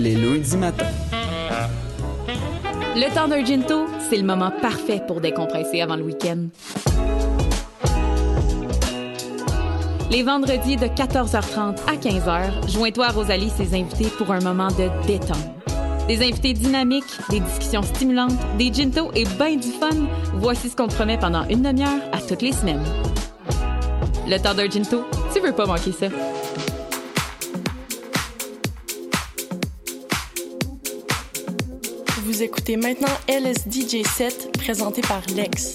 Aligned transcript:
les 0.00 0.14
lundis 0.14 0.56
matins. 0.56 0.86
Le 2.96 3.14
temps 3.14 3.28
d'un 3.28 3.44
ginto, 3.44 3.86
c'est 4.08 4.16
le 4.16 4.24
moment 4.24 4.50
parfait 4.50 5.02
pour 5.06 5.20
décompresser 5.20 5.80
avant 5.80 5.96
le 5.96 6.02
week-end. 6.02 6.48
Les 10.10 10.22
vendredis 10.22 10.76
de 10.76 10.86
14h30 10.86 11.76
à 11.86 11.96
15h, 11.96 12.70
joins-toi 12.72 13.06
à 13.06 13.10
Rosalie 13.10 13.46
et 13.46 13.64
ses 13.64 13.74
invités 13.78 14.08
pour 14.16 14.30
un 14.32 14.40
moment 14.40 14.68
de 14.68 14.88
détente. 15.06 15.36
Des 16.06 16.22
invités 16.26 16.54
dynamiques, 16.54 17.04
des 17.28 17.40
discussions 17.40 17.82
stimulantes, 17.82 18.32
des 18.56 18.72
gintos 18.72 19.10
et 19.14 19.24
ben 19.38 19.56
du 19.60 19.68
fun. 19.68 19.90
Voici 20.34 20.70
ce 20.70 20.76
qu'on 20.76 20.88
te 20.88 20.94
promet 20.94 21.18
pendant 21.18 21.46
une 21.48 21.62
demi-heure 21.62 22.00
à 22.12 22.18
toutes 22.20 22.42
les 22.42 22.52
semaines. 22.52 22.82
Le 24.26 24.38
temps 24.38 24.54
d'un 24.54 24.70
ginto, 24.70 25.04
tu 25.34 25.40
veux 25.40 25.52
pas 25.52 25.66
manquer 25.66 25.92
ça. 25.92 26.06
Vous 32.38 32.44
écoutez 32.44 32.76
maintenant 32.76 33.08
LSDJ 33.26 34.06
7 34.06 34.58
présenté 34.58 35.00
par 35.00 35.22
Lex. 35.34 35.74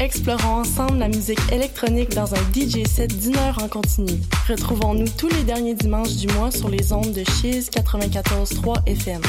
Explorons 0.00 0.48
ensemble 0.48 0.96
la 0.96 1.08
musique 1.08 1.40
électronique 1.52 2.14
dans 2.14 2.34
un 2.34 2.40
DJ 2.54 2.86
set 2.86 3.14
d'une 3.20 3.36
heure 3.36 3.62
en 3.62 3.68
continu. 3.68 4.18
Retrouvons-nous 4.48 5.10
tous 5.18 5.28
les 5.28 5.42
derniers 5.42 5.74
dimanches 5.74 6.16
du 6.16 6.28
mois 6.28 6.50
sur 6.50 6.70
les 6.70 6.90
ondes 6.94 7.12
de 7.12 7.22
Chiz 7.22 7.68
94.3 7.68 8.86
FM. 8.86 9.20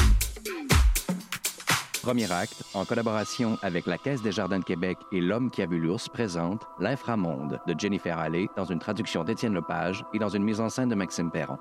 Premier 2.06 2.30
acte, 2.30 2.62
en 2.74 2.84
collaboration 2.84 3.58
avec 3.62 3.84
la 3.86 3.98
Caisse 3.98 4.22
des 4.22 4.30
Jardins 4.30 4.60
de 4.60 4.64
Québec 4.64 4.96
et 5.10 5.20
L'Homme 5.20 5.50
qui 5.50 5.60
a 5.60 5.66
vu 5.66 5.80
l'ours, 5.80 6.08
présente 6.08 6.64
L'Inframonde 6.78 7.58
de 7.66 7.74
Jennifer 7.76 8.16
Allais 8.16 8.46
dans 8.56 8.64
une 8.64 8.78
traduction 8.78 9.24
d'Étienne 9.24 9.54
Lepage 9.54 10.04
et 10.14 10.20
dans 10.20 10.28
une 10.28 10.44
mise 10.44 10.60
en 10.60 10.68
scène 10.68 10.88
de 10.88 10.94
Maxime 10.94 11.32
Perron. 11.32 11.58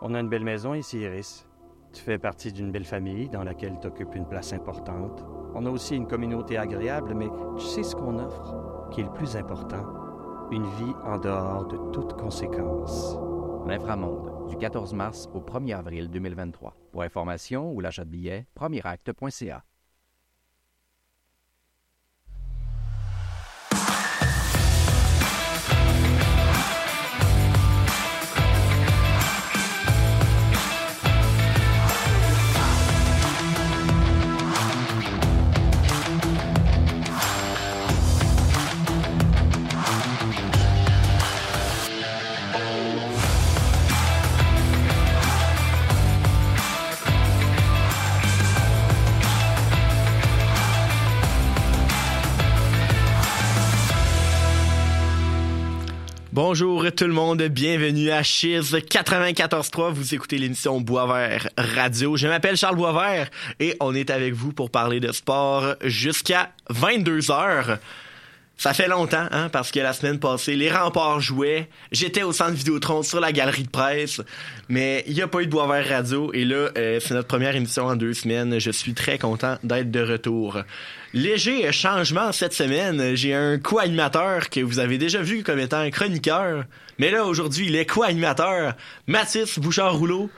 On 0.00 0.14
a 0.14 0.20
une 0.20 0.28
belle 0.28 0.44
maison 0.44 0.74
ici, 0.74 1.00
Iris. 1.00 1.48
Tu 1.92 2.00
fais 2.00 2.16
partie 2.16 2.52
d'une 2.52 2.70
belle 2.70 2.84
famille 2.84 3.28
dans 3.28 3.42
laquelle 3.42 3.76
tu 3.80 3.88
occupes 3.88 4.14
une 4.14 4.28
place 4.28 4.52
importante. 4.52 5.24
On 5.52 5.66
a 5.66 5.70
aussi 5.70 5.96
une 5.96 6.06
communauté 6.06 6.58
agréable, 6.58 7.14
mais 7.16 7.28
tu 7.58 7.64
sais 7.64 7.82
ce 7.82 7.96
qu'on 7.96 8.20
offre, 8.20 8.54
qui 8.92 9.00
est 9.00 9.04
le 9.04 9.12
plus 9.12 9.34
important, 9.34 9.84
une 10.52 10.62
vie 10.76 10.94
en 11.02 11.18
dehors 11.18 11.66
de 11.66 11.76
toute 11.90 12.12
conséquence. 12.12 13.16
L'Inframonde, 13.66 14.48
du 14.48 14.56
14 14.56 14.94
mars 14.94 15.28
au 15.34 15.40
1er 15.40 15.76
avril 15.76 16.08
2023. 16.08 16.76
Pour 16.92 17.02
information 17.02 17.72
ou 17.72 17.80
l'achat 17.80 18.04
de 18.04 18.10
billets, 18.10 18.46
premieracte.ca. 18.54 19.64
Bonjour 56.34 56.86
tout 56.96 57.04
le 57.04 57.12
monde, 57.12 57.42
bienvenue 57.42 58.10
à 58.10 58.22
Chiz 58.22 58.72
94.3. 58.74 59.92
Vous 59.92 60.14
écoutez 60.14 60.38
l'émission 60.38 60.80
Boisvert 60.80 61.50
Radio. 61.58 62.16
Je 62.16 62.26
m'appelle 62.26 62.56
Charles 62.56 62.76
Boisvert 62.76 63.28
et 63.60 63.76
on 63.80 63.94
est 63.94 64.08
avec 64.08 64.32
vous 64.32 64.54
pour 64.54 64.70
parler 64.70 64.98
de 64.98 65.12
sport 65.12 65.74
jusqu'à 65.84 66.52
22 66.70 67.30
heures. 67.30 67.78
Ça 68.62 68.72
fait 68.74 68.86
longtemps, 68.86 69.26
hein, 69.32 69.48
parce 69.48 69.72
que 69.72 69.80
la 69.80 69.92
semaine 69.92 70.20
passée, 70.20 70.54
les 70.54 70.70
remparts 70.70 71.18
jouaient. 71.18 71.68
J'étais 71.90 72.22
au 72.22 72.30
centre 72.30 72.52
Vidéotron 72.52 73.02
sur 73.02 73.18
la 73.18 73.32
galerie 73.32 73.64
de 73.64 73.68
presse, 73.68 74.20
mais 74.68 75.02
il 75.08 75.14
n'y 75.14 75.20
a 75.20 75.26
pas 75.26 75.42
eu 75.42 75.46
de 75.46 75.50
Boisvert 75.50 75.88
Radio. 75.88 76.32
Et 76.32 76.44
là, 76.44 76.70
euh, 76.78 77.00
c'est 77.00 77.12
notre 77.12 77.26
première 77.26 77.56
émission 77.56 77.86
en 77.86 77.96
deux 77.96 78.14
semaines. 78.14 78.60
Je 78.60 78.70
suis 78.70 78.94
très 78.94 79.18
content 79.18 79.58
d'être 79.64 79.90
de 79.90 80.00
retour. 80.00 80.62
Léger 81.12 81.72
changement 81.72 82.30
cette 82.30 82.52
semaine. 82.52 83.16
J'ai 83.16 83.34
un 83.34 83.58
co-animateur 83.58 84.48
que 84.48 84.60
vous 84.60 84.78
avez 84.78 84.96
déjà 84.96 85.22
vu 85.22 85.42
comme 85.42 85.58
étant 85.58 85.78
un 85.78 85.90
chroniqueur. 85.90 86.62
Mais 86.98 87.10
là, 87.10 87.24
aujourd'hui, 87.24 87.66
il 87.66 87.74
est 87.74 87.86
co-animateur. 87.86 88.74
Mathis 89.08 89.58
Bouchard-Rouleau. 89.58 90.30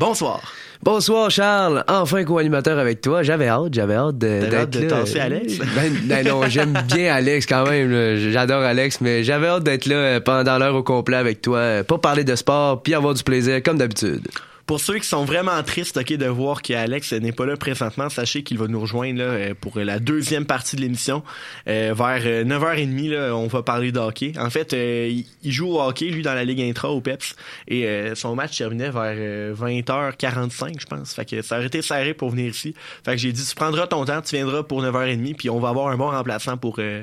Bonsoir. 0.00 0.42
Bonsoir 0.82 1.30
Charles, 1.30 1.84
enfin 1.88 2.24
co-animateur 2.24 2.78
avec 2.78 3.02
toi. 3.02 3.22
J'avais 3.22 3.48
hâte, 3.48 3.74
j'avais 3.74 3.94
hâte 3.94 4.16
de, 4.16 4.40
T'avais 4.40 4.56
hâte 4.56 4.70
d'être 4.70 4.82
de 4.84 4.88
là. 4.88 5.00
tasser 5.00 5.20
Alex? 5.20 5.58
Ben, 5.58 5.92
ben 6.04 6.26
non, 6.26 6.40
j'aime 6.48 6.72
bien 6.88 7.14
Alex 7.14 7.44
quand 7.44 7.68
même. 7.68 7.90
là. 7.92 8.16
J'adore 8.16 8.62
Alex, 8.62 9.02
mais 9.02 9.22
j'avais 9.22 9.48
hâte 9.48 9.62
d'être 9.62 9.84
là 9.84 9.94
euh, 9.96 10.20
pendant 10.20 10.56
l'heure 10.56 10.74
au 10.74 10.82
complet 10.82 11.18
avec 11.18 11.42
toi 11.42 11.58
euh, 11.58 11.84
pour 11.84 12.00
parler 12.00 12.24
de 12.24 12.34
sport 12.34 12.82
puis 12.82 12.94
avoir 12.94 13.12
du 13.12 13.22
plaisir 13.22 13.62
comme 13.62 13.76
d'habitude. 13.76 14.26
Pour 14.70 14.78
ceux 14.78 14.98
qui 15.00 15.08
sont 15.08 15.24
vraiment 15.24 15.60
tristes 15.64 15.96
ok, 15.96 16.12
de 16.12 16.26
voir 16.26 16.62
qu'Alex 16.62 17.12
n'est 17.14 17.32
pas 17.32 17.44
là 17.44 17.56
présentement, 17.56 18.08
sachez 18.08 18.44
qu'il 18.44 18.56
va 18.56 18.68
nous 18.68 18.78
rejoindre 18.80 19.18
là, 19.18 19.24
euh, 19.24 19.52
pour 19.60 19.80
la 19.80 19.98
deuxième 19.98 20.46
partie 20.46 20.76
de 20.76 20.80
l'émission. 20.82 21.24
Euh, 21.66 21.92
vers 21.92 22.22
euh, 22.24 22.44
9h30, 22.44 23.10
là, 23.10 23.34
on 23.34 23.48
va 23.48 23.64
parler 23.64 23.90
de 23.90 23.98
hockey. 23.98 24.32
En 24.38 24.48
fait, 24.48 24.72
euh, 24.72 25.08
il- 25.42 25.50
joue 25.52 25.72
au 25.72 25.80
hockey, 25.82 26.04
lui, 26.10 26.22
dans 26.22 26.34
la 26.34 26.44
Ligue 26.44 26.60
Intra 26.60 26.88
au 26.92 27.00
PEPS. 27.00 27.34
Et 27.66 27.84
euh, 27.88 28.14
son 28.14 28.36
match 28.36 28.58
terminait 28.58 28.90
vers 28.90 29.14
euh, 29.16 29.52
20h45, 29.56 30.78
je 30.80 30.86
pense. 30.86 31.14
Fait 31.14 31.24
que 31.24 31.42
ça 31.42 31.56
aurait 31.56 31.66
été 31.66 31.82
serré 31.82 32.14
pour 32.14 32.30
venir 32.30 32.50
ici. 32.50 32.72
Fait 33.04 33.10
que 33.10 33.18
j'ai 33.18 33.32
dit, 33.32 33.44
tu 33.44 33.56
prendras 33.56 33.88
ton 33.88 34.04
temps, 34.04 34.22
tu 34.22 34.36
viendras 34.36 34.62
pour 34.62 34.84
9h30, 34.84 35.34
puis 35.34 35.50
on 35.50 35.58
va 35.58 35.70
avoir 35.70 35.88
un 35.88 35.96
bon 35.96 36.10
remplaçant 36.10 36.56
pour... 36.56 36.76
euh, 36.78 37.02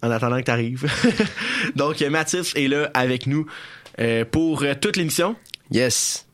en 0.00 0.10
attendant 0.10 0.38
que 0.38 0.44
tu 0.44 0.50
arrives. 0.50 0.90
Donc, 1.76 2.00
euh, 2.00 2.08
Mathis 2.08 2.54
est 2.56 2.68
là 2.68 2.90
avec 2.94 3.26
nous 3.26 3.44
euh, 3.98 4.24
pour 4.24 4.62
euh, 4.62 4.72
toute 4.80 4.96
l'émission. 4.96 5.36
Yes. 5.70 6.26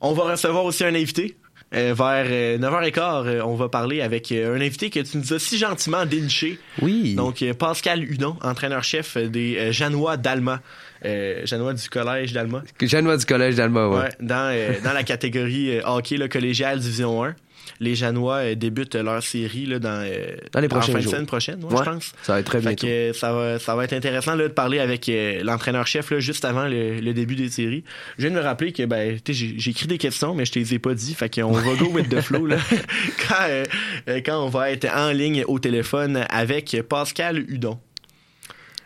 On 0.00 0.12
va 0.12 0.24
recevoir 0.24 0.64
aussi 0.64 0.84
un 0.84 0.94
invité. 0.94 1.36
Euh, 1.74 1.92
vers 1.94 2.24
euh, 2.30 2.56
9h15, 2.56 3.26
euh, 3.26 3.42
on 3.44 3.54
va 3.54 3.68
parler 3.68 4.00
avec 4.00 4.32
euh, 4.32 4.56
un 4.56 4.60
invité 4.62 4.88
que 4.88 5.00
tu 5.00 5.18
nous 5.18 5.34
as 5.34 5.38
si 5.38 5.58
gentiment 5.58 6.06
déniché. 6.06 6.58
Oui. 6.80 7.14
Donc, 7.14 7.42
euh, 7.42 7.52
Pascal 7.52 8.02
Hudon, 8.04 8.38
entraîneur-chef 8.40 9.18
des 9.18 9.56
euh, 9.58 9.70
Janois 9.72 10.16
d'Alma. 10.16 10.62
Euh, 11.04 11.42
Janois 11.44 11.74
du 11.74 11.86
collège 11.90 12.32
d'Alma. 12.32 12.62
Janois 12.80 13.18
du 13.18 13.26
collège 13.26 13.56
d'Alma, 13.56 13.86
ouais. 13.86 13.98
Ouais, 13.98 14.08
dans, 14.20 14.50
euh, 14.50 14.80
dans 14.82 14.94
la 14.94 15.02
catégorie 15.04 15.76
euh, 15.76 15.82
hockey 15.84 16.16
là, 16.16 16.26
collégial 16.28 16.78
Division 16.78 17.22
1. 17.22 17.34
Les 17.80 17.94
Janois 17.94 18.36
euh, 18.38 18.54
débutent 18.54 18.94
leur 18.96 19.22
série 19.22 19.66
là, 19.66 19.78
dans, 19.78 20.04
euh, 20.04 20.36
Dans 20.52 20.60
les 20.60 20.72
en 20.72 20.80
fin 20.80 20.94
de 20.94 21.00
jours. 21.00 21.12
semaine 21.12 21.26
prochaine, 21.26 21.64
ouais, 21.64 21.72
Ouais, 21.72 21.78
je 21.84 21.90
pense. 21.90 22.12
Ça 22.22 22.32
va 22.34 22.40
être 22.40 22.46
très 22.46 22.74
que, 22.74 22.86
euh, 22.86 23.12
ça 23.12 23.32
va 23.32 23.58
ça 23.58 23.74
va 23.76 23.84
être 23.84 23.92
intéressant 23.92 24.34
là, 24.34 24.44
de 24.44 24.52
parler 24.52 24.78
avec 24.80 25.10
l'entraîneur-chef 25.42 26.18
juste 26.18 26.44
avant 26.44 26.66
le, 26.66 27.00
le 27.00 27.14
début 27.14 27.36
des 27.36 27.48
séries. 27.48 27.84
Je 28.16 28.22
viens 28.22 28.30
de 28.30 28.36
me 28.36 28.42
rappeler 28.42 28.72
que 28.72 28.84
ben, 28.84 29.18
j'ai 29.28 29.70
écrit 29.70 29.86
des 29.86 29.98
questions, 29.98 30.34
mais 30.34 30.44
je 30.44 30.52
te 30.52 30.58
les 30.58 30.74
ai 30.74 30.78
pas 30.78 30.94
dit. 30.94 31.14
Fait 31.14 31.32
qu'on 31.32 31.52
va 31.52 31.74
go 31.74 31.86
with 31.92 32.08
the 32.08 32.20
flow 32.20 32.46
là. 32.46 32.56
quand, 33.28 34.16
quand 34.24 34.44
on 34.44 34.48
va 34.48 34.70
être 34.70 34.86
en 34.94 35.10
ligne 35.10 35.44
au 35.46 35.58
téléphone 35.58 36.24
avec 36.30 36.76
Pascal 36.88 37.38
Hudon. 37.48 37.78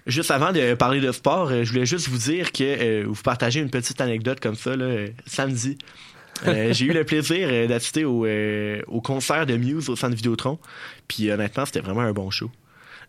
Juste 0.06 0.32
avant 0.32 0.50
de 0.50 0.74
parler 0.74 1.00
de 1.00 1.12
sport, 1.12 1.50
je 1.62 1.70
voulais 1.70 1.86
juste 1.86 2.09
vous 2.09 2.19
dire 2.19 2.50
que 2.50 2.64
euh, 2.64 3.04
vous 3.06 3.22
partagez 3.22 3.60
une 3.60 3.70
petite 3.70 4.00
anecdote 4.00 4.41
comme 4.41 4.56
ça 4.56 4.74
là, 4.74 5.06
samedi. 5.26 5.78
Euh, 6.47 6.72
j'ai 6.72 6.86
eu 6.86 6.92
le 6.92 7.04
plaisir 7.04 7.48
euh, 7.50 7.66
d'assister 7.66 8.04
au, 8.04 8.26
euh, 8.26 8.82
au 8.88 9.00
concert 9.00 9.47
de 9.47 9.56
Muse 9.56 9.88
au 9.88 9.97
centre 9.97 10.14
Vidéotron. 10.16 10.58
Puis 11.08 11.30
honnêtement, 11.30 11.66
c'était 11.66 11.80
vraiment 11.80 12.00
un 12.00 12.12
bon 12.12 12.30
show. 12.30 12.50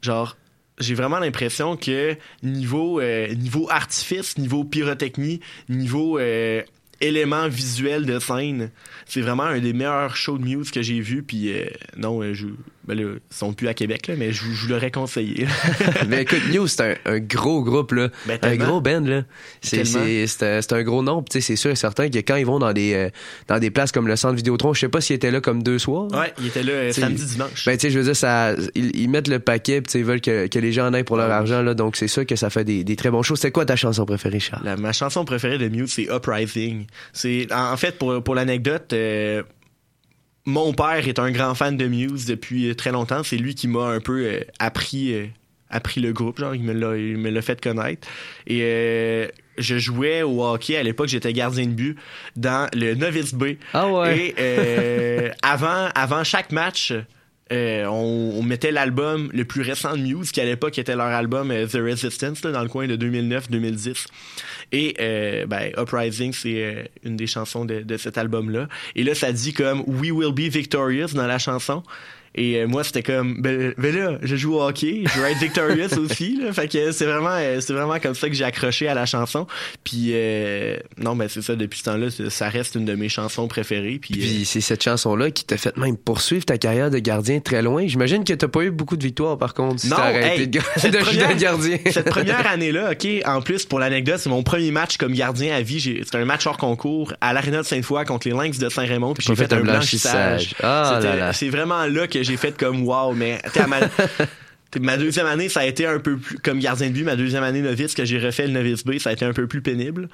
Genre, 0.02 0.38
j'ai 0.80 0.96
vraiment 0.96 1.20
l'impression 1.20 1.78
que 1.78 2.16
niveau 2.42 3.00
euh, 3.00 3.34
niveau 3.36 3.70
artifice, 3.70 4.38
niveau 4.38 4.64
pyrotechnie, 4.64 5.40
niveau 5.70 6.18
euh, 6.18 6.62
éléments 7.02 7.48
visuels 7.48 8.06
de 8.06 8.20
scène, 8.20 8.72
c'est 9.06 9.22
vraiment 9.22 9.44
un 9.44 9.60
des 9.60 9.74
meilleurs 9.74 10.16
shows 10.16 10.38
de 10.38 10.44
Muse 10.44 10.72
que 10.72 10.82
j'ai 10.82 11.00
vu. 11.00 11.24
Puis 11.24 11.52
euh, 11.52 11.66
non, 11.98 12.22
euh, 12.22 12.34
je, 12.34 12.48
ben 12.88 12.96
là, 12.98 13.04
ils 13.16 13.36
sont 13.36 13.54
plus 13.54 13.68
à 13.68 13.74
Québec 13.74 14.08
là, 14.08 14.16
mais 14.18 14.32
je, 14.34 14.44
vous- 14.44 14.68
l'aurais 14.68 14.92
conseillé. 14.92 15.48
Mais 16.08 16.24
écoute, 16.24 16.42
News, 16.54 16.68
c'est 16.68 16.82
un, 17.06 17.14
un 17.14 17.20
gros 17.20 17.64
groupe, 17.64 17.92
là. 17.94 18.10
Ben, 18.26 18.38
un 18.42 18.56
gros 18.56 18.82
band, 18.82 19.02
là. 19.06 19.24
C'est, 19.62 19.82
un, 20.44 20.60
un 20.78 20.84
gros 20.84 21.02
nombre. 21.04 21.26
C'est 21.32 21.56
sûr 21.56 21.72
et 21.72 21.76
certain 21.76 22.10
que 22.10 22.18
quand 22.18 22.36
ils 22.36 22.46
vont 22.46 22.60
dans 22.60 22.74
des, 22.74 22.94
euh, 22.94 23.10
dans 23.48 23.60
des 23.60 23.72
places 23.72 23.92
comme 23.92 24.08
le 24.08 24.16
centre 24.16 24.36
Vidéotron, 24.36 24.74
je 24.74 24.82
sais 24.82 24.90
pas 24.90 25.02
s'ils 25.02 25.16
étaient 25.16 25.32
là 25.32 25.40
comme 25.42 25.64
deux 25.64 25.80
soirs. 25.80 26.12
ouais, 26.12 26.34
il 26.40 26.48
était 26.48 26.64
là 26.64 26.72
euh, 26.74 26.92
samedi 26.92 27.26
dimanche. 27.26 27.66
Ben, 27.66 27.78
tu 27.78 27.82
sais, 27.88 27.90
je 27.90 28.00
veux 28.00 28.06
dire, 28.06 28.16
ça, 28.16 28.54
ils, 28.76 28.96
ils 29.00 29.10
mettent 29.10 29.28
le 29.28 29.40
paquet, 29.40 29.82
sais, 29.88 30.00
ils 30.00 30.06
veulent 30.06 30.22
que, 30.22 30.48
que 30.48 30.60
les 30.60 30.72
gens 30.72 30.88
en 30.88 30.94
aient 30.94 31.04
pour 31.04 31.18
leur 31.18 31.32
argent, 31.32 31.62
là. 31.62 31.74
Donc, 31.74 31.96
c'est 31.96 32.08
sûr 32.08 32.26
que 32.26 32.36
ça 32.36 32.50
fait 32.50 32.64
des, 32.64 32.84
des 32.84 32.96
très 32.96 33.12
bons 33.12 33.24
shows. 33.24 33.36
C'est 33.36 33.52
quoi 33.52 33.66
ta 33.66 33.76
chanson 33.76 34.06
préférée, 34.06 34.40
Charles? 34.40 34.64
La- 34.66 34.78
ma 34.78 34.92
chanson 34.94 35.24
préférée 35.26 35.58
de 35.58 35.70
Mute, 35.70 35.88
c'est 35.90 36.08
Uprising. 36.14 36.86
C'est 37.14 37.48
en, 37.52 37.72
en 37.74 37.78
fait 37.78 37.98
pour 37.98 38.22
pour 38.24 38.36
l'anecdote. 38.36 38.92
euh, 38.94 39.44
mon 40.46 40.74
père 40.74 41.08
est 41.08 41.20
un 41.20 41.32
grand 41.32 41.56
fan 41.56 41.78
de 41.78 41.86
Muse 41.88 42.26
depuis 42.26 42.70
euh, 42.70 42.76
très 42.76 42.92
longtemps. 42.92 43.24
C'est 43.24 43.38
lui 43.38 43.56
qui 43.56 43.68
m'a 43.68 43.86
un 43.86 44.00
peu 44.00 44.26
euh, 44.26 44.40
appris 44.60 45.14
euh, 45.14 45.26
appris 45.74 46.02
le 46.02 46.14
groupe, 46.14 46.40
genre, 46.40 46.56
il 46.56 46.64
me 46.64 46.74
l'a, 46.74 46.96
il 46.98 47.18
me 47.18 47.30
l'a 47.30 47.42
fait 47.42 47.60
connaître. 47.60 48.08
Et 48.48 48.60
euh, 48.62 49.28
je 49.58 49.78
jouais 49.78 50.22
au 50.22 50.46
hockey 50.46 50.78
à 50.78 50.84
l'époque, 50.84 51.08
j'étais 51.08 51.34
gardien 51.34 51.66
de 51.66 51.72
but 51.72 51.98
dans 52.36 52.70
le 52.74 52.94
Novice 52.94 53.34
B. 53.34 53.56
Ah 53.74 53.90
ouais. 53.90 54.28
Et 54.30 54.36
euh, 54.40 55.30
avant, 55.42 55.90
avant 55.96 56.24
chaque 56.24 56.52
match, 56.52 56.94
euh, 57.52 57.86
on, 57.86 58.36
on 58.40 58.44
mettait 58.44 58.72
l'album 58.72 59.30
le 59.34 59.46
plus 59.46 59.62
récent 59.62 59.96
de 59.96 60.02
Muse, 60.02 60.32
qui 60.32 60.42
à 60.42 60.46
l'époque 60.46 60.78
était 60.78 60.96
leur 60.96 61.08
album 61.08 61.52
euh, 61.52 61.68
The 61.68 61.76
Resistance, 61.76 62.44
là, 62.44 62.52
dans 62.52 62.62
le 62.62 62.70
coin 62.70 62.88
de 62.88 62.96
2009-2010. 62.96 64.06
Et 64.74 64.96
euh, 65.00 65.46
ben, 65.46 65.72
Uprising, 65.78 66.34
c'est 66.34 66.64
euh, 66.64 66.84
une 67.04 67.16
des 67.16 67.28
chansons 67.28 67.64
de, 67.64 67.82
de 67.82 67.96
cet 67.96 68.18
album-là. 68.18 68.68
Et 68.96 69.04
là, 69.04 69.14
ça 69.14 69.32
dit 69.32 69.54
comme 69.54 69.84
We 69.88 70.12
will 70.12 70.34
be 70.34 70.52
victorious 70.52 71.14
dans 71.14 71.28
la 71.28 71.38
chanson. 71.38 71.84
Et 72.36 72.58
euh, 72.58 72.68
moi, 72.68 72.84
c'était 72.84 73.04
comme, 73.04 73.42
ben, 73.42 73.74
ben 73.78 73.96
là, 73.96 74.18
je 74.24 74.36
joue 74.36 74.56
au 74.56 74.64
hockey, 74.64 75.04
je 75.06 75.20
veux 75.20 75.26
être 75.28 75.38
victorious 75.38 75.98
aussi. 76.00 76.40
Là. 76.42 76.52
Fait 76.52 76.68
que 76.68 76.92
c'est 76.92 77.06
vraiment, 77.06 77.30
euh, 77.34 77.60
c'est 77.62 77.74
vraiment 77.74 78.00
comme 78.00 78.16
ça 78.16 78.28
que 78.28 78.34
j'ai 78.34 78.44
accroché 78.44 78.88
à 78.88 78.96
la 78.96 79.06
chanson. 79.06 79.46
Puis 79.84 80.12
euh, 80.14 80.78
non, 80.98 81.16
ben 81.16 81.28
c'est 81.30 81.44
ça. 81.44 81.56
Depuis 81.56 81.80
ce 81.80 81.84
temps-là, 81.86 82.08
ça 82.30 82.50
reste 82.50 82.76
une 82.76 82.86
de 82.86 82.96
mes 82.96 83.10
chansons 83.10 83.48
préférées. 83.48 84.00
Puis, 84.02 84.16
euh, 84.16 84.18
Puis 84.18 84.46
c'est 84.46 84.62
cette 84.62 84.84
chanson-là 84.84 85.30
qui 85.30 85.46
t'a 85.46 85.58
fait 85.58 85.78
même 85.78 85.96
poursuivre 85.96 86.44
ta 86.46 86.58
carrière 86.58 86.90
de 86.90 86.98
gardien 86.98 87.40
très 87.40 87.62
loin. 87.62 87.86
J'imagine 87.86 88.24
que 88.24 88.34
t'as 88.34 88.48
pas 88.48 88.62
eu 88.64 88.72
beaucoup 88.72 88.98
de 88.98 89.04
victoires 89.04 89.38
par 89.38 89.54
contre 89.54 89.82
si 89.82 89.90
Non, 89.90 89.98
t'as 89.98 90.04
arrêté 90.06 90.42
hey, 90.42 90.48
de, 90.48 90.60
première- 90.98 91.38
gardien. 91.38 91.78
cette 91.92 92.10
première 92.10 92.48
année-là, 92.48 92.92
OK, 92.94 93.08
en 93.26 93.42
plus, 93.42 93.66
pour 93.66 93.78
l'anecdote, 93.80 94.18
c'est 94.18 94.30
mon 94.30 94.42
premier 94.42 94.72
match 94.72 94.98
comme 94.98 95.14
gardien 95.14 95.56
à 95.56 95.62
vie. 95.62 95.80
C'était 95.82 96.18
un 96.18 96.26
match 96.26 96.48
hors 96.48 96.58
concours 96.58 97.14
à 97.22 97.34
l'Arena 97.34 97.60
de 97.62 97.68
Sainte-Foy 97.68 98.06
contre 98.06 98.28
les 98.28 98.34
Lynx 98.34 98.58
de 98.58 98.70
Saint-Raymond. 98.70 99.14
Puis 99.14 99.26
j'ai 99.28 99.36
pas 99.36 99.48
fait, 99.48 99.54
un 99.54 99.60
blanchissage. 99.62 100.56
blanchissage. 100.56 100.56
Ah. 100.64 101.32
C'est 101.34 101.50
vraiment 101.50 101.86
là 101.86 102.08
que 102.08 102.23
j'ai 102.24 102.38
fait 102.38 102.58
comme 102.58 102.84
wow, 102.84 103.14
mais 103.14 103.42
ma, 104.80 104.98
deuxième 104.98 105.26
année, 105.26 105.50
ça 105.50 105.62
a 105.62 105.66
été 105.66 105.86
un 105.86 106.00
peu 106.00 106.18
plus, 106.18 106.38
comme 106.40 106.60
gardien 106.60 106.88
de 106.88 106.94
but, 106.94 107.04
ma 107.04 107.16
deuxième 107.16 107.44
année 107.44 107.62
novice, 107.62 107.94
que 107.94 108.06
j'ai 108.06 108.20
refait 108.20 108.48
le 108.48 108.54
novice 108.54 108.84
B, 108.84 108.98
ça 108.98 109.10
a 109.10 109.14
été 109.14 109.26
un 109.26 109.34
peu 109.34 109.48
plus 109.48 109.62
pénible. 109.62 110.10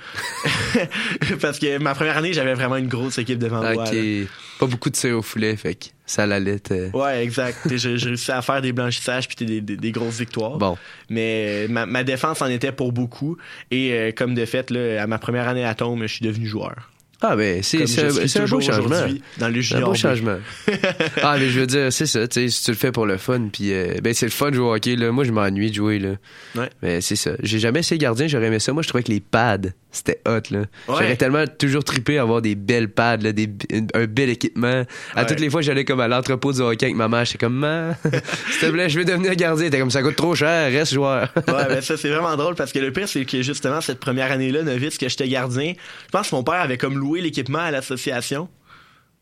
Parce 1.41 1.59
que 1.59 1.77
ma 1.77 1.95
première 1.95 2.17
année, 2.17 2.33
j'avais 2.33 2.53
vraiment 2.53 2.77
une 2.77 2.87
grosse 2.87 3.17
équipe 3.17 3.39
devant 3.39 3.61
moi. 3.61 3.85
Là. 3.85 4.25
Pas 4.59 4.65
beaucoup 4.65 4.89
de 4.89 4.95
tir 4.95 5.17
au 5.17 5.21
foulet, 5.21 5.55
fait 5.55 5.75
que 5.75 5.85
ça 6.05 6.25
l'allait. 6.25 6.61
Ouais, 6.93 7.23
exact. 7.23 7.59
J'ai 7.73 7.95
réussi 7.95 8.31
à 8.31 8.41
faire 8.41 8.61
des 8.61 8.73
blanchissages 8.73 9.27
puis 9.27 9.45
des, 9.45 9.61
des, 9.61 9.77
des 9.77 9.91
grosses 9.91 10.19
victoires. 10.19 10.57
Bon. 10.57 10.77
Mais 11.09 11.67
ma, 11.69 11.85
ma 11.85 12.03
défense 12.03 12.41
en 12.41 12.47
était 12.47 12.71
pour 12.71 12.91
beaucoup. 12.91 13.37
Et 13.71 13.93
euh, 13.93 14.11
comme 14.11 14.33
de 14.33 14.45
fait, 14.45 14.71
là, 14.71 15.03
à 15.03 15.07
ma 15.07 15.19
première 15.19 15.47
année 15.47 15.65
à 15.65 15.75
Tombe, 15.75 16.01
je 16.01 16.07
suis 16.07 16.25
devenu 16.25 16.47
joueur. 16.47 16.89
Ah 17.21 17.35
ben 17.35 17.61
c'est 17.63 17.79
Comme 17.79 17.87
c'est 17.87 18.39
un, 18.39 18.43
un 18.43 18.47
beau 18.47 18.61
changement. 18.61 19.07
Dans 19.37 19.47
un 19.47 19.81
beau 19.81 19.93
changement. 19.93 20.37
ah 21.21 21.35
mais 21.37 21.49
je 21.49 21.59
veux 21.59 21.67
dire, 21.67 21.91
c'est 21.91 22.05
ça, 22.05 22.25
tu 22.27 22.41
sais, 22.41 22.49
si 22.49 22.63
tu 22.63 22.71
le 22.71 22.77
fais 22.77 22.93
pour 22.93 23.05
le 23.05 23.17
fun, 23.17 23.49
puis 23.51 23.73
euh, 23.73 23.95
ben 24.01 24.13
c'est 24.13 24.25
le 24.25 24.31
fun 24.31 24.51
de 24.51 24.55
jouer 24.55 24.65
au 24.65 24.73
hockey 24.73 24.95
là. 24.95 25.11
Moi 25.11 25.25
je 25.25 25.31
m'ennuie 25.31 25.69
de 25.69 25.75
jouer 25.75 25.99
là. 25.99 26.11
Ouais. 26.55 26.69
Mais 26.81 27.01
c'est 27.01 27.17
ça. 27.17 27.31
J'ai 27.43 27.59
jamais 27.59 27.79
essayé 27.79 27.97
gardien, 27.97 28.27
j'aurais 28.27 28.47
aimé 28.47 28.59
ça. 28.59 28.71
Moi 28.71 28.83
je 28.83 28.87
trouvais 28.87 29.03
que 29.03 29.11
les 29.11 29.19
pads 29.19 29.57
c'était 29.91 30.21
hot 30.27 30.41
là. 30.51 30.59
Ouais. 30.59 30.65
J'aurais 30.87 31.15
tellement 31.15 31.45
toujours 31.47 31.83
trippé 31.83 32.17
à 32.19 32.21
avoir 32.21 32.41
des 32.41 32.55
belles 32.55 32.89
pads 32.89 33.17
là, 33.17 33.31
des, 33.31 33.49
un 33.93 34.05
bel 34.05 34.29
équipement. 34.29 34.83
À 35.15 35.21
Ouais. 35.21 35.25
toutes 35.25 35.39
les 35.39 35.49
fois 35.49 35.61
j'allais 35.61 35.85
comme 35.85 35.99
à 35.99 36.07
l'entrepôt 36.07 36.53
du 36.53 36.61
hockey 36.61 36.85
avec 36.85 36.95
ma 36.95 37.07
mère, 37.07 37.25
j'étais 37.25 37.39
comme 37.39 37.55
Man, 37.55 37.95
s'il 38.51 38.59
te 38.61 38.71
plaît, 38.71 38.89
je 38.89 38.99
veux 38.99 39.05
devenir 39.05 39.35
gardien. 39.35 39.69
T'es 39.69 39.79
comme 39.79 39.91
ça 39.91 40.01
coûte 40.03 40.15
trop 40.15 40.35
cher, 40.35 40.71
reste 40.71 40.93
joueur. 40.93 41.33
Ouais, 41.47 41.65
ben 41.67 41.81
ça, 41.81 41.97
c'est 41.97 42.09
vraiment 42.09 42.35
drôle 42.37 42.55
parce 42.55 42.71
que 42.71 42.79
le 42.79 42.91
pire, 42.93 43.07
c'est 43.09 43.25
que 43.25 43.41
justement, 43.41 43.81
cette 43.81 43.99
première 43.99 44.31
année-là, 44.31 44.63
novice, 44.63 44.97
que 44.97 45.09
j'étais 45.09 45.27
gardien, 45.27 45.73
je 46.05 46.11
pense 46.11 46.29
que 46.29 46.35
mon 46.35 46.43
père 46.43 46.61
avait 46.61 46.77
comme 46.77 46.97
loué 46.97 47.21
l'équipement 47.21 47.59
à 47.59 47.71
l'association. 47.71 48.47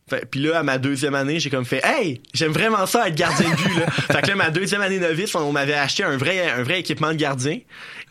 Fait- 0.10 0.26
Puis 0.30 0.40
là, 0.40 0.60
à 0.60 0.64
ma 0.64 0.78
deuxième 0.78 1.16
année, 1.16 1.40
j'ai 1.40 1.50
comme 1.50 1.66
fait 1.66 1.82
Hey, 1.84 2.22
j'aime 2.34 2.52
vraiment 2.52 2.86
ça 2.86 3.08
être 3.08 3.16
gardien 3.16 3.50
de 3.50 3.56
but. 3.56 3.80
Là. 3.80 3.92
fait 3.92 4.22
que 4.22 4.28
là, 4.28 4.36
ma 4.36 4.50
deuxième 4.50 4.82
année 4.82 5.00
novice, 5.00 5.36
on 5.36 5.52
m'avait 5.52 5.74
acheté 5.74 6.04
un 6.04 6.18
vrai, 6.18 6.50
un 6.50 6.64
vrai 6.64 6.80
équipement 6.80 7.10
de 7.12 7.18
gardien. 7.18 7.60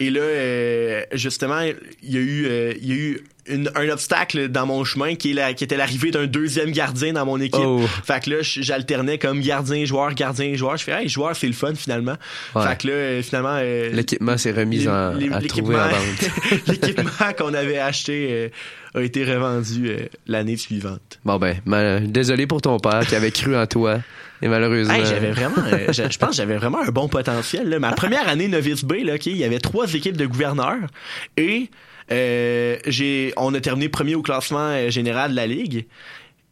Et 0.00 0.10
là, 0.10 0.20
euh, 0.20 1.02
justement, 1.12 1.60
il 1.62 2.12
y 2.12 2.16
a 2.16 2.20
eu, 2.20 2.46
euh, 2.46 2.72
il 2.80 2.86
y 2.88 2.92
a 2.92 2.96
eu 2.96 3.24
une- 3.48 3.70
un 3.74 3.88
obstacle 3.88 4.48
dans 4.48 4.66
mon 4.66 4.84
chemin 4.84 5.14
qui, 5.14 5.30
est 5.30 5.34
la- 5.34 5.54
qui 5.54 5.64
était 5.64 5.76
l'arrivée 5.76 6.10
d'un 6.10 6.26
deuxième 6.26 6.70
gardien 6.72 7.12
dans 7.12 7.24
mon 7.26 7.40
équipe. 7.40 7.60
Oh. 7.64 7.82
Fait 8.04 8.22
que 8.24 8.30
là, 8.30 8.36
j'alternais 8.42 9.18
comme 9.18 9.40
gardien, 9.40 9.84
joueur, 9.84 10.14
gardien, 10.14 10.54
joueur. 10.54 10.76
Je 10.76 10.84
fais 10.84 10.92
Hey, 11.02 11.08
joueur, 11.08 11.36
c'est 11.36 11.46
le 11.46 11.52
fun 11.52 11.74
finalement. 11.74 12.16
Ouais. 12.54 12.66
Fait 12.66 12.78
que 12.80 12.86
là, 12.88 12.92
euh, 12.94 13.22
finalement. 13.22 13.56
euh, 13.60 13.90
L'équipement 13.92 14.36
s'est 14.38 14.52
remis 14.52 14.86
en, 14.88 15.14
à 15.32 15.40
trouver 15.42 15.76
en 15.76 15.88
vente. 15.88 16.30
L'équipement 16.66 17.32
qu'on 17.38 17.54
avait 17.54 17.78
acheté 17.78 18.28
euh, 18.30 18.48
a 18.94 19.02
été 19.02 19.24
revendu 19.24 19.88
euh, 19.90 19.96
l'année 20.26 20.56
suivante. 20.56 21.18
Bon 21.24 21.36
ben, 21.38 21.56
mal- 21.66 22.10
désolé 22.10 22.46
pour 22.46 22.62
ton 22.62 22.78
père 22.78 23.06
qui 23.06 23.14
avait 23.14 23.30
cru 23.30 23.56
en 23.56 23.66
toi. 23.66 23.98
Et 24.42 24.48
malheureusement. 24.48 24.92
Hey, 24.94 25.06
j'avais 25.06 25.30
vraiment, 25.32 25.56
euh, 25.72 25.86
je, 25.92 26.02
je 26.10 26.18
pense 26.18 26.30
que 26.30 26.36
j'avais 26.36 26.56
vraiment 26.56 26.82
un 26.82 26.90
bon 26.90 27.08
potentiel. 27.08 27.68
Là. 27.70 27.78
Ma 27.78 27.92
première 27.92 28.28
année 28.28 28.48
novice 28.48 28.84
B, 28.84 28.96
là, 29.04 29.14
ok, 29.14 29.26
il 29.26 29.36
y 29.38 29.44
avait 29.44 29.58
trois 29.60 29.92
équipes 29.94 30.16
de 30.16 30.26
gouverneurs 30.26 30.88
et 31.38 31.70
euh, 32.12 32.76
j'ai, 32.86 33.32
on 33.36 33.52
a 33.54 33.60
terminé 33.60 33.88
premier 33.88 34.14
au 34.14 34.22
classement 34.22 34.68
euh, 34.70 34.90
général 34.90 35.32
de 35.32 35.36
la 35.36 35.46
ligue. 35.46 35.86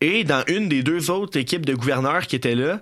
Et 0.00 0.24
dans 0.24 0.42
une 0.48 0.68
des 0.68 0.82
deux 0.82 1.10
autres 1.10 1.38
équipes 1.38 1.64
de 1.64 1.74
gouverneurs 1.74 2.26
qui 2.26 2.36
étaient 2.36 2.54
là, 2.54 2.80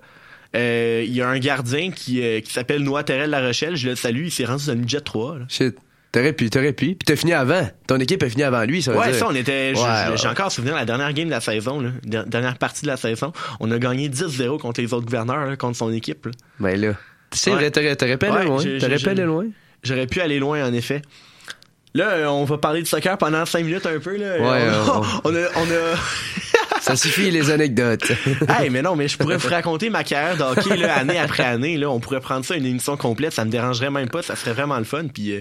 euh, 0.56 1.02
il 1.06 1.12
y 1.14 1.22
a 1.22 1.28
un 1.28 1.38
gardien 1.38 1.90
qui, 1.90 2.22
euh, 2.22 2.40
qui 2.40 2.52
s'appelle 2.52 2.82
Noah 2.82 3.04
Terrell 3.04 3.30
La 3.30 3.40
Rochelle. 3.40 3.76
Je 3.76 3.90
le 3.90 3.96
salue, 3.96 4.24
il 4.24 4.30
s'est 4.30 4.44
rendu 4.44 4.66
dans 4.66 4.72
le 4.74 4.78
midget 4.80 5.00
3. 5.00 5.38
là. 5.38 5.44
Shit. 5.48 5.76
T'aurais 6.10 6.34
pu, 6.34 6.50
t'aurais 6.50 6.74
pu. 6.74 6.88
Puis 6.88 6.98
t'as 7.06 7.16
fini 7.16 7.32
avant. 7.32 7.66
Ton 7.86 7.96
équipe 7.96 8.22
a 8.22 8.28
fini 8.28 8.42
avant 8.42 8.64
lui, 8.64 8.82
ça 8.82 8.92
veut 8.92 8.98
Ouais, 8.98 9.06
dire. 9.12 9.14
ça, 9.20 9.28
on 9.30 9.34
était. 9.34 9.72
Ouais, 9.75 9.80
ouais. 9.82 10.16
J'ai 10.16 10.28
encore 10.28 10.52
souvenir 10.52 10.75
la 10.75 10.84
dernière 10.84 11.10
game 11.14 11.25
de 11.26 11.30
la 11.30 11.40
saison, 11.40 11.80
là, 11.80 11.88
der- 12.04 12.26
dernière 12.26 12.58
partie 12.58 12.82
de 12.82 12.88
la 12.88 12.98
saison. 12.98 13.32
On 13.60 13.70
a 13.70 13.78
gagné 13.78 14.10
10-0 14.10 14.58
contre 14.58 14.82
les 14.82 14.92
autres 14.92 15.06
gouverneurs, 15.06 15.46
là, 15.46 15.56
contre 15.56 15.78
son 15.78 15.90
équipe. 15.90 16.26
là. 16.26 16.32
Ben 16.60 16.78
là. 16.78 16.92
C'est 17.30 17.48
Ouais. 17.50 17.56
vrai, 17.56 17.70
t'aurais, 17.70 18.18
pas 18.18 18.26
allé 18.30 18.44
loin. 18.44 18.62
J'aurais 19.82 20.06
pu 20.06 20.20
aller 20.20 20.38
loin, 20.38 20.62
en 20.68 20.72
effet. 20.75 21.00
Là, 21.94 22.08
euh, 22.10 22.26
on 22.26 22.44
va 22.44 22.56
parler 22.58 22.82
de 22.82 22.86
soccer 22.86 23.18
pendant 23.18 23.44
5 23.44 23.64
minutes 23.64 23.86
un 23.86 23.98
peu. 23.98 24.16
Là. 24.16 24.38
Ouais, 24.38 24.42
on, 24.44 25.02
euh, 25.02 25.04
on 25.24 25.34
a, 25.34 25.48
on 25.56 25.70
a- 25.70 25.96
Ça 26.80 26.96
suffit, 26.96 27.30
les 27.30 27.50
anecdotes. 27.50 28.10
hey, 28.60 28.68
mais 28.70 28.82
non, 28.82 28.96
mais 28.96 29.06
je 29.06 29.16
pourrais 29.16 29.36
vous 29.36 29.48
raconter 29.48 29.88
ma 29.88 30.02
carrière 30.02 30.36
de 30.36 30.42
hockey 30.42 30.76
là, 30.76 30.96
année 30.96 31.18
après 31.18 31.44
année. 31.44 31.76
Là, 31.76 31.88
on 31.90 32.00
pourrait 32.00 32.20
prendre 32.20 32.44
ça 32.44 32.56
une 32.56 32.66
émission 32.66 32.96
complète. 32.96 33.32
Ça 33.32 33.44
me 33.44 33.50
dérangerait 33.50 33.90
même 33.90 34.08
pas. 34.08 34.22
Ça 34.22 34.34
serait 34.34 34.52
vraiment 34.52 34.78
le 34.78 34.84
fun. 34.84 35.04
Puis 35.12 35.32
euh, 35.32 35.40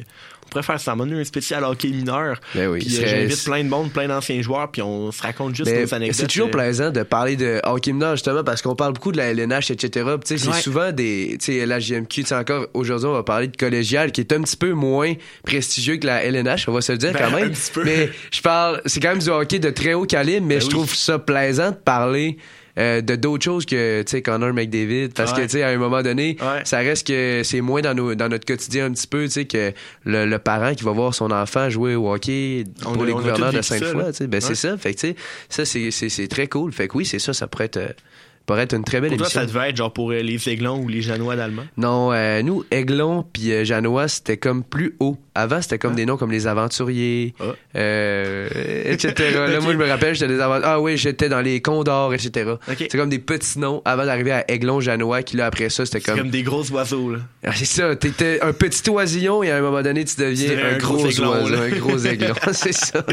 pourrait 0.52 0.64
faire 0.64 0.80
ça. 0.80 0.92
Un 0.92 1.24
spécial 1.24 1.64
hockey 1.64 1.88
mineur. 1.88 2.40
Ben 2.54 2.68
oui, 2.68 2.80
Puis 2.80 2.98
euh, 3.00 3.08
j'invite 3.08 3.44
plein 3.44 3.64
de 3.64 3.70
monde, 3.70 3.92
plein 3.92 4.08
d'anciens 4.08 4.42
joueurs. 4.42 4.70
Puis 4.70 4.82
on 4.82 5.12
se 5.12 5.22
raconte 5.22 5.56
juste 5.56 5.72
Mais 5.72 5.82
nos 5.82 5.94
anecdotes. 5.94 6.16
c'est 6.16 6.28
toujours 6.28 6.48
euh, 6.48 6.52
plaisant 6.52 6.92
de 6.92 7.02
parler 7.04 7.36
de 7.36 7.60
hockey 7.64 7.92
mineur, 7.94 8.12
justement, 8.16 8.44
parce 8.44 8.62
qu'on 8.62 8.76
parle 8.76 8.94
beaucoup 8.94 9.12
de 9.12 9.18
la 9.18 9.32
LNH, 9.32 9.72
etc. 9.72 10.10
C'est 10.26 10.38
souvent 10.38 10.92
des. 10.92 11.38
Tu 11.40 11.54
sais, 11.60 11.66
la 11.66 11.80
JMQ, 11.80 12.08
tu 12.22 12.24
sais, 12.26 12.36
encore 12.36 12.68
aujourd'hui, 12.74 13.08
on 13.08 13.14
va 13.14 13.24
parler 13.24 13.48
de 13.48 13.58
collégial, 13.58 14.12
qui 14.12 14.22
est 14.22 14.32
un 14.34 14.42
petit 14.42 14.58
peu 14.58 14.74
moins 14.74 15.14
prestigieux 15.44 15.98
que 15.98 16.06
la 16.06 16.24
LNH, 16.24 16.68
on 16.68 16.74
va 16.74 16.82
se 16.82 16.92
le 16.92 16.98
dire 16.98 17.14
Ben, 17.14 17.20
quand 17.30 17.36
même. 17.36 17.54
Mais 17.84 18.10
je 18.32 18.42
parle. 18.42 18.82
C'est 18.86 19.00
quand 19.00 19.10
même 19.10 19.20
du 19.20 19.30
hockey 19.30 19.60
de 19.60 19.70
très 19.70 19.94
haut 19.94 20.06
calibre, 20.06 20.46
mais 20.46 20.56
Ben 20.56 20.62
je 20.62 20.66
oui. 20.68 20.72
trouve 20.72 20.94
ça 20.94 21.18
plaisant 21.20 21.72
de 21.72 21.76
parler. 21.78 22.38
Euh, 22.82 23.02
de 23.02 23.16
d'autres 23.16 23.44
choses 23.44 23.66
que 23.66 24.02
tu 24.02 24.10
sais 24.12 24.22
Connor 24.22 24.54
McDavid. 24.54 25.10
Parce 25.14 25.32
que 25.34 25.38
Ouais. 25.42 25.46
tu 25.48 25.52
sais 25.54 25.64
à 25.64 25.70
un 25.70 25.78
moment 25.78 26.02
donné 26.02 26.36
Ouais. 26.42 26.62
ça 26.66 26.80
reste 26.80 27.08
que 27.08 27.42
c'est 27.44 27.62
moins 27.62 27.82
dans 27.82 27.94
nos 27.94 28.16
dans 28.16 28.28
notre 28.30 28.46
quotidien 28.46 28.86
un 28.88 28.92
petit 28.92 29.08
peu 29.08 29.26
tu 29.26 29.32
sais 29.32 29.46
que 29.46 29.72
le, 30.06 30.26
le 30.26 30.40
parent 30.40 30.74
qui 30.74 30.84
va 30.84 30.92
voir 30.92 31.14
son 31.14 31.32
enfant 31.32 31.70
jouer 31.70 31.96
au 31.96 32.12
hockey 32.12 32.64
On 32.86 32.94
pour 32.94 33.04
a- 33.04 33.06
les 33.06 33.12
gouverneurs 33.14 33.54
de 33.54 33.60
tu 33.60 33.64
sais. 34.14 34.28
Ben 34.28 34.42
c'est 34.42 34.56
ça. 34.56 34.78
Fait 34.78 34.94
que 34.94 35.00
tu 35.00 35.16
sais 35.50 35.66
ça 35.66 35.66
c'est 36.10 36.28
très 36.28 36.48
cool. 36.48 36.72
Fait 36.74 36.88
que 36.88 36.98
oui 36.98 37.06
c'est 37.06 37.20
ça 37.20 37.34
ça 37.34 37.48
pourrait 37.48 37.66
être 37.66 37.78
euh, 37.78 37.90
pourrait 38.48 38.64
être 38.64 38.74
une 38.76 38.84
très 38.84 39.00
belle 39.00 39.10
Pour 39.12 39.20
toi, 39.20 39.28
émission. 39.28 39.42
ça 39.42 39.46
devait 39.46 39.70
être 39.70 39.78
genre 39.78 39.94
pour 39.94 40.12
euh, 40.12 40.20
les 40.22 40.50
Aiglons 40.50 40.80
ou 40.82 40.88
les 40.88 41.02
Janois 41.04 41.36
d'Allemand. 41.36 41.64
non 41.78 42.12
euh, 42.12 42.42
nous 42.42 42.64
Aiglon 42.72 43.24
puis 43.32 43.64
Janois 43.66 44.08
c'était 44.08 44.38
comme 44.38 44.64
plus 44.64 44.96
haut 45.00 45.18
avant 45.36 45.62
c'était 45.62 45.78
comme 45.80 45.94
Ah. 45.94 45.96
des 45.96 46.06
noms 46.06 46.18
comme 46.18 46.32
les 46.32 46.48
aventuriers 46.48 47.34
Ah. 47.40 47.44
euh, 47.78 48.50
etc 48.86 49.14
là 49.50 49.60
moi 49.60 49.74
je 49.74 49.78
me 49.78 49.88
rappelle 49.88 50.14
j'étais 50.16 50.28
des 50.34 50.40
aventuriers 50.40 50.72
ah 50.74 50.82
oui 50.82 50.98
j'étais 50.98 51.30
dans 51.30 51.42
les 51.42 51.62
Condors 51.62 52.14
etc 52.14 52.52
Ok. 52.70 52.76
c'est 52.80 52.98
comme 52.98 53.10
des 53.10 53.20
petits 53.20 53.60
noms 53.60 53.82
avant 53.86 54.06
d'arriver 54.06 54.32
à 54.32 54.46
Aiglon 54.52 54.80
Janois 54.80 55.24
qui 55.24 55.38
là 55.38 55.46
après 55.46 55.70
ça 55.70 55.86
c'était 55.86 56.02
comme, 56.02 56.18
comme 56.20 56.30
des 56.30 56.44
gros 56.44 56.70
oiseaux. 56.72 57.12
Là. 57.12 57.20
Ah, 57.44 57.52
c'est 57.56 57.66
ça, 57.66 57.96
t'étais 57.96 58.40
un 58.42 58.54
petit 58.54 58.88
oisillon 58.90 59.42
et 59.42 59.50
à 59.50 59.58
un 59.58 59.62
moment 59.62 59.82
donné, 59.82 60.06
tu 60.06 60.16
deviens 60.16 60.52
un, 60.60 60.76
un 60.76 60.78
gros, 60.78 60.98
gros 60.98 61.08
aiglon, 61.08 61.32
oiseau, 61.32 61.50
là. 61.50 61.62
un 61.62 61.70
gros 61.70 61.98
aiglon. 61.98 62.36
c'est 62.54 62.72
ça. 62.72 63.04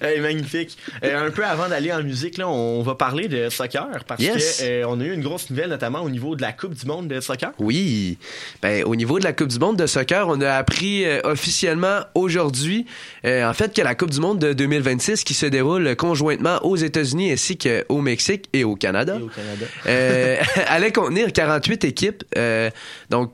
Hey, 0.00 0.20
magnifique. 0.20 0.78
Euh, 1.02 1.26
un 1.26 1.30
peu 1.32 1.44
avant 1.44 1.68
d'aller 1.68 1.92
en 1.92 2.02
musique, 2.04 2.38
là, 2.38 2.48
on 2.48 2.82
va 2.82 2.94
parler 2.94 3.26
de 3.26 3.48
soccer 3.48 4.04
parce 4.06 4.22
Yes. 4.22 4.58
que 4.60 4.64
euh, 4.64 4.84
on 4.88 5.00
a 5.00 5.04
eu 5.04 5.12
une 5.12 5.22
grosse 5.22 5.50
nouvelle, 5.50 5.70
notamment 5.70 6.02
au 6.02 6.08
niveau 6.10 6.36
de 6.36 6.42
la 6.42 6.52
Coupe 6.52 6.74
du 6.74 6.86
Monde 6.86 7.08
de 7.08 7.20
soccer. 7.20 7.50
Oui. 7.58 8.16
Ben, 8.62 8.84
au 8.84 8.94
niveau 8.94 9.18
de 9.18 9.24
la 9.24 9.32
Coupe 9.32 9.48
du 9.48 9.58
Monde 9.58 9.76
de 9.76 9.86
soccer, 9.86 10.28
on 10.28 10.40
a 10.40 10.52
appris 10.52 11.04
officiellement 11.38 12.00
aujourd'hui, 12.16 12.84
euh, 13.24 13.48
en 13.48 13.54
fait, 13.54 13.72
que 13.72 13.80
la 13.80 13.94
Coupe 13.94 14.10
du 14.10 14.18
Monde 14.18 14.40
de 14.40 14.52
2026 14.52 15.22
qui 15.22 15.34
se 15.34 15.46
déroule 15.46 15.94
conjointement 15.94 16.58
aux 16.64 16.74
États-Unis 16.74 17.30
ainsi 17.30 17.56
qu'au 17.56 18.00
Mexique 18.00 18.48
et 18.52 18.64
au 18.64 18.74
Canada. 18.74 19.16
Et 19.18 19.22
au 19.22 19.28
Canada. 19.28 19.66
euh, 19.86 20.36
allait 20.66 20.90
contenir 20.90 21.32
48 21.32 21.84
équipes. 21.84 22.24
Euh, 22.36 22.70
donc, 23.10 23.32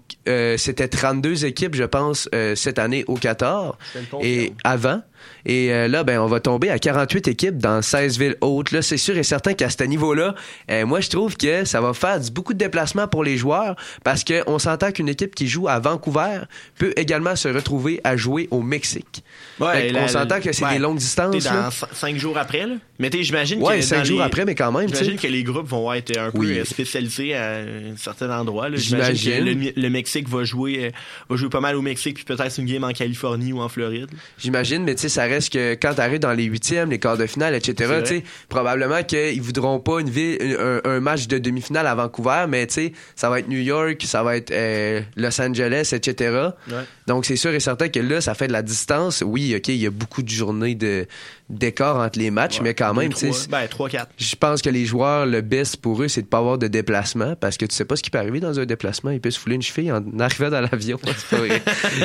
c'était 0.57 0.89
32 0.89 1.47
équipes, 1.47 1.75
je 1.75 1.85
pense, 1.85 2.29
cette 2.55 2.79
année 2.79 3.05
au 3.09 3.15
Qatar 3.15 3.79
et 4.23 4.53
avant. 4.65 5.01
Et 5.47 5.73
euh, 5.73 5.89
là, 5.89 6.05
ben, 6.05 6.19
on 6.21 6.27
va 6.27 6.41
tomber 6.41 6.71
à 6.71 6.79
48 6.79 7.29
équipes 7.29 7.59
dans 7.59 7.83
16 7.83 8.19
villes 8.19 8.37
hautes. 8.41 8.73
Là, 8.73 8.83
c'est 8.83 8.97
sûr 8.97 9.17
et 9.17 9.23
certain 9.23 9.55
qu'à 9.55 9.71
ce 9.71 9.85
niveau-là, 9.85 10.35
euh, 10.71 10.87
moi, 10.87 11.01
je 11.01 11.11
trouve 11.11 11.37
que 11.37 11.65
ça 11.65 11.81
va 11.81 11.93
faire 11.93 12.19
beaucoup 12.33 12.55
de 12.55 12.59
déplacements 12.59 13.09
pour 13.09 13.25
les 13.25 13.37
joueurs 13.37 13.77
parce 14.05 14.25
qu'on 14.25 14.59
s'entend 14.59 14.93
qu'une 14.93 15.09
équipe 15.09 15.35
qui 15.35 15.47
joue 15.47 15.69
à 15.69 15.79
Vancouver 15.79 16.43
peut 16.79 16.93
également 16.97 17.37
se 17.37 17.49
retrouver 17.49 18.01
à 18.05 18.17
jouer 18.17 18.49
au 18.51 18.63
Mexique. 18.63 19.23
Fait 19.59 19.93
qu'on 19.93 20.09
s'entend 20.09 20.41
que 20.41 20.53
c'est 20.53 20.69
des 20.69 20.79
longues 20.79 20.99
distances, 20.99 21.45
dans 21.45 21.53
là. 21.55 21.69
cin- 21.71 21.87
cinq 21.93 22.17
jours 22.17 22.37
après, 22.39 22.67
là. 22.67 22.75
Mais 22.99 23.11
j'imagine 23.13 23.61
Ouais, 23.63 23.77
que. 23.79 23.83
cinq 23.85 24.05
jours 24.05 24.19
les- 24.19 24.25
après, 24.25 24.45
mais 24.45 24.55
quand 24.55 24.71
même, 24.73 24.89
J'imagine 24.89 25.17
que 25.19 25.27
les 25.27 25.43
groupes 25.43 25.69
vont 25.69 25.93
être 25.93 26.17
un 26.17 26.31
peu 26.31 26.39
Oui. 26.39 26.59
euh, 26.59 26.65
spécialisés 26.65 27.35
à 27.35 27.57
un 27.59 27.97
certain 27.97 28.31
endroit. 28.39 28.69
J'imagine. 28.75 29.33
Que 29.33 29.45
le, 29.45 29.83
le 29.83 29.91
Mexique 29.91 30.29
va 30.29 30.45
jouer, 30.45 30.87
euh, 30.87 30.91
va 31.29 31.37
jouer 31.37 31.49
pas 31.49 31.61
mal 31.61 31.77
au 31.77 31.83
Mexique, 31.83 32.15
puis 32.17 32.25
peut-être 32.25 32.59
une 32.59 32.67
game 32.67 32.85
en 32.85 32.93
Californie 32.93 33.53
ou 33.53 33.61
en 33.61 33.69
Floride. 33.69 34.09
J'imagine, 34.39 34.85
mais 34.85 34.95
tu 34.95 35.03
sais, 35.03 35.09
ça 35.09 35.25
reste 35.25 35.53
que 35.53 35.75
quand 35.75 35.95
t'arrives 35.95 36.21
dans 36.21 36.33
les 36.33 36.45
huitièmes, 36.45 36.91
les 36.91 36.99
quarts 36.99 37.17
de 37.19 37.27
finale, 37.27 37.55
etc., 37.55 37.95
tu 38.03 38.09
sais, 38.09 38.25
probablement 38.49 39.03
qu'ils 39.03 39.43
voudront 39.43 39.79
pas 39.81 40.01
une 40.01 40.11
ville, 40.11 40.39
un, 40.59 40.81
un 40.85 41.01
match 41.01 41.27
de 41.27 41.39
demi-finale 41.39 41.87
à 41.87 41.95
Vancouver, 41.95 42.47
mais 42.49 42.67
tu 42.67 42.75
sais, 42.75 42.93
ça 43.17 43.29
va 43.31 43.41
être 43.41 43.49
New 43.49 43.61
York, 43.61 44.03
ça 44.05 44.23
va 44.23 44.37
être 44.37 44.51
euh, 44.53 45.01
Los 45.17 45.41
Angeles, 45.41 45.91
etc. 45.93 46.49
Ouais. 46.69 46.75
Donc, 47.07 47.25
c'est 47.27 47.37
sûr 47.37 47.53
et 47.53 47.61
certain 47.61 47.89
que 47.89 48.01
là, 48.01 48.21
ça 48.21 48.35
fait 48.35 48.47
de 48.49 48.53
la 48.53 48.63
distance. 48.63 49.23
Oui, 49.27 49.44
OK, 49.57 49.69
il 49.69 49.77
y 49.77 49.87
a 49.87 49.91
beaucoup 49.91 50.23
de 50.23 50.29
journées 50.29 50.75
de 50.75 51.07
d'écart 51.51 51.97
entre 51.99 52.19
les 52.19 52.31
matchs, 52.31 52.61
mais 52.63 52.73
quand 52.73 52.95
même, 52.95 53.13
tu 53.13 53.31
sais, 53.33 53.49
Ben, 53.51 53.67
3-4. 53.67 54.07
je 54.17 54.35
pense 54.35 54.63
que 54.63 54.71
les 54.71 54.87
joueurs, 54.87 55.27
le 55.27 55.43
best 55.43 55.77
pour 55.77 56.03
eux, 56.03 56.09
c'est 56.09 56.23
de 56.23 56.27
pas 56.27 56.39
avoir 56.39 56.57
de 56.57 56.69
déplacement 56.69 57.37
parce 57.37 57.59
que 57.59 57.67
tu 57.67 57.75
sais 57.75 57.85
pas 57.85 57.97
ce 57.97 58.03
qui 58.03 58.09
peut 58.11 58.19
arriver 58.19 58.41
dans 58.41 58.59
un 58.59 58.65
déplacement. 58.65 59.11
Il 59.11 59.21
peut 59.21 59.31
se 59.31 59.39
fouler 59.39 59.57
une 59.57 59.63
cheville 59.63 59.93
en 59.93 60.03
arrivant 60.19 60.49
dans 60.49 60.63
l'avion. 60.63 60.99
C'est 61.17 61.29
pas 61.37 61.37
vrai. 61.37 61.63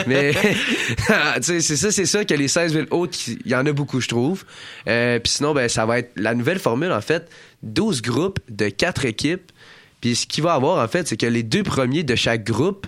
Mais 0.07 0.33
sais, 1.41 1.61
c'est 1.61 1.77
ça, 1.77 1.91
c'est 1.91 2.05
ça 2.05 2.25
que 2.25 2.33
les 2.33 2.47
16 2.47 2.73
villes 2.75 2.87
hautes, 2.91 3.27
il 3.27 3.39
y 3.49 3.55
en 3.55 3.65
a 3.65 3.71
beaucoup, 3.71 4.01
je 4.01 4.07
trouve. 4.09 4.43
Euh, 4.87 5.19
Puis 5.19 5.31
sinon, 5.33 5.53
ben, 5.53 5.69
ça 5.69 5.85
va 5.85 5.99
être 5.99 6.11
la 6.15 6.33
nouvelle 6.35 6.59
formule, 6.59 6.91
en 6.91 7.01
fait, 7.01 7.29
12 7.63 8.01
groupes 8.01 8.39
de 8.49 8.69
4 8.69 9.05
équipes. 9.05 9.51
Puis 10.01 10.15
ce 10.15 10.27
qu'il 10.27 10.43
va 10.43 10.53
avoir, 10.53 10.83
en 10.83 10.87
fait, 10.87 11.07
c'est 11.07 11.17
que 11.17 11.25
les 11.25 11.43
deux 11.43 11.63
premiers 11.63 12.03
de 12.03 12.15
chaque 12.15 12.43
groupe 12.45 12.87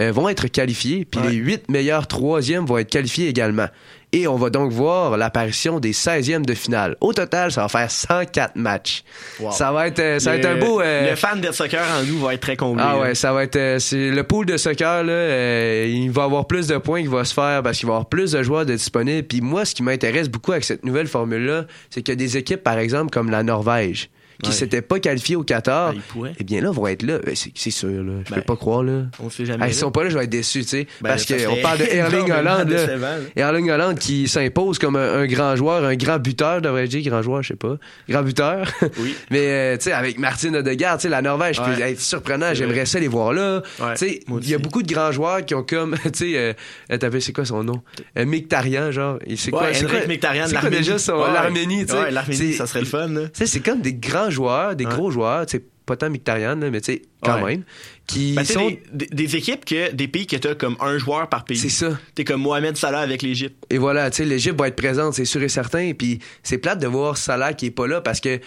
euh, 0.00 0.12
vont 0.12 0.28
être 0.28 0.48
qualifiés, 0.48 1.04
puis 1.04 1.20
Ouais. 1.20 1.30
les 1.30 1.36
huit 1.36 1.68
meilleurs 1.68 2.06
troisièmes 2.06 2.64
vont 2.66 2.78
être 2.78 2.90
qualifiés 2.90 3.28
également. 3.28 3.66
Et 4.12 4.28
on 4.28 4.36
va 4.36 4.48
donc 4.48 4.70
voir 4.70 5.16
l'apparition 5.16 5.80
des 5.80 5.92
16e 5.92 6.44
de 6.44 6.54
finale. 6.54 6.94
Au 7.00 7.12
total, 7.12 7.50
ça 7.50 7.62
va 7.62 7.68
faire 7.68 7.90
104 7.90 8.54
matchs. 8.54 9.02
Wow. 9.40 9.50
Ça 9.50 9.72
va 9.72 9.88
être, 9.88 9.98
euh, 9.98 10.18
ça 10.20 10.30
va 10.30 10.36
être 10.36 10.44
un 10.46 10.56
beau... 10.56 10.80
euh, 10.80 11.10
Le 11.10 11.16
fan 11.16 11.40
de 11.40 11.50
soccer 11.50 11.82
en 11.98 12.04
nous 12.04 12.20
va 12.20 12.34
être 12.34 12.40
très 12.40 12.56
comblé. 12.56 12.84
ah 12.86 12.92
là. 12.94 13.00
ouais, 13.00 13.14
ça 13.16 13.32
va 13.32 13.42
être 13.42 13.56
euh, 13.56 13.78
c'est 13.80 14.10
le 14.10 14.22
pool 14.22 14.46
de 14.46 14.56
soccer 14.56 15.02
là, 15.02 15.12
euh, 15.12 15.86
il 15.92 16.12
va 16.12 16.22
avoir 16.24 16.46
plus 16.46 16.68
de 16.68 16.76
points 16.78 17.00
qu'il 17.00 17.10
va 17.10 17.24
se 17.24 17.34
faire 17.34 17.64
parce 17.64 17.78
qu'il 17.78 17.88
va 17.88 17.94
y 17.94 17.96
avoir 17.96 18.08
plus 18.08 18.30
de 18.30 18.42
joueurs 18.44 18.64
de 18.66 18.74
disponibles. 18.74 19.26
Puis 19.26 19.40
moi, 19.40 19.64
ce 19.64 19.74
qui 19.74 19.82
m'intéresse 19.82 20.28
beaucoup 20.28 20.52
avec 20.52 20.62
cette 20.62 20.84
nouvelle 20.84 21.08
formule 21.08 21.44
là, 21.44 21.64
c'est 21.90 22.02
qu'il 22.02 22.12
y 22.12 22.16
a 22.16 22.16
des 22.16 22.36
équipes 22.36 22.62
par 22.62 22.78
exemple 22.78 23.10
comme 23.10 23.30
la 23.30 23.42
Norvège 23.42 24.10
qui 24.42 24.50
Ouais. 24.50 24.54
s'étaient 24.56 24.82
pas 24.82 24.98
qualifiées 25.00 25.36
au 25.36 25.42
Qatar. 25.44 25.90
Ben, 25.92 25.96
ils 25.98 26.02
pourraient. 26.02 26.32
Eh 26.38 26.44
bien 26.44 26.60
là, 26.60 26.70
vont 26.70 26.86
être 26.86 27.02
là. 27.02 27.18
Ben, 27.24 27.34
c'est 27.36 27.70
sûr 27.70 27.88
là, 27.88 28.12
je 28.26 28.30
Ben, 28.30 28.36
peux 28.36 28.42
pas 28.42 28.56
croire 28.56 28.82
là. 28.82 29.02
On 29.20 29.30
sait 29.30 29.44
jamais. 29.46 29.64
Ah, 29.64 29.68
ils 29.68 29.74
sont 29.74 29.90
pas 29.90 30.04
là, 30.04 30.10
je 30.10 30.18
vais 30.18 30.24
être 30.24 30.30
déçu, 30.30 30.62
tu 30.62 30.68
sais. 30.68 30.86
Ben, 31.00 31.10
parce 31.10 31.24
qu'on 31.26 31.56
parle 31.62 31.78
de 31.78 31.84
Erling 31.90 32.30
Holland, 32.30 32.68
là. 32.68 33.18
Erling 33.36 33.70
Holland 33.70 33.98
qui 33.98 34.28
s'impose 34.28 34.78
comme 34.78 34.96
un, 34.96 35.20
un 35.20 35.26
grand 35.26 35.54
joueur, 35.56 35.84
un 35.84 35.96
grand 35.96 36.18
buteur, 36.18 36.60
devrais-je 36.60 36.90
dire, 36.98 37.10
grand 37.10 37.22
joueur, 37.22 37.42
je 37.42 37.48
sais 37.48 37.56
pas. 37.56 37.76
Grand 38.08 38.22
buteur. 38.22 38.66
Oui. 38.98 39.14
Mais, 39.30 39.38
euh, 39.48 39.76
tu 39.76 39.84
sais, 39.84 39.92
avec 39.92 40.18
Martin 40.18 40.54
Odegaard, 40.54 40.98
tu 40.98 41.02
sais, 41.02 41.08
la 41.08 41.20
Norvège 41.22 41.58
peut 41.60 41.70
Ouais. 41.70 41.92
être 41.92 42.00
surprenant. 42.00 42.54
J'aimerais 42.54 42.86
ça 42.86 42.98
les 43.00 43.08
voir 43.08 43.32
là. 43.32 43.62
Ouais, 43.80 43.94
Tu 43.96 44.06
sais, 44.06 44.20
moi 44.28 44.38
il 44.42 44.48
y 44.50 44.54
a 44.54 44.58
beaucoup 44.58 44.82
de 44.82 44.92
grands 44.92 45.10
joueurs 45.12 45.44
qui 45.44 45.54
ont 45.54 45.62
comme, 45.62 45.96
tu 46.04 46.10
sais, 46.12 46.32
euh, 46.36 46.52
euh, 46.92 47.20
c'est 47.20 47.32
quoi 47.32 47.44
son 47.44 47.64
nom? 47.64 47.82
Euh, 48.18 48.24
Mkhitaryan, 48.24 48.90
genre. 48.92 49.18
C'est 49.36 49.50
quoi, 49.50 49.62
Henrik 49.68 49.86
quoi 49.86 49.98
l'Arménie. 50.32 50.76
déjà 50.78 50.96
l'Arménie, 51.32 51.86
tu 51.86 51.92
sais? 51.92 52.10
L'Arménie, 52.10 52.52
ça 52.54 52.66
serait 52.66 52.80
le 52.80 52.86
fun. 52.86 53.08
Tu 53.08 53.20
sais, 53.34 53.46
c'est 53.46 53.60
comme 53.60 53.80
des 53.80 53.94
grands 53.94 54.23
joueurs, 54.30 54.76
des 54.76 54.84
Ouais. 54.86 54.92
gros 54.94 55.10
joueurs, 55.10 55.48
sais, 55.48 55.62
pas 55.86 55.96
tant 55.96 56.08
Mkhitaryan, 56.08 56.56
là, 56.56 56.70
mais 56.70 56.80
tu 56.80 56.92
sais, 56.94 57.02
quand 57.22 57.42
Ouais. 57.42 57.56
même, 57.56 57.64
qui 58.06 58.32
Ben, 58.34 58.44
sont... 58.44 58.70
des 58.92 59.36
équipes 59.36 59.64
que 59.66 59.92
des 59.92 60.08
pays 60.08 60.26
que 60.26 60.36
t'as 60.36 60.54
comme 60.54 60.76
un 60.80 60.96
joueur 60.96 61.28
par 61.28 61.44
pays. 61.44 61.58
C'est 61.58 61.68
ça. 61.68 61.98
T'es 62.14 62.24
comme 62.24 62.40
Mohamed 62.40 62.76
Salah 62.76 63.00
avec 63.00 63.20
l'Égypte. 63.20 63.62
Et 63.68 63.76
voilà, 63.76 64.10
tu 64.10 64.18
sais, 64.18 64.24
l'Égypte 64.24 64.58
va 64.58 64.68
être 64.68 64.76
présente, 64.76 65.12
c'est 65.14 65.26
sûr 65.26 65.42
et 65.42 65.48
certain. 65.50 65.92
Puis 65.92 66.20
c'est 66.42 66.56
plate 66.58 66.80
de 66.80 66.86
voir 66.86 67.18
Salah 67.18 67.52
qui 67.52 67.66
est 67.66 67.70
pas 67.70 67.86
là 67.86 68.00
parce 68.00 68.20
que 68.20 68.40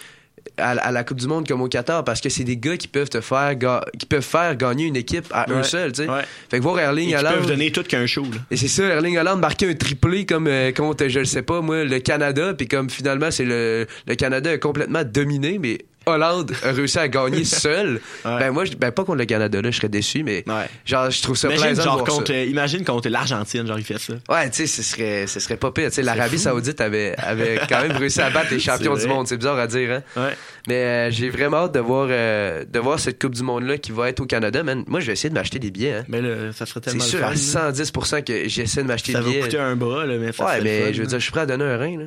à, 0.58 0.72
à 0.72 0.92
la 0.92 1.04
Coupe 1.04 1.18
du 1.20 1.28
Monde 1.28 1.48
comme 1.48 1.62
au 1.62 1.68
Qatar, 1.68 2.04
parce 2.04 2.22
que 2.22 2.30
c'est 2.30 2.44
des 2.44 2.58
gars 2.58 2.78
qui 2.78 2.88
peuvent 2.88 3.10
te 3.10 3.22
faire 3.22 3.54
qui 3.98 4.06
peuvent 4.06 4.24
faire 4.24 4.56
gagner 4.56 4.86
une 4.86 4.96
équipe 4.96 5.26
à 5.32 5.46
tu 5.46 5.54
sais. 5.64 5.86
Ouais. 6.10 6.22
Fait 6.50 6.58
que 6.58 6.64
voir 6.64 6.80
Erling 6.80 7.10
Ils 7.10 7.16
Haaland. 7.16 7.32
peuvent 7.34 7.48
donner 7.48 7.72
tout 7.72 7.84
qu'un 7.84 8.06
show. 8.06 8.24
Là. 8.24 8.38
Et 8.52 8.58
c'est 8.58 8.68
ça, 8.68 8.84
Erling 8.84 9.18
Haaland 9.18 9.38
marquer 9.38 9.70
un 9.70 9.74
triplé 9.74 10.26
comme 10.26 10.48
euh, 10.48 10.72
contre, 10.72 11.08
je 11.08 11.20
le 11.20 11.26
sais 11.26 11.42
pas, 11.44 11.62
moi, 11.62 11.84
le 11.84 12.00
Canada, 12.00 12.54
puis 12.54 12.68
comme 12.68 12.90
finalement, 12.90 13.30
c'est 13.32 13.46
le, 13.46 13.86
le 14.08 14.16
Canada 14.16 14.52
est 14.54 14.60
complètement 14.60 15.04
dominé, 15.04 15.60
mais 15.60 15.80
Hollande 16.08 16.54
a 16.64 16.72
réussi 16.72 16.98
à 17.00 17.08
gagner 17.08 17.44
seul. 17.46 18.00
Ouais. 18.26 18.40
Ben 18.40 18.52
moi, 18.52 18.66
je- 18.66 18.76
ben 18.76 18.92
pas 18.92 19.04
contre 19.04 19.18
le 19.20 19.26
Canada, 19.26 19.62
là, 19.62 19.70
je 19.72 19.78
serais 19.78 19.90
déçu, 19.90 20.24
mais 20.24 20.44
Ouais. 20.48 20.66
genre, 20.86 21.10
je 21.12 21.22
trouve 21.22 21.36
ça 21.38 21.48
Imagine, 21.50 21.66
plaisant 21.66 21.84
de 21.84 21.90
voir 21.90 22.00
ça. 22.08 22.12
contre, 22.14 22.32
imagine 22.34 22.84
contre 22.86 23.10
l'Argentine, 23.10 23.68
genre, 23.68 23.78
il 23.80 23.86
fait 23.86 24.00
ça. 24.00 24.14
Ouais, 24.30 24.50
tu 24.50 24.58
sais, 24.58 24.68
ce 24.68 24.84
serait, 24.84 25.28
ce 25.28 25.40
serait 25.40 25.58
pas 25.58 25.72
pire. 25.72 25.90
Tu 25.90 25.96
sais, 25.96 26.02
l'Arabie. 26.04 26.40
Saoudite 26.40 26.80
avait, 26.82 27.16
avait 27.18 27.60
quand 27.68 27.82
même 27.82 27.92
réussi 27.98 28.22
à 28.22 28.30
battre 28.30 28.48
les 28.52 28.60
champions 28.60 28.96
C'est 28.96 29.02
du 29.04 29.08
monde. 29.08 29.28
C'est 29.28 29.38
bizarre 29.38 29.58
à 29.60 29.68
dire, 29.68 29.92
hein? 29.92 30.04
Ouais. 30.22 30.34
Mais 30.68 30.76
euh, 30.76 31.12
j'ai 31.12 31.30
vraiment 31.30 31.58
hâte 31.66 31.74
de 31.74 31.80
voir, 31.80 32.08
euh, 32.10 32.64
de 32.66 32.80
voir 32.80 33.00
cette 33.00 33.22
Coupe 33.22 33.34
du 33.36 33.44
Monde-là 33.44 33.78
qui 33.78 33.92
va 33.92 34.10
être 34.10 34.20
au 34.20 34.26
Canada, 34.26 34.64
man. 34.64 34.84
Moi, 34.88 35.00
je 35.00 35.08
vais 35.08 35.14
essayer 35.14 35.30
de 35.30 35.34
m'acheter 35.34 35.60
des 35.60 35.72
billets, 35.72 35.94
hein. 35.94 36.06
Mais 36.08 36.22
là, 36.22 36.52
ça 36.54 36.66
serait 36.66 36.80
C'est 36.84 36.92
tellement 36.92 37.04
sûr 37.04 37.20
le 37.20 37.26
à 37.26 37.28
fun, 37.36 37.60
là. 37.62 37.72
110% 37.72 38.22
que 38.24 38.48
j'essaie 38.48 38.84
de 38.84 38.88
m'acheter 38.88 39.14
Ça 39.14 39.20
des 39.20 39.26
va 39.26 39.32
billets. 39.32 39.42
coûter 39.44 39.60
un 39.60 39.76
bras, 39.76 40.06
là, 40.06 40.16
mais 40.18 40.32
ça 40.32 40.46
ouais, 40.46 40.62
mais 40.62 40.82
fun, 40.86 40.92
je 40.94 41.02
veux 41.02 41.08
dire, 41.08 41.20
je 41.20 41.24
suis 41.24 41.32
prêt 41.32 41.42
à 41.42 41.46
donner 41.46 41.64
un 41.66 41.78
rein, 41.78 41.98
là. 41.98 42.06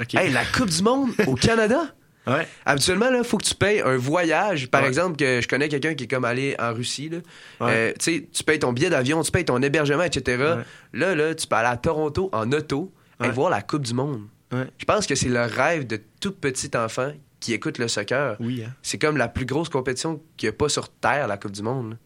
Ok. 0.00 0.14
Hey, 0.14 0.30
la 0.32 0.44
Coupe 0.44 0.68
du 0.70 0.82
Monde 0.82 1.10
au 1.26 1.34
Canada? 1.34 1.80
Ouais. 2.26 2.46
Habituellement, 2.64 3.10
là, 3.10 3.22
faut 3.22 3.38
que 3.38 3.44
tu 3.44 3.54
payes 3.54 3.80
un 3.82 3.96
voyage. 3.96 4.68
Par 4.68 4.82
Ouais. 4.82 4.88
exemple, 4.88 5.16
que 5.16 5.40
je 5.40 5.46
connais 5.48 5.68
quelqu'un 5.68 5.94
qui 5.94 6.04
est 6.04 6.08
comme 6.08 6.24
allé 6.24 6.56
en 6.58 6.72
Russie, 6.74 7.08
là. 7.08 7.18
Euh, 7.62 7.92
tu 7.98 8.12
sais, 8.16 8.28
tu 8.32 8.42
payes 8.44 8.58
ton 8.58 8.72
billet 8.72 8.90
d'avion, 8.90 9.22
tu 9.22 9.30
payes 9.30 9.44
ton 9.44 9.60
hébergement, 9.62 10.02
etc. 10.02 10.56
Là, 10.92 11.14
là, 11.14 11.34
tu 11.34 11.46
peux 11.46 11.56
aller 11.56 11.68
à 11.68 11.76
Toronto 11.76 12.28
en 12.32 12.50
auto 12.52 12.92
et 13.22 13.28
voir 13.30 13.50
la 13.50 13.62
Coupe 13.62 13.82
du 13.82 13.94
Monde. 13.94 14.22
Je 14.52 14.84
pense 14.86 15.06
que 15.06 15.14
c'est 15.14 15.28
le 15.28 15.42
rêve 15.42 15.86
de 15.86 16.00
tout 16.20 16.32
petit 16.32 16.70
enfant 16.76 17.12
qui 17.40 17.52
écoute 17.52 17.78
le 17.78 17.86
soccer. 17.88 18.36
Oui, 18.40 18.64
hein. 18.66 18.72
C'est 18.82 18.98
comme 18.98 19.16
la 19.18 19.28
plus 19.28 19.44
grosse 19.46 19.68
compétition 19.68 20.20
qu'il 20.36 20.48
n'y 20.48 20.54
a 20.54 20.56
pas 20.56 20.68
sur 20.68 20.88
Terre, 20.88 21.28
la 21.28 21.36
Coupe 21.36 21.52
du 21.52 21.62
Monde. 21.62 21.96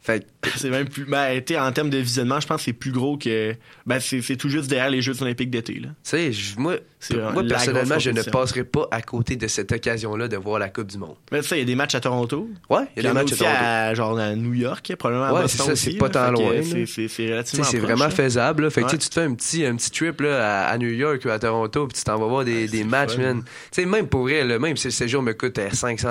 Fait 0.00 0.20
que, 0.20 0.26
C'est 0.56 0.70
même 0.70 0.88
plus. 0.88 1.04
Ben, 1.04 1.40
tu 1.42 1.54
sais, 1.54 1.60
en 1.60 1.70
termes 1.72 1.90
de 1.90 1.98
visionnement, 1.98 2.40
je 2.40 2.46
pense 2.46 2.58
que 2.58 2.64
c'est 2.64 2.72
plus 2.72 2.92
gros 2.92 3.16
que. 3.16 3.54
Ben, 3.86 4.00
c'est 4.00 4.20
c'est 4.22 4.36
tout 4.36 4.48
juste 4.48 4.68
derrière 4.68 4.90
les 4.90 5.02
Jeux 5.02 5.20
Olympiques 5.22 5.50
d'été, 5.50 5.74
là. 5.74 5.88
tu 6.08 6.32
sais, 6.32 6.54
moi, 6.58 6.76
moi 7.32 7.42
personnellement, 7.48 7.98
je 7.98 8.10
ne 8.10 8.22
passerai 8.22 8.64
pas 8.64 8.88
à 8.90 9.02
côté 9.02 9.36
de 9.36 9.46
cette 9.46 9.72
occasion-là 9.72 10.28
de 10.28 10.36
voir 10.36 10.58
la 10.58 10.68
Coupe 10.68 10.86
du 10.88 10.98
Monde. 10.98 11.16
Mais 11.32 11.42
ça, 11.42 11.56
il 11.56 11.60
y 11.60 11.62
a 11.62 11.66
des 11.66 11.74
matchs 11.74 11.94
à 11.94 12.00
Toronto. 12.00 12.48
Ouais, 12.70 12.82
il 12.96 13.02
y 13.02 13.06
a 13.06 13.10
des 13.10 13.14
matchs 13.14 13.32
à 13.32 13.36
Toronto. 13.36 13.56
à, 13.60 13.94
genre 13.94 14.18
à 14.18 14.34
New 14.34 14.54
York, 14.54 14.94
probablement 14.98 15.26
à 15.26 15.32
Ouais, 15.34 15.42
Boston 15.42 15.66
c'est 15.66 15.76
ça, 15.76 15.90
c'est 15.90 15.96
pas 15.98 16.08
tant 16.08 16.30
loin. 16.30 16.52
C'est 16.62 16.86
c'est- 16.86 17.08
c'est 17.08 17.08
Tu 17.08 17.08
sais, 17.08 17.26
relativement 17.32 17.64
c'est 17.64 17.78
vraiment 17.78 18.04
là. 18.04 18.10
faisable. 18.10 18.62
Là. 18.64 18.70
Fait 18.70 18.82
que 18.82 18.86
tu 18.86 18.90
sais, 18.90 18.96
Ouais. 18.96 19.02
tu 19.02 19.08
te 19.08 19.14
fais 19.14 19.22
un 19.22 19.34
petit, 19.34 19.64
un 19.66 19.76
petit 19.76 19.90
trip 19.90 20.20
là, 20.20 20.66
à, 20.66 20.70
à 20.70 20.78
New 20.78 20.88
York 20.90 21.22
ou 21.24 21.28
à 21.30 21.38
Toronto, 21.38 21.86
puis 21.86 21.98
tu 21.98 22.04
t'en 22.04 22.18
vas 22.18 22.26
voir 22.26 22.44
des, 22.44 22.66
des 22.68 22.84
matchs, 22.84 23.16
man. 23.16 23.42
Tu 23.44 23.48
sais, 23.82 23.86
même 23.86 24.06
pour 24.08 24.22
vrai, 24.22 24.44
même 24.58 24.76
si 24.76 24.86
le 24.88 24.92
séjour 24.92 25.22
me 25.22 25.32
coûte 25.32 25.58
euh, 25.58 25.68
500 25.72 26.08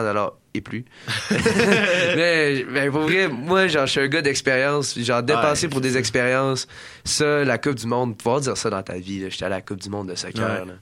et 0.55 0.61
plus. 0.61 0.85
mais, 2.15 2.65
mais 2.69 2.89
pour 2.89 3.01
vrai, 3.01 3.27
moi, 3.27 3.67
genre, 3.67 3.85
je 3.85 3.91
suis 3.91 3.99
un 4.01 4.07
gars 4.07 4.21
d'expérience. 4.23 4.97
Genre, 4.97 5.21
dépenser 5.21 5.67
Ouais, 5.67 5.71
pour 5.71 5.81
des 5.81 5.97
expériences, 5.97 6.67
ça, 7.05 7.43
la 7.43 7.57
Coupe 7.57 7.75
du 7.75 7.85
Monde, 7.87 8.17
pouvoir 8.17 8.41
dire 8.41 8.57
ça 8.57 8.69
dans 8.69 8.81
ta 8.83 8.95
vie, 8.97 9.23
j'étais 9.29 9.45
à 9.45 9.49
la 9.49 9.61
Coupe 9.61 9.79
du 9.81 9.89
Monde 9.89 10.09
de 10.09 10.15
soccer, 10.15 10.41
Ouais. 10.61 10.65
là. 10.67 10.73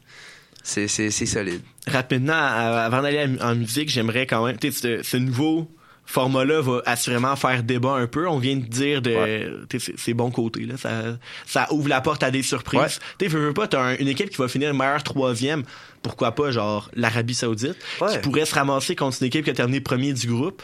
C'est, 0.64 0.88
solide. 0.88 1.62
Rapidement, 1.88 2.34
à- 2.34 2.84
avant 2.86 3.02
d'aller 3.02 3.28
en 3.42 3.56
musique, 3.56 3.90
j'aimerais 3.90 4.28
quand 4.28 4.46
même. 4.46 4.58
Tu 4.58 4.72
sais, 4.72 5.02
ce, 5.02 5.10
ce 5.10 5.18
nouveau 5.18 5.68
format-là 6.06 6.62
va 6.62 6.82
assurément 6.86 7.36
faire 7.36 7.64
débat 7.64 7.94
un 7.94 8.06
peu. 8.06 8.28
On 8.28 8.38
vient 8.38 8.58
de 8.58 8.66
dire 8.66 9.02
de 9.02 9.66
tu 9.70 9.80
sais, 9.80 9.94
ses- 9.98 10.14
bons 10.14 10.30
côtés. 10.30 10.66
Là. 10.66 10.76
Ça, 10.78 11.18
ça 11.48 11.68
ouvre 11.74 11.88
la 11.90 12.02
porte 12.02 12.22
à 12.22 12.30
des 12.30 12.44
surprises. 12.44 12.80
Ouais. 12.82 12.88
Tu 13.18 13.28
veux, 13.28 13.48
veux 13.48 13.54
pas, 13.54 13.68
t'as 13.68 13.82
un- 13.82 13.96
une 13.98 14.08
équipe 14.08 14.30
qui 14.30 14.38
va 14.38 14.48
finir 14.48 14.72
meilleure 14.76 15.02
troisième. 15.04 15.64
Pourquoi 16.04 16.34
pas, 16.36 16.52
genre, 16.52 16.90
l'Arabie 16.96 17.34
Saoudite, 17.36 17.78
Ouais. 18.00 18.12
qui 18.12 18.18
pourrait 18.20 18.46
se 18.46 18.54
ramasser 18.54 18.96
contre 18.96 19.18
une 19.22 19.28
équipe 19.28 19.46
qui 19.46 19.52
a 19.52 19.54
terminé 19.54 19.82
premier 19.82 20.14
du 20.14 20.28
groupe. 20.28 20.62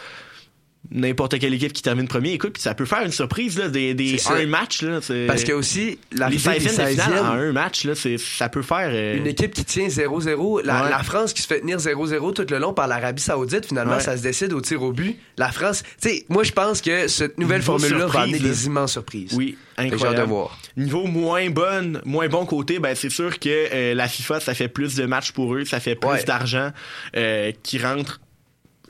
N'importe 0.91 1.37
quelle 1.39 1.53
équipe 1.53 1.73
qui 1.73 1.81
termine 1.81 2.07
premier. 2.07 2.31
Écoute, 2.31 2.53
puis 2.53 2.61
ça 2.61 2.73
peut 2.73 2.85
faire 2.85 3.01
une 3.03 3.11
surprise, 3.11 3.57
là, 3.57 3.67
des, 3.67 3.93
des 3.93 4.17
un 4.29 4.45
match, 4.47 4.81
là. 4.81 4.99
Parce 5.27 5.43
que 5.43 5.51
aussi, 5.51 5.99
les 6.11 6.17
l'arrivée 6.19 6.59
des 6.59 6.65
16e 6.65 6.85
de 6.85 6.89
finale 6.91 7.13
16e, 7.13 7.19
en 7.21 7.31
un 7.33 7.51
match, 7.51 7.83
là, 7.83 7.93
c'est, 7.95 8.17
ça 8.17 8.47
peut 8.49 8.61
faire. 8.61 8.89
euh, 8.91 9.17
Une 9.17 9.27
équipe 9.27 9.53
qui 9.53 9.65
tient 9.65 9.87
0-0. 9.87 10.61
La, 10.63 10.83
Ouais. 10.83 10.89
la 10.89 11.03
France 11.03 11.33
qui 11.33 11.41
se 11.41 11.47
fait 11.47 11.59
tenir 11.61 11.77
0-0 11.79 12.33
tout 12.33 12.45
le 12.49 12.57
long 12.59 12.73
par 12.73 12.87
l'Arabie 12.87 13.21
Saoudite, 13.21 13.65
finalement, 13.65 13.95
Ouais. 13.95 13.99
ça 14.01 14.15
se 14.17 14.21
décide 14.23 14.53
au 14.53 14.61
tir 14.61 14.81
au 14.81 14.91
but. 14.93 15.17
La 15.37 15.51
France, 15.51 15.83
tu 16.01 16.09
sais, 16.09 16.25
moi, 16.29 16.43
je 16.43 16.51
pense 16.51 16.81
que 16.81 17.07
cette 17.07 17.37
nouvelle 17.37 17.59
Niveau 17.61 17.77
formule-là 17.79 18.07
va 18.07 18.21
amener 18.21 18.39
là. 18.39 18.47
des 18.49 18.65
immenses 18.67 18.93
surprises. 18.93 19.33
Oui, 19.33 19.57
incroyable. 19.77 20.19
de 20.21 20.23
voir. 20.27 20.57
Niveau 20.77 21.05
moins 21.05 21.49
bonne, 21.49 22.01
moins 22.05 22.27
bon 22.27 22.45
côté, 22.45 22.79
ben 22.79 22.95
c'est 22.95 23.09
sûr 23.09 23.39
que 23.39 23.49
euh, 23.49 23.93
la 23.93 24.07
FIFA, 24.07 24.39
ça 24.39 24.53
fait 24.53 24.67
plus 24.67 24.95
de 24.95 25.05
matchs 25.05 25.31
pour 25.31 25.53
eux, 25.55 25.65
ça 25.65 25.79
fait 25.79 25.95
plus 25.95 26.07
Ouais. 26.09 26.23
d'argent 26.23 26.71
euh, 27.15 27.51
qui 27.63 27.77
rentre 27.79 28.19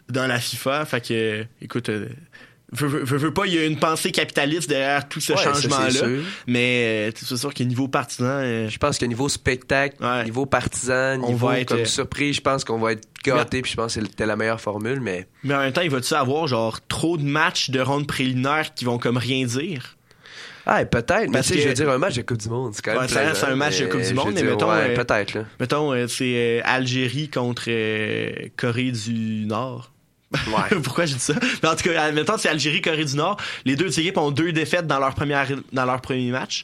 dans 0.10 0.28
la 0.28 0.40
FIFA. 0.40 0.86
Fait 0.86 1.02
que, 1.02 1.14
euh, 1.14 1.44
écoute, 1.62 1.90
euh, 1.90 2.08
veux, 2.72 2.88
veux, 3.04 3.34
pas, 3.34 3.46
il 3.46 3.54
y 3.54 3.58
a 3.60 3.66
une 3.66 3.78
pensée 3.80 4.12
capitaliste 4.12 4.68
derrière 4.70 5.08
tout 5.08 5.20
ce 5.22 5.34
Ouais, 5.34 5.44
changement-là. 5.44 5.90
c'est. 5.92 6.20
Mais 6.48 7.10
euh, 7.10 7.12
c'est 7.16 7.38
sûr 7.38 7.54
qu'au 7.54 7.64
niveau 7.64 7.88
partisan, 7.88 8.26
euh, 8.26 8.68
Je 8.70 8.78
pense 8.78 8.98
que 8.98 9.06
niveau 9.06 9.30
spectacle, 9.30 9.96
Ouais. 10.04 10.26
niveau 10.26 10.46
partisan, 10.46 11.20
On 11.24 11.28
niveau 11.32 11.48
va 11.48 11.60
être, 11.62 11.70
comme 11.70 11.80
euh, 11.80 11.86
surprise, 11.86 12.36
je 12.36 12.42
pense 12.42 12.64
qu'on 12.66 12.80
va 12.80 12.92
être 12.94 13.08
gâté, 13.24 13.62
puis 13.62 13.72
je 13.72 13.78
pense 13.78 13.96
que 13.96 14.02
c'était 14.02 14.26
la 14.26 14.36
meilleure 14.36 14.62
formule, 14.62 15.00
mais 15.02 15.28
mais 15.44 15.54
en 15.56 15.60
même 15.60 15.72
temps, 15.74 15.82
il 15.82 15.90
va-tu 15.90 16.14
avoir 16.14 16.48
genre 16.48 16.80
trop 16.88 17.18
de 17.18 17.24
matchs 17.24 17.70
de 17.70 17.80
ronde 17.80 18.08
préliminaire 18.08 18.74
qui 18.74 18.86
vont 18.86 18.98
comme 18.98 19.18
rien 19.18 19.46
dire? 19.46 19.94
ah, 20.70 20.84
peut-être. 20.84 21.30
Mais 21.30 21.42
tu 21.44 21.48
sais, 21.48 21.56
que- 21.56 21.62
je 21.62 21.68
veux 21.70 21.74
dire 21.74 21.90
un 21.90 21.98
match 21.98 22.16
de 22.16 22.22
Coupe 22.24 22.40
du 22.40 22.50
Monde, 22.50 22.74
c'est 22.76 22.82
quand 22.84 22.92
même 22.92 23.00
Ouais, 23.00 23.08
plaisant, 23.08 23.22
reste 23.24 23.44
un 23.46 23.56
match 23.56 23.80
de 23.80 23.86
Coupe 23.86 24.02
du 24.02 24.14
Monde, 24.14 24.34
mais 24.34 24.42
dire, 24.42 24.52
mettons, 24.52 24.70
ouais, 24.70 24.90
euh, 24.90 24.96
peut-être 25.02 25.34
là. 25.36 25.46
Mettons, 25.62 25.94
euh, 25.94 26.08
c'est 26.10 26.34
euh, 26.36 26.62
Algérie 26.66 27.30
contre 27.30 27.64
euh, 27.70 28.34
Corée 28.58 28.92
du 28.92 29.46
Nord. 29.46 29.94
Ouais. 30.34 30.78
Pourquoi 30.84 31.06
j'ai 31.06 31.16
dit 31.16 31.20
ça? 31.22 31.34
Mais 31.64 31.70
en 31.70 31.76
tout 31.76 31.84
cas, 31.90 32.04
admettons, 32.04 32.38
c'est 32.38 32.50
Algérie-Corée 32.50 33.06
du 33.06 33.16
Nord. 33.16 33.38
Les 33.66 33.76
deux 33.76 33.98
équipes 34.00 34.18
ont 34.18 34.32
deux 34.32 34.52
défaites 34.52 34.88
dans 34.88 35.00
leur, 35.00 35.16
première, 35.16 35.48
dans 35.72 35.86
leur 35.86 36.02
premier 36.02 36.32
match. 36.32 36.64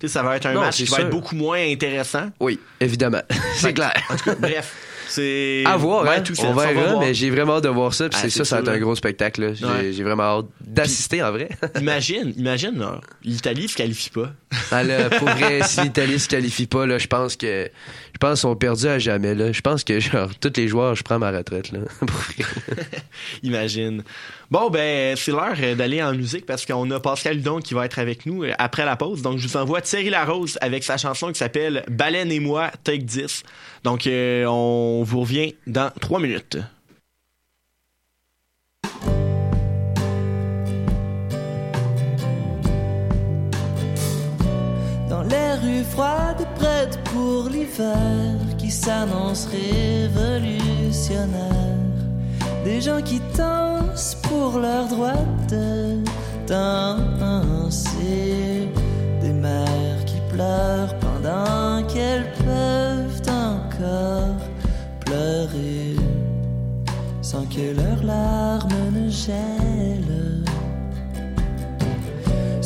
Tu 0.00 0.06
sais, 0.06 0.12
ça 0.12 0.22
va 0.22 0.36
être 0.36 0.46
un 0.46 0.52
Non, 0.52 0.60
match 0.60 0.76
qui 0.76 0.84
va 0.84 1.00
être 1.00 1.10
beaucoup 1.10 1.34
moins 1.34 1.58
intéressant. 1.58 2.30
Oui, 2.38 2.60
évidemment. 2.80 3.22
c'est 3.56 3.72
clair. 3.72 3.94
En 4.10 4.16
tout 4.16 4.24
cas, 4.26 4.34
bref. 4.36 4.74
C'est. 5.10 5.64
À 5.66 5.76
voir, 5.78 6.02
Ouais, 6.04 6.16
hein. 6.16 6.20
tout 6.20 6.34
on 6.34 6.42
ça, 6.42 6.42
ça 6.48 6.52
va 6.52 6.66
verra, 6.72 6.86
voir. 6.90 7.00
mais 7.00 7.14
j'ai 7.14 7.30
vraiment 7.30 7.56
hâte 7.56 7.64
de 7.64 7.68
voir 7.70 7.94
ça. 7.94 8.10
Puis 8.10 8.18
Ah, 8.20 8.24
c'est 8.24 8.30
ça, 8.30 8.44
ça 8.44 8.56
va 8.56 8.62
être 8.62 8.68
un 8.68 8.78
gros 8.78 8.94
spectacle. 8.94 9.54
J'ai 9.90 10.04
vraiment 10.04 10.22
hâte 10.24 10.46
d'assister 10.60 11.22
en 11.22 11.32
vrai. 11.32 11.48
Imagine, 11.80 12.34
imagine, 12.36 12.84
l'Italie 13.24 13.68
se 13.68 13.74
qualifie 13.74 14.10
pas. 14.10 14.30
Ah, 14.70 14.82
là, 14.84 15.08
pour 15.08 15.28
vrai, 15.30 15.62
si 15.64 15.80
l'Italie 15.80 16.20
se 16.20 16.28
qualifie 16.28 16.66
pas, 16.66 16.84
là, 16.86 16.98
je 16.98 17.06
pense 17.06 17.36
que 17.36 17.70
je 18.18 18.26
pense 18.26 18.40
sont 18.40 18.56
perdus 18.56 18.88
à 18.88 18.98
jamais. 18.98 19.32
Là. 19.32 19.52
Je 19.52 19.60
pense 19.60 19.84
que 19.84 20.00
genre 20.00 20.34
tous 20.40 20.52
les 20.56 20.66
joueurs, 20.66 20.96
je 20.96 21.04
prends 21.04 21.20
ma 21.20 21.30
retraite. 21.30 21.70
Là. 21.70 21.78
Imagine. 23.44 24.02
Bon, 24.50 24.70
ben, 24.70 25.14
c'est 25.16 25.30
l'heure 25.30 25.54
d'aller 25.76 26.02
en 26.02 26.12
musique 26.14 26.44
parce 26.44 26.66
qu'on 26.66 26.90
a 26.90 26.98
Pascal 26.98 27.36
Hudon 27.36 27.60
qui 27.60 27.74
va 27.74 27.84
être 27.84 28.00
avec 28.00 28.26
nous 28.26 28.42
après 28.58 28.84
la 28.84 28.96
pause. 28.96 29.22
Donc, 29.22 29.38
je 29.38 29.46
vous 29.46 29.56
envoie 29.56 29.82
Thierry 29.82 30.10
Larose 30.10 30.58
avec 30.60 30.82
sa 30.82 30.96
chanson 30.96 31.28
qui 31.28 31.38
s'appelle 31.38 31.84
Baleine 31.88 32.32
et 32.32 32.40
moi, 32.40 32.72
Take 32.82 33.04
10. 33.04 33.44
Donc, 33.84 34.08
euh, 34.08 34.46
on 34.46 35.04
vous 35.04 35.20
revient 35.20 35.54
dans 35.68 35.92
trois 36.00 36.18
minutes. 36.18 36.58
Les 45.78 45.78
rues 45.78 45.86
froides, 45.90 46.46
prêtes 46.56 46.98
pour 47.04 47.48
l'hiver 47.48 48.36
qui 48.56 48.70
s'annonce 48.70 49.46
révolutionnaire. 49.46 51.76
Des 52.64 52.80
gens 52.80 53.02
qui 53.02 53.20
dansent 53.36 54.16
pour 54.22 54.58
leur 54.58 54.88
droit 54.88 55.24
de. 55.50 55.98
Des 59.20 59.32
mères 59.32 60.04
qui 60.06 60.16
pleurent 60.30 60.94
pendant 60.98 61.86
qu'elles 61.86 62.32
peuvent 62.38 63.20
encore 63.28 64.36
pleurer 65.04 65.96
sans 67.20 67.44
que 67.44 67.74
leurs 67.76 68.02
larmes 68.02 68.90
ne 68.94 69.10
gèlent 69.10 70.27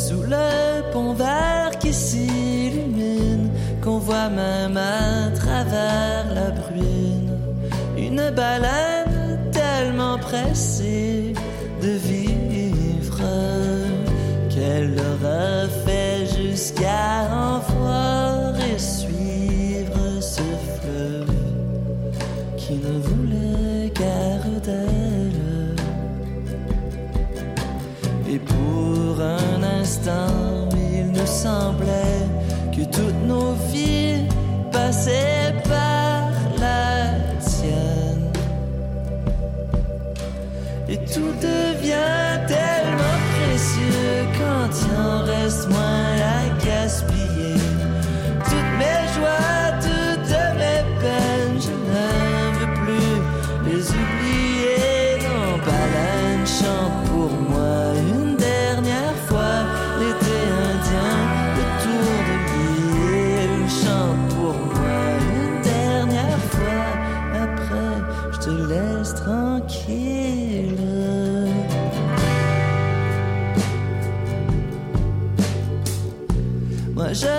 sous 0.09 0.23
le 0.23 0.83
pont 0.93 1.13
vert 1.13 1.73
qui 1.79 1.93
s'illumine, 1.93 3.51
qu'on 3.83 3.99
voit 3.99 4.31
même 4.31 4.77
à 4.77 5.31
travers 5.43 6.27
la 6.39 6.51
bruine. 6.51 7.39
Une 7.97 8.25
baleine 8.31 9.39
tellement 9.53 10.19
pressée 10.19 11.35
de 11.85 11.93
vivre 12.09 13.23
qu'elle 14.51 14.97
aura 15.11 15.69
fait 15.85 16.21
jusqu'à 16.37 17.15
en 17.45 17.59
voir 17.73 18.55
et 18.71 18.79
suivre 18.79 20.05
ce 20.21 20.47
fleuve 20.75 21.37
qui 22.57 22.75
ne 22.75 22.95
voulait 23.07 23.93
guère. 23.95 25.02
Et 28.35 28.39
pour 28.39 29.21
un 29.21 29.63
instant, 29.63 30.67
il 30.95 31.09
nous 31.09 31.27
semblait 31.27 32.27
que 32.75 32.83
toutes 32.85 33.23
nos 33.27 33.53
vies 33.71 34.27
passaient 34.73 35.53
par 35.65 36.31
la 36.59 37.13
tienne. 37.41 38.33
Et 40.89 40.97
tout 40.97 41.35
devient 41.43 41.82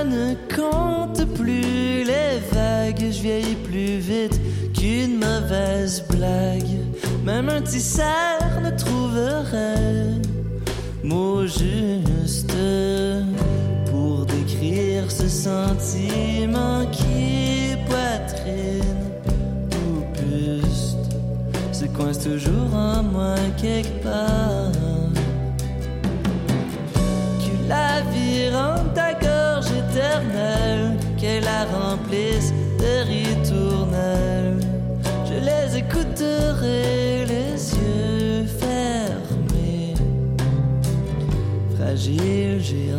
ne 0.04 0.34
compte 0.56 1.26
plus 1.34 2.04
les 2.04 2.40
vagues, 2.52 3.12
je 3.12 3.22
vieillis 3.22 3.56
plus 3.56 3.98
vite 3.98 4.40
qu'une 4.74 5.18
mauvaise 5.20 6.04
blague. 6.10 6.78
Même 7.26 7.50
un 7.50 7.62
petit 7.62 7.80
ne 8.62 8.70
trouverait 8.78 10.22
mot 11.04 11.46
juste 11.46 12.54
pour 13.90 14.26
décrire 14.26 15.10
ce 15.10 15.28
sentiment 15.28 16.86
qui 16.92 17.76
poitrine 17.88 18.84
ou 19.72 20.04
buste 20.14 20.98
se 21.72 21.86
coince 21.86 22.20
toujours 22.20 22.74
en 22.74 23.04
moi 23.04 23.36
quelque 23.58 24.04
part 24.04 24.73
les 36.64 37.74
yeux 37.76 38.46
fermés, 38.60 39.94
fragile 41.76 42.60
géante. 42.62 42.93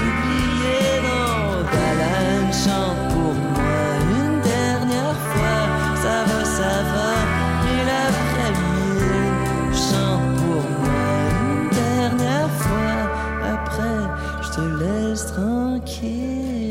Oublier. 0.00 1.00
Non, 1.02 1.62
baleine 1.72 2.52
chante 2.52 3.02
pour 3.12 3.34
moi 3.34 3.84
une 4.10 4.40
dernière 4.42 5.18
fois. 5.30 5.60
Ça 6.02 6.24
va, 6.24 6.44
ça 6.44 6.82
va, 6.92 7.10
mille 7.64 7.92
après 8.08 8.50
mille. 8.60 9.74
Chante 9.74 10.26
pour 10.36 10.64
moi 10.84 11.06
une 11.40 11.70
dernière 11.70 12.50
fois. 12.62 12.98
Après, 13.54 14.00
je 14.42 14.48
te 14.56 14.64
laisse 14.82 15.26
tranquille. 15.26 16.64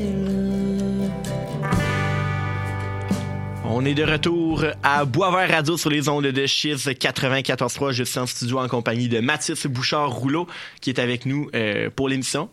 On 3.76 3.86
est 3.86 3.96
de 3.96 4.04
retour 4.04 4.66
à 4.84 5.04
Boisvert 5.04 5.50
Radio 5.50 5.78
sur 5.78 5.90
les 5.90 6.08
ondes 6.08 6.28
de 6.28 6.46
Chiz 6.46 6.88
94.3. 6.88 7.92
Je 7.92 8.04
suis 8.04 8.20
en 8.20 8.28
studio 8.28 8.60
en 8.60 8.68
compagnie 8.68 9.08
de 9.10 9.20
Mathis 9.20 9.66
Bouchard-Rouleau 9.66 10.48
qui 10.80 10.92
est 10.92 11.00
avec 11.00 11.26
nous 11.26 11.50
euh, 11.56 11.90
pour 11.94 12.08
l'émission. 12.08 12.50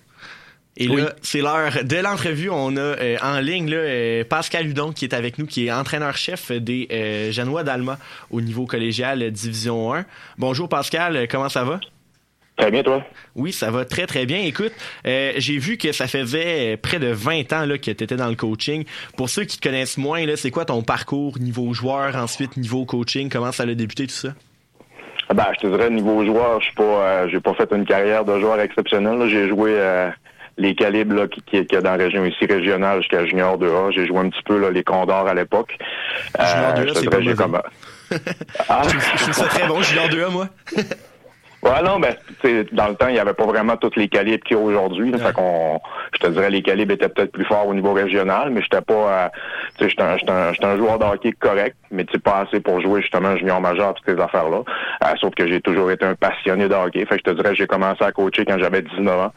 Et 0.76 0.88
Oui. 0.88 1.02
là, 1.02 1.12
c'est 1.20 1.40
l'heure 1.40 1.72
de 1.84 1.96
l'entrevue. 1.96 2.48
On 2.50 2.76
a 2.76 2.80
euh, 2.80 3.16
en 3.22 3.40
ligne 3.40 3.68
là, 3.70 3.76
euh, 3.76 4.24
Pascal 4.24 4.66
Hudon 4.66 4.92
qui 4.92 5.04
est 5.04 5.14
avec 5.14 5.36
nous, 5.38 5.46
qui 5.46 5.66
est 5.66 5.72
entraîneur-chef 5.72 6.52
des 6.52 6.88
euh, 6.92 7.32
Janois 7.32 7.64
d'Alma 7.64 7.98
au 8.30 8.40
niveau 8.40 8.66
collégial 8.66 9.22
euh, 9.22 9.30
Division 9.30 9.92
1. 9.94 10.04
Bonjour 10.38 10.68
Pascal, 10.68 11.16
euh, 11.16 11.26
comment 11.28 11.48
ça 11.48 11.64
va? 11.64 11.80
Très 12.56 12.70
bien, 12.70 12.82
toi? 12.82 13.02
Oui, 13.36 13.52
ça 13.52 13.70
va 13.70 13.84
très 13.84 14.06
très 14.06 14.26
bien. 14.26 14.38
Écoute, 14.42 14.72
euh, 15.06 15.32
j'ai 15.38 15.58
vu 15.58 15.76
que 15.76 15.92
ça 15.92 16.06
faisait 16.06 16.74
euh, 16.74 16.76
près 16.80 16.98
de 16.98 17.08
20 17.08 17.52
ans 17.52 17.64
là, 17.66 17.76
que 17.78 17.90
tu 17.90 18.04
étais 18.04 18.16
dans 18.16 18.28
le 18.28 18.34
coaching. 18.36 18.84
Pour 19.16 19.28
ceux 19.28 19.44
qui 19.44 19.58
te 19.58 19.66
connaissent 19.66 19.96
moins, 19.98 20.24
là, 20.26 20.36
c'est 20.36 20.50
quoi 20.50 20.64
ton 20.66 20.82
parcours 20.82 21.38
niveau 21.38 21.72
joueur, 21.74 22.14
ensuite 22.16 22.56
niveau 22.56 22.84
coaching, 22.84 23.28
comment 23.30 23.50
ça 23.52 23.64
a 23.64 23.66
débuté 23.66 24.06
tout 24.06 24.12
ça? 24.14 24.34
Ah 25.28 25.34
Ben, 25.34 25.46
je 25.56 25.60
te 25.60 25.66
dirais, 25.68 25.90
niveau 25.90 26.24
joueur, 26.24 26.60
je 26.60 26.66
suis 26.66 26.74
pas, 26.74 26.82
euh, 26.82 27.28
j'ai 27.30 27.40
pas 27.40 27.54
fait 27.54 27.68
une 27.72 27.84
carrière 27.86 28.24
de 28.24 28.38
joueur 28.40 28.60
exceptionnelle. 28.60 29.18
là. 29.18 29.28
J'ai 29.28 29.48
joué 29.48 29.72
euh, 29.76 30.10
les 30.56 30.74
calibres 30.74 31.14
là, 31.14 31.28
qui, 31.28 31.40
qui, 31.42 31.64
qu'il 31.66 31.74
y 31.74 31.76
a 31.76 31.82
dans 31.82 31.96
la 31.96 32.04
région 32.04 32.24
ici 32.24 32.46
régionale 32.46 33.00
jusqu'à 33.00 33.24
Junior 33.26 33.58
2A. 33.58 33.92
J'ai 33.92 34.06
joué 34.06 34.18
un 34.18 34.30
petit 34.30 34.42
peu 34.42 34.58
là, 34.58 34.70
les 34.70 34.84
Condors 34.84 35.26
à 35.26 35.34
l'époque. 35.34 35.76
Junior 36.38 36.72
2A, 36.74 36.88
je 36.88 36.92
te 36.92 36.98
c'est 36.98 37.10
pas 37.10 37.42
comme... 37.42 37.60
Ah, 38.68 38.82
Je 39.16 39.22
trouve 39.22 39.34
ça 39.34 39.44
très 39.46 39.66
bon, 39.66 39.82
Junior 39.82 40.08
2A, 40.08 40.30
moi. 40.30 40.48
Ouais, 41.62 41.82
non, 41.82 42.00
ben, 42.00 42.14
dans 42.72 42.88
le 42.88 42.94
temps, 42.94 43.08
il 43.08 43.14
n'y 43.14 43.18
avait 43.18 43.34
pas 43.34 43.44
vraiment 43.44 43.76
tous 43.76 43.94
les 43.96 44.08
calibres 44.08 44.42
qu'il 44.44 44.56
y 44.56 44.60
a 44.60 44.62
aujourd'hui. 44.62 45.12
Ouais. 45.12 45.18
Fait 45.18 45.32
qu'on, 45.34 45.78
je 46.14 46.18
te 46.18 46.26
dirais, 46.28 46.48
les 46.48 46.62
calibres 46.62 46.94
étaient 46.94 47.10
peut-être 47.10 47.32
plus 47.32 47.44
forts 47.44 47.66
au 47.66 47.74
niveau 47.74 47.92
régional, 47.92 48.48
mais 48.48 48.62
j'étais 48.62 48.80
pas, 48.80 48.94
euh, 48.94 49.28
tu 49.76 49.84
sais, 49.84 49.90
j'étais 49.90 50.02
un, 50.02 50.16
j'étais 50.16 50.32
un, 50.32 50.52
j'étais 50.54 50.64
un 50.64 50.78
joueur 50.78 50.98
de 50.98 51.04
hockey 51.04 51.32
correct, 51.32 51.76
mais 51.90 52.06
tu 52.06 52.18
pas 52.18 52.46
assez 52.46 52.60
pour 52.60 52.80
jouer 52.80 53.02
justement 53.02 53.36
junior 53.36 53.60
majeur 53.60 53.92
toutes 53.92 54.06
ces 54.06 54.22
affaires-là. 54.22 54.62
Euh, 55.04 55.14
sauf 55.20 55.34
que 55.34 55.46
j'ai 55.46 55.60
toujours 55.60 55.90
été 55.90 56.06
un 56.06 56.14
passionné 56.14 56.66
de 56.66 56.74
hockey. 56.74 57.04
Fait 57.04 57.18
que 57.18 57.22
je 57.26 57.30
te 57.30 57.36
dirais, 57.36 57.54
j'ai 57.54 57.66
commencé 57.66 58.02
à 58.02 58.10
coacher 58.10 58.46
quand 58.46 58.58
j'avais 58.58 58.80
19 58.80 59.20
ans. 59.20 59.32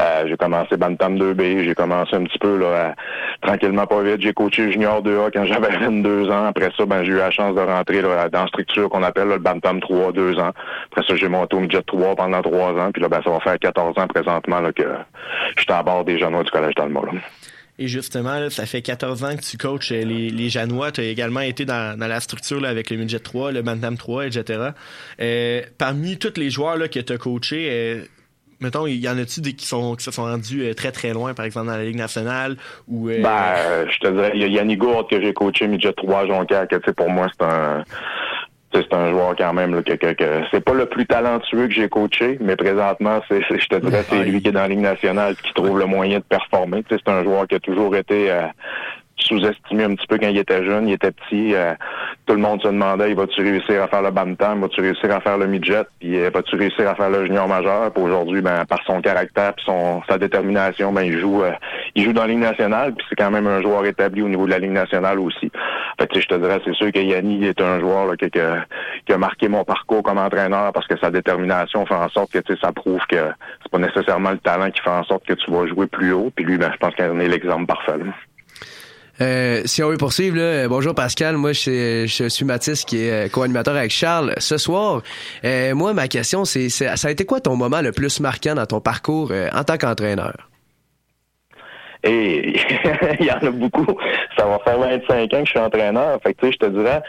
Euh, 0.00 0.24
j'ai 0.26 0.36
commencé 0.36 0.76
Bantam 0.76 1.16
2B, 1.16 1.64
j'ai 1.64 1.74
commencé 1.74 2.16
un 2.16 2.24
petit 2.24 2.38
peu 2.38 2.58
là, 2.58 2.94
tranquillement 3.42 3.86
pas 3.86 4.02
vite. 4.02 4.20
J'ai 4.20 4.32
coaché 4.32 4.72
junior 4.72 5.02
2A 5.02 5.30
quand 5.32 5.44
j'avais 5.46 5.76
22 5.78 6.30
ans. 6.30 6.46
Après 6.46 6.70
ça, 6.76 6.84
ben 6.84 7.04
j'ai 7.04 7.12
eu 7.12 7.16
la 7.16 7.30
chance 7.30 7.54
de 7.54 7.60
rentrer 7.60 8.02
là, 8.02 8.28
dans 8.28 8.42
la 8.42 8.48
structure 8.48 8.88
qu'on 8.88 9.02
appelle 9.02 9.28
là, 9.28 9.34
le 9.34 9.42
Bantam 9.42 9.80
3, 9.80 10.12
deux 10.12 10.38
ans. 10.38 10.52
Après 10.90 11.06
ça, 11.06 11.16
j'ai 11.16 11.28
monté 11.28 11.56
au 11.56 11.60
midget 11.60 11.82
3 11.82 12.16
pendant 12.16 12.42
trois 12.42 12.72
ans. 12.72 12.90
Puis 12.92 13.02
là, 13.02 13.08
ben 13.08 13.20
ça 13.22 13.30
va 13.30 13.40
faire 13.40 13.58
14 13.58 13.98
ans 13.98 14.06
présentement 14.08 14.60
là, 14.60 14.72
que 14.72 14.82
je 15.56 15.62
suis 15.62 15.72
à 15.72 15.82
bord 15.82 16.04
des 16.04 16.18
jeunes 16.18 16.42
du 16.42 16.50
collège 16.50 16.74
d'Alma. 16.74 17.00
Et 17.78 17.88
justement, 17.88 18.38
là, 18.38 18.50
ça 18.50 18.66
fait 18.66 18.82
14 18.82 19.24
ans 19.24 19.36
que 19.36 19.42
tu 19.42 19.56
coaches 19.56 19.90
euh, 19.90 20.04
les, 20.04 20.30
les 20.30 20.48
Janois. 20.48 20.92
Tu 20.92 21.00
as 21.00 21.04
également 21.04 21.40
été 21.40 21.64
dans, 21.64 21.98
dans 21.98 22.06
la 22.06 22.20
structure 22.20 22.60
là, 22.60 22.68
avec 22.68 22.90
le 22.90 22.96
Midget 22.96 23.18
3, 23.18 23.50
le 23.50 23.62
Bantam 23.62 23.96
3, 23.96 24.26
etc. 24.26 24.70
Euh, 25.20 25.62
parmi 25.76 26.16
tous 26.16 26.34
les 26.36 26.50
joueurs 26.50 26.76
là, 26.76 26.86
que 26.86 27.00
tu 27.00 27.12
as 27.12 27.18
coachés, 27.18 27.68
euh, 27.70 28.04
mettons, 28.64 28.86
il 28.86 28.98
y 28.98 29.08
en 29.08 29.18
a-tu 29.18 29.40
des 29.40 29.52
qui, 29.52 29.66
sont, 29.66 29.94
qui 29.94 30.04
se 30.04 30.10
sont 30.10 30.24
rendus 30.24 30.62
euh, 30.62 30.74
très 30.74 30.90
très 30.90 31.12
loin, 31.12 31.34
par 31.34 31.44
exemple 31.44 31.66
dans 31.68 31.76
la 31.76 31.84
Ligue 31.84 31.96
nationale 31.96 32.56
ou 32.88 33.08
euh, 33.08 33.22
Ben, 33.22 33.30
euh, 33.56 33.86
je 33.90 33.98
te 33.98 34.08
dirais, 34.08 34.32
il 34.34 34.40
y 34.40 34.44
a 34.44 34.48
Yannick 34.48 34.78
Gourde 34.78 35.08
que 35.08 35.20
j'ai 35.20 35.32
coaché 35.32 35.68
midget 35.68 35.92
3 35.92 36.26
Jonquière, 36.26 36.66
que 36.66 36.76
tu 36.76 36.82
sais, 36.86 36.92
pour 36.92 37.10
moi, 37.10 37.28
c'est 37.38 37.44
un 37.44 37.84
c'est 38.72 38.92
un 38.92 39.10
joueur 39.10 39.36
quand 39.36 39.52
même 39.52 39.74
là, 39.74 39.82
que, 39.82 39.92
que, 39.92 40.12
que 40.14 40.42
c'est 40.50 40.60
pas 40.60 40.74
le 40.74 40.86
plus 40.86 41.06
talentueux 41.06 41.68
que 41.68 41.74
j'ai 41.74 41.88
coaché, 41.88 42.38
mais 42.40 42.56
présentement, 42.56 43.20
c'est, 43.28 43.40
je 43.42 43.66
te 43.68 43.76
dirais, 43.76 44.04
c'est 44.08 44.24
lui 44.24 44.42
qui 44.42 44.48
est 44.48 44.52
dans 44.52 44.62
la 44.62 44.68
Ligue 44.68 44.80
nationale 44.80 45.36
qui 45.36 45.52
trouve 45.54 45.78
le 45.78 45.86
moyen 45.86 46.18
de 46.18 46.24
performer. 46.24 46.82
Tu 46.82 46.94
sais, 46.94 47.02
c'est 47.04 47.12
un 47.12 47.22
joueur 47.22 47.46
qui 47.46 47.54
a 47.54 47.60
toujours 47.60 47.94
été 47.94 48.30
euh, 48.32 48.46
sous-estimé 49.16 49.84
un 49.84 49.94
petit 49.94 50.06
peu 50.06 50.18
quand 50.18 50.28
il 50.28 50.38
était 50.38 50.64
jeune, 50.64 50.88
il 50.88 50.94
était 50.94 51.10
petit. 51.12 51.54
euh, 51.54 51.72
tout 52.26 52.34
le 52.34 52.40
monde 52.40 52.60
se 52.62 52.68
demandait, 52.68 53.10
il 53.10 53.16
va-tu 53.16 53.40
réussir 53.42 53.82
à 53.82 53.88
faire 53.88 54.02
le 54.02 54.10
bantam, 54.10 54.60
va-tu 54.60 54.80
réussir 54.80 55.10
à 55.14 55.20
faire 55.20 55.38
le 55.38 55.46
midget, 55.46 55.82
puis 56.00 56.18
euh, 56.18 56.30
va-tu 56.32 56.56
réussir 56.56 56.88
à 56.88 56.94
faire 56.94 57.10
le 57.10 57.24
junior 57.26 57.46
majeur. 57.48 57.92
Puis 57.92 58.02
aujourd'hui, 58.02 58.40
ben, 58.40 58.64
par 58.66 58.80
son 58.86 59.00
caractère, 59.00 59.54
puis 59.54 59.64
son 59.66 60.02
sa 60.08 60.18
détermination, 60.18 60.92
ben 60.92 61.02
il 61.02 61.18
joue, 61.18 61.42
euh, 61.42 61.52
il 61.94 62.04
joue 62.04 62.12
dans 62.12 62.22
la 62.22 62.28
Ligue 62.28 62.38
nationale, 62.38 62.94
puis 62.94 63.06
c'est 63.08 63.16
quand 63.16 63.30
même 63.30 63.46
un 63.46 63.62
joueur 63.62 63.84
établi 63.86 64.22
au 64.22 64.28
niveau 64.28 64.46
de 64.46 64.50
la 64.50 64.58
Ligue 64.58 64.72
nationale 64.72 65.18
aussi. 65.20 65.50
Fait 65.98 66.06
que, 66.10 66.20
je 66.20 66.26
te 66.26 66.34
dirais, 66.34 66.60
c'est 66.64 66.74
sûr 66.74 66.90
que 66.92 66.98
Yanni 66.98 67.44
est 67.46 67.60
un 67.60 67.78
joueur 67.80 68.06
là, 68.06 68.16
qui, 68.16 68.30
que- 68.30 68.58
qui 69.06 69.12
a 69.12 69.18
marqué 69.18 69.48
mon 69.48 69.64
parcours 69.64 70.02
comme 70.02 70.18
entraîneur 70.18 70.72
parce 70.72 70.86
que 70.86 70.98
sa 70.98 71.10
détermination 71.10 71.86
fait 71.86 71.94
en 71.94 72.08
sorte 72.08 72.32
que 72.32 72.56
ça 72.56 72.72
prouve 72.72 73.00
que 73.08 73.16
c'est 73.62 73.70
pas 73.70 73.78
nécessairement 73.78 74.32
le 74.32 74.38
talent 74.38 74.70
qui 74.70 74.80
fait 74.80 74.90
en 74.90 75.04
sorte 75.04 75.24
que 75.26 75.34
tu 75.34 75.50
vas 75.50 75.66
jouer 75.66 75.86
plus 75.86 76.12
haut. 76.12 76.30
Puis 76.34 76.44
lui, 76.44 76.58
ben, 76.58 76.70
je 76.72 76.78
pense 76.78 76.94
qu'il 76.94 77.04
en 77.04 77.20
est 77.20 77.28
l'exemple 77.28 77.66
parfait. 77.66 77.98
là. 77.98 78.04
Euh, 79.20 79.62
si 79.64 79.82
on 79.82 79.90
veut 79.90 79.96
poursuivre, 79.96 80.36
là, 80.36 80.42
euh, 80.42 80.68
bonjour 80.68 80.94
Pascal, 80.94 81.36
moi 81.36 81.52
je, 81.52 82.06
suis- 82.28 82.44
Mathis 82.44 82.84
qui 82.84 82.98
est 82.98 83.26
euh, 83.26 83.28
co-animateur 83.28 83.76
avec 83.76 83.90
Charles 83.92 84.34
ce 84.38 84.58
soir. 84.58 85.02
Euh, 85.44 85.74
moi, 85.74 85.94
ma 85.94 86.08
question, 86.08 86.44
c'est, 86.44 86.68
ça 86.68 86.94
a 87.02 87.10
été 87.10 87.24
quoi 87.24 87.40
ton 87.40 87.54
moment 87.56 87.80
le 87.80 87.92
plus 87.92 88.18
marquant 88.20 88.54
dans 88.54 88.66
ton 88.66 88.80
parcours 88.80 89.32
en 89.52 89.64
tant 89.64 89.76
qu'entraîneur? 89.78 90.34
Et 92.04 92.54
il 93.20 93.26
y 93.26 93.32
en 93.32 93.46
a 93.46 93.50
beaucoup. 93.50 93.96
Ça 94.36 94.46
va 94.46 94.58
faire 94.58 94.78
25 94.78 95.12
ans 95.12 95.40
que 95.40 95.44
je 95.44 95.50
suis 95.50 95.58
entraîneur. 95.58 96.18
Fait 96.22 96.34
que, 96.34 96.50
je 96.50 96.58
te 96.58 96.66
dirais, 96.66 97.02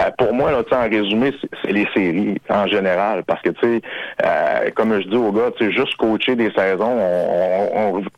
euh, 0.00 0.10
pour 0.18 0.32
moi, 0.32 0.52
là, 0.52 0.62
en 0.72 0.88
résumé, 0.88 1.32
c'est- 1.62 1.72
les 1.72 1.86
séries 1.94 2.40
en 2.48 2.66
général. 2.66 3.24
Parce 3.24 3.42
que, 3.42 3.50
tu 3.50 3.60
sais, 3.60 3.82
euh, 4.24 4.70
comme 4.74 5.00
je 5.00 5.08
dis 5.08 5.16
aux 5.16 5.32
gars, 5.32 5.50
juste 5.58 5.96
coacher 5.96 6.36
des 6.36 6.50
saisons, 6.52 6.96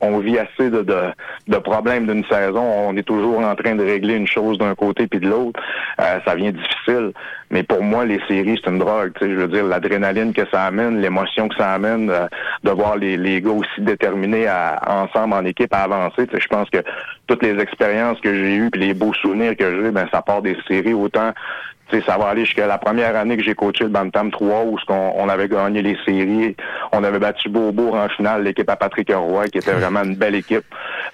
on, 0.00 0.18
vit 0.18 0.38
assez 0.38 0.70
de 0.70 1.56
problèmes 1.58 2.06
d'une 2.06 2.24
saison. 2.24 2.62
On 2.88 2.96
est 2.96 3.02
toujours 3.02 3.38
en 3.40 3.54
train 3.54 3.74
de 3.74 3.84
régler 3.84 4.16
une 4.16 4.26
chose 4.26 4.58
d'un 4.58 4.74
côté 4.74 5.06
puis 5.06 5.20
de 5.20 5.28
l'autre. 5.28 5.60
Euh, 6.00 6.18
ça 6.26 6.34
vient 6.34 6.52
difficile. 6.52 7.12
Mais 7.50 7.62
pour 7.62 7.82
moi, 7.82 8.04
les 8.04 8.20
séries, 8.28 8.60
c'est 8.62 8.70
une 8.70 8.78
drogue. 8.78 9.12
Je 9.20 9.26
veux 9.26 9.48
dire, 9.48 9.64
l'adrénaline 9.64 10.32
que 10.32 10.42
ça 10.50 10.64
amène, 10.64 11.00
l'émotion 11.00 11.48
que 11.48 11.56
ça 11.56 11.72
amène, 11.72 12.10
euh, 12.10 12.26
de 12.62 12.70
voir 12.70 12.96
les, 12.96 13.16
les 13.16 13.40
gars 13.40 13.50
aussi 13.50 13.80
déterminés 13.80 14.46
à, 14.46 14.78
ensemble 14.86 15.34
en 15.34 15.44
équipe 15.44 15.72
à 15.72 15.84
avancer. 15.84 16.26
Je 16.32 16.46
pense 16.48 16.68
que 16.70 16.78
toutes 17.26 17.42
les 17.42 17.58
expériences 17.60 18.20
que 18.20 18.34
j'ai 18.34 18.56
eues 18.56 18.70
puis 18.70 18.80
les 18.80 18.94
beaux 18.94 19.14
souvenirs 19.14 19.56
que 19.56 19.82
j'ai, 19.82 19.90
ben 19.90 20.06
ça 20.12 20.22
part 20.22 20.42
des 20.42 20.56
séries 20.66 20.94
autant. 20.94 21.32
Tu 21.90 21.98
sais, 21.98 22.04
ça 22.06 22.18
va 22.18 22.28
aller 22.28 22.44
jusqu'à 22.44 22.66
la 22.66 22.76
première 22.78 23.16
année 23.16 23.36
que 23.36 23.42
j'ai 23.42 23.54
coaché 23.54 23.84
le 23.84 23.90
Bantam 23.90 24.30
3 24.30 24.64
où 24.64 24.76
qu'on 24.86 25.12
on 25.16 25.28
avait 25.28 25.48
gagné 25.48 25.80
les 25.82 25.96
séries. 26.04 26.54
On 26.92 27.02
avait 27.02 27.18
battu 27.18 27.48
Beaubourg 27.48 27.94
en 27.94 28.08
finale, 28.10 28.42
l'équipe 28.44 28.68
à 28.68 28.76
Patrick 28.76 29.10
Roy, 29.14 29.46
qui 29.48 29.58
était 29.58 29.72
vraiment 29.72 30.02
une 30.04 30.14
belle 30.16 30.34
équipe. 30.34 30.64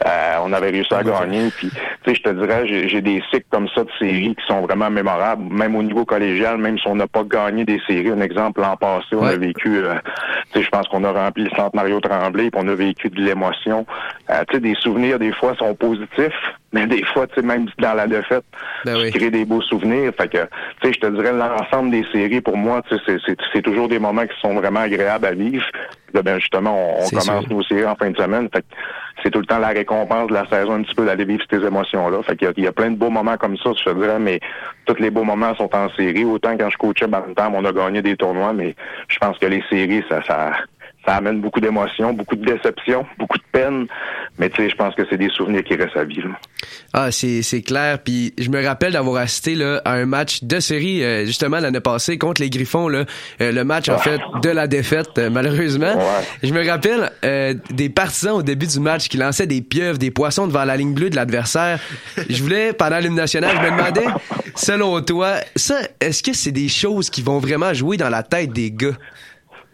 Euh, 0.07 0.37
on 0.45 0.53
avait 0.53 0.71
réussi 0.71 0.93
à 0.95 1.03
gagner. 1.05 1.51
Puis, 1.57 1.71
tu 1.71 1.77
sais, 2.11 2.15
je 2.17 2.23
te 2.23 2.29
dirais, 2.31 2.67
j'ai 2.67 3.01
des 3.01 3.23
cycles 3.31 3.47
comme 3.51 3.69
ça 3.69 3.85
de 3.85 3.91
séries 3.99 4.35
qui 4.35 4.47
sont 4.47 4.63
vraiment 4.63 4.91
mémorables, 4.91 5.43
même 5.53 5.77
au 5.77 5.83
niveau 5.83 6.05
collégial, 6.05 6.59
même 6.59 6.79
si 6.79 6.89
on 6.89 6.97
n'a 6.97 7.07
pas 7.07 7.23
gagné 7.23 7.65
des 7.65 7.81
séries. 7.87 8.11
Un 8.11 8.21
exemple, 8.21 8.61
l'an 8.61 8.77
passé, 8.77 9.07
on 9.13 9.25
Ouais. 9.25 9.35
a 9.35 9.37
vécu, 9.37 9.79
euh, 9.79 9.95
tu 10.53 10.59
sais, 10.59 10.65
je 10.65 10.71
pense 10.71 10.89
qu'on 10.89 11.05
a 11.05 11.13
rempli 11.13 11.45
le 11.45 11.51
centre 11.51 11.75
Mario 11.75 12.01
Tremblay, 12.01 12.51
puis 12.51 12.61
on 12.63 12.69
a 12.69 12.75
vécu 12.75 13.09
de 13.11 13.21
l'émotion. 13.23 13.87
Euh, 14.31 14.43
tu 14.49 14.55
sais, 14.57 14.61
des 14.61 14.75
souvenirs, 14.75 15.19
des 15.19 15.33
fois, 15.33 15.55
sont 15.57 15.75
positifs, 15.75 16.35
mais 16.75 16.87
des 16.87 17.05
fois, 17.05 17.27
tu 17.29 17.37
sais, 17.37 17.43
même 17.47 17.67
dans 17.79 17.95
la 17.95 18.07
défaite, 18.07 18.45
Ben 18.85 18.97
tu 18.97 19.03
oui. 19.03 19.11
crées 19.13 19.31
des 19.31 19.45
beaux 19.45 19.63
souvenirs. 19.63 20.13
Fait 20.19 20.29
que, 20.29 20.39
tu 20.83 20.89
sais, 20.89 20.93
je 20.93 21.01
te 21.01 21.07
dirais, 21.07 21.33
l'ensemble 21.33 21.91
des 21.93 22.05
séries, 22.13 22.41
pour 22.41 22.57
moi, 22.57 22.83
tu 22.89 22.97
sais, 23.07 23.17
c'est- 23.25 23.63
toujours 23.63 23.89
des 23.89 23.99
moments 23.99 24.27
qui 24.27 24.39
sont 24.41 24.55
vraiment 24.55 24.81
agréables 24.81 25.25
à 25.25 25.33
vivre. 25.33 25.65
Là, 26.13 26.23
ben, 26.23 26.39
justement, 26.39 26.75
on, 26.77 27.05
on 27.07 27.09
commence 27.09 27.45
sûr. 27.47 27.57
nos 27.57 27.63
séries 27.63 27.87
en 27.87 27.95
fin 27.95 28.11
de 28.11 28.17
semaine. 28.17 28.49
Fait 28.53 28.61
que 28.61 28.67
c'est 29.23 29.31
tout 29.31 29.39
le 29.41 29.47
temps 29.47 29.59
la 29.59 29.69
récompense 29.69 30.29
de 30.29 30.35
la 30.35 30.47
saison, 30.49 30.75
un 30.75 30.83
petit 30.83 30.95
peu 30.95 31.07
d'aller 31.07 31.25
vivre 31.25 31.43
ces 31.51 31.65
émotions-là. 31.65 32.23
Fait 32.25 32.37
qu'il 32.37 32.53
y 32.57 32.61
y 32.63 32.67
a 32.67 32.73
plein 32.73 32.91
de 32.91 32.97
beaux 32.97 33.11
moments 33.11 33.37
comme 33.37 33.57
ça, 33.57 33.71
je 33.77 33.85
te 33.85 33.95
dirais, 33.95 34.19
mais 34.19 34.39
tous 34.87 34.97
les 35.01 35.11
beaux 35.11 35.25
moments 35.25 35.55
sont 35.55 35.75
en 35.75 35.89
série. 35.97 36.25
Autant 36.25 36.57
quand 36.59 36.69
je 36.71 36.77
coachais 36.77 37.07
Bantam, 37.07 37.55
on 37.55 37.65
a 37.65 37.73
gagné 37.73 38.03
des 38.03 38.17
tournois, 38.17 38.53
mais 38.53 38.75
je 39.09 39.19
pense 39.19 39.39
que 39.39 39.47
les 39.47 39.63
séries, 39.71 40.05
ça, 40.09 40.23
ça, 40.23 40.53
ça 41.07 41.17
amène 41.17 41.41
beaucoup 41.41 41.61
d'émotions, 41.61 42.13
beaucoup 42.13 42.37
de 42.37 42.45
déceptions, 42.45 43.05
beaucoup 43.19 43.39
de 43.39 43.45
peine. 43.53 43.87
Mais 44.39 44.49
tu 44.51 44.63
sais, 44.63 44.71
je 44.71 44.75
pense 44.77 44.95
que 44.95 45.03
c'est 45.11 45.19
des 45.19 45.29
souvenirs 45.29 45.63
qui 45.63 45.75
restent 45.77 45.97
à 45.97 46.05
vie. 46.05 46.23
là. 46.23 46.31
Ah, 46.93 47.11
c'est, 47.13 47.43
c'est 47.43 47.63
clair. 47.63 47.99
Puis 48.03 48.33
je 48.39 48.49
me 48.49 48.65
rappelle 48.65 48.93
d'avoir 48.95 49.23
assisté 49.23 49.55
là, 49.55 49.81
à 49.85 49.93
un 49.93 50.07
match 50.07 50.43
de 50.45 50.61
série 50.61 51.03
euh, 51.05 51.27
justement 51.27 51.59
l'année 51.61 51.81
passée 51.81 52.19
contre 52.19 52.41
les 52.41 52.51
Griffons. 52.51 52.89
Là, 52.89 53.05
Euh, 53.41 53.53
le 53.53 53.65
match 53.65 53.89
en 53.89 53.99
fait 53.99 54.21
de 54.43 54.49
la 54.51 54.67
défaite 54.67 55.11
euh, 55.19 55.29
malheureusement. 55.31 55.95
Ouais. 55.97 56.25
Je 56.43 56.53
me 56.53 56.67
rappelle 56.67 57.11
euh, 57.25 57.55
des 57.71 57.89
partisans 57.89 58.35
au 58.35 58.43
début 58.43 58.67
du 58.67 58.81
match 58.81 59.09
qui 59.09 59.17
lançaient 59.17 59.47
des 59.47 59.61
pieuvres, 59.61 59.99
des 59.99 60.11
poissons 60.11 60.47
devant 60.47 60.65
la 60.65 60.77
ligne 60.77 60.95
bleue 60.95 61.11
de 61.11 61.17
l'adversaire. 61.17 61.79
Je 62.29 62.43
voulais 62.43 62.73
pendant 62.73 62.99
l'hymne 62.99 63.15
national, 63.15 63.51
je 63.57 63.61
me 63.71 63.77
demandais, 63.77 64.07
selon 64.55 65.01
toi, 65.03 65.35
ça, 65.57 65.77
est-ce 66.01 66.23
que 66.23 66.33
c'est 66.33 66.53
des 66.53 66.69
choses 66.69 67.11
qui 67.11 67.23
vont 67.23 67.39
vraiment 67.39 67.75
jouer 67.75 67.97
dans 67.97 68.09
la 68.09 68.23
tête 68.23 68.53
des 68.53 68.71
gars? 68.71 68.93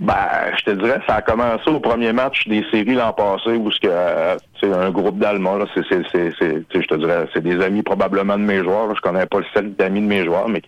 Ben, 0.01 0.17
je 0.59 0.65
te 0.65 0.71
dirais, 0.71 1.01
ça 1.07 1.17
a 1.17 1.23
commencé 1.23 1.69
au 1.69 1.79
premier 1.79 2.13
match 2.15 2.49
des 2.49 2.65
séries 2.71 2.95
l'an 2.95 3.13
passé 3.13 3.51
où 3.51 3.71
ce 3.71 3.79
que 3.81 3.89
euh, 3.91 4.37
c'est 4.61 4.73
un 4.73 4.91
groupe 4.91 5.19
d'Allemands 5.19 5.57
là, 5.57 5.67
c'est 5.75 5.83
c'est 5.89 6.03
c'est 6.13 6.31
c'est 6.39 6.83
je 6.83 6.87
te 6.87 6.95
dirais, 6.95 7.27
c'est 7.33 7.43
des 7.43 7.61
amis 7.63 7.83
probablement 7.83 8.37
de 8.37 8.43
mes 8.43 8.63
joueurs. 8.63 8.87
là. 8.87 8.95
Je 8.97 9.01
connais 9.01 9.27
pas 9.27 9.39
le 9.39 9.47
cercle 9.53 9.71
d'amis 9.71 10.01
de 10.01 10.07
mes 10.07 10.25
joueurs, 10.25 10.49
mais 10.49 10.63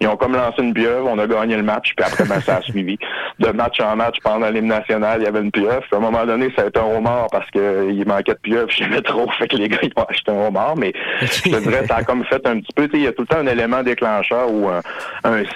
ils 0.00 0.06
ont 0.08 0.16
comme 0.16 0.34
lancé 0.34 0.62
une 0.62 0.74
pieuvre, 0.74 1.08
on 1.10 1.18
a 1.18 1.26
gagné 1.26 1.56
le 1.56 1.62
match, 1.62 1.92
puis 1.96 2.04
après 2.04 2.24
ben 2.24 2.40
ça 2.40 2.56
a 2.56 2.62
suivi. 2.62 2.98
De 3.38 3.48
match 3.50 3.80
en 3.80 3.96
match 3.96 4.16
pendant 4.22 4.48
l'hymne 4.50 4.68
national, 4.68 5.20
il 5.20 5.24
y 5.24 5.26
avait 5.26 5.40
une 5.40 5.50
pieuvre. 5.50 5.82
À 5.90 5.96
un 5.96 6.00
moment 6.00 6.24
donné, 6.24 6.52
ça 6.56 6.62
a 6.62 6.66
été 6.66 6.78
un 6.78 6.96
homard 6.96 7.26
parce 7.30 7.50
que 7.50 7.58
euh, 7.58 8.04
manquait 8.06 8.34
de 8.34 8.38
pieuvre 8.38 8.70
chez 8.70 8.86
Métro, 8.86 9.28
fait 9.38 9.48
que 9.48 9.56
les 9.56 9.68
gars 9.68 9.78
ils 9.82 9.92
ont 9.96 10.04
acheté 10.04 10.30
un 10.30 10.46
homard, 10.46 10.76
mais 10.76 10.92
je 11.20 11.42
te 11.42 11.62
dirais, 11.62 11.86
ça 11.86 11.96
a 11.96 12.04
comme 12.04 12.24
fait 12.24 12.46
un 12.46 12.60
petit 12.60 12.72
peu, 12.74 12.88
il 12.92 13.02
y 13.02 13.06
a 13.06 13.12
tout 13.12 13.22
le 13.22 13.26
temps 13.26 13.38
un 13.38 13.46
élément 13.46 13.82
déclencheur 13.82 14.50
ou 14.52 14.68
un, 14.68 14.82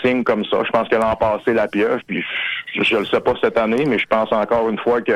signe 0.03 0.25
comme 0.25 0.45
ça. 0.45 0.59
Je 0.65 0.71
pense 0.71 0.89
que 0.89 0.97
l'an 0.97 1.15
passé, 1.17 1.53
la 1.53 1.69
pieuvre, 1.69 2.01
puis 2.07 2.25
je, 2.75 2.83
je 2.83 2.97
le 2.97 3.05
sais 3.05 3.21
pas 3.21 3.33
cette 3.41 3.59
année, 3.59 3.85
mais 3.87 3.99
je 3.99 4.07
pense 4.07 4.33
encore 4.33 4.69
une 4.69 4.79
fois 4.79 5.01
que 5.01 5.13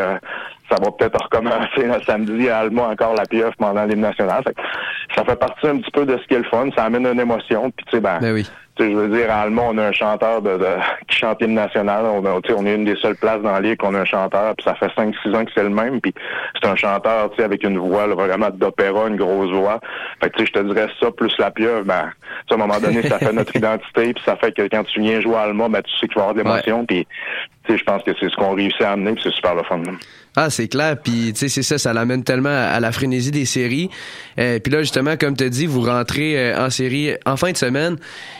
ça 0.71 0.77
va 0.83 0.91
peut-être 0.93 1.23
recommencer 1.23 1.83
le 1.83 2.01
samedi 2.07 2.49
à 2.49 2.61
Alma 2.61 2.89
encore 2.89 3.15
la 3.15 3.27
pieuvre 3.27 3.55
pendant 3.59 3.85
l'hymne 3.85 4.01
national. 4.01 4.43
ça 5.15 5.25
fait 5.25 5.37
partie 5.37 5.67
un 5.67 5.79
petit 5.79 5.91
peu 5.91 6.07
de 6.07 6.17
ce 6.19 6.27
qui 6.27 6.35
est 6.35 6.39
le 6.39 6.45
fun. 6.45 6.69
Ça 6.77 6.85
amène 6.85 7.07
une 7.07 7.21
émotion. 7.21 7.71
Puis 7.71 7.87
tu 7.87 7.97
sais, 7.97 8.01
ben, 8.01 8.19
ben 8.21 8.33
oui 8.33 8.49
je 8.89 8.95
veux 8.95 9.09
dire, 9.09 9.31
à 9.31 9.43
Allemand, 9.43 9.69
on 9.71 9.79
a 9.79 9.89
un 9.89 9.93
chanteur 9.93 10.43
de, 10.43 10.59
qui 11.09 11.19
chante 11.19 11.41
l'hymne 11.41 11.55
national. 11.55 12.05
On, 12.05 12.25
a, 12.25 12.41
on 12.57 12.67
est 12.67 12.75
une 12.75 12.85
des 12.85 12.97
seules 12.97 13.17
places 13.17 13.43
dans 13.43 13.59
ligue 13.59 13.79
qu'on 13.79 13.95
a 13.95 14.01
un 14.01 14.05
chanteur, 14.05 14.55
puis 14.57 14.65
ça 14.65 14.75
fait 14.75 14.91
5-6 14.97 15.37
ans 15.37 15.45
que 15.45 15.51
c'est 15.55 15.63
le 15.63 15.71
même. 15.71 16.01
Puis 16.01 16.15
c'est 16.61 16.69
un 16.69 16.77
chanteur 16.77 17.31
avec 17.39 17.63
une 17.63 17.79
voix 17.79 18.07
vraiment 18.07 18.51
d'opéra, 18.51 19.09
une 19.09 19.17
grosse 19.17 19.51
voix. 19.51 19.81
Fait 20.23 20.31
que 20.31 20.45
je 20.45 20.53
te 20.53 20.59
dirais 20.61 20.89
ça, 21.01 21.11
plus 21.11 21.37
la 21.39 21.51
pieuvre, 21.51 21.85
ben, 21.85 22.11
à 22.51 22.55
un 22.55 22.57
moment 22.57 22.79
donné, 22.81 23.03
ça 23.03 23.19
fait 23.19 23.33
notre 23.33 23.55
identité, 23.57 24.15
puis 24.15 24.23
ça 24.25 24.37
fait 24.37 24.53
que 24.53 24.63
quand 24.63 24.85
tu 24.85 25.01
viens 25.01 25.21
jouer 25.21 25.37
à 25.37 25.43
Allemand, 25.43 25.69
ben, 25.69 25.83
tu 25.83 25.93
sais 25.99 26.07
qu'il 26.07 26.17
va 26.17 26.21
y 26.21 26.31
avoir 26.31 26.35
de 26.35 26.41
l'émotion. 26.41 26.87
Puis 26.87 27.07
je 27.69 27.85
pense 27.85 28.03
que 28.03 28.13
c'est 28.19 28.29
ce 28.29 28.37
qu'on 28.37 28.55
réussit 28.55 28.83
à 28.83 28.93
amener, 28.93 29.13
puis 29.13 29.23
c'est 29.25 29.35
super 29.35 29.55
le 29.55 29.63
fun. 29.63 29.83
Ah, 30.37 30.49
c'est 30.49 30.69
clair. 30.69 30.97
Puis, 31.03 31.33
tu 31.33 31.41
sais, 31.41 31.49
c'est 31.49 31.63
ça, 31.63 31.79
ça 31.79 31.93
l'amène 31.93 32.23
tellement 32.23 32.51
à 32.51 32.79
la 32.81 32.93
frénésie 32.93 33.31
des 33.31 33.45
séries. 33.45 33.91
Euh, 34.39 34.59
puis 34.61 34.73
là, 34.73 34.81
justement, 34.81 35.17
comme 35.17 35.37
tu 35.37 35.49
dit, 35.51 35.67
vous 35.67 35.83
rentrez 35.83 36.39
euh, 36.39 36.67
en 36.67 36.71
série 36.71 37.11
en 37.27 37.37
fin 37.37 37.51
de 37.51 37.57
semaine. 37.57 37.97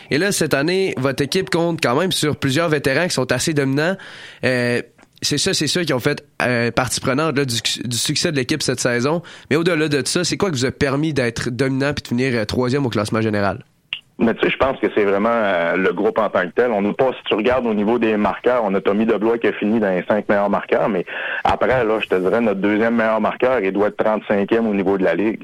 Et 0.09 0.17
là, 0.17 0.31
cette 0.31 0.53
année, 0.53 0.93
votre 0.97 1.23
équipe 1.23 1.49
compte 1.49 1.79
quand 1.81 1.99
même 1.99 2.11
sur 2.11 2.37
plusieurs 2.37 2.69
vétérans 2.69 3.07
qui 3.07 3.13
sont 3.13 3.31
assez 3.31 3.53
dominants. 3.53 3.97
Euh, 4.45 4.81
c'est 5.21 5.37
ça, 5.37 5.53
c'est 5.53 5.67
ça 5.67 5.83
qui 5.83 5.93
ont 5.93 5.99
fait 5.99 6.25
partie 6.73 6.99
prenante 6.99 7.35
du, 7.35 7.57
du, 7.85 7.97
succès 7.97 8.31
de 8.31 8.37
l'équipe 8.37 8.63
cette 8.63 8.79
saison. 8.79 9.21
Mais 9.51 9.55
au-delà 9.55 9.87
de 9.87 10.01
ça, 10.07 10.23
c'est 10.23 10.35
quoi 10.35 10.49
qui 10.49 10.57
vous 10.57 10.65
a 10.65 10.71
permis 10.71 11.13
d'être 11.13 11.51
dominant 11.51 11.93
puis 11.93 12.01
de 12.01 12.07
finir 12.07 12.47
troisième 12.47 12.87
au 12.87 12.89
classement 12.89 13.21
général? 13.21 13.63
Mais 14.21 14.35
tu 14.35 14.41
sais, 14.41 14.51
je 14.51 14.57
pense 14.57 14.79
que 14.79 14.85
c'est 14.93 15.03
vraiment 15.03 15.29
euh, 15.31 15.77
le 15.77 15.91
groupe 15.93 16.19
en 16.19 16.29
tant 16.29 16.41
que 16.41 16.53
tel. 16.55 16.71
On 16.71 16.83
n'a 16.83 16.93
pas, 16.93 17.11
si 17.17 17.23
tu 17.25 17.33
regardes 17.33 17.65
au 17.65 17.73
niveau 17.73 17.97
des 17.97 18.17
marqueurs, 18.17 18.61
on 18.63 18.73
a 18.75 18.79
Tommy 18.79 19.07
Deblois 19.07 19.39
qui 19.39 19.47
a 19.47 19.53
fini 19.53 19.79
dans 19.79 19.89
les 19.89 20.03
cinq 20.03 20.29
meilleurs 20.29 20.49
marqueurs, 20.49 20.89
mais 20.89 21.05
après, 21.43 21.83
là, 21.83 21.99
je 21.99 22.07
te 22.07 22.15
dirais, 22.15 22.39
notre 22.39 22.59
deuxième 22.59 22.95
meilleur 22.95 23.19
marqueur, 23.19 23.59
il 23.61 23.71
doit 23.71 23.87
être 23.87 23.97
35e 23.97 24.67
au 24.67 24.75
niveau 24.75 24.99
de 24.99 25.03
la 25.03 25.15
Ligue. 25.15 25.41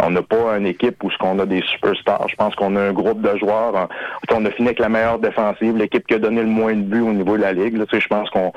On 0.00 0.10
n'a 0.10 0.22
pas 0.22 0.56
une 0.56 0.66
équipe 0.66 1.02
où 1.02 1.10
ce 1.10 1.18
qu'on 1.18 1.40
a 1.40 1.46
des 1.46 1.60
superstars. 1.62 2.28
Je 2.28 2.36
pense 2.36 2.54
qu'on 2.54 2.76
a 2.76 2.80
un 2.80 2.92
groupe 2.92 3.20
de 3.20 3.36
joueurs. 3.36 3.88
On 4.32 4.44
a 4.44 4.50
fini 4.52 4.68
avec 4.68 4.78
la 4.78 4.88
meilleure 4.88 5.18
défensive, 5.18 5.76
l'équipe 5.76 6.06
qui 6.06 6.14
a 6.14 6.18
donné 6.20 6.42
le 6.42 6.48
moins 6.48 6.74
de 6.74 6.82
buts 6.82 7.00
au 7.00 7.12
niveau 7.12 7.36
de 7.36 7.42
la 7.42 7.52
Ligue. 7.52 7.84
Tu 7.88 7.96
sais, 7.96 8.00
je 8.00 8.08
pense 8.08 8.30
qu'on 8.30 8.52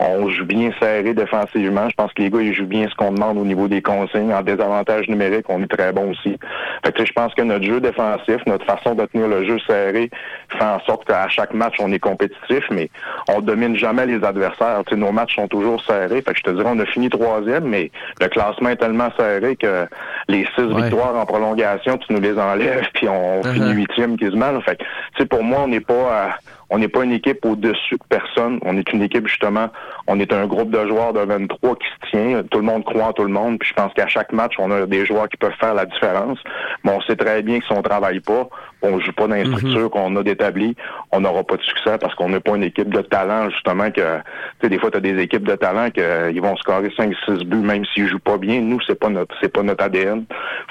on 0.00 0.30
joue 0.30 0.46
bien 0.46 0.70
serré 0.80 1.12
défensivement. 1.12 1.88
Je 1.90 1.94
pense 1.94 2.12
que 2.14 2.22
les 2.22 2.30
gars, 2.30 2.40
ils 2.40 2.54
jouent 2.54 2.66
bien 2.66 2.88
ce 2.88 2.94
qu'on 2.94 3.12
demande 3.12 3.36
au 3.36 3.44
niveau 3.44 3.68
des 3.68 3.82
consignes. 3.82 4.32
En 4.32 4.42
désavantage 4.42 5.06
numérique, 5.08 5.46
on 5.50 5.62
est 5.62 5.66
très 5.66 5.92
bon 5.92 6.12
aussi. 6.12 6.38
Fait 6.84 6.92
que, 6.92 7.04
je 7.04 7.12
pense 7.12 7.34
que 7.34 7.42
notre 7.42 7.64
jeu 7.64 7.80
défensif, 7.80 8.38
notre 8.46 8.64
façon 8.64 8.94
de 8.94 9.04
tenir 9.06 9.17
le 9.26 9.44
jeu 9.44 9.58
serré 9.66 10.10
fait 10.50 10.64
en 10.64 10.80
sorte 10.80 11.06
qu'à 11.06 11.28
chaque 11.28 11.52
match, 11.52 11.76
on 11.78 11.92
est 11.92 11.98
compétitif, 11.98 12.64
mais 12.70 12.90
on 13.28 13.40
domine 13.40 13.76
jamais 13.76 14.06
les 14.06 14.24
adversaires. 14.24 14.82
nos 14.92 15.12
matchs 15.12 15.36
sont 15.36 15.48
toujours 15.48 15.82
serrés. 15.84 16.22
Fait 16.22 16.32
que 16.32 16.38
je 16.38 16.42
te 16.42 16.50
dirais, 16.50 16.70
on 16.72 16.78
a 16.78 16.86
fini 16.86 17.08
troisième, 17.10 17.64
mais 17.64 17.90
le 18.20 18.28
classement 18.28 18.70
est 18.70 18.76
tellement 18.76 19.10
serré 19.16 19.56
que 19.56 19.86
les 20.28 20.46
six 20.54 20.66
victoires 20.74 21.16
en 21.16 21.26
prolongation, 21.26 21.98
tu 21.98 22.12
nous 22.12 22.20
les 22.20 22.38
enlèves, 22.38 22.86
puis 22.94 23.08
on 23.08 23.42
uh-huh. 23.42 23.52
finit 23.52 23.72
huitième 23.72 24.16
quasiment. 24.16 24.60
Fait 24.60 24.78
que, 25.16 25.24
pour 25.24 25.42
moi, 25.42 25.60
on 25.64 25.68
n'est 25.68 25.80
pas 25.80 26.38
on 26.70 26.78
n'est 26.78 26.88
pas 26.88 27.04
une 27.04 27.12
équipe 27.12 27.44
au-dessus 27.44 27.94
de 27.94 28.04
personne. 28.08 28.58
On 28.62 28.76
est 28.76 28.92
une 28.92 29.02
équipe, 29.02 29.26
justement, 29.26 29.68
on 30.06 30.20
est 30.20 30.32
un 30.32 30.46
groupe 30.46 30.70
de 30.70 30.86
joueurs 30.86 31.12
de 31.12 31.20
23 31.20 31.76
qui 31.76 31.86
se 31.86 32.10
tient. 32.10 32.42
Tout 32.50 32.58
le 32.58 32.64
monde 32.64 32.84
croit 32.84 33.06
en 33.06 33.12
tout 33.12 33.22
le 33.24 33.32
monde. 33.32 33.58
Puis 33.58 33.70
je 33.70 33.74
pense 33.74 33.92
qu'à 33.94 34.06
chaque 34.06 34.32
match, 34.32 34.54
on 34.58 34.70
a 34.70 34.84
des 34.86 35.06
joueurs 35.06 35.28
qui 35.28 35.38
peuvent 35.38 35.56
faire 35.58 35.74
la 35.74 35.86
différence. 35.86 36.38
Mais 36.84 36.92
on 36.92 37.00
sait 37.02 37.16
très 37.16 37.42
bien 37.42 37.60
que 37.60 37.64
si 37.64 37.72
on 37.72 37.82
travaille 37.82 38.20
pas, 38.20 38.48
on 38.82 38.98
joue 39.00 39.12
pas 39.12 39.26
dans 39.26 39.34
les 39.34 39.44
mhm. 39.44 39.56
structures 39.56 39.90
qu'on 39.90 40.14
a 40.16 40.22
d'établi, 40.22 40.76
on 41.12 41.20
n'aura 41.20 41.44
pas 41.44 41.56
de 41.56 41.62
succès 41.62 41.98
parce 41.98 42.14
qu'on 42.14 42.28
n'est 42.28 42.40
pas 42.40 42.56
une 42.56 42.62
équipe 42.62 42.92
de 42.92 43.00
talent, 43.00 43.50
justement, 43.50 43.90
que, 43.90 44.18
tu 44.18 44.22
sais, 44.62 44.68
des 44.68 44.78
fois, 44.78 44.90
tu 44.90 44.98
as 44.98 45.00
des 45.00 45.20
équipes 45.20 45.46
de 45.46 45.54
talent 45.56 45.90
qu'ils 45.90 46.02
euh, 46.02 46.40
vont 46.40 46.56
scorer 46.56 46.88
5-6 46.88 47.44
buts, 47.44 47.56
même 47.56 47.84
s'ils 47.86 48.08
jouent 48.08 48.18
pas 48.18 48.38
bien. 48.38 48.60
Nous, 48.60 48.80
c'est 48.86 48.98
pas 48.98 49.08
notre, 49.08 49.34
c'est 49.40 49.52
pas 49.52 49.62
notre 49.62 49.84
ADN. 49.84 50.24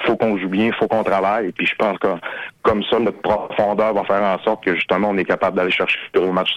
Faut 0.06 0.16
qu'on 0.16 0.38
joue 0.38 0.50
bien, 0.50 0.72
faut 0.74 0.88
qu'on 0.88 1.04
travaille. 1.04 1.48
Et 1.48 1.52
puis 1.52 1.66
je 1.66 1.76
pense 1.76 1.98
que, 2.00 2.08
comme 2.62 2.84
ça, 2.84 3.00
notre 3.00 3.22
profondeur 3.22 3.94
va 3.94 4.04
faire 4.04 4.24
en 4.24 4.40
sorte 4.44 4.64
que, 4.64 4.76
justement, 4.76 5.10
on 5.12 5.18
est 5.18 5.26
capable 5.26 5.58
d'aller 5.58 5.72
chercher 5.72 6.00
au 6.18 6.32
match 6.32 6.56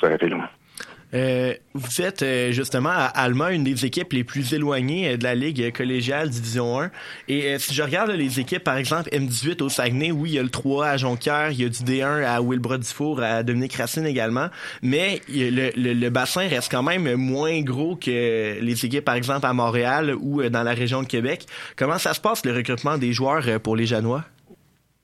euh, 1.13 1.55
vous 1.75 2.01
êtes 2.01 2.23
euh, 2.23 2.53
justement 2.53 2.91
à 2.91 3.07
Alma, 3.07 3.53
une 3.53 3.65
des 3.65 3.85
équipes 3.85 4.13
les 4.13 4.25
plus 4.25 4.55
éloignées 4.55 5.13
euh, 5.13 5.17
de 5.17 5.25
la 5.25 5.35
Ligue 5.35 5.73
collégiale 5.73 6.31
Division 6.31 6.81
1. 6.81 6.91
Et 7.29 7.59
si 7.59 7.75
je 7.75 7.83
regarde 7.83 8.11
les 8.11 8.39
équipes, 8.39 8.63
par 8.63 8.77
exemple, 8.77 9.11
M18 9.11 9.63
au 9.63 9.69
Saguenay, 9.69 10.13
oui, 10.13 10.31
il 10.31 10.35
y 10.35 10.39
a 10.39 10.43
le 10.43 10.51
3 10.51 10.87
à 10.87 10.97
Jonquière, 10.97 11.51
il 11.51 11.61
y 11.61 11.65
a 11.65 11.69
du 11.69 11.79
D1 11.79 12.25
à 12.25 12.41
Wilbra-Dufour, 12.41 13.23
à 13.23 13.43
Dominique 13.43 13.75
Racine 13.75 14.07
également, 14.07 14.49
mais 14.83 15.21
le, 15.29 15.71
le, 15.75 16.11
bassin 16.11 16.49
reste 16.49 16.71
quand 16.71 16.83
même 16.83 17.15
moins 17.15 17.61
gros 17.61 17.97
que 17.97 18.61
les 18.61 18.85
équipes, 18.85 19.05
par 19.05 19.15
exemple, 19.15 19.47
à 19.47 19.53
Montréal 19.53 20.15
ou 20.21 20.43
dans 20.49 20.63
la 20.63 20.73
région 20.75 21.03
de 21.03 21.07
Québec. 21.07 21.47
Comment 21.77 21.99
ça 21.99 22.15
se 22.15 22.21
passe, 22.21 22.45
le 22.45 22.53
recrutement 22.53 22.99
des 22.99 23.13
joueurs 23.13 23.61
pour 23.61 23.77
les 23.77 23.87
Janois? 23.87 24.25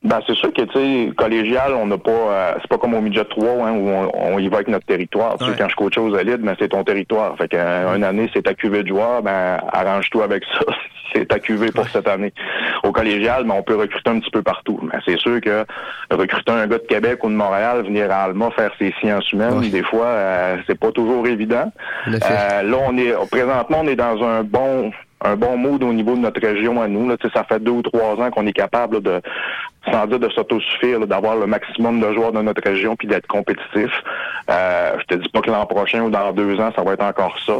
Ben, 0.07 0.21
c'est 0.25 0.37
sûr 0.37 0.53
que, 0.53 0.63
tu 0.63 0.73
sais, 0.73 1.15
collégial, 1.17 1.75
on 1.75 1.87
n'a 1.87 1.99
pas, 1.99 2.11
euh, 2.11 2.53
c'est 2.61 2.69
pas 2.69 2.79
comme 2.79 2.95
au 2.95 3.01
midget 3.01 3.25
3, 3.25 3.67
hein, 3.67 3.73
où 3.73 3.91
on, 4.15 4.39
y 4.39 4.47
va 4.47 4.59
avec 4.59 4.69
notre 4.69 4.87
territoire. 4.87 5.37
Tu 5.37 5.47
sais, 5.47 5.53
quand 5.59 5.69
je 5.69 5.75
coach 5.75 5.99
aux 5.99 6.17
élites, 6.17 6.43
ben, 6.43 6.55
c'est 6.61 6.69
ton 6.69 6.85
territoire. 6.85 7.37
Fait 7.37 7.49
qu'une 7.49 7.59
euh, 7.59 8.09
année, 8.09 8.31
c'est 8.33 8.43
ta 8.43 8.55
cuvée 8.55 8.85
de 8.85 8.89
joueurs, 8.89 9.23
ben, 9.23 9.59
arrange-toi 9.73 10.23
avec 10.23 10.45
ça. 10.45 10.65
c'est 11.13 11.27
ta 11.27 11.41
cuvée 11.41 11.73
pour 11.73 11.89
cette 11.89 12.07
année. 12.07 12.33
Au 12.85 12.93
collégial, 12.93 13.45
ben, 13.45 13.55
on 13.59 13.65
peut 13.65 13.75
recruter 13.75 14.09
un 14.09 14.21
petit 14.21 14.31
peu 14.31 14.43
partout. 14.43 14.79
Mais 14.83 15.01
c'est 15.05 15.19
sûr 15.19 15.41
que 15.41 15.65
recruter 16.13 16.53
un 16.53 16.69
gars 16.69 16.79
de 16.79 16.87
Québec 16.87 17.25
ou 17.25 17.29
de 17.29 17.35
Montréal, 17.35 17.83
venir 17.83 18.09
à 18.13 18.25
Alma 18.25 18.51
faire 18.53 18.71
ses 18.79 18.95
sciences 19.01 19.33
humaines, 19.33 19.61
des 19.71 19.83
fois, 19.83 20.07
euh, 20.07 20.57
c'est 20.69 20.79
pas 20.79 20.93
toujours 20.93 21.27
évident. 21.27 21.73
là, 22.07 22.79
on 22.87 22.97
est, 22.97 23.13
présentement, 23.29 23.79
on 23.83 23.89
est 23.89 23.97
dans 23.97 24.23
un 24.23 24.45
bon, 24.45 24.93
un 25.25 25.35
bon 25.35 25.57
mood 25.57 25.83
au 25.83 25.93
niveau 25.93 26.15
de 26.15 26.21
notre 26.21 26.41
région 26.41 26.81
à 26.81 26.87
nous. 26.87 27.09
Là. 27.09 27.17
Ça 27.35 27.45
fait 27.45 27.59
deux 27.59 27.73
ou 27.73 27.83
trois 27.83 28.15
ans 28.21 28.31
qu'on 28.31 28.47
est 28.47 28.53
capable 28.53 29.03
de, 29.03 29.21
sans 29.91 30.07
dire 30.07 30.19
de 30.19 30.29
s'autosuffire, 30.29 31.07
d'avoir 31.07 31.37
le 31.37 31.47
maximum 31.47 32.01
de 32.01 32.13
joueurs 32.13 32.33
dans 32.33 32.43
notre 32.43 32.63
région 32.63 32.97
puis 32.97 33.09
d'être 33.09 33.27
compétitif. 33.27 33.91
Euh, 34.51 34.97
je 35.01 35.05
te 35.05 35.23
dis 35.23 35.29
pas 35.29 35.41
que 35.41 35.51
l'an 35.51 35.67
prochain 35.67 36.03
ou 36.03 36.11
dans 36.11 36.33
deux 36.33 36.59
ans, 36.61 36.73
ça 36.75 36.83
va 36.83 36.93
être 36.93 37.05
encore 37.05 37.37
ça. 37.45 37.55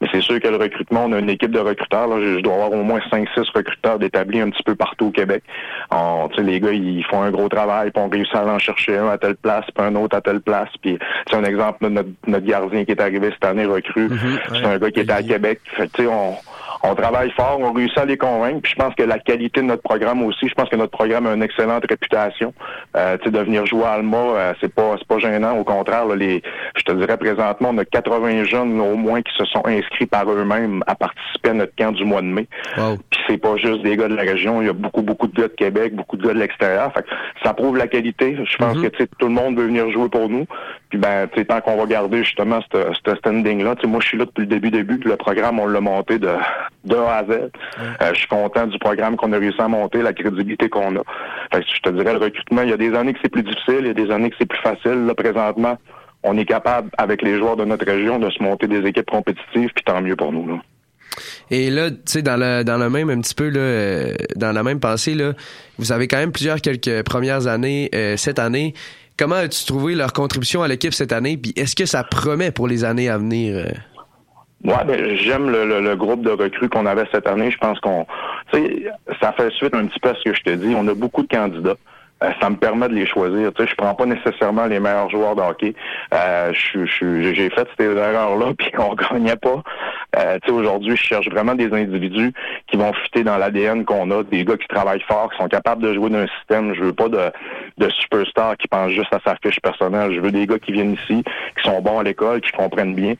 Mais 0.00 0.08
c'est 0.12 0.20
sûr 0.20 0.40
que 0.40 0.48
le 0.48 0.56
recrutement, 0.56 1.04
on 1.06 1.12
a 1.12 1.18
une 1.18 1.30
équipe 1.30 1.50
de 1.50 1.58
recruteurs. 1.58 2.06
Là. 2.06 2.16
Je 2.20 2.40
dois 2.40 2.54
avoir 2.54 2.72
au 2.72 2.82
moins 2.82 3.00
cinq, 3.10 3.28
six 3.34 3.48
recruteurs 3.54 3.98
d'établis 3.98 4.40
un 4.40 4.50
petit 4.50 4.62
peu 4.62 4.74
partout 4.74 5.06
au 5.06 5.10
Québec. 5.10 5.42
On, 5.90 6.28
les 6.38 6.60
gars, 6.60 6.72
ils 6.72 7.04
font 7.04 7.22
un 7.22 7.30
gros 7.30 7.48
travail, 7.48 7.90
puis 7.90 8.02
on 8.02 8.08
réussit 8.08 8.34
à 8.34 8.44
en 8.44 8.58
chercher 8.58 8.98
un 8.98 9.08
à 9.08 9.18
telle 9.18 9.36
place, 9.36 9.64
puis 9.74 9.84
un 9.84 9.94
autre 9.96 10.16
à 10.16 10.20
telle 10.20 10.40
place. 10.40 10.68
Puis 10.80 10.98
un 11.32 11.44
exemple, 11.44 11.88
notre, 11.88 12.08
notre 12.26 12.46
gardien 12.46 12.84
qui 12.84 12.92
est 12.92 13.00
arrivé 13.00 13.30
cette 13.32 13.44
année 13.44 13.66
recrue, 13.66 14.08
mm-hmm. 14.08 14.38
c'est 14.52 14.64
un 14.64 14.78
gars 14.78 14.90
qui 14.90 15.00
était 15.00 15.12
à 15.12 15.22
Québec. 15.22 15.60
Fait, 15.76 15.90
on, 16.06 16.34
on 16.82 16.94
travaille 16.94 17.30
fort, 17.32 17.58
on 17.60 17.72
réussit 17.72 17.98
à 17.98 18.04
les 18.04 18.16
convaincre. 18.16 18.60
Puis 18.62 18.72
je 18.72 18.82
pense 18.82 18.94
que 18.94 19.02
la 19.02 19.18
qualité 19.18 19.60
de 19.60 19.66
notre 19.66 19.82
programme 19.82 20.22
aussi, 20.22 20.48
je 20.48 20.54
pense 20.54 20.68
que 20.68 20.76
notre 20.76 20.92
programme 20.92 21.26
a 21.26 21.34
une 21.34 21.42
excellente 21.68 21.84
réputation. 21.88 22.54
Euh, 22.96 23.16
de 23.18 23.38
venir 23.38 23.66
jouer 23.66 23.84
à 23.84 23.92
Alma, 23.92 24.16
euh, 24.16 24.54
c'est 24.60 24.72
pas 24.72 24.96
c'est 24.98 25.06
pas 25.06 25.18
gênant. 25.18 25.58
Au 25.58 25.64
contraire, 25.64 26.06
les, 26.06 26.42
je 26.76 26.82
te 26.82 26.92
dirais 26.92 27.16
présentement, 27.16 27.70
on 27.72 27.78
a 27.78 27.84
80 27.84 28.44
jeunes 28.44 28.80
au 28.80 28.96
moins 28.96 29.20
qui 29.22 29.32
se 29.36 29.44
sont 29.44 29.62
inscrits 29.66 30.06
par 30.06 30.30
eux-mêmes 30.30 30.82
à 30.86 30.94
participer 30.94 31.50
à 31.50 31.54
notre 31.54 31.74
camp 31.76 31.92
du 31.92 32.04
mois 32.04 32.22
de 32.22 32.26
mai. 32.26 32.48
Puis 32.74 33.20
c'est 33.28 33.38
pas 33.38 33.56
juste 33.56 33.82
des 33.82 33.96
gars 33.96 34.08
de 34.08 34.14
la 34.14 34.22
région, 34.22 34.62
il 34.62 34.66
y 34.66 34.70
a 34.70 34.72
beaucoup 34.72 35.02
beaucoup 35.02 35.26
de 35.26 35.34
gars 35.34 35.48
de 35.48 35.54
Québec, 35.54 35.94
beaucoup 35.94 36.16
de 36.16 36.26
gars 36.26 36.34
de 36.34 36.38
l'extérieur. 36.38 36.92
Fait 36.94 37.04
ça 37.44 37.52
prouve 37.52 37.76
la 37.76 37.86
qualité. 37.86 38.36
Je 38.42 38.56
pense 38.56 38.76
mm-hmm. 38.76 38.90
que 38.90 39.04
tout 39.04 39.28
le 39.28 39.34
monde 39.34 39.56
veut 39.56 39.66
venir 39.66 39.90
jouer 39.90 40.08
pour 40.08 40.28
nous. 40.28 40.46
Puis 40.90 40.98
ben, 40.98 41.28
tu 41.28 41.38
sais, 41.38 41.44
tant 41.44 41.60
qu'on 41.60 41.76
va 41.76 41.86
garder 41.86 42.24
justement 42.24 42.60
ce 42.72 43.14
standing 43.16 43.62
là, 43.62 43.74
tu 43.76 43.82
sais, 43.82 43.86
moi 43.86 44.00
je 44.00 44.08
suis 44.08 44.18
là 44.18 44.24
depuis 44.24 44.42
le 44.42 44.46
début 44.46 44.70
début. 44.70 44.98
le 45.04 45.16
programme 45.16 45.60
on 45.60 45.66
l'a 45.66 45.80
monté 45.80 46.18
de 46.18 46.30
de 46.84 46.96
A 46.96 47.18
à 47.18 47.24
Z. 47.24 47.30
Euh, 47.30 47.48
je 48.12 48.18
suis 48.18 48.28
content 48.28 48.66
du 48.66 48.78
programme 48.78 49.16
qu'on 49.16 49.32
a 49.32 49.38
réussi 49.38 49.60
à 49.60 49.68
monter, 49.68 50.02
la 50.02 50.12
crédibilité 50.12 50.68
qu'on 50.68 50.96
a. 50.96 51.02
Fait 51.52 51.60
que 51.60 51.66
je 51.74 51.80
te 51.82 51.90
dirais, 51.90 52.12
le 52.12 52.18
recrutement, 52.18 52.62
il 52.62 52.70
y 52.70 52.72
a 52.72 52.76
des 52.76 52.94
années 52.94 53.12
que 53.12 53.18
c'est 53.22 53.28
plus 53.28 53.42
difficile, 53.42 53.80
il 53.80 53.86
y 53.86 53.90
a 53.90 53.94
des 53.94 54.10
années 54.10 54.30
que 54.30 54.36
c'est 54.38 54.48
plus 54.48 54.60
facile. 54.60 55.06
Là, 55.06 55.14
présentement, 55.14 55.76
on 56.22 56.36
est 56.36 56.44
capable, 56.44 56.90
avec 56.98 57.22
les 57.22 57.38
joueurs 57.38 57.56
de 57.56 57.64
notre 57.64 57.86
région, 57.86 58.18
de 58.18 58.30
se 58.30 58.42
monter 58.42 58.66
des 58.66 58.86
équipes 58.86 59.10
compétitives, 59.10 59.70
puis 59.74 59.84
tant 59.84 60.00
mieux 60.00 60.16
pour 60.16 60.32
nous. 60.32 60.46
Là. 60.48 60.58
Et 61.50 61.70
là, 61.70 61.90
tu 61.90 61.98
sais, 62.06 62.22
dans 62.22 62.36
le, 62.36 62.62
dans 62.62 62.78
le 62.78 62.90
même, 62.90 63.10
un 63.10 63.20
petit 63.20 63.34
peu, 63.34 63.48
là, 63.48 63.60
euh, 63.60 64.14
dans 64.36 64.52
la 64.52 64.62
même 64.62 64.80
pensée, 64.80 65.14
là, 65.14 65.32
vous 65.78 65.92
avez 65.92 66.08
quand 66.08 66.18
même 66.18 66.32
plusieurs 66.32 66.60
quelques 66.60 67.02
premières 67.04 67.46
années 67.46 67.90
euh, 67.94 68.16
cette 68.16 68.38
année. 68.38 68.74
Comment 69.18 69.34
as-tu 69.34 69.64
trouvé 69.64 69.94
leur 69.96 70.12
contribution 70.12 70.62
à 70.62 70.68
l'équipe 70.68 70.94
cette 70.94 71.12
année? 71.12 71.36
Puis 71.36 71.52
est-ce 71.56 71.74
que 71.74 71.86
ça 71.86 72.04
promet 72.04 72.52
pour 72.52 72.68
les 72.68 72.84
années 72.84 73.08
à 73.08 73.18
venir? 73.18 73.66
Ouais, 74.64 74.84
ben, 74.86 75.16
j'aime 75.16 75.50
le, 75.50 75.80
le, 75.80 75.96
groupe 75.96 76.22
de 76.22 76.30
recrues 76.30 76.68
qu'on 76.68 76.86
avait 76.86 77.06
cette 77.12 77.26
année. 77.26 77.50
Je 77.50 77.58
pense 77.58 77.80
qu'on, 77.80 78.06
ça 79.20 79.32
fait 79.32 79.50
suite 79.52 79.74
un 79.74 79.86
petit 79.86 80.00
peu 80.00 80.10
à 80.10 80.14
ce 80.14 80.22
que 80.22 80.34
je 80.34 80.42
te 80.42 80.50
dis. 80.50 80.74
On 80.76 80.86
a 80.88 80.94
beaucoup 80.94 81.22
de 81.22 81.28
candidats. 81.28 81.76
Euh, 82.22 82.30
ça 82.40 82.50
me 82.50 82.56
permet 82.56 82.88
de 82.88 82.94
les 82.94 83.06
choisir. 83.06 83.52
Tu 83.52 83.62
sais, 83.62 83.68
je 83.68 83.74
prends 83.76 83.94
pas 83.94 84.06
nécessairement 84.06 84.66
les 84.66 84.80
meilleurs 84.80 85.08
joueurs 85.10 85.36
de 85.36 85.42
hockey. 85.42 85.74
Euh, 86.12 86.52
j'ai 86.52 87.50
fait 87.50 87.68
ces 87.78 87.84
erreurs-là, 87.84 88.52
puis 88.58 88.70
on 88.78 88.94
gagnait 88.94 89.36
pas. 89.36 89.62
Euh, 90.16 90.38
tu 90.42 90.48
sais, 90.48 90.52
aujourd'hui, 90.52 90.96
je 90.96 91.02
cherche 91.02 91.28
vraiment 91.28 91.54
des 91.54 91.72
individus 91.72 92.32
qui 92.66 92.76
vont 92.76 92.92
fitter 92.92 93.22
dans 93.22 93.36
l'ADN 93.36 93.84
qu'on 93.84 94.10
a, 94.10 94.24
des 94.24 94.44
gars 94.44 94.56
qui 94.56 94.66
travaillent 94.66 95.04
fort, 95.06 95.30
qui 95.30 95.38
sont 95.38 95.48
capables 95.48 95.82
de 95.82 95.94
jouer 95.94 96.10
dans 96.10 96.18
un 96.18 96.28
système. 96.38 96.74
Je 96.74 96.82
veux 96.82 96.92
pas 96.92 97.08
de, 97.08 97.30
de 97.78 97.88
superstars 97.90 98.56
qui 98.56 98.66
pensent 98.66 98.92
juste 98.92 99.12
à 99.12 99.20
sa 99.24 99.36
fiche 99.36 99.60
personnelle. 99.60 100.12
Je 100.14 100.20
veux 100.20 100.32
des 100.32 100.46
gars 100.46 100.58
qui 100.58 100.72
viennent 100.72 100.94
ici, 100.94 101.22
qui 101.56 101.68
sont 101.68 101.80
bons 101.80 102.00
à 102.00 102.02
l'école, 102.02 102.40
qui 102.40 102.50
comprennent 102.50 102.94
bien, 102.94 103.14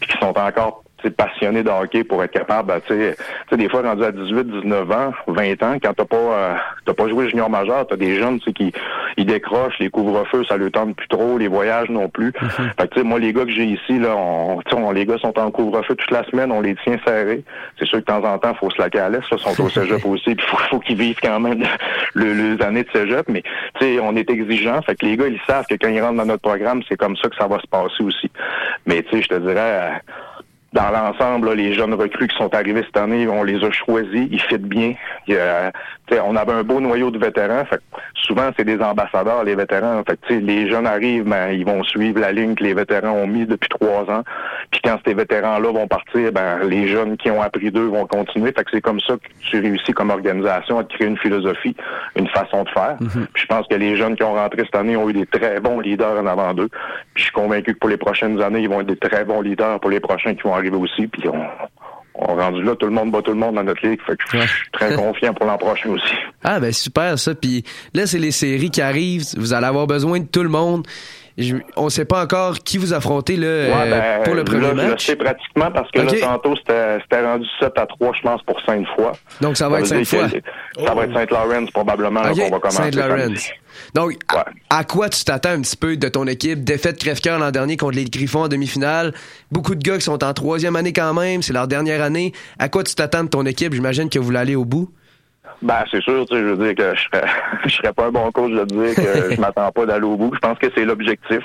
puis 0.00 0.10
qui 0.10 0.18
sont 0.18 0.36
encore 0.38 0.81
passionné 1.10 1.62
de 1.62 1.70
hockey 1.70 2.04
pour 2.04 2.22
être 2.22 2.32
capable, 2.32 2.68
ben, 2.68 2.80
tu 2.86 2.94
sais, 2.94 3.56
des 3.56 3.68
fois 3.68 3.82
rendu 3.82 4.04
à 4.04 4.12
18, 4.12 4.44
19 4.62 4.90
ans, 4.90 5.12
20 5.26 5.62
ans, 5.62 5.76
quand 5.82 5.92
t'as 5.94 6.04
pas 6.04 6.16
euh, 6.16 6.54
t'as 6.86 6.94
pas 6.94 7.08
joué 7.08 7.28
junior 7.28 7.50
majeur, 7.50 7.86
t'as 7.86 7.96
des 7.96 8.16
jeunes 8.16 8.40
qui 8.40 8.72
ils 9.16 9.26
décrochent, 9.26 9.78
les 9.78 9.90
couvre-feux, 9.90 10.44
ça 10.44 10.56
le 10.56 10.70
tente 10.70 10.96
plus 10.96 11.08
trop, 11.08 11.38
les 11.38 11.48
voyages 11.48 11.88
non 11.90 12.08
plus. 12.08 12.32
Mhm. 12.42 12.70
Fait 12.78 12.88
que 12.88 12.94
tu 12.94 13.00
sais, 13.00 13.06
moi 13.06 13.18
les 13.18 13.32
gars 13.32 13.44
que 13.44 13.50
j'ai 13.50 13.64
ici, 13.64 13.98
là, 13.98 14.14
on, 14.14 14.60
on, 14.72 14.90
les 14.90 15.06
gars 15.06 15.16
sont 15.18 15.38
en 15.38 15.50
couvre-feu 15.50 15.94
toute 15.94 16.10
la 16.10 16.22
semaine, 16.24 16.52
on 16.52 16.60
les 16.60 16.74
tient 16.76 16.98
serrés. 17.06 17.44
C'est 17.78 17.86
sûr 17.86 17.98
que 17.98 18.02
de 18.02 18.06
temps 18.06 18.24
en 18.24 18.38
temps, 18.38 18.52
faut 18.54 18.70
se 18.70 18.80
laquer 18.80 18.98
à 18.98 19.08
l'est, 19.08 19.22
ils 19.30 19.38
sont 19.38 19.62
au 19.62 19.68
cégep 19.70 20.04
aussi, 20.04 20.34
puis 20.34 20.46
faut, 20.46 20.58
faut 20.70 20.80
qu'ils 20.80 20.98
vivent 20.98 21.18
quand 21.22 21.40
même 21.40 21.62
le, 22.14 22.32
les 22.32 22.62
années 22.62 22.82
de 22.82 22.90
cégep, 22.92 23.26
mais 23.28 23.42
tu 23.80 23.86
sais, 23.86 24.00
on 24.00 24.16
est 24.16 24.28
exigeant, 24.28 24.82
fait 24.82 24.96
que 24.96 25.06
les 25.06 25.16
gars, 25.16 25.28
ils 25.28 25.40
savent 25.46 25.66
que 25.66 25.76
quand 25.76 25.88
ils 25.88 26.00
rentrent 26.00 26.18
dans 26.18 26.26
notre 26.26 26.42
programme, 26.42 26.82
c'est 26.88 26.96
comme 26.96 27.16
ça 27.16 27.28
que 27.28 27.36
ça 27.36 27.46
va 27.46 27.58
se 27.58 27.66
passer 27.66 28.02
aussi. 28.02 28.30
Mais 28.86 29.02
tu 29.02 29.16
sais, 29.16 29.22
je 29.22 29.28
te 29.28 29.34
dirais, 29.36 29.54
euh, 29.58 29.90
dans 30.72 30.90
l'ensemble, 30.90 31.52
les 31.52 31.74
jeunes 31.74 31.94
recrues 31.94 32.28
qui 32.28 32.36
sont 32.36 32.54
arrivés 32.54 32.82
cette 32.86 32.96
année, 32.96 33.28
on 33.28 33.42
les 33.42 33.62
a 33.62 33.70
choisis, 33.70 34.28
ils 34.30 34.40
fitent 34.40 34.62
bien. 34.62 34.94
on 36.24 36.36
avait 36.36 36.52
un 36.52 36.62
beau 36.62 36.80
noyau 36.80 37.10
de 37.10 37.18
vétérans. 37.18 37.64
Souvent, 38.22 38.50
c'est 38.56 38.64
des 38.64 38.80
ambassadeurs, 38.80 39.44
les 39.44 39.54
vétérans. 39.54 40.02
Fait, 40.06 40.18
les 40.30 40.68
jeunes 40.68 40.86
arrivent, 40.86 41.24
ben, 41.24 41.50
ils 41.50 41.64
vont 41.64 41.82
suivre 41.84 42.20
la 42.20 42.32
ligne 42.32 42.54
que 42.54 42.64
les 42.64 42.74
vétérans 42.74 43.12
ont 43.12 43.26
mis 43.26 43.46
depuis 43.46 43.68
trois 43.68 44.02
ans. 44.10 44.22
Puis 44.70 44.80
quand 44.84 44.98
ces 45.04 45.14
vétérans-là 45.14 45.72
vont 45.72 45.86
partir, 45.86 46.32
ben, 46.32 46.60
les 46.64 46.88
jeunes 46.88 47.16
qui 47.16 47.30
ont 47.30 47.42
appris 47.42 47.70
d'eux 47.70 47.86
vont 47.86 48.06
continuer. 48.06 48.52
Fait 48.52 48.64
que 48.64 48.70
c'est 48.72 48.80
comme 48.80 49.00
ça 49.00 49.14
que 49.14 49.28
tu 49.40 49.60
réussis 49.60 49.92
comme 49.92 50.10
organisation 50.10 50.78
à 50.78 50.84
créer 50.84 51.08
une 51.08 51.18
philosophie, 51.18 51.76
une 52.16 52.28
façon 52.28 52.64
de 52.64 52.68
faire. 52.70 52.96
Mm-hmm. 53.00 53.26
Puis 53.32 53.42
je 53.42 53.46
pense 53.46 53.66
que 53.66 53.74
les 53.74 53.96
jeunes 53.96 54.16
qui 54.16 54.22
ont 54.22 54.34
rentré 54.34 54.62
cette 54.64 54.76
année 54.76 54.96
ont 54.96 55.08
eu 55.08 55.12
des 55.12 55.26
très 55.26 55.60
bons 55.60 55.80
leaders 55.80 56.18
en 56.18 56.26
avant 56.26 56.54
d'eux. 56.54 56.68
Puis 57.14 57.22
je 57.22 57.22
suis 57.24 57.32
convaincu 57.32 57.74
que 57.74 57.78
pour 57.78 57.90
les 57.90 57.96
prochaines 57.96 58.40
années, 58.40 58.60
ils 58.60 58.68
vont 58.68 58.80
être 58.80 58.86
des 58.86 58.96
très 58.96 59.24
bons 59.24 59.40
leaders 59.40 59.80
pour 59.80 59.90
les 59.90 60.00
prochains 60.00 60.34
qui 60.34 60.42
vont 60.42 60.54
arriver 60.54 60.76
aussi. 60.76 61.06
Puis 61.06 61.28
on, 61.28 61.42
on 62.14 62.36
rendu 62.36 62.62
là, 62.62 62.76
tout 62.76 62.86
le 62.86 62.92
monde 62.92 63.10
bat 63.10 63.22
tout 63.22 63.32
le 63.32 63.38
monde 63.38 63.54
dans 63.54 63.64
notre 63.64 63.86
ligue. 63.86 64.00
Fait 64.06 64.16
que 64.16 64.22
je 64.30 64.46
suis 64.46 64.70
très 64.72 64.94
confiant 64.94 65.32
pour 65.34 65.46
l'an 65.46 65.58
prochain 65.58 65.90
aussi. 65.90 66.14
Ah 66.44 66.60
ben 66.60 66.72
super 66.72 67.18
ça. 67.18 67.34
Puis 67.34 67.64
là, 67.94 68.06
c'est 68.06 68.18
les 68.18 68.30
séries 68.32 68.70
qui 68.70 68.82
arrivent. 68.82 69.24
Vous 69.36 69.52
allez 69.52 69.66
avoir 69.66 69.86
besoin 69.86 70.20
de 70.20 70.26
tout 70.26 70.42
le 70.42 70.48
monde 70.48 70.86
on 71.76 71.88
sait 71.88 72.04
pas 72.04 72.22
encore 72.22 72.58
qui 72.58 72.78
vous 72.78 72.92
affrontez 72.92 73.36
là, 73.36 73.46
euh, 73.46 73.90
ben, 73.90 74.24
pour 74.24 74.34
le 74.34 74.44
premier 74.44 74.72
match. 74.72 75.00
Je 75.02 75.06
sais 75.06 75.16
pratiquement 75.16 75.70
parce 75.70 75.90
que 75.90 76.00
là, 76.00 76.12
tantôt, 76.20 76.54
c'était 76.56 77.24
rendu 77.24 77.46
7 77.60 77.72
à 77.76 77.86
3, 77.86 78.12
je 78.16 78.22
pense, 78.22 78.42
pour 78.42 78.60
sainte 78.66 78.86
fois. 78.94 79.12
Donc, 79.40 79.56
ça 79.56 79.68
va 79.68 79.80
être 79.80 79.86
sainte 79.86 80.06
fois. 80.06 80.28
Ça 80.28 80.94
va 80.94 81.04
être 81.04 81.14
saint 81.14 81.26
Lawrence 81.30 81.70
probablement 81.70 82.22
qu'on 82.22 82.50
va 82.50 82.58
commencer. 82.58 82.82
Saint 82.82 82.90
Lawrence. 82.90 83.50
Donc, 83.94 84.18
à, 84.70 84.84
quoi 84.84 85.08
tu 85.08 85.24
t'attends 85.24 85.50
un 85.50 85.60
petit 85.62 85.76
peu 85.76 85.96
de 85.96 86.08
ton 86.08 86.26
équipe? 86.26 86.62
Défaite 86.62 86.98
crève-cœur 86.98 87.38
l'an 87.38 87.50
dernier 87.50 87.76
contre 87.76 87.96
les 87.96 88.04
Griffons 88.04 88.42
en 88.42 88.48
demi-finale. 88.48 89.14
Beaucoup 89.50 89.74
de 89.74 89.82
gars 89.82 89.96
qui 89.96 90.04
sont 90.04 90.22
en 90.22 90.34
troisième 90.34 90.76
année 90.76 90.92
quand 90.92 91.14
même. 91.14 91.42
C'est 91.42 91.52
leur 91.52 91.68
dernière 91.68 92.02
année. 92.02 92.32
À 92.58 92.68
quoi 92.68 92.84
tu 92.84 92.94
t'attends 92.94 93.24
de 93.24 93.28
ton 93.28 93.46
équipe? 93.46 93.72
J'imagine 93.72 94.10
que 94.10 94.18
vous 94.18 94.36
aller 94.36 94.54
au 94.54 94.64
bout. 94.64 94.90
Ben, 95.60 95.84
c'est 95.90 96.02
sûr, 96.02 96.26
tu 96.26 96.34
sais, 96.34 96.40
je 96.40 96.46
veux 96.46 96.64
dire 96.64 96.74
que 96.74 96.96
je 96.96 97.02
serais, 97.02 97.26
je 97.64 97.70
serais 97.70 97.92
pas 97.92 98.06
un 98.06 98.10
bon 98.10 98.30
coach 98.32 98.52
de 98.52 98.64
dire 98.64 98.94
que 98.94 99.34
je 99.34 99.40
m'attends 99.40 99.70
pas 99.70 99.86
d'aller 99.86 100.06
au 100.06 100.16
bout. 100.16 100.32
Je 100.34 100.40
pense 100.40 100.58
que 100.58 100.68
c'est 100.74 100.84
l'objectif. 100.84 101.42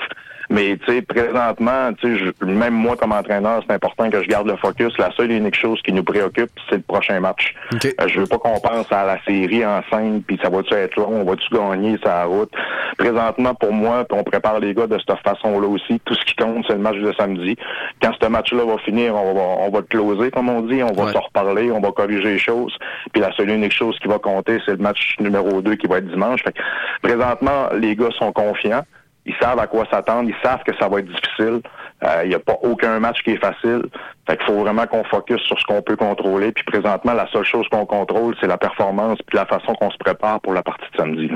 Mais 0.50 0.78
tu 0.78 0.92
sais, 0.92 1.02
présentement, 1.02 1.92
tu 2.00 2.18
sais, 2.18 2.46
même 2.46 2.72
moi 2.72 2.96
comme 2.96 3.12
entraîneur, 3.12 3.62
c'est 3.66 3.74
important 3.74 4.08
que 4.08 4.22
je 4.22 4.28
garde 4.28 4.48
le 4.48 4.56
focus. 4.56 4.96
La 4.98 5.10
seule 5.12 5.30
et 5.30 5.36
unique 5.36 5.54
chose 5.54 5.80
qui 5.82 5.92
nous 5.92 6.02
préoccupe, 6.02 6.50
c'est 6.68 6.76
le 6.76 6.82
prochain 6.82 7.20
match. 7.20 7.54
Euh, 7.84 8.08
je 8.08 8.20
veux 8.20 8.26
pas 8.26 8.38
qu'on 8.38 8.58
pense 8.58 8.90
à 8.90 9.04
la 9.04 9.22
série 9.24 9.64
en 9.66 9.82
scène, 9.90 10.22
puis 10.22 10.38
ça 10.42 10.48
va-tu 10.48 10.72
être 10.72 10.96
long, 10.96 11.20
on 11.20 11.24
va-tu 11.24 11.54
gagner 11.54 11.98
sa 12.02 12.24
route. 12.24 12.50
Présentement, 12.96 13.54
pour 13.54 13.72
moi, 13.72 14.06
on 14.10 14.24
prépare 14.24 14.58
les 14.58 14.72
gars 14.72 14.86
de 14.86 14.98
cette 14.98 15.18
façon-là 15.18 15.68
aussi. 15.68 16.00
Tout 16.06 16.14
ce 16.14 16.24
qui 16.24 16.34
compte, 16.34 16.64
c'est 16.66 16.74
le 16.74 16.80
match 16.80 16.96
de 16.96 17.12
samedi. 17.18 17.56
Quand 18.00 18.12
ce 18.20 18.26
match-là 18.28 18.64
va 18.64 18.78
finir, 18.78 19.14
on 19.14 19.34
va, 19.34 19.40
on 19.40 19.70
va 19.70 19.82
closer, 19.82 20.30
comme 20.30 20.48
on 20.48 20.62
dit, 20.62 20.82
on 20.82 20.92
va 20.92 21.12
se 21.12 21.18
reparler, 21.18 21.70
on 21.70 21.80
va 21.80 21.92
corriger 21.92 22.24
les 22.24 22.38
choses. 22.38 22.74
Puis 23.12 23.20
la 23.20 23.32
seule 23.32 23.50
et 23.50 23.54
unique 23.54 23.72
chose 23.72 23.97
qui 23.98 24.08
va 24.08 24.18
compter, 24.18 24.58
c'est 24.64 24.72
le 24.72 24.78
match 24.78 25.16
numéro 25.20 25.60
2 25.62 25.74
qui 25.76 25.86
va 25.86 25.98
être 25.98 26.08
dimanche. 26.08 26.42
Fait 26.42 26.54
présentement, 27.02 27.68
les 27.74 27.96
gars 27.96 28.10
sont 28.18 28.32
confiants. 28.32 28.84
Ils 29.26 29.34
savent 29.40 29.58
à 29.58 29.66
quoi 29.66 29.84
s'attendre. 29.90 30.28
Ils 30.28 30.46
savent 30.46 30.62
que 30.64 30.74
ça 30.78 30.88
va 30.88 31.00
être 31.00 31.06
difficile. 31.06 31.60
Euh, 32.04 32.20
il 32.24 32.28
n'y 32.30 32.34
a 32.34 32.38
pas 32.38 32.56
aucun 32.62 32.98
match 32.98 33.22
qui 33.22 33.32
est 33.32 33.36
facile. 33.36 33.82
Fait 34.26 34.36
qu'il 34.36 34.46
faut 34.46 34.60
vraiment 34.60 34.86
qu'on 34.86 35.04
focus 35.04 35.40
sur 35.42 35.58
ce 35.58 35.64
qu'on 35.64 35.82
peut 35.82 35.96
contrôler. 35.96 36.52
Puis 36.52 36.64
présentement, 36.64 37.12
la 37.12 37.26
seule 37.28 37.44
chose 37.44 37.66
qu'on 37.68 37.84
contrôle, 37.84 38.34
c'est 38.40 38.46
la 38.46 38.56
performance 38.56 39.18
puis 39.26 39.36
la 39.36 39.46
façon 39.46 39.74
qu'on 39.74 39.90
se 39.90 39.98
prépare 39.98 40.40
pour 40.40 40.54
la 40.54 40.62
partie 40.62 40.90
de 40.92 40.96
samedi. 40.96 41.30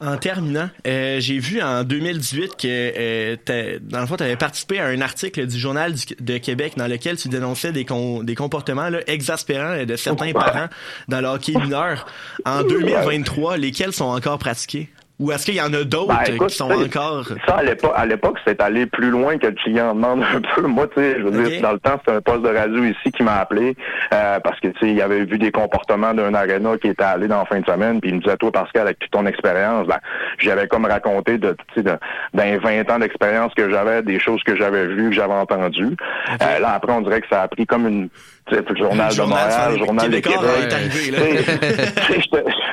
En 0.00 0.16
terminant, 0.16 0.70
euh, 0.86 1.18
j'ai 1.18 1.40
vu 1.40 1.60
en 1.60 1.82
2018 1.82 2.56
que 2.56 2.66
euh, 2.66 3.78
dans 3.80 4.00
le 4.00 4.06
fond, 4.06 4.16
tu 4.16 4.22
avais 4.22 4.36
participé 4.36 4.78
à 4.78 4.86
un 4.86 5.00
article 5.00 5.46
du 5.46 5.58
Journal 5.58 5.92
de 6.20 6.38
Québec 6.38 6.74
dans 6.76 6.86
lequel 6.86 7.16
tu 7.16 7.28
dénonçais 7.28 7.72
des, 7.72 7.84
des 8.22 8.34
comportements 8.36 8.90
là, 8.90 9.00
exaspérants 9.08 9.84
de 9.84 9.96
certains 9.96 10.32
parents 10.32 10.68
dans 11.08 11.20
le 11.20 11.26
hockey 11.26 11.52
mineur. 11.52 12.06
En 12.44 12.62
2023, 12.62 13.56
lesquels 13.56 13.92
sont 13.92 14.04
encore 14.04 14.38
pratiqués? 14.38 14.88
Ou 15.18 15.32
est-ce 15.32 15.46
qu'il 15.46 15.56
y 15.56 15.60
en 15.60 15.72
a 15.74 15.82
d'autres 15.82 16.14
ben, 16.14 16.46
qui 16.46 16.54
sont 16.54 16.70
encore... 16.70 17.26
Ça, 17.46 17.60
à 17.94 18.06
l'époque, 18.06 18.38
c'est 18.46 18.60
allé 18.62 18.86
plus 18.86 19.10
loin 19.10 19.36
que 19.36 19.48
le 19.48 19.52
client 19.52 19.92
demande 19.94 20.22
un 20.22 20.40
peu. 20.40 20.62
Moi, 20.62 20.86
tu 20.88 21.00
sais, 21.00 21.16
je 21.18 21.24
veux 21.24 21.42
dire, 21.42 21.60
dans 21.60 21.72
le 21.72 21.80
temps, 21.80 21.98
c'était 21.98 22.16
un 22.16 22.20
poste 22.20 22.42
de 22.42 22.56
radio 22.56 22.84
ici 22.84 23.10
qui 23.10 23.24
m'a 23.24 23.38
appelé 23.38 23.74
euh, 24.12 24.38
parce 24.38 24.60
que, 24.60 24.68
tu 24.68 24.78
sais, 24.78 24.92
il 24.92 25.02
avait 25.02 25.24
vu 25.24 25.38
des 25.38 25.50
comportements 25.50 26.14
d'un 26.14 26.34
aréna 26.34 26.78
qui 26.78 26.88
était 26.88 27.02
allé 27.02 27.26
dans 27.26 27.38
la 27.38 27.44
fin 27.46 27.58
de 27.58 27.66
semaine, 27.66 28.00
puis 28.00 28.10
il 28.10 28.16
me 28.16 28.20
disait, 28.20 28.36
toi, 28.36 28.52
Pascal, 28.52 28.82
avec 28.82 29.00
toute 29.00 29.10
ton 29.10 29.26
expérience, 29.26 29.88
ben, 29.88 29.98
j'avais 30.38 30.68
comme 30.68 30.84
raconté 30.84 31.36
de, 31.36 31.56
tu 31.74 31.82
sais, 31.82 31.82
d'un 31.82 32.58
20 32.58 32.90
ans 32.90 32.98
d'expérience 33.00 33.52
que 33.54 33.68
j'avais, 33.70 34.02
des 34.02 34.20
choses 34.20 34.42
que 34.44 34.54
j'avais 34.54 34.86
vues, 34.86 35.10
que 35.10 35.16
j'avais 35.16 35.34
entendues. 35.34 35.96
Euh, 36.30 36.58
là, 36.60 36.74
après, 36.74 36.92
on 36.92 37.00
dirait 37.00 37.20
que 37.20 37.28
ça 37.28 37.42
a 37.42 37.48
pris 37.48 37.66
comme 37.66 37.88
une 37.88 38.08
le 38.50 38.76
journal 38.76 39.14
de 39.14 39.22
Montréal, 39.22 39.72
le 39.72 39.78
journal 39.78 40.10
de 40.10 40.20
Québec. 40.20 40.38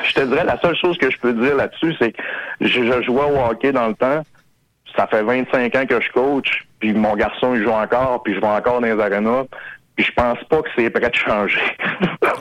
je, 0.08 0.14
te, 0.14 0.22
dirais, 0.22 0.44
la 0.46 0.60
seule 0.62 0.76
chose 0.76 0.98
que 0.98 1.10
je 1.12 1.18
peux 1.18 1.34
dire 1.34 1.56
là-dessus, 1.56 1.94
c'est 2.00 2.12
que 2.12 2.22
je, 2.62 2.68
je, 2.68 3.02
jouais 3.04 3.24
au 3.24 3.40
hockey 3.50 3.72
dans 3.72 3.88
le 3.88 3.96
temps. 3.96 4.22
Ça 4.96 5.08
fait 5.08 5.24
25 5.24 5.76
ans 5.76 5.86
que 5.86 6.00
je 6.00 6.12
coach, 6.12 6.66
puis 6.80 6.94
mon 6.94 7.16
garçon, 7.16 7.54
il 7.56 7.64
joue 7.64 7.72
encore, 7.72 8.24
puis 8.24 8.34
je 8.34 8.40
vais 8.40 8.48
encore 8.48 8.80
dans 8.80 8.88
les 8.88 9.00
arénas. 9.00 9.44
Puis 9.96 10.06
je 10.06 10.12
pense 10.12 10.44
pas 10.50 10.62
que 10.62 10.70
c'est 10.76 10.90
prêt 10.90 11.10
de 11.10 11.16
changer. 11.16 11.62
Ah 12.22 12.34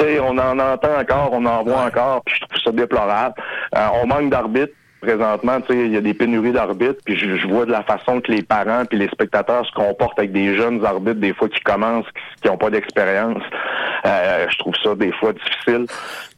on 0.22 0.38
en 0.38 0.58
entend 0.58 0.98
encore, 0.98 1.30
on 1.32 1.44
en 1.44 1.64
voit 1.64 1.82
encore, 1.82 2.22
puis 2.24 2.36
je 2.36 2.46
trouve 2.46 2.62
ça 2.62 2.70
déplorable. 2.70 3.34
Euh, 3.76 3.88
on 4.02 4.06
manque 4.06 4.30
d'arbitres 4.30 4.74
présentement, 5.00 5.60
tu 5.60 5.72
sais, 5.72 5.86
il 5.86 5.92
y 5.92 5.96
a 5.96 6.00
des 6.00 6.14
pénuries 6.14 6.52
d'arbitres, 6.52 7.00
puis 7.04 7.16
je, 7.16 7.46
vois 7.46 7.64
de 7.64 7.70
la 7.70 7.82
façon 7.82 8.20
que 8.20 8.32
les 8.32 8.42
parents 8.42 8.84
puis 8.84 8.98
les 8.98 9.08
spectateurs 9.08 9.64
se 9.66 9.72
comportent 9.72 10.18
avec 10.18 10.32
des 10.32 10.56
jeunes 10.56 10.84
arbitres, 10.84 11.20
des 11.20 11.32
fois 11.32 11.48
qui 11.48 11.60
commencent, 11.60 12.06
qui 12.42 12.48
n'ont 12.48 12.56
pas 12.56 12.70
d'expérience. 12.70 13.42
Euh, 14.06 14.46
je 14.50 14.58
trouve 14.58 14.74
ça 14.82 14.94
des 14.94 15.12
fois 15.12 15.32
difficile. 15.32 15.86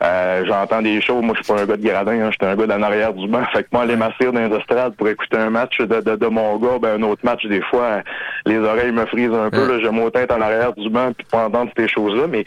Euh, 0.03 0.45
j'entends 0.47 0.83
des 0.83 1.01
choses. 1.01 1.23
Moi, 1.23 1.35
je 1.39 1.43
suis 1.43 1.53
pas 1.53 1.61
un 1.61 1.67
gars 1.67 1.77
de 1.77 1.87
gradin, 1.87 2.13
hein, 2.13 2.31
j'étais 2.31 2.47
un 2.47 2.57
gars 2.57 2.67
d'en 2.67 2.83
arrière 2.83 3.13
du 3.13 3.29
banc. 3.29 3.45
Fait 3.53 3.63
que 3.63 3.69
moi, 3.73 3.83
aller 3.83 3.97
m'asseoir 3.97 4.33
dans 4.33 4.41
les 4.41 4.91
pour 4.97 5.09
écouter 5.09 5.37
un 5.37 5.51
match 5.51 5.79
de, 5.79 6.01
de, 6.01 6.27
mon 6.27 6.57
gars, 6.59 6.79
ben 6.81 7.01
un 7.01 7.03
autre 7.03 7.25
match, 7.25 7.45
des 7.47 7.63
fois, 7.63 8.03
les 8.47 8.59
oreilles 8.59 8.93
me 8.93 9.07
frisent 9.07 9.33
un 9.33 9.51
peu. 9.51 9.67
Là, 9.67 9.81
j'ai 9.83 9.91
mon 9.91 10.11
tête 10.11 10.33
en 10.33 10.41
arrière 10.41 10.73
du 10.75 10.89
banc 10.89 11.13
puis 11.17 11.27
pas 11.31 11.47
entendre 11.47 11.71
ces 11.77 11.89
choses-là, 11.89 12.27
mais 12.29 12.45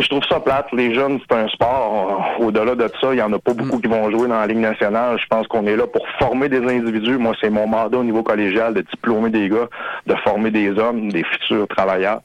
je 0.00 0.08
trouve 0.08 0.24
ça 0.28 0.40
plate. 0.40 0.66
Les 0.72 0.94
jeunes, 0.94 1.20
c'est 1.20 1.36
un 1.36 1.48
sport. 1.48 2.36
Au-delà 2.38 2.74
de 2.74 2.88
ça, 3.00 3.12
il 3.12 3.18
y 3.18 3.22
en 3.22 3.32
a 3.32 3.38
pas 3.38 3.52
beaucoup 3.52 3.78
qui 3.78 3.88
vont 3.88 4.10
jouer 4.10 4.28
dans 4.28 4.40
la 4.40 4.46
Ligue 4.46 4.58
nationale. 4.58 5.18
Je 5.20 5.26
pense 5.26 5.46
qu'on 5.48 5.66
est 5.66 5.76
là 5.76 5.86
pour 5.86 6.06
former 6.18 6.48
des 6.48 6.58
individus. 6.58 7.18
Moi, 7.18 7.34
c'est 7.40 7.50
mon 7.50 7.66
mandat 7.66 7.98
au 7.98 8.04
niveau 8.04 8.22
collégial 8.22 8.72
de 8.72 8.80
diplômer 8.80 9.30
des 9.30 9.48
gars, 9.48 9.68
de 10.06 10.14
former 10.24 10.50
des 10.50 10.70
hommes, 10.78 11.12
des 11.12 11.24
futurs 11.24 11.68
travailleurs. 11.68 12.20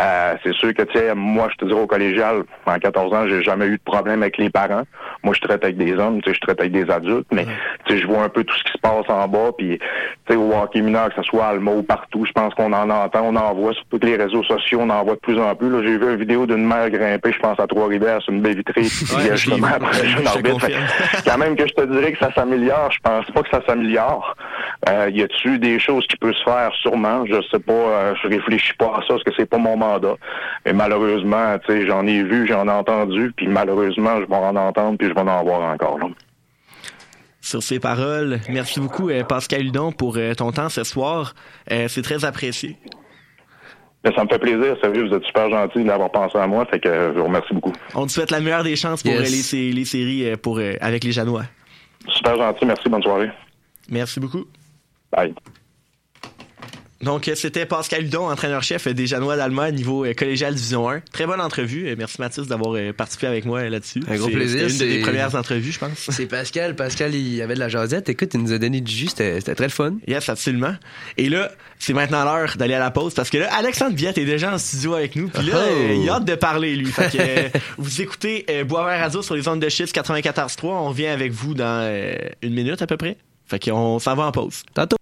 Euh, 0.00 0.34
c'est 0.44 0.54
sûr 0.54 0.72
que, 0.74 0.82
tu 0.82 0.98
sais, 0.98 1.14
moi, 1.14 1.48
je 1.50 1.56
te 1.56 1.64
dirais 1.64 1.80
au 1.80 1.86
collégial, 1.86 2.44
en 2.66 2.78
14 2.78 3.12
ans, 3.12 3.26
j'ai 3.26 3.42
jamais 3.42 3.66
eu 3.66 3.78
de 3.78 3.82
problème 3.84 4.22
avec 4.22 4.38
les 4.38 4.50
parents. 4.50 4.84
Moi, 5.24 5.34
je 5.34 5.40
traite 5.40 5.64
avec 5.64 5.76
des 5.76 5.94
hommes, 5.94 6.22
tu 6.22 6.30
sais, 6.30 6.36
je 6.36 6.40
traite 6.40 6.60
avec 6.60 6.72
des 6.72 6.88
adultes, 6.88 7.26
mais, 7.32 7.46
tu 7.86 7.94
sais, 7.94 8.00
je 8.00 8.06
vois 8.06 8.22
un 8.22 8.28
peu 8.28 8.44
tout 8.44 8.54
ce 8.56 8.64
qui 8.64 8.72
se 8.72 8.78
passe 8.78 9.08
en 9.08 9.26
bas, 9.26 9.50
puis, 9.56 9.78
tu 9.78 9.86
sais, 10.32 10.36
au 10.36 10.52
hockey 10.52 10.80
mineur, 10.80 11.08
que 11.08 11.16
ce 11.16 11.22
soit 11.22 11.46
à 11.46 11.48
Alma 11.48 11.72
ou 11.72 11.82
partout, 11.82 12.24
je 12.24 12.32
pense 12.32 12.54
qu'on 12.54 12.72
en 12.72 12.88
entend, 12.90 13.22
on 13.24 13.34
en 13.34 13.54
voit 13.54 13.72
sur 13.72 13.84
tous 13.90 14.06
les 14.06 14.16
réseaux 14.16 14.44
sociaux, 14.44 14.80
on 14.82 14.90
en 14.90 15.02
voit 15.02 15.14
de 15.14 15.20
plus 15.20 15.38
en 15.40 15.54
plus. 15.56 15.70
Là, 15.70 15.82
j'ai 15.82 15.98
vu 15.98 16.12
une 16.12 16.16
vidéo 16.16 16.46
d'une 16.46 16.64
mère 16.64 16.90
je 17.24 17.38
pense 17.38 17.58
à 17.60 17.66
Trois-Rivières, 17.66 18.20
une 18.28 18.42
baie 18.42 18.54
vitrée, 18.54 18.82
puis 18.82 19.06
justement 19.32 19.68
après 19.68 20.02
Quand 21.24 21.38
même 21.38 21.56
que 21.56 21.66
je 21.66 21.74
te 21.74 21.84
dirais 21.86 22.12
que 22.12 22.18
ça 22.18 22.32
s'améliore, 22.34 22.90
je 22.90 22.98
pense 23.02 23.26
pas 23.30 23.42
que 23.42 23.50
ça 23.50 23.62
s'améliore. 23.66 24.36
Euh, 24.88 25.10
y 25.12 25.22
a-tu 25.22 25.58
des 25.58 25.78
choses 25.78 26.06
qui 26.06 26.16
peuvent 26.16 26.34
se 26.34 26.42
faire? 26.44 26.70
Sûrement. 26.80 27.24
Je 27.26 27.40
sais 27.50 27.58
pas, 27.58 27.72
euh, 27.72 28.14
je 28.22 28.28
réfléchis 28.28 28.74
pas 28.74 28.92
à 28.96 29.00
ça, 29.02 29.08
parce 29.08 29.24
que 29.24 29.30
c'est 29.36 29.46
pas 29.46 29.58
mon 29.58 29.76
mandat. 29.76 30.16
Mais 30.64 30.72
malheureusement, 30.72 31.58
tu 31.66 31.72
sais, 31.72 31.86
j'en 31.86 32.06
ai 32.06 32.22
vu, 32.22 32.46
j'en 32.46 32.66
ai 32.66 32.70
entendu, 32.70 33.32
puis 33.36 33.48
malheureusement, 33.48 34.20
je 34.20 34.26
vais 34.26 34.36
en 34.36 34.56
entendre, 34.56 34.98
puis 34.98 35.08
je 35.08 35.14
vais 35.14 35.20
en 35.20 35.28
avoir 35.28 35.60
encore. 35.72 35.98
Là. 35.98 36.06
Sur 37.40 37.62
ces 37.62 37.80
paroles, 37.80 38.40
merci 38.50 38.80
beaucoup 38.80 39.08
euh, 39.10 39.24
Pascal 39.24 39.64
Hudon 39.64 39.92
pour 39.92 40.16
euh, 40.16 40.34
ton 40.34 40.52
temps 40.52 40.68
ce 40.68 40.84
soir. 40.84 41.34
c'est 41.68 42.02
très 42.02 42.24
apprécié. 42.24 42.76
Ben, 44.04 44.12
ça 44.14 44.22
me 44.24 44.28
fait 44.28 44.38
plaisir, 44.38 44.76
sérieux, 44.80 45.08
vous 45.08 45.14
êtes 45.14 45.24
super 45.24 45.50
gentil 45.50 45.82
d'avoir 45.82 46.10
pensé 46.10 46.38
à 46.38 46.46
moi, 46.46 46.64
fait 46.66 46.78
que 46.78 46.88
je 46.88 47.18
vous 47.18 47.24
remercie 47.24 47.52
beaucoup. 47.52 47.72
On 47.94 48.06
te 48.06 48.12
souhaite 48.12 48.30
la 48.30 48.40
meilleure 48.40 48.62
des 48.62 48.76
chances 48.76 49.02
pour 49.02 49.12
les, 49.12 49.28
les, 49.72 49.84
séries 49.84 50.36
pour, 50.36 50.60
avec 50.80 51.02
les 51.02 51.12
Janois. 51.12 51.44
Super 52.08 52.36
gentil, 52.36 52.64
merci, 52.64 52.88
bonne 52.88 53.02
soirée. 53.02 53.30
Merci 53.88 54.20
beaucoup. 54.20 54.44
Bye. 55.10 55.34
Donc, 57.00 57.28
euh, 57.28 57.36
c'était 57.36 57.64
Pascal 57.64 58.04
Hudon, 58.06 58.28
entraîneur-chef 58.28 58.88
des 58.88 59.06
Janois 59.06 59.36
d'Allemagne, 59.36 59.76
niveau 59.76 60.04
euh, 60.04 60.14
collégial 60.14 60.52
Division 60.52 60.90
1. 60.90 61.00
Très 61.12 61.26
bonne 61.26 61.40
entrevue. 61.40 61.86
Euh, 61.88 61.94
Merci 61.96 62.20
Mathis 62.20 62.48
d'avoir 62.48 62.76
participé 62.94 63.28
avec 63.28 63.44
moi 63.44 63.62
là-dessus. 63.68 64.02
Un 64.08 64.16
gros 64.16 64.28
plaisir, 64.28 64.68
C'était 64.68 64.86
une 64.86 64.90
des 64.96 65.00
premières 65.02 65.34
entrevues, 65.36 65.70
je 65.70 65.78
pense. 65.78 66.10
C'est 66.10 66.26
Pascal. 66.26 66.74
Pascal, 66.74 67.14
il 67.14 67.40
avait 67.40 67.54
de 67.54 67.60
la 67.60 67.68
jasette. 67.68 68.08
Écoute, 68.08 68.30
il 68.34 68.40
nous 68.42 68.52
a 68.52 68.58
donné 68.58 68.80
du 68.80 68.92
jus. 68.92 69.06
C'était 69.08 69.40
très 69.40 69.64
le 69.66 69.70
fun. 69.70 69.94
Yes, 70.08 70.28
absolument. 70.28 70.74
Et 71.16 71.28
là, 71.28 71.52
c'est 71.78 71.92
maintenant 71.92 72.24
l'heure 72.24 72.54
d'aller 72.56 72.74
à 72.74 72.80
la 72.80 72.90
pause 72.90 73.14
parce 73.14 73.30
que 73.30 73.38
là, 73.38 73.48
Alexandre 73.54 73.94
Viette 73.94 74.18
est 74.18 74.24
déjà 74.24 74.52
en 74.52 74.58
studio 74.58 74.94
avec 74.94 75.14
nous. 75.14 75.28
Puis 75.28 75.46
là, 75.46 75.66
Oh. 75.70 75.92
il 76.02 76.08
a 76.08 76.14
hâte 76.14 76.24
de 76.24 76.34
parler, 76.34 76.74
lui. 76.74 76.86
Fait 76.90 77.10
que 77.52 77.58
vous 77.78 78.02
écoutez 78.02 78.44
Boisvert 78.64 78.98
Radio 78.98 79.22
sur 79.22 79.36
les 79.36 79.46
ondes 79.46 79.60
de 79.60 79.68
chiffres 79.68 79.92
94.3. 79.92 80.64
On 80.64 80.88
revient 80.88 81.06
avec 81.06 81.30
vous 81.30 81.54
dans 81.54 81.88
une 82.42 82.54
minute 82.54 82.82
à 82.82 82.88
peu 82.88 82.96
près. 82.96 83.16
Fait 83.46 83.62
qu'on 83.64 84.00
s'en 84.00 84.16
va 84.16 84.24
en 84.24 84.32
pause. 84.32 84.62
Tantôt. 84.74 84.96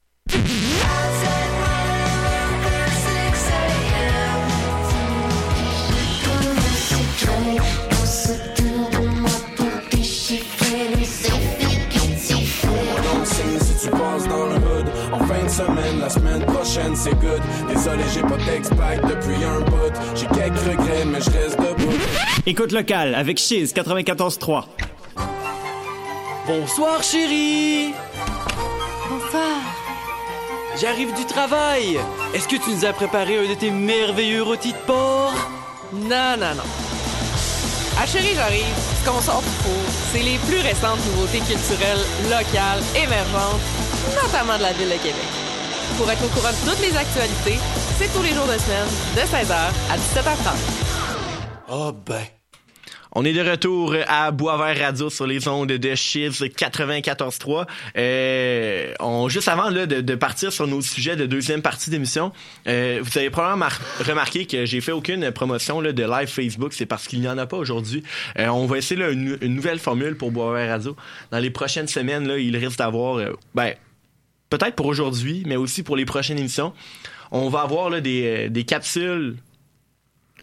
Semaine, 15.57 16.01
la 16.01 16.11
semaine 16.11 16.45
prochaine 16.45 16.95
c'est 16.95 17.15
good 17.15 17.41
Désolé 17.67 18.03
j'ai 18.13 18.21
pas 18.21 18.37
d'ex-pack 18.37 19.01
depuis 19.07 19.43
un 19.43 19.61
bout 19.61 19.95
J'ai 20.15 20.27
quelques 20.27 20.59
regrets 20.59 21.05
mais 21.07 21.21
je 21.21 21.31
reste 21.31 21.59
debout 21.59 21.97
Écoute 22.45 22.73
locale 22.73 23.15
avec 23.15 23.39
Chiz 23.39 23.73
94.3. 23.73 24.65
Bonsoir 26.47 27.03
chérie 27.03 27.95
Bonsoir. 29.09 29.59
J'arrive 30.79 31.15
du 31.15 31.25
travail 31.25 31.99
Est-ce 32.35 32.49
que 32.49 32.57
tu 32.57 32.71
nous 32.71 32.85
as 32.85 32.93
préparé 32.93 33.39
un 33.39 33.49
de 33.49 33.55
tes 33.55 33.71
merveilleux 33.71 34.43
rôtis 34.43 34.73
de 34.73 34.79
porc? 34.87 35.33
Non, 35.95 36.37
non, 36.39 36.55
non. 36.55 36.69
Ah 37.99 38.05
chérie, 38.07 38.35
j'arrive. 38.35 38.75
Ce 39.01 39.09
qu'on 39.09 39.21
sort 39.23 39.43
c'est 40.13 40.23
les 40.23 40.37
plus 40.39 40.59
récentes 40.59 40.99
nouveautés 41.07 41.39
culturelles 41.39 42.05
locales, 42.25 42.83
émergentes, 42.95 43.63
notamment 44.23 44.59
de 44.59 44.63
la 44.63 44.73
ville 44.75 44.89
de 44.89 45.03
Québec. 45.03 45.46
Pour 45.97 46.11
être 46.11 46.25
au 46.25 46.29
courant 46.29 46.51
de 46.51 46.71
toutes 46.71 46.81
les 46.81 46.97
actualités, 46.97 47.59
c'est 47.99 48.13
tous 48.13 48.23
les 48.23 48.31
jours 48.35 48.47
de 48.47 48.59
semaine, 48.59 48.87
de 49.15 49.21
16h 49.21 49.55
à 49.91 49.97
17h30. 49.97 50.57
Oh 51.69 51.93
ben 52.07 52.23
On 53.13 53.25
est 53.25 53.33
de 53.33 53.41
retour 53.49 53.95
à 54.07 54.31
Boisvert 54.31 54.79
Radio 54.79 55.09
sur 55.09 55.27
les 55.27 55.49
ondes 55.49 55.69
de 55.73 55.95
Chiz 55.95 56.43
94.3. 56.43 57.67
Euh, 57.97 58.93
on, 59.01 59.29
juste 59.31 59.49
avant 59.49 59.71
là, 59.71 59.87
de, 59.87 60.03
de 60.03 60.15
partir 60.15 60.53
sur 60.53 60.67
nos 60.67 60.83
sujets 60.83 61.17
de 61.17 61.25
deuxième 61.25 61.63
partie 61.63 61.89
d'émission, 61.89 62.31
euh, 62.69 63.01
vous 63.03 63.17
avez 63.19 63.31
probablement 63.31 63.57
mar- 63.67 63.81
remarqué 64.07 64.45
que 64.47 64.67
j'ai 64.67 64.83
fait 64.83 64.93
aucune 64.93 65.31
promotion 65.33 65.81
là, 65.81 65.93
de 65.93 66.03
live 66.05 66.29
Facebook. 66.29 66.75
C'est 66.75 66.87
parce 66.87 67.07
qu'il 67.09 67.21
n'y 67.21 67.29
en 67.29 67.39
a 67.39 67.47
pas 67.47 67.57
aujourd'hui. 67.57 68.03
Euh, 68.39 68.49
on 68.49 68.67
va 68.67 68.77
essayer 68.79 69.01
là, 69.01 69.09
une, 69.11 69.39
une 69.41 69.55
nouvelle 69.55 69.79
formule 69.79 70.17
pour 70.17 70.31
Boisvert 70.31 70.69
Radio. 70.69 70.95
Dans 71.31 71.39
les 71.39 71.51
prochaines 71.51 71.89
semaines, 71.89 72.29
là, 72.29 72.37
il 72.37 72.55
risque 72.57 72.79
d'avoir... 72.79 73.17
euh, 73.17 73.33
ben, 73.55 73.73
peut-être 74.51 74.75
pour 74.75 74.87
aujourd'hui, 74.87 75.43
mais 75.47 75.57
aussi 75.57 75.83
pour 75.83 75.97
les 75.97 76.05
prochaines 76.05 76.39
émissions. 76.39 76.73
On 77.31 77.49
va 77.49 77.63
avoir 77.63 77.91
là, 77.91 78.01
des, 78.01 78.47
euh, 78.47 78.49
des 78.49 78.65
capsules 78.65 79.37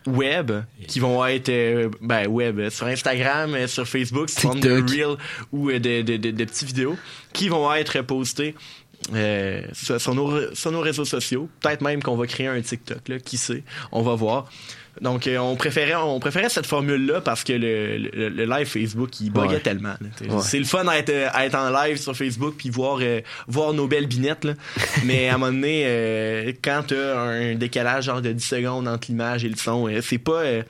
web 0.07 0.51
qui 0.87 0.99
vont 0.99 1.25
être 1.25 1.49
euh, 1.49 1.89
ben 2.01 2.27
web 2.27 2.59
euh, 2.59 2.69
sur 2.69 2.87
Instagram 2.87 3.53
euh, 3.53 3.67
sur 3.67 3.87
Facebook 3.87 4.29
sous 4.29 4.41
forme 4.41 4.59
de 4.59 4.81
TikTok. 4.81 4.89
reel 4.89 5.17
ou 5.51 5.71
de, 5.71 5.77
de, 5.77 6.17
de, 6.17 6.31
de 6.31 6.45
petites 6.45 6.67
vidéos 6.67 6.97
qui 7.31 7.49
vont 7.49 7.73
être 7.73 8.01
postées 8.01 8.55
euh, 9.13 9.61
sur, 9.73 10.15
nos, 10.15 10.53
sur 10.55 10.71
nos 10.71 10.81
réseaux 10.81 11.05
sociaux 11.05 11.49
peut-être 11.61 11.81
même 11.81 12.01
qu'on 12.01 12.15
va 12.15 12.27
créer 12.27 12.47
un 12.47 12.61
TikTok 12.61 13.07
là 13.09 13.19
qui 13.19 13.37
sait? 13.37 13.63
On 13.91 14.01
va 14.01 14.15
voir 14.15 14.49
donc 15.01 15.25
euh, 15.25 15.39
on 15.39 15.55
préférait 15.55 15.95
on 15.95 16.19
préférait 16.19 16.49
cette 16.49 16.67
formule 16.67 17.07
là 17.07 17.19
parce 17.19 17.43
que 17.43 17.53
le, 17.53 17.97
le, 17.97 18.29
le 18.29 18.45
live 18.45 18.67
Facebook 18.67 19.19
il 19.21 19.31
buguait 19.31 19.47
Ouais. 19.55 19.59
tellement 19.59 19.95
Ouais. 20.21 20.37
c'est 20.43 20.59
le 20.59 20.65
fun 20.65 20.87
à 20.87 20.97
être, 20.97 21.09
euh, 21.09 21.29
à 21.33 21.47
être 21.47 21.55
en 21.55 21.71
live 21.71 21.97
sur 21.97 22.15
Facebook 22.15 22.53
puis 22.59 22.69
voir 22.69 22.99
euh, 23.01 23.21
voir 23.47 23.73
nos 23.73 23.87
belles 23.87 24.05
binettes 24.05 24.45
là. 24.45 24.53
mais 25.03 25.29
à 25.29 25.33
un 25.35 25.37
moment 25.39 25.51
donné 25.51 25.81
euh, 25.87 26.53
quand 26.63 26.83
t'as 26.89 27.19
un 27.19 27.55
décalage 27.55 28.03
genre 28.05 28.21
de 28.21 28.31
10 28.33 28.43
secondes 28.45 28.87
entre 28.87 29.07
l'image 29.09 29.43
et 29.43 29.49
le 29.49 29.55
son 29.57 29.87
euh, 29.89 29.99
c'est 30.01 30.19
pas 30.19 30.41
euh, 30.43 30.61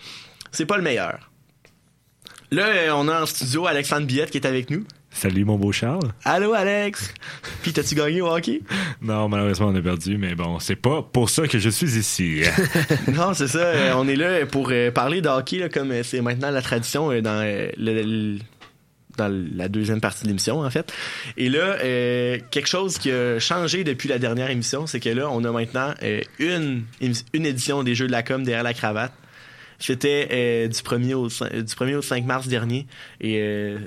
c'est 0.53 0.65
pas 0.65 0.77
le 0.77 0.84
meilleur 0.84 1.29
là 2.49 2.65
euh, 2.67 2.91
on 2.93 3.09
a 3.09 3.23
en 3.23 3.25
studio 3.25 3.67
Alexandre 3.67 4.07
Billette 4.07 4.31
qui 4.31 4.38
est 4.38 4.47
avec 4.47 4.69
nous 4.69 4.86
Salut 5.14 5.45
mon 5.45 5.57
beau 5.57 5.72
Charles. 5.72 6.11
allô 6.26 6.53
Alex 6.53 7.14
puis 7.61 7.72
t'as-tu 7.72 7.95
gagné 7.95 8.22
au 8.22 8.28
hockey? 8.28 8.61
Non, 9.01 9.30
malheureusement 9.30 9.68
on 9.68 9.76
a 9.76 9.82
perdu, 9.82 10.18
mais 10.18 10.36
bon, 10.36 10.59
c'est 10.59 10.76
pas 10.76 11.01
pour 11.01 11.30
ça 11.30 11.47
que 11.47 11.59
je 11.59 11.70
suis 11.70 11.97
ici. 11.97 12.41
non 13.14 13.34
c'est 13.34 13.47
ça 13.47 13.59
euh, 13.59 13.93
on 13.95 14.07
est 14.07 14.16
là 14.16 14.45
pour 14.45 14.70
euh, 14.72 14.91
parler 14.91 15.22
de 15.22 15.30
hockey 15.30 15.59
là, 15.59 15.70
comme 15.70 15.91
euh, 15.91 16.03
c'est 16.03 16.22
maintenant 16.22 16.49
la 16.51 16.61
tradition 16.61 17.11
euh, 17.11 17.22
dans 17.22 17.41
euh, 17.43 17.68
le- 17.78 18.01
le- 18.01 18.39
dans 19.16 19.32
la 19.55 19.68
deuxième 19.70 20.01
partie 20.01 20.24
de 20.24 20.30
l'émission 20.30 20.61
en 20.61 20.70
fait. 20.72 20.91
Et 21.38 21.47
là, 21.47 21.78
euh, 21.84 22.39
quelque 22.49 22.68
chose 22.68 22.97
qui 22.97 23.11
a 23.11 23.38
changé 23.39 23.84
depuis 23.84 24.09
la 24.09 24.18
dernière 24.18 24.49
émission, 24.49 24.88
c'est 24.88 24.99
que 24.99 25.09
là, 25.09 25.30
on 25.30 25.43
a 25.43 25.51
maintenant 25.51 25.93
euh, 26.01 26.22
une, 26.39 26.84
une 26.99 27.45
édition 27.45 27.84
des 27.84 27.93
Jeux 27.93 28.07
de 28.07 28.11
la 28.11 28.24
com 28.24 28.43
derrière 28.43 28.64
la 28.64 28.74
cravate. 28.74 29.14
C'était 29.78 30.30
euh, 30.32 30.68
du, 30.68 30.80
1er 30.80 31.14
au, 31.14 31.28
du 31.28 31.34
1er 31.76 31.95
au 31.97 32.01
5 32.01 32.26
mars 32.26 32.47
dernier. 32.47 32.88
Et 33.22 33.38
euh, 33.39 33.78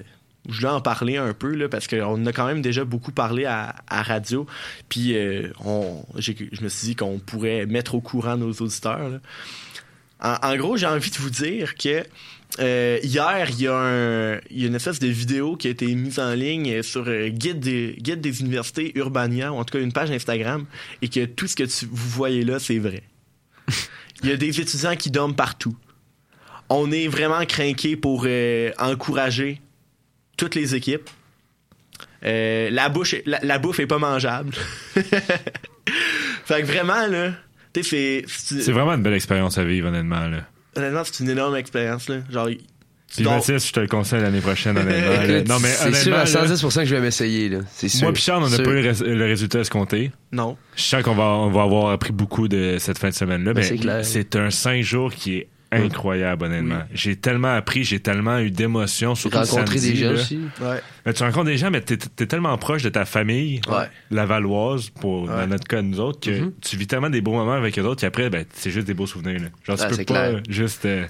je 0.49 0.57
voulais 0.57 0.69
en 0.73 0.81
parler 0.81 1.17
un 1.17 1.33
peu 1.33 1.55
là, 1.55 1.69
parce 1.69 1.87
qu'on 1.87 2.25
a 2.27 2.33
quand 2.33 2.47
même 2.47 2.63
déjà 2.63 2.85
beaucoup 2.85 3.13
parlé 3.13 3.45
à, 3.45 3.75
à 3.89 4.03
radio. 4.03 4.47
Puis 4.89 5.17
euh, 5.17 5.49
on, 5.65 6.05
je 6.19 6.33
me 6.63 6.69
suis 6.69 6.89
dit 6.89 6.97
qu'on 6.97 7.19
pourrait 7.19 7.67
mettre 7.67 7.95
au 7.95 8.01
courant 8.01 8.37
nos 8.37 8.53
auditeurs. 8.53 9.09
là. 9.09 9.19
En, 10.19 10.53
en 10.53 10.57
gros, 10.57 10.77
j'ai 10.77 10.87
envie 10.87 11.11
de 11.11 11.17
vous 11.17 11.31
dire 11.31 11.75
que 11.75 12.03
euh, 12.61 12.99
hier, 13.03 13.49
il 13.51 13.61
y, 13.61 13.67
a 13.67 13.77
un- 13.77 14.37
il 14.51 14.61
y 14.61 14.65
a 14.65 14.69
une 14.69 14.75
espèce 14.77 14.99
de 14.99 15.09
vidéo 15.09 15.57
qui 15.57 15.67
a 15.67 15.71
été 15.71 15.93
mise 15.95 16.19
en 16.19 16.33
ligne 16.33 16.83
sur 16.83 17.05
euh, 17.09 17.29
Guide, 17.29 17.61
des, 17.61 17.97
Guide 17.99 18.21
des 18.21 18.41
universités 18.41 18.93
Urbania, 18.97 19.53
ou 19.53 19.57
en 19.57 19.65
tout 19.65 19.77
cas 19.77 19.83
une 19.85 19.93
page 19.93 20.11
Instagram, 20.11 20.65
et 21.03 21.09
que 21.09 21.25
tout 21.27 21.47
ce 21.49 21.57
que 21.57 21.65
tu, 21.65 21.87
vous 21.91 22.09
voyez 22.11 22.45
là, 22.45 22.59
c'est 22.59 22.79
vrai. 22.79 23.03
Il 24.23 24.31
y 24.31 24.33
a 24.33 24.37
des 24.39 24.59
étudiants 24.61 24.97
qui 24.97 25.11
dorment 25.11 25.35
partout. 25.35 25.77
On 26.71 26.91
est 26.91 27.09
vraiment 27.09 27.45
craqué 27.45 27.97
pour 27.97 28.27
encourager 28.79 29.61
toutes 30.37 30.55
les 30.55 30.75
équipes. 30.75 31.09
Euh, 32.25 32.71
la, 32.71 32.89
bouche, 32.89 33.15
est- 33.15 33.23
la, 33.27 33.39
la 33.43 33.59
bouffe 33.59 33.79
est 33.81 33.87
pas 33.87 33.99
mangeable. 33.99 34.53
fait 36.45 36.63
que 36.63 36.67
vraiment, 36.67 37.07
là, 37.07 37.33
tu 37.73 37.83
c'est- 37.83 38.25
c'est 38.29 38.73
vraiment 38.73 38.95
une 38.95 39.03
belle 39.03 39.15
expérience 39.15 39.59
à 39.59 39.65
vivre, 39.65 39.89
honnêtement. 39.89 40.27
Là. 40.29 40.47
Honnêtement, 40.77 41.03
c'est 41.05 41.23
une 41.23 41.31
énorme 41.31 41.57
expérience. 41.57 42.09
Là. 42.09 42.17
Genre, 42.31 42.49
tu 42.49 42.59
Puis 43.17 43.25
dors- 43.25 43.35
Mathis, 43.35 43.69
je 43.69 43.73
te 43.73 43.81
le 43.81 43.87
conseille 43.87 44.21
l'année 44.23 44.41
prochaine, 44.41 44.77
honnêtement. 44.77 45.23
Écoute, 45.23 45.49
non, 45.49 45.59
mais 45.61 45.69
c'est 45.69 45.93
sûr 45.95 46.15
à 46.15 46.25
là, 46.25 46.45
110% 46.47 46.81
que 46.81 46.85
je 46.87 46.95
vais 46.95 47.01
m'essayer. 47.01 47.49
là. 47.49 47.59
C'est 47.71 47.89
sûr. 47.89 48.03
moi 48.05 48.13
puis 48.13 48.23
Charles, 48.23 48.43
on 48.45 48.49
n'a 48.49 48.57
pas 48.59 48.71
eu 48.71 48.83
le, 48.83 48.91
rés- 48.91 49.15
le 49.15 49.25
résultat 49.25 49.61
escompté. 49.61 50.11
Non. 50.33 50.57
Je 50.75 50.83
sens 50.83 51.03
qu'on 51.03 51.15
va, 51.15 51.25
on 51.25 51.51
va 51.51 51.63
avoir 51.63 51.91
appris 51.93 52.13
beaucoup 52.13 52.49
de 52.49 52.77
cette 52.79 52.99
fin 52.99 53.09
de 53.11 53.15
semaine-là. 53.15 53.53
Ben, 53.53 53.61
mais 53.61 53.67
c'est 53.69 53.77
clair. 53.79 54.05
c'est 54.05 54.37
un 54.37 54.51
cinq 54.51 54.83
jours 54.83 55.13
qui 55.15 55.37
est 55.37 55.49
incroyable, 55.73 56.45
honnêtement. 56.45 56.81
J'ai 56.93 57.17
tellement 57.17 57.55
appris, 57.55 57.85
j'ai 57.85 58.01
tellement 58.01 58.39
eu 58.39 58.51
d'émotions, 58.51 59.15
J'ai 59.15 59.21
surtout 59.23 59.39
le 59.39 59.45
rencontré 59.45 59.79
samedi, 59.79 59.93
des 59.95 60.05
gens 60.05 60.13
là. 60.13 60.15
aussi. 60.21 60.41
Ouais. 60.61 60.81
Mais 61.05 61.13
tu 61.13 61.23
rencontres 61.23 61.47
des 61.47 61.57
gens, 61.57 61.71
mais 61.71 61.81
t'es 61.81 61.95
es 62.23 62.27
tellement 62.27 62.57
proche 62.59 62.83
de 62.83 62.89
ta 62.89 63.05
famille, 63.05 63.61
Ouais. 63.69 63.89
la 64.11 64.27
Valoise, 64.27 64.91
pour, 64.91 65.23
Ouais. 65.25 65.29
dans 65.29 65.47
notre 65.49 65.67
cas, 65.67 65.83
nous 65.83 66.01
autres, 66.01 66.21
que 66.21 66.31
Mhm. 66.41 66.53
tu 66.61 66.77
vis 66.77 66.87
tellement 66.87 67.11
des 67.11 67.21
beaux 67.21 67.33
moments 67.33 67.53
avec 67.55 67.79
eux 67.79 67.83
autres 67.83 68.01
qu'après, 68.01 68.31
ben, 68.31 68.45
c'est 68.55 68.71
juste 68.71 68.87
des 68.87 68.95
beaux 68.95 69.07
souvenirs. 69.07 69.41
Là. 69.41 69.49
Genre, 69.65 69.77
Ah, 69.81 69.83
tu 69.85 69.89
peux 69.89 69.95
c'est 69.97 70.05
pas 70.05 70.29
clair. 70.31 70.43
juste. 70.49 70.85
euh, 70.87 71.07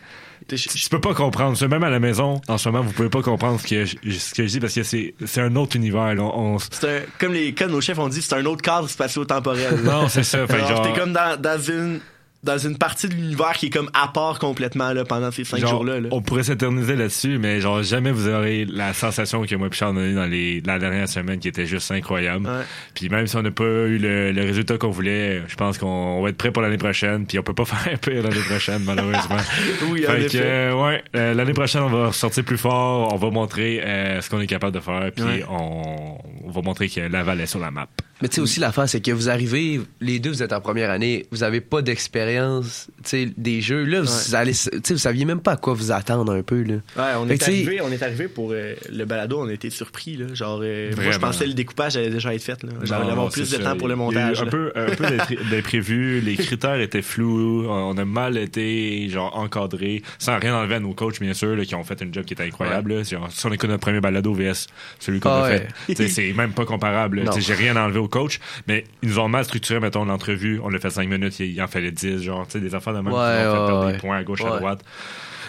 tu 0.48 0.88
peux 0.90 1.00
pas 1.00 1.14
comprendre. 1.14 1.56
Ça, 1.56 1.66
Même 1.66 1.82
à 1.82 1.90
la 1.90 1.98
maison, 1.98 2.40
en 2.46 2.58
ce 2.58 2.68
moment, 2.68 2.84
vous 2.84 2.92
pouvez 2.92 3.08
pas 3.08 3.22
comprendre 3.22 3.58
ce 3.60 3.66
que 3.66 3.84
je, 3.84 3.96
ce 4.18 4.34
que 4.34 4.42
je 4.46 4.48
dis 4.52 4.60
parce 4.60 4.74
que 4.74 4.82
c'est 4.82 5.14
c'est 5.24 5.40
un 5.40 5.56
autre 5.56 5.76
univers. 5.76 6.14
là. 6.14 6.22
On, 6.22 6.58
C'est 6.58 6.84
un, 6.84 7.00
comme 7.18 7.32
les 7.32 7.52
comme 7.54 7.70
nos 7.72 7.80
chefs 7.80 7.98
ont 7.98 8.08
dit, 8.08 8.20
c'est 8.22 8.34
un 8.34 8.44
autre 8.46 8.62
cadre 8.62 8.88
spatio-temporel. 8.88 9.80
non, 9.82 10.08
c'est 10.08 10.22
ça. 10.22 10.46
Fait 10.46 10.54
que 10.54 10.58
genre, 10.60 10.68
genre, 10.68 10.82
t'es 10.94 10.98
comme 11.00 11.12
dans, 11.12 11.40
dans 11.40 11.58
une 11.60 12.00
dans 12.46 12.56
une 12.58 12.78
partie 12.78 13.08
de 13.08 13.14
l'univers 13.14 13.52
qui 13.52 13.66
est 13.66 13.70
comme 13.70 13.90
à 13.92 14.08
part 14.08 14.38
complètement 14.38 14.92
là, 14.92 15.04
pendant 15.04 15.30
ces 15.30 15.44
cinq 15.44 15.60
jours-là. 15.66 16.00
là. 16.00 16.08
On 16.12 16.22
pourrait 16.22 16.44
s'éterniser 16.44 16.96
là-dessus, 16.96 17.38
mais 17.38 17.60
genre 17.60 17.82
jamais 17.82 18.10
vous 18.12 18.28
aurez 18.28 18.64
la 18.64 18.94
sensation 18.94 19.44
que 19.44 19.54
moi 19.56 19.68
et 19.70 19.74
Charles 19.74 19.96
on 19.96 20.00
a 20.00 20.04
eu 20.06 20.14
dans 20.14 20.24
les, 20.26 20.62
la 20.64 20.78
dernière 20.78 21.08
semaine 21.08 21.38
qui 21.38 21.48
était 21.48 21.66
juste 21.66 21.90
incroyable. 21.90 22.46
Ouais. 22.46 22.62
Puis 22.94 23.08
même 23.08 23.26
si 23.26 23.36
on 23.36 23.42
n'a 23.42 23.50
pas 23.50 23.64
eu 23.64 23.98
le, 23.98 24.32
le 24.32 24.42
résultat 24.42 24.78
qu'on 24.78 24.90
voulait, 24.90 25.42
je 25.48 25.54
pense 25.56 25.76
qu'on 25.78 26.22
va 26.22 26.28
être 26.30 26.36
prêt 26.38 26.50
pour 26.50 26.62
l'année 26.62 26.78
prochaine. 26.78 27.26
Puis 27.26 27.38
on 27.38 27.42
peut 27.42 27.52
pas 27.54 27.64
faire 27.66 27.98
pire 27.98 28.22
l'année 28.22 28.36
prochaine, 28.48 28.82
malheureusement. 28.84 29.36
Oui, 29.90 30.06
en 30.06 30.12
Fait 30.12 30.26
que, 30.26 30.38
euh, 30.40 30.74
ouais, 30.74 31.02
euh, 31.14 31.34
l'année 31.34 31.52
prochaine, 31.52 31.82
on 31.82 31.88
va 31.88 32.06
ressortir 32.08 32.44
plus 32.44 32.56
fort. 32.58 33.12
On 33.12 33.16
va 33.16 33.30
montrer 33.30 33.80
euh, 33.84 34.20
ce 34.20 34.30
qu'on 34.30 34.40
est 34.40 34.46
capable 34.46 34.74
de 34.74 34.80
faire. 34.80 35.10
Puis 35.14 35.24
Ouais. 35.24 35.44
on, 35.50 36.18
on 36.44 36.50
va 36.50 36.60
montrer 36.62 36.88
que 36.88 37.00
Laval 37.00 37.40
est 37.40 37.46
sur 37.46 37.58
la 37.60 37.70
map. 37.70 37.86
Mais 38.22 38.28
tu 38.28 38.36
sais 38.36 38.40
aussi 38.40 38.60
l'affaire, 38.60 38.88
c'est 38.88 39.00
que 39.00 39.10
vous 39.10 39.28
arrivez, 39.28 39.80
les 40.00 40.18
deux, 40.18 40.30
vous 40.30 40.42
êtes 40.42 40.52
en 40.54 40.60
première 40.60 40.90
année, 40.90 41.26
vous 41.30 41.42
avez 41.42 41.60
pas 41.60 41.82
d'expérience, 41.82 42.88
tu 43.04 43.10
sais, 43.10 43.28
des 43.36 43.60
jeux. 43.60 43.84
Là, 43.84 44.00
vous 44.00 44.34
allez, 44.34 44.52
tu 44.52 44.58
sais, 44.82 44.94
vous 44.94 44.98
saviez 44.98 45.24
même 45.24 45.40
pas 45.40 45.52
à 45.52 45.56
quoi 45.56 45.74
vous 45.74 45.92
attendre 45.92 46.32
un 46.32 46.42
peu 46.42 46.62
là. 46.62 46.74
Ouais, 46.96 47.12
on 47.18 47.26
Fait 47.26 47.34
est, 47.34 47.42
arrivé, 47.42 47.80
on 47.82 47.92
est 47.92 48.02
arrivé 48.02 48.28
pour 48.28 48.52
euh, 48.52 48.74
le 48.90 49.04
balado, 49.04 49.38
on 49.40 49.48
a 49.48 49.52
été 49.52 49.68
surpris. 49.70 50.16
Là. 50.16 50.26
Genre, 50.34 50.60
euh, 50.62 50.92
moi, 50.96 51.10
je 51.10 51.18
pensais 51.18 51.44
que 51.44 51.48
le 51.50 51.54
découpage 51.54 51.96
allait 51.96 52.10
déjà 52.10 52.34
être 52.34 52.42
fait. 52.42 52.62
là. 52.62 52.70
J'allais 52.84 53.10
avoir 53.10 53.30
plus 53.30 53.50
de 53.50 53.56
ça. 53.56 53.62
temps 53.62 53.76
pour 53.76 53.88
le 53.88 53.96
montage. 53.96 54.40
Un 54.40 54.46
peu, 54.46 54.72
un 54.74 54.86
peu 54.94 55.04
d'impré- 55.04 55.38
d'imprévu, 55.50 56.20
les 56.20 56.36
critères 56.36 56.80
étaient 56.80 57.02
flous, 57.02 57.66
on 57.68 57.96
a 57.98 58.04
mal 58.06 58.38
été 58.38 59.08
genre 59.10 59.36
encadré, 59.36 60.02
sans 60.18 60.38
rien 60.38 60.56
enlever 60.56 60.76
à 60.76 60.80
nos 60.80 60.94
coachs 60.94 61.20
bien 61.20 61.34
sûr, 61.34 61.54
là, 61.54 61.64
qui 61.64 61.74
ont 61.74 61.84
fait 61.84 62.00
un 62.02 62.06
job 62.10 62.24
qui 62.24 62.32
était 62.34 62.44
incroyable. 62.44 62.94
là. 62.94 63.02
Genre, 63.02 63.28
si 63.30 63.44
on 63.46 63.52
écoute 63.52 63.68
notre 63.68 63.82
premier 63.82 64.00
balado 64.00 64.32
VS, 64.32 64.66
celui 65.00 65.20
qu'on 65.20 65.28
Ah 65.30 65.44
a 65.44 65.48
ouais. 65.50 65.68
fait, 65.86 65.94
tu 65.94 65.96
sais, 65.96 66.08
c'est 66.08 66.32
même 66.32 66.52
pas 66.52 66.64
comparable. 66.64 67.22
J'ai 67.38 67.54
rien 67.54 67.76
enlevé 67.76 67.98
au 68.06 68.08
coach, 68.08 68.40
mais 68.66 68.84
ils 69.02 69.10
nous 69.10 69.18
ont 69.18 69.28
mal 69.28 69.44
structuré, 69.44 69.78
mettons, 69.80 70.04
l'entrevue. 70.04 70.60
On 70.62 70.68
l'a 70.70 70.78
fait 70.78 70.90
5 70.90 71.08
minutes, 71.08 71.38
il 71.40 71.60
en 71.60 71.66
fallait 71.66 71.90
10, 71.92 72.22
genre, 72.22 72.46
tu 72.46 72.52
sais, 72.52 72.60
des 72.60 72.74
affaires 72.74 72.94
de 72.94 73.00
même 73.00 73.08
qui 73.08 73.18
ont 73.18 73.20
Ouais, 73.22 73.36
fait 73.36 73.42
perdre 73.42 73.86
ouais, 73.86 73.92
des 73.92 73.98
points 73.98 74.16
à 74.16 74.24
gauche, 74.24 74.40
à 74.42 74.52
ouais. 74.52 74.58
droite. 74.58 74.80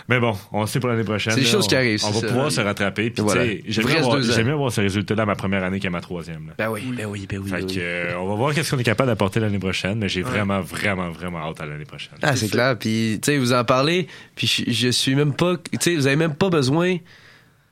Mais 0.10 0.22
bon, 0.22 0.38
on 0.54 0.66
sait 0.66 0.80
pour 0.80 0.88
l'année 0.88 1.04
prochaine. 1.04 1.34
C'est 1.34 1.42
des 1.42 1.46
choses 1.46 1.68
qui 1.68 1.76
on- 1.76 1.80
arrivent, 1.80 2.00
On 2.06 2.12
va 2.12 2.20
ça. 2.22 2.28
pouvoir 2.28 2.50
se 2.52 2.62
rattraper. 2.62 3.10
Puis, 3.10 3.22
Voilà. 3.22 3.44
tu 3.44 3.50
sais, 3.50 3.64
j'aime 3.68 3.86
mieux 3.88 3.98
avoir, 3.98 4.54
avoir 4.54 4.72
ce 4.72 4.80
résultat-là 4.80 5.24
à 5.24 5.26
ma 5.26 5.36
première 5.36 5.66
année 5.66 5.82
qu'à 5.82 5.90
ma 5.90 6.00
troisième. 6.00 6.48
là. 6.48 6.54
Ben 6.58 6.70
oui, 6.70 6.94
ben 6.96 7.08
oui, 7.08 7.28
ben 7.30 7.40
oui. 7.40 7.50
Fait 7.50 7.58
ben 7.58 7.66
que, 7.68 7.72
oui. 7.74 7.78
euh, 7.82 8.16
on 8.18 8.26
va 8.30 8.36
voir 8.36 8.54
qu'est-ce 8.54 8.72
qu'on 8.74 8.80
est 8.80 8.86
capable 8.86 9.10
d'apporter 9.10 9.42
l'année 9.42 9.60
prochaine, 9.60 10.00
mais 10.00 10.08
j'ai 10.08 10.22
vraiment, 10.22 10.62
vraiment, 10.62 11.10
vraiment 11.12 11.40
hâte 11.40 11.60
à 11.60 11.66
l'année 11.66 11.84
prochaine. 11.84 12.14
Ah, 12.22 12.38
c'est 12.38 12.48
clair. 12.48 12.78
Puis, 12.80 13.20
tu 13.22 13.34
sais, 13.34 13.38
vous 13.38 13.52
en 13.52 13.66
parlez, 13.66 14.08
puis 14.36 14.48
je, 14.48 14.72
je 14.72 14.88
suis 14.90 15.14
même 15.14 15.34
pas, 15.34 15.58
tu 15.58 15.78
sais, 15.82 15.96
vous 15.96 16.08
avez 16.08 16.16
même 16.16 16.36
pas 16.36 16.50
besoin 16.50 16.96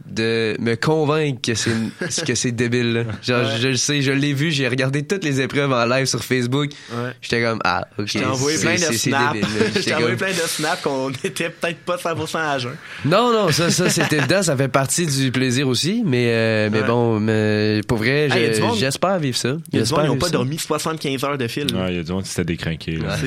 de 0.07 0.55
me 0.59 0.75
convaincre 0.75 1.41
que 1.41 1.55
c'est 1.55 1.71
que 2.27 2.35
c'est 2.35 2.51
débile. 2.51 2.93
là. 2.93 3.03
Genre, 3.23 3.45
je 3.59 3.69
le 3.69 3.75
sais, 3.75 4.01
je 4.01 4.11
l'ai 4.11 4.33
vu, 4.33 4.51
j'ai 4.51 4.67
regardé 4.67 5.03
toutes 5.03 5.23
les 5.23 5.41
épreuves 5.41 5.71
en 5.71 5.85
live 5.85 6.05
sur 6.05 6.23
Facebook. 6.23 6.71
Ouais. 6.91 7.11
J'étais 7.21 7.41
comme 7.41 7.59
ah, 7.63 7.87
ok. 7.97 8.05
Je 8.05 8.19
t'ai 8.19 8.25
envoyé 8.25 8.59
plein 8.59 8.75
de 8.75 8.79
snaps. 8.93 9.39
J'étais 9.75 9.93
envoyé 9.95 10.15
plein 10.15 10.29
de 10.29 10.33
snaps 10.33 10.81
qu'on 10.83 11.09
était 11.23 11.49
peut-être 11.49 11.79
pas 11.79 11.95
100% 11.95 12.37
à 12.37 12.59
jeun. 12.59 12.75
Non, 13.05 13.31
non, 13.31 13.51
ça, 13.51 13.71
ça 13.71 13.89
c'était 13.89 14.21
dedans, 14.21 14.43
ça 14.43 14.55
fait 14.55 14.67
partie 14.67 15.05
du 15.07 15.31
plaisir 15.31 15.67
aussi, 15.67 16.03
mais, 16.05 16.27
euh, 16.29 16.69
mais 16.71 16.81
Ouais. 16.81 16.87
bon, 16.87 17.19
mais 17.19 17.81
pour 17.87 17.97
vrai, 17.97 18.29
j'espère 18.77 19.17
vivre 19.17 19.37
ça. 19.37 19.49
Il 19.49 19.53
y 19.53 19.55
a 19.55 19.57
du 19.83 19.87
J'espère 19.87 19.97
monde, 19.99 20.05
ils 20.07 20.09
n'ont 20.09 20.17
pas 20.19 20.25
ça. 20.27 20.31
dormi 20.33 20.57
75 20.59 21.23
heures 21.23 21.37
de 21.37 21.47
fil. 21.47 21.73
Ouais, 21.73 21.91
il 21.93 21.95
y 21.97 21.99
a 21.99 22.03
du 22.03 22.11
monde 22.11 22.23
qui 22.23 22.29
s'était 22.29 22.43
décrinqué. 22.45 22.97
Là. 22.97 23.17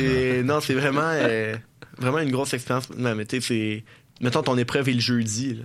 Non, 0.45 0.61
c'est 0.61 0.75
vraiment 0.75 1.01
euh, 1.15 1.57
vraiment 1.99 2.19
une 2.19 2.31
grosse 2.31 2.53
expérience. 2.55 2.89
Non, 2.97 3.15
mais 3.17 3.25
tu 3.27 3.41
sais, 3.41 3.47
c'est 3.49 3.85
mettons 4.25 4.43
ton 4.43 4.57
épreuve 4.59 4.89
est 4.89 4.93
le 4.95 5.01
jeudi. 5.01 5.55
là. 5.55 5.65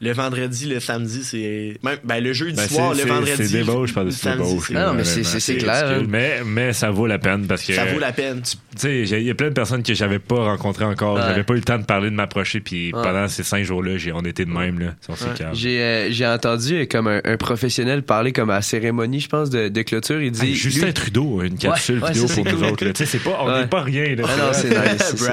Le 0.00 0.12
vendredi, 0.12 0.66
le 0.66 0.78
samedi, 0.78 1.24
c'est 1.24 1.76
même 1.82 1.98
ben 2.04 2.22
le 2.22 2.32
jeudi 2.32 2.54
Ben, 2.56 2.68
soir, 2.68 2.94
c'est- 2.94 3.02
le 3.02 3.08
vendredi. 3.08 3.32
C'est 3.36 3.58
débauche 3.58 3.88
le 3.90 3.94
par-dessus 3.94 4.18
samedi, 4.20 4.48
débauche. 4.48 4.70
Non, 4.70 4.94
mais 4.94 5.04
c'est- 5.04 5.56
clair, 5.56 5.86
hein. 5.88 6.04
Mais, 6.08 6.42
mais 6.46 6.72
ça 6.72 6.90
vaut 6.90 7.06
la 7.08 7.18
peine 7.18 7.46
parce 7.46 7.64
que. 7.64 7.72
Ça 7.72 7.84
vaut 7.84 7.98
la 7.98 8.12
peine. 8.12 8.42
Tu 8.42 8.56
sais, 8.76 9.04
j'ai- 9.06 9.20
il 9.20 9.26
y 9.26 9.30
a 9.30 9.34
plein 9.34 9.48
de 9.48 9.54
personnes 9.54 9.82
que 9.82 9.94
j'avais 9.94 10.20
pas 10.20 10.36
rencontrées 10.36 10.84
encore. 10.84 11.16
Ouais. 11.16 11.22
J'avais 11.26 11.42
pas 11.42 11.54
eu 11.54 11.56
le 11.56 11.62
temps 11.64 11.78
de 11.78 11.84
parler, 11.84 12.10
de 12.10 12.14
m'approcher. 12.14 12.60
Puis 12.60 12.92
Ouais. 12.94 13.02
pendant 13.02 13.26
ces 13.26 13.42
cinq 13.42 13.64
jours-là, 13.64 13.96
j'ai- 13.96 14.12
on 14.12 14.20
était 14.20 14.44
de 14.44 14.50
même. 14.52 14.78
Là. 14.78 14.94
S'est 15.00 15.12
Ouais. 15.12 15.48
J'ai 15.54 15.80
euh, 15.80 16.10
j'ai 16.12 16.26
entendu 16.26 16.74
euh, 16.82 16.86
comme 16.86 17.08
un, 17.08 17.20
un 17.24 17.36
professionnel 17.36 18.02
parler 18.02 18.32
comme 18.32 18.50
à 18.50 18.54
la 18.56 18.62
cérémonie, 18.62 19.18
je 19.20 19.28
pense, 19.28 19.50
de, 19.50 19.68
de 19.68 19.82
clôture. 19.82 20.22
Il 20.22 20.30
dit. 20.30 20.46
Hey, 20.46 20.54
Justin 20.54 20.86
lui- 20.86 20.92
Trudeau, 20.94 21.42
une 21.42 21.58
capsule 21.58 21.98
ouais, 22.00 22.08
vidéo 22.12 22.28
ça, 22.28 22.34
pour 22.34 22.44
nous 22.44 22.50
cool. 22.52 22.64
autres. 22.66 22.84
là. 22.84 22.92
Tu 22.92 22.98
sais, 23.04 23.06
c'est 23.18 23.24
pas, 23.24 23.38
on 23.42 23.58
n'est 23.58 23.66
pas 23.66 23.82
rien. 23.82 24.14
Là. 24.14 24.24
Ah 24.28 24.36
non, 24.36 24.50
c'est 24.52 24.68
nice. 24.70 25.28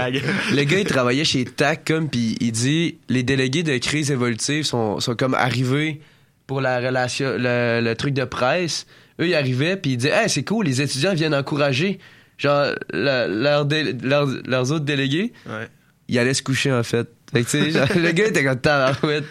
Le 0.54 0.64
gars, 0.64 0.80
il 0.80 0.86
travaillait 0.86 1.24
chez 1.26 1.46
TAC, 1.46 1.86
comme, 1.86 2.10
puis 2.10 2.36
il 2.42 2.52
dit 2.52 2.96
les 3.10 3.22
délégués 3.24 3.62
de 3.64 3.78
crise 3.78 4.10
évolutive 4.10 4.55
sont, 4.64 5.00
sont 5.00 5.16
comme 5.16 5.34
arrivés 5.34 6.02
pour 6.48 6.62
la 6.62 6.80
relation, 6.80 7.34
le, 7.38 7.82
le 7.84 7.96
truc 7.96 8.14
de 8.14 8.24
presse. 8.24 8.86
Eux, 9.20 9.28
ils 9.28 9.36
arrivaient, 9.36 9.78
puis 9.78 9.92
ils 9.94 9.98
disaient 9.98 10.12
Hey, 10.14 10.30
c'est 10.30 10.44
cool, 10.44 10.66
les 10.66 10.82
étudiants 10.82 11.14
viennent 11.14 11.34
encourager. 11.36 12.00
Genre, 12.38 12.68
le- 12.94 13.28
leurs 13.42 13.66
dé- 13.66 13.94
leurs- 14.04 14.28
leurs 14.46 14.72
autres 14.72 14.86
délégués, 14.86 15.32
Ouais. 15.48 15.68
ils 16.10 16.20
allaient 16.20 16.34
se 16.34 16.44
coucher, 16.44 16.72
en 16.72 16.84
fait. 16.84 17.08
Fait 17.32 17.44
que, 17.44 17.50
tu 17.50 17.60
sais, 17.64 17.72
genre, 17.72 17.88
le 17.96 18.12
gars 18.12 18.28
était 18.28 18.44
comme 18.44 18.60
tabarouette. 18.60 19.24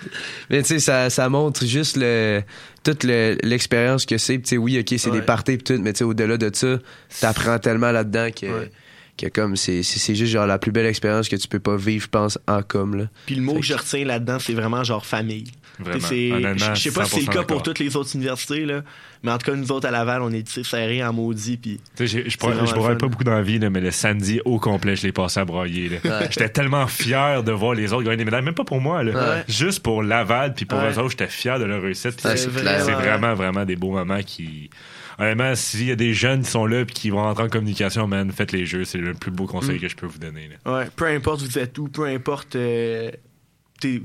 Mais 0.51 0.63
tu 0.63 0.69
sais, 0.69 0.79
ça, 0.79 1.11
ça 1.11 1.29
montre 1.29 1.65
juste 1.67 1.97
le, 1.99 2.43
toute 2.83 3.05
le- 3.05 3.37
l'expérience 3.43 4.07
que 4.07 4.17
c'est. 4.19 4.35
Puis, 4.35 4.43
tu 4.43 4.49
sais, 4.51 4.57
oui, 4.57 4.79
OK, 4.81 4.95
c'est 4.99 5.11
Ouais. 5.11 5.21
des 5.21 5.23
parties 5.25 5.59
tout, 5.59 5.79
mais 5.81 5.93
tu 5.93 5.99
sais, 5.99 6.05
au-delà 6.05 6.37
de 6.39 6.51
ça, 6.53 6.79
t'apprends 7.21 7.59
tellement 7.59 7.93
là-dedans 7.93 8.29
que, 8.31 8.47
Ouais. 8.47 8.71
Que 9.17 9.27
comme 9.29 9.57
c'est, 9.57 9.83
c'est, 9.83 9.99
c'est 9.99 10.15
juste 10.15 10.33
genre 10.33 10.47
la 10.47 10.59
plus 10.59 10.73
belle 10.73 10.87
expérience 10.87 11.29
que 11.29 11.37
tu 11.37 11.47
peux 11.49 11.61
pas 11.61 11.77
vivre, 11.77 12.05
je 12.05 12.09
pense, 12.11 12.39
en 12.49 12.63
com, 12.63 12.97
là. 12.97 13.05
Puis 13.27 13.35
le 13.37 13.43
mot 13.43 13.55
que 13.55 13.63
je 13.63 13.75
retiens 13.75 14.05
là-dedans, 14.05 14.39
c'est 14.41 14.55
vraiment 14.55 14.83
genre 14.85 15.07
famille. 15.07 15.45
Vraiment. 15.81 15.99
Je 15.99 16.81
sais 16.81 16.93
pas 16.93 17.05
si 17.05 17.17
c'est 17.17 17.21
le 17.23 17.27
100% 17.27 17.31
cas 17.33 17.43
pour 17.43 17.63
toutes 17.65 17.81
les 17.81 17.97
autres 17.97 18.15
universités, 18.15 18.65
là, 18.65 18.83
mais 19.25 19.33
en 19.33 19.39
tout 19.39 19.51
cas, 19.51 19.57
nous 19.57 19.73
autres 19.73 19.89
à 19.89 19.91
Laval, 19.91 20.23
on 20.23 20.31
est 20.31 20.63
serrés 20.63 21.03
en 21.05 21.13
maudit. 21.13 21.57
Puis 21.57 21.81
Tu 21.97 22.07
sais, 22.07 22.23
j'ai- 22.25 22.31
je 22.31 22.37
pourrais, 22.39 22.97
pas 22.97 23.09
beaucoup 23.09 23.25
d'envie, 23.25 23.59
là, 23.59 23.71
mais 23.71 23.81
le 23.81 23.91
samedi 23.91 24.41
au 24.45 24.61
complet, 24.61 24.95
je 24.95 25.03
l'ai 25.05 25.13
passé 25.13 25.41
à 25.41 25.45
broyer. 25.45 25.91
Ouais. 26.05 26.11
J'étais 26.31 26.49
tellement 26.49 26.87
fier 26.87 27.43
de 27.43 27.51
voir 27.51 27.75
les 27.75 27.93
autres 27.93 28.05
gagner 28.05 28.19
des 28.19 28.25
médailles, 28.25 28.45
même 28.45 28.55
pas 28.55 28.63
pour 28.65 28.81
moi, 28.81 29.03
là. 29.03 29.13
Ouais. 29.37 29.45
juste 29.49 29.81
pour 29.81 30.03
Laval, 30.05 30.55
puis 30.55 30.65
pour 30.65 30.79
Ouais. 30.79 30.93
eux 30.93 30.99
autres, 31.01 31.11
j'étais 31.11 31.27
fier 31.29 31.59
de 31.59 31.65
leur 31.65 31.83
réussite. 31.83 32.21
c'est 32.21 32.47
vraiment, 32.49 33.35
vraiment 33.35 33.65
des 33.65 33.75
beaux 33.77 33.91
moments 33.93 34.23
qui. 34.25 34.71
Honnêtement, 35.19 35.55
s'il 35.55 35.85
y 35.87 35.91
a 35.93 35.97
des 35.97 36.13
jeunes 36.15 36.43
qui 36.43 36.51
sont 36.51 36.67
là 36.67 36.85
puis 36.85 36.95
qui 36.95 37.11
vont 37.11 37.23
rentrer 37.23 37.45
en 37.45 37.49
communication, 37.49 38.07
man, 38.09 38.31
faites 38.33 38.53
les 38.53 38.67
jeux. 38.67 38.85
C'est 38.85 38.99
le 38.99 39.15
plus 39.15 39.31
beau 39.31 39.47
conseil 39.47 39.77
Mm. 39.77 39.81
que 39.81 39.89
je 39.89 39.97
peux 39.97 40.07
vous 40.07 40.19
donner. 40.19 40.49
là. 40.65 40.79
Ouais, 40.79 40.87
peu 40.97 41.07
importe 41.07 41.43
vous 41.43 41.59
êtes 41.59 41.77
où, 41.79 41.89
peu 41.89 42.05
importe 42.07 42.57
euh, 42.57 43.11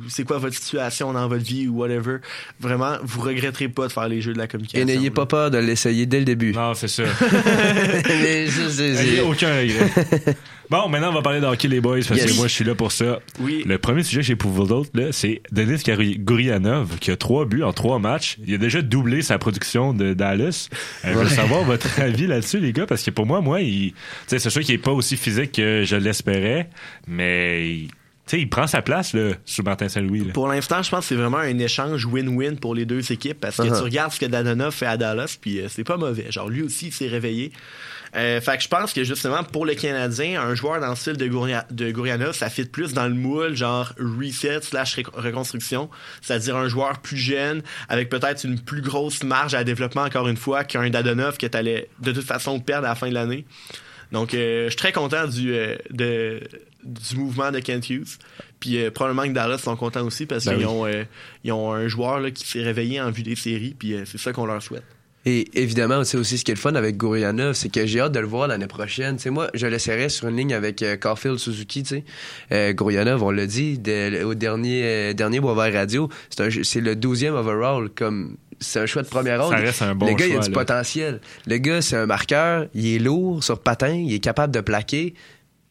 c'est 0.07 0.23
quoi 0.23 0.37
votre 0.37 0.55
situation 0.55 1.11
dans 1.13 1.27
votre 1.27 1.43
vie 1.43 1.67
ou 1.67 1.77
whatever, 1.79 2.17
vraiment, 2.59 2.97
vous 3.03 3.21
regretterez 3.21 3.69
pas 3.69 3.87
de 3.87 3.91
faire 3.91 4.07
les 4.07 4.21
jeux 4.21 4.33
de 4.33 4.37
la 4.37 4.47
communication. 4.47 4.81
Et 4.81 4.85
n'ayez 4.85 5.09
pas 5.11 5.25
peur 5.25 5.51
de 5.51 5.57
l'essayer 5.57 6.05
dès 6.05 6.19
le 6.19 6.25
début. 6.25 6.53
Non, 6.53 6.73
c'est 6.73 6.87
ça. 6.87 7.03
Aucun 9.25 9.59
regret. 9.59 10.35
Bon, 10.69 10.87
maintenant, 10.87 11.09
on 11.09 11.13
va 11.15 11.23
parler 11.23 11.41
de 11.41 11.47
hockey, 11.47 11.67
les 11.67 11.81
boys, 11.81 11.97
parce 12.07 12.21
Yes. 12.21 12.31
que 12.31 12.37
moi, 12.37 12.47
je 12.47 12.53
suis 12.53 12.63
là 12.63 12.75
pour 12.75 12.91
ça. 12.91 13.17
Oui. 13.39 13.63
Le 13.65 13.79
premier 13.79 14.03
sujet 14.03 14.19
que 14.21 14.27
j'ai 14.27 14.35
pour 14.35 14.51
vous 14.51 14.71
autres, 14.71 14.91
là, 14.93 15.05
c'est 15.11 15.41
Denis 15.51 15.81
Gary- 15.83 16.19
Gourianov, 16.19 16.99
qui 16.99 17.09
a 17.09 17.17
trois 17.17 17.45
buts 17.45 17.63
en 17.63 17.73
trois 17.73 17.97
matchs. 17.97 18.37
Il 18.45 18.53
a 18.53 18.57
déjà 18.59 18.83
doublé 18.83 19.23
sa 19.23 19.39
production 19.39 19.95
de 19.95 20.13
Dallas. 20.13 20.69
Euh, 21.05 21.13
Je 21.13 21.17
veux 21.17 21.27
savoir 21.27 21.63
votre 21.63 21.99
avis 21.99 22.27
là-dessus, 22.27 22.59
les 22.59 22.71
gars, 22.71 22.85
parce 22.85 23.01
que 23.01 23.09
pour 23.09 23.25
moi, 23.25 23.41
moi, 23.41 23.61
il, 23.61 23.95
c'est 24.27 24.37
sûr 24.47 24.61
qu'il 24.61 24.75
est 24.75 24.77
pas 24.77 24.91
aussi 24.91 25.17
physique 25.17 25.53
que 25.53 25.85
je 25.87 25.95
l'espérais, 25.95 26.69
mais 27.07 27.87
sais, 28.31 28.39
il 28.41 28.49
prend 28.49 28.67
sa 28.67 28.81
place, 28.81 29.13
là, 29.13 29.31
sous 29.45 29.63
Martin 29.63 29.89
Saint-Louis, 29.89 30.25
là. 30.25 30.33
Pour 30.33 30.47
l'instant, 30.47 30.81
je 30.83 30.89
pense 30.89 31.01
que 31.01 31.05
c'est 31.07 31.15
vraiment 31.15 31.37
un 31.37 31.57
échange 31.59 32.05
win-win 32.05 32.57
pour 32.59 32.75
les 32.75 32.85
deux 32.85 33.11
équipes 33.11 33.39
parce 33.39 33.57
que 33.57 33.63
Uh-huh. 33.63 33.77
tu 33.77 33.83
regardes 33.83 34.11
ce 34.11 34.19
que 34.19 34.25
Dadonov 34.25 34.73
fait 34.73 34.85
à 34.85 34.97
Dallas, 34.97 35.37
puis 35.39 35.59
euh, 35.59 35.67
c'est 35.69 35.83
pas 35.83 35.97
mauvais. 35.97 36.31
Genre, 36.31 36.49
lui 36.49 36.61
aussi, 36.63 36.87
il 36.87 36.93
s'est 36.93 37.07
réveillé. 37.07 37.51
Euh, 38.15 38.41
fait 38.41 38.57
que 38.57 38.63
je 38.63 38.67
pense 38.67 38.91
que 38.91 39.03
justement, 39.03 39.43
pour 39.43 39.67
le 39.67 39.75
Canadien, 39.75 40.41
un 40.41 40.55
joueur 40.55 40.79
dans 40.81 40.89
le 40.89 40.95
style 40.95 41.15
de, 41.17 41.27
Gouria- 41.27 41.67
de 41.69 41.91
Gourianov, 41.91 42.33
ça 42.33 42.49
fit 42.49 42.65
plus 42.65 42.93
dans 42.93 43.07
le 43.07 43.13
moule, 43.13 43.55
genre 43.55 43.93
reset 43.99 44.61
slash 44.63 44.95
ré- 44.95 45.03
reconstruction. 45.13 45.91
C'est-à-dire 46.21 46.55
un 46.57 46.67
joueur 46.67 46.99
plus 47.01 47.17
jeune, 47.17 47.61
avec 47.87 48.09
peut-être 48.09 48.43
une 48.45 48.59
plus 48.59 48.81
grosse 48.81 49.23
marge 49.23 49.53
à 49.53 49.63
développement, 49.63 50.01
encore 50.01 50.27
une 50.27 50.37
fois, 50.37 50.63
qu'un 50.63 50.89
Dadonov 50.89 51.37
que 51.37 51.45
tu 51.45 51.55
allais 51.55 51.87
de 51.99 52.11
toute 52.11 52.25
façon 52.25 52.59
perdre 52.59 52.87
à 52.87 52.89
la 52.89 52.95
fin 52.95 53.09
de 53.09 53.13
l'année. 53.13 53.45
Donc, 54.11 54.33
euh, 54.33 54.65
je 54.65 54.69
suis 54.69 54.77
très 54.77 54.91
content 54.91 55.27
du, 55.27 55.53
euh, 55.53 55.75
de, 55.91 56.41
du 56.83 57.15
mouvement 57.15 57.51
de 57.51 57.59
Kent 57.59 57.89
Hughes. 57.89 58.17
Puis 58.59 58.81
euh, 58.81 58.91
probablement 58.91 59.27
que 59.27 59.33
Dallas 59.33 59.59
sont 59.59 59.75
contents 59.75 60.05
aussi 60.05 60.25
parce 60.25 60.45
Ben 60.45 60.57
qu'ils 60.57 60.65
oui. 60.65 60.71
ont, 60.71 60.85
euh, 60.85 61.03
ils 61.43 61.51
ont 61.51 61.71
un 61.71 61.87
joueur 61.87 62.19
là, 62.19 62.31
qui 62.31 62.47
s'est 62.47 62.63
réveillé 62.63 62.99
en 62.99 63.11
vue 63.11 63.23
des 63.23 63.35
séries. 63.35 63.75
Puis 63.77 63.95
c'est 64.05 64.17
ça 64.17 64.33
qu'on 64.33 64.45
leur 64.45 64.61
souhaite. 64.61 64.83
Et 65.25 65.49
évidemment, 65.61 66.03
c'est 66.05 66.17
aussi 66.17 66.37
ce 66.37 66.45
qui 66.45 66.51
est 66.51 66.55
le 66.55 66.59
fun 66.59 66.75
avec 66.75 66.95
Gourianov, 66.95 67.53
c'est 67.53 67.69
que 67.69 67.85
j'ai 67.85 67.99
hâte 67.99 68.13
de 68.13 68.19
le 68.19 68.27
voir 68.27 68.47
l'année 68.47 68.67
prochaine. 68.67 69.17
Tu 69.17 69.23
sais, 69.23 69.29
moi, 69.29 69.49
je 69.53 69.67
laisserais 69.67 70.07
sur 70.07 70.29
une 70.29 70.37
ligne 70.37 70.53
avec 70.53 70.81
euh, 70.81 70.95
Caulfield 70.95 71.37
Suzuki. 71.37 71.83
Euh, 72.51 72.71
Gourianov, 72.71 73.21
on 73.21 73.31
l'a 73.31 73.45
dit 73.45 73.79
au 74.23 74.33
dernier, 74.33 74.83
euh, 74.85 75.13
dernier 75.13 75.41
Boisvert 75.41 75.73
Radio, 75.73 76.09
c'est 76.29 76.79
le 76.79 76.95
12e 76.95 77.31
overall, 77.31 77.89
comme 77.89 78.37
c'est 78.59 78.79
un 78.79 78.85
choix 78.85 79.01
de 79.01 79.07
première 79.07 79.43
ronde. 79.43 79.53
Ça 79.53 79.59
reste 79.59 79.81
un 79.81 79.95
bon 79.95 80.07
le 80.07 80.13
gars, 80.13 80.25
il 80.25 80.31
a 80.31 80.35
choix, 80.35 80.43
du 80.43 80.49
là. 80.51 80.57
potentiel. 80.57 81.21
Le 81.47 81.57
gars, 81.57 81.81
c'est 81.81 81.95
un 81.95 82.05
marqueur, 82.05 82.67
il 82.73 82.95
est 82.95 82.99
lourd 82.99 83.43
sur 83.43 83.59
patin, 83.59 83.93
il 83.93 84.13
est 84.13 84.19
capable 84.19 84.53
de 84.53 84.61
plaquer. 84.61 85.13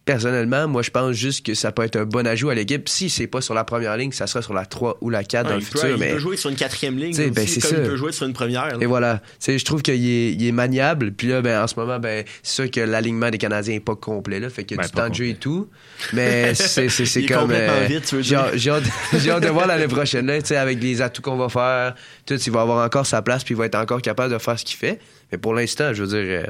Personnellement, 0.08 0.66
moi, 0.68 0.80
je 0.80 0.88
pense 0.90 1.14
juste 1.14 1.44
que 1.44 1.52
ça 1.52 1.70
peut 1.70 1.82
être 1.82 1.96
un 1.96 2.06
bon 2.06 2.26
ajout 2.26 2.48
à 2.48 2.54
l'équipe. 2.54 2.88
Si 2.88 3.10
c'est 3.10 3.26
pas 3.26 3.42
sur 3.42 3.52
la 3.52 3.62
première 3.64 3.94
ligne, 3.98 4.10
ça 4.10 4.26
sera 4.26 4.40
sur 4.40 4.54
la 4.54 4.64
3 4.64 4.96
ou 5.02 5.10
la 5.10 5.22
4 5.22 5.46
dans 5.46 5.54
le 5.54 5.60
peut, 5.60 5.64
futur. 5.66 5.96
il 5.98 6.12
peut 6.12 6.18
jouer 6.18 6.36
sur 6.38 6.48
une 6.48 6.56
quatrième 6.56 6.96
ligne 6.96 7.10
aussi, 7.10 7.30
ben, 7.30 7.46
c'est 7.46 7.60
comme 7.60 7.70
ça. 7.72 7.76
il 7.76 7.82
peut 7.90 7.96
jouer 7.96 8.12
sur 8.12 8.26
une 8.26 8.32
première. 8.32 8.68
là. 8.68 8.76
Et 8.80 8.86
voilà. 8.86 9.18
Tu 9.18 9.24
sais, 9.40 9.58
je 9.58 9.64
trouve 9.66 9.82
qu'il 9.82 9.94
est, 9.94 10.32
il 10.32 10.46
est 10.46 10.52
maniable. 10.52 11.12
Puis 11.12 11.28
là, 11.28 11.42
ben, 11.42 11.62
en 11.62 11.66
ce 11.66 11.74
moment, 11.78 11.98
ben, 11.98 12.24
c'est 12.42 12.62
sûr 12.62 12.70
que 12.70 12.80
l'alignement 12.80 13.28
des 13.30 13.36
Canadiens 13.36 13.74
est 13.74 13.80
pas 13.80 13.96
complet, 13.96 14.40
là. 14.40 14.48
Fait 14.48 14.64
qu'il 14.64 14.78
y 14.78 14.80
a 14.80 14.82
Ben, 14.82 14.88
du 14.88 14.92
temps 14.94 15.08
de 15.10 15.14
jeu 15.14 15.26
et 15.26 15.34
tout. 15.34 15.68
Mais 16.14 16.54
c'est, 16.54 16.88
c'est, 16.88 17.04
c'est 17.04 17.20
Il 17.20 17.24
est 17.26 17.28
comme. 17.28 17.42
complètement 17.42 17.86
vide, 17.86 18.02
tu 18.06 18.16
veux 18.16 18.22
j'ai, 18.22 18.28
dire. 18.30 18.38
hâte- 18.44 18.56
j'ai 18.56 18.70
hâte, 18.70 18.82
j'ai 19.18 19.30
hâte 19.30 19.42
de 19.42 19.48
voir 19.48 19.66
l'année 19.66 19.88
prochaine, 19.88 20.24
là, 20.26 20.40
tu 20.40 20.46
sais, 20.48 20.56
avec 20.56 20.82
les 20.82 21.02
atouts 21.02 21.20
qu'on 21.20 21.36
va 21.36 21.50
faire. 21.50 21.94
Tout, 22.24 22.34
il 22.34 22.52
va 22.52 22.62
avoir 22.62 22.82
encore 22.82 23.04
sa 23.04 23.20
place, 23.20 23.44
puis 23.44 23.52
il 23.54 23.58
va 23.58 23.66
être 23.66 23.74
encore 23.74 24.00
capable 24.00 24.32
de 24.32 24.38
faire 24.38 24.58
ce 24.58 24.64
qu'il 24.64 24.78
fait. 24.78 24.98
Mais 25.30 25.36
pour 25.36 25.52
l'instant, 25.52 25.92
je 25.92 26.02
veux 26.04 26.08
dire, 26.08 26.42
euh, 26.42 26.46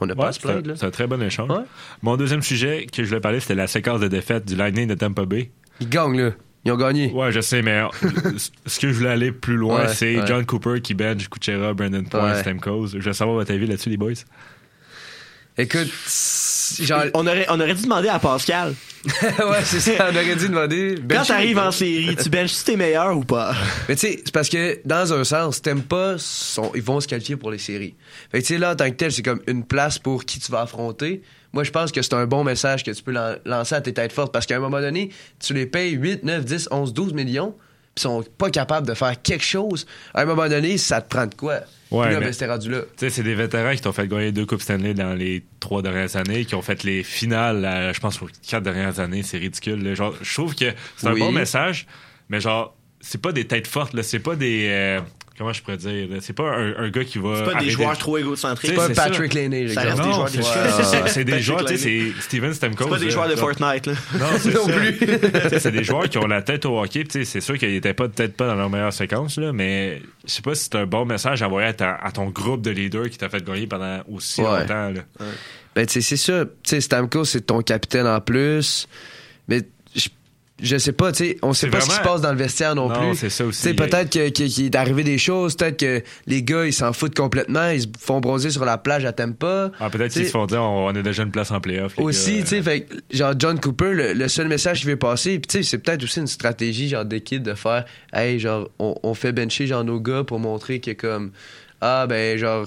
on 0.00 0.06
n'a 0.06 0.14
pas 0.14 0.28
à 0.28 0.32
se 0.32 0.40
plaindre, 0.40 0.74
c'est 0.76 0.84
un 0.86 0.90
très 0.90 1.06
bon 1.06 1.22
échange. 1.22 1.50
Ouais. 1.50 1.64
Mon 2.02 2.16
deuxième 2.16 2.42
sujet 2.42 2.86
que 2.92 3.02
je 3.02 3.08
voulais 3.08 3.20
parler, 3.20 3.40
c'était 3.40 3.54
la 3.54 3.66
séquence 3.66 4.00
de 4.00 4.08
défaite 4.08 4.46
du 4.46 4.56
Lightning 4.56 4.86
de 4.88 4.94
Tampa 4.94 5.24
Bay. 5.24 5.50
Il 5.80 5.88
gagne, 5.88 6.20
là. 6.20 6.30
Ils 6.64 6.72
ont 6.72 6.76
gagné. 6.76 7.12
Ouais, 7.12 7.30
je 7.30 7.40
sais, 7.40 7.62
mais 7.62 7.80
ce 8.66 8.80
que 8.80 8.88
je 8.88 8.92
voulais 8.94 9.10
aller 9.10 9.30
plus 9.30 9.56
loin, 9.56 9.82
Ouais, 9.82 9.88
c'est. 9.88 10.26
John 10.26 10.44
Cooper 10.44 10.80
qui 10.80 10.94
bench 10.94 11.28
Kuchera, 11.28 11.72
Brandon 11.74 12.02
Point. 12.02 12.34
Stamkos. 12.40 12.88
Je 12.88 12.98
veux 12.98 13.12
savoir 13.12 13.36
votre 13.36 13.52
avis 13.52 13.66
là-dessus, 13.66 13.88
les 13.88 13.96
boys. 13.96 14.12
Écoute, 15.58 15.88
genre. 16.80 17.04
On 17.14 17.26
aurait, 17.26 17.46
on 17.48 17.58
aurait 17.60 17.74
dû 17.74 17.82
demander 17.82 18.08
à 18.08 18.18
Pascal. 18.18 18.74
ouais, 19.22 19.62
c'est 19.64 19.80
ça, 19.80 20.08
on 20.10 20.14
aurait 20.14 20.36
dû 20.36 20.48
demander. 20.48 20.96
Quand 21.08 21.24
t'arrives 21.24 21.58
en 21.58 21.70
série, 21.70 22.16
tu 22.16 22.28
benches 22.28 22.64
tes 22.64 22.76
meilleurs 22.76 23.16
ou 23.16 23.22
pas? 23.24 23.54
Mais 23.88 23.94
tu 23.94 24.00
sais, 24.08 24.20
c'est 24.24 24.32
parce 24.34 24.48
que 24.48 24.80
dans 24.84 25.12
un 25.12 25.22
sens, 25.24 25.62
t'aimes 25.62 25.82
pas, 25.82 26.16
ils 26.74 26.82
vont 26.82 27.00
se 27.00 27.06
qualifier 27.08 27.36
pour 27.36 27.50
les 27.50 27.58
séries. 27.58 27.94
Fait 28.32 28.42
que 28.42 28.46
tu 28.46 28.54
sais, 28.54 28.58
là, 28.58 28.72
en 28.72 28.76
tant 28.76 28.90
que 28.90 28.96
tel, 28.96 29.12
c'est 29.12 29.22
comme 29.22 29.40
une 29.46 29.64
place 29.64 29.98
pour 29.98 30.24
qui 30.24 30.40
tu 30.40 30.50
vas 30.52 30.62
affronter. 30.62 31.22
Moi, 31.52 31.64
je 31.64 31.70
pense 31.70 31.90
que 31.92 32.02
c'est 32.02 32.14
un 32.14 32.26
bon 32.26 32.44
message 32.44 32.82
que 32.84 32.90
tu 32.90 33.02
peux 33.02 33.12
lan- 33.12 33.36
lancer 33.46 33.76
à 33.76 33.80
tes 33.80 33.94
têtes 33.94 34.12
fortes 34.12 34.32
parce 34.32 34.44
qu'à 34.44 34.56
un 34.56 34.60
moment 34.60 34.80
donné, 34.80 35.10
tu 35.38 35.54
les 35.54 35.66
payes 35.66 35.92
8, 35.92 36.24
9, 36.24 36.44
10, 36.44 36.68
11, 36.70 36.92
12 36.92 37.12
millions, 37.14 37.52
puis 37.94 37.98
ils 37.98 38.02
sont 38.02 38.24
pas 38.36 38.50
capables 38.50 38.86
de 38.86 38.92
faire 38.94 39.14
quelque 39.22 39.44
chose. 39.44 39.86
À 40.12 40.22
un 40.22 40.24
moment 40.26 40.48
donné, 40.48 40.76
ça 40.76 41.00
te 41.00 41.08
prend 41.08 41.26
de 41.26 41.34
quoi? 41.34 41.60
Ouais, 41.90 42.10
là, 42.12 42.20
ben, 42.20 42.32
c'était 42.32 42.46
rendu 42.46 42.70
là. 42.70 42.80
Tu 42.80 42.86
sais, 42.96 43.10
c'est 43.10 43.22
des 43.22 43.34
vétérans 43.36 43.72
qui 43.74 43.80
t'ont 43.80 43.92
fait 43.92 44.08
gagner 44.08 44.32
deux 44.32 44.44
Coupes 44.46 44.60
Stanley 44.60 44.92
dans 44.94 45.14
les 45.14 45.44
trois 45.60 45.82
dernières 45.82 46.16
années, 46.16 46.44
qui 46.44 46.54
ont 46.56 46.62
fait 46.62 46.82
les 46.82 47.02
finales, 47.04 47.92
je 47.94 48.00
pense, 48.00 48.18
pour 48.18 48.26
les 48.26 48.32
quatre 48.46 48.64
dernières 48.64 48.98
années. 48.98 49.22
C'est 49.22 49.38
ridicule. 49.38 49.82
là. 49.84 49.94
Genre, 49.94 50.14
je 50.20 50.34
trouve 50.34 50.54
que 50.56 50.72
c'est 50.96 51.06
un 51.06 51.12
Oui. 51.12 51.20
bon 51.20 51.30
message, 51.32 51.86
mais 52.28 52.40
genre, 52.40 52.74
c'est 53.00 53.20
pas 53.20 53.30
des 53.32 53.46
têtes 53.46 53.68
fortes, 53.68 53.94
là. 53.94 54.02
C'est 54.02 54.18
pas 54.18 54.34
des. 54.34 54.66
euh, 54.68 55.00
comment 55.38 55.52
je 55.52 55.62
pourrais 55.62 55.76
dire? 55.76 56.08
C'est 56.20 56.32
pas 56.32 56.50
un, 56.56 56.76
un 56.76 56.88
gars 56.90 57.04
qui 57.04 57.18
va. 57.18 57.36
C'est 57.44 57.52
pas 57.52 57.60
des 57.60 57.70
joueurs 57.70 57.96
trop 57.98 58.18
égocentriques. 58.18 58.70
C'est 58.70 58.76
Pas 58.76 58.86
c'est 58.88 58.94
Patrick. 58.94 59.34
Laney, 59.34 59.68
Ça 59.68 59.82
reste 59.82 59.96
des 60.02 60.12
joueurs 60.12 60.28
c'est 60.28 60.38
de- 61.02 61.08
c'est 61.08 61.24
des 61.24 61.40
joueurs, 61.40 61.64
tu 61.64 61.76
sais, 61.76 62.12
c'est 62.12 62.22
Steven 62.22 62.52
Stamkos. 62.54 62.84
C'est 62.84 62.90
pas 62.90 62.98
des 62.98 63.10
joueurs 63.10 63.28
de. 63.28 63.36
Fortnite, 63.36 63.86
là. 63.86 63.92
Non, 64.18 64.26
c'est 64.38 64.54
Non 64.54 64.66
ça. 64.66 64.72
plus. 64.72 65.58
C'est 65.60 65.70
des 65.72 65.84
joueurs 65.84 66.08
qui 66.08 66.18
ont 66.18 66.26
la 66.26 66.42
tête 66.42 66.64
au 66.66 66.80
hockey. 66.80 67.04
tu 67.04 67.10
sais, 67.20 67.24
C'est 67.24 67.40
sûr 67.40 67.58
qu'ils 67.58 67.72
n'étaient 67.72 67.94
pas 67.94 68.08
peut-être 68.08 68.36
pas 68.36 68.46
dans 68.46 68.54
leur 68.54 68.70
meilleure 68.70 68.92
séquence, 68.92 69.38
là, 69.38 69.52
mais 69.52 70.00
je 70.26 70.32
sais 70.32 70.42
pas 70.42 70.54
si 70.54 70.64
c'est 70.64 70.76
un 70.76 70.86
bon 70.86 71.04
message 71.04 71.42
à 71.42 71.46
envoyer 71.46 71.68
à, 71.68 71.72
ta- 71.74 71.94
à 71.96 72.10
ton 72.12 72.26
groupe 72.30 72.62
de 72.62 72.70
leaders 72.70 73.10
qui 73.10 73.18
t'a 73.18 73.28
fait 73.28 73.44
gagner 73.44 73.66
pendant 73.66 74.00
aussi 74.10 74.40
Ouais. 74.42 74.60
longtemps. 74.60 74.90
Là. 74.90 75.00
Ben, 75.74 75.86
tu 75.86 75.94
sais, 75.94 76.00
c'est 76.00 76.16
ça. 76.16 76.44
Tu 76.44 76.50
sais, 76.70 76.80
Stamkos, 76.80 77.24
c'est 77.26 77.42
ton 77.42 77.60
capitaine 77.60 78.06
en 78.06 78.20
plus. 78.20 78.88
Mais 79.48 79.62
je, 80.62 80.78
sais 80.78 80.92
pas, 80.92 81.12
tu 81.12 81.24
sais, 81.24 81.38
on 81.42 81.52
sait 81.52 81.68
pas 81.68 81.80
ce 81.80 81.86
qui 81.90 81.94
se 81.96 82.00
passe 82.00 82.20
dans 82.20 82.30
le 82.32 82.38
vestiaire 82.38 82.74
non, 82.74 82.88
Non, 82.88 83.10
plus. 83.10 83.16
c'est 83.18 83.30
ça 83.30 83.44
aussi. 83.44 83.62
Tu 83.62 83.68
sais, 83.68 83.74
peut-être 83.74 84.10
que- 84.10 84.28
qu'il 84.30 84.64
est 84.66 84.74
arrivé 84.74 85.04
des 85.04 85.18
choses, 85.18 85.56
peut-être 85.56 85.78
que 85.78 86.02
les 86.26 86.42
gars, 86.42 86.64
ils 86.66 86.72
s'en 86.72 86.92
foutent 86.92 87.14
complètement, 87.14 87.68
ils 87.70 87.82
se 87.82 87.86
font 87.98 88.20
bronzer 88.20 88.50
sur 88.50 88.64
la 88.64 88.78
plage 88.78 89.04
à 89.04 89.12
Tampa. 89.12 89.70
Ah, 89.78 89.90
peut-être 89.90 90.12
qu'ils 90.12 90.26
se 90.26 90.30
font 90.30 90.46
dire 90.46 90.62
on, 90.62 90.88
a 90.88 91.02
déjà 91.02 91.22
une 91.24 91.30
place 91.30 91.50
en 91.50 91.60
playoff. 91.60 91.98
Aussi, 91.98 92.40
tu 92.40 92.46
sais, 92.46 92.62
fait 92.62 92.88
genre 93.12 93.34
John 93.38 93.60
Cooper, 93.60 93.92
le, 93.92 94.12
le 94.14 94.28
seul 94.28 94.48
message 94.48 94.80
qu'il 94.80 94.88
veut 94.90 94.96
passer, 94.96 95.38
puis 95.38 95.46
tu 95.48 95.58
sais, 95.58 95.62
c'est 95.62 95.78
peut-être 95.78 96.02
aussi 96.02 96.20
une 96.20 96.26
stratégie 96.26 96.88
genre 96.88 97.04
d'équipe 97.04 97.42
de 97.42 97.54
faire, 97.54 97.84
hey, 98.12 98.38
genre, 98.38 98.68
on, 98.78 98.94
on 99.02 99.14
fait 99.14 99.32
bencher 99.32 99.66
genre 99.66 99.84
nos 99.84 100.00
gars 100.00 100.24
pour 100.24 100.38
montrer 100.38 100.80
que 100.80 100.92
comme, 100.92 101.32
ah 101.80 102.06
ben 102.06 102.38
genre, 102.38 102.66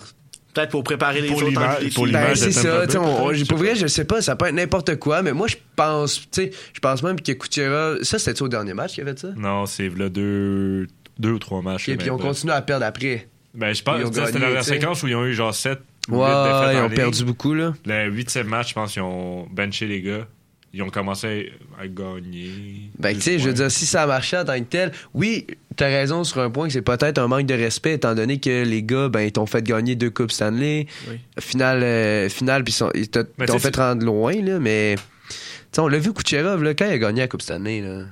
Peut-être 0.54 0.72
pour 0.72 0.84
préparer 0.84 1.22
les 1.22 1.28
Pour 1.28 1.38
autres 1.38 1.47
l'image- 1.50 1.93
pour 1.93 2.08
ben, 2.08 2.36
c'est 2.36 2.52
ça, 2.52 2.84
on- 3.00 3.32
pour 3.47 3.58
vrai, 3.58 3.76
je 3.76 3.86
sais 3.88 4.04
pas, 4.06 4.22
ça 4.22 4.36
peut 4.36 4.47
être 4.47 4.56
n'importe 4.56 4.95
quoi, 4.97 5.22
mais 5.22 5.32
moi 5.32 5.47
je 5.47 5.56
pense, 5.76 6.22
tu 6.22 6.28
sais, 6.32 6.52
je 6.74 6.80
pense 6.80 7.04
même 7.04 7.22
que 7.22 7.32
Kuchera, 7.34 7.95
ça 8.02 8.18
c'était 8.18 8.41
au 8.41 8.47
dernier 8.47 8.74
match 8.74 8.93
qu'il 8.95 9.04
avait 9.04 9.12
fait 9.12 9.20
ça? 9.20 9.28
Non, 9.38 9.66
c'est 9.68 9.89
là 9.95 10.10
deux, 10.10 10.88
deux 11.20 11.32
ou 11.34 11.39
trois 11.39 11.62
matchs. 11.62 11.88
Et 11.89 11.97
puis 11.97 12.10
on 12.10 12.16
bref. 12.18 12.30
continue 12.30 12.52
à 12.52 12.62
perdre 12.64 12.86
après. 12.86 13.28
Ben, 13.54 13.74
je 13.74 13.84
pense 13.84 14.10
que 14.10 14.26
c'était 14.26 14.39
dans 14.39 14.50
la 14.50 14.64
séquence 14.64 15.04
où 15.04 15.08
ils 15.08 15.16
ont 15.16 15.26
eu 15.26 15.34
genre 15.34 15.54
7 15.54 15.80
ou 16.10 16.14
8 16.16 16.18
Ouais, 16.18 16.28
défaites 16.28 16.78
ils 16.78 16.84
ont 16.86 16.89
perdu 16.95 17.24
beaucoup 17.26 17.54
là. 17.54 17.74
Le 17.86 18.10
huitième 18.10 18.47
match, 18.47 18.70
je 18.70 18.74
pense 18.74 18.93
qu'ils 18.93 19.02
ont 19.04 19.45
benché 19.52 19.86
les 19.86 20.02
gars. 20.02 20.28
Ils 20.72 20.84
ont 20.84 20.89
commencé 20.89 21.52
à 21.82 21.88
gagner. 21.88 22.91
Ben, 23.00 23.16
tu 23.16 23.22
sais, 23.22 23.39
je 23.39 23.47
veux 23.47 23.54
dire, 23.54 23.72
si 23.72 23.86
ça 23.88 24.06
marchait 24.06 24.38
en 24.38 24.45
tant 24.45 24.60
que 24.60 24.66
tel, 24.66 24.91
oui, 25.16 25.47
t'as 25.80 25.88
raison 25.88 26.24
sur 26.26 26.42
un 26.42 26.50
point 26.50 26.68
que 26.68 26.74
c'est 26.74 26.82
peut-être 26.82 27.18
un 27.20 27.28
manque 27.28 27.46
de 27.46 27.54
respect, 27.54 27.94
étant 27.94 28.14
donné 28.14 28.40
que 28.40 28.64
les 28.66 28.84
gars, 28.84 29.08
ben, 29.08 29.22
ils 29.22 29.32
t'ont 29.32 29.46
fait 29.46 29.64
gagner 29.64 29.96
deux 29.96 30.10
Coupes 30.10 30.32
Stanley. 30.32 30.88
Oui. 31.10 31.20
Finale, 31.40 31.80
euh, 31.84 32.28
puis 32.30 32.76
ils 32.96 33.08
Mais 33.38 33.46
t'ont 33.46 33.60
fait 33.60 33.76
rendre 33.76 34.06
loin, 34.06 34.34
là, 34.42 34.60
mais. 34.60 34.96
Tu 35.30 35.36
sais, 35.72 35.82
on 35.82 35.88
l'a 35.88 36.00
vu 36.00 36.12
Kucherov, 36.14 36.64
là, 36.64 36.74
quand 36.74 36.86
il 36.86 36.92
a 36.94 36.98
gagné 36.98 37.22
la 37.22 37.28
Coupe 37.28 37.42
Stanley, 37.42 37.82
là. 37.82 38.04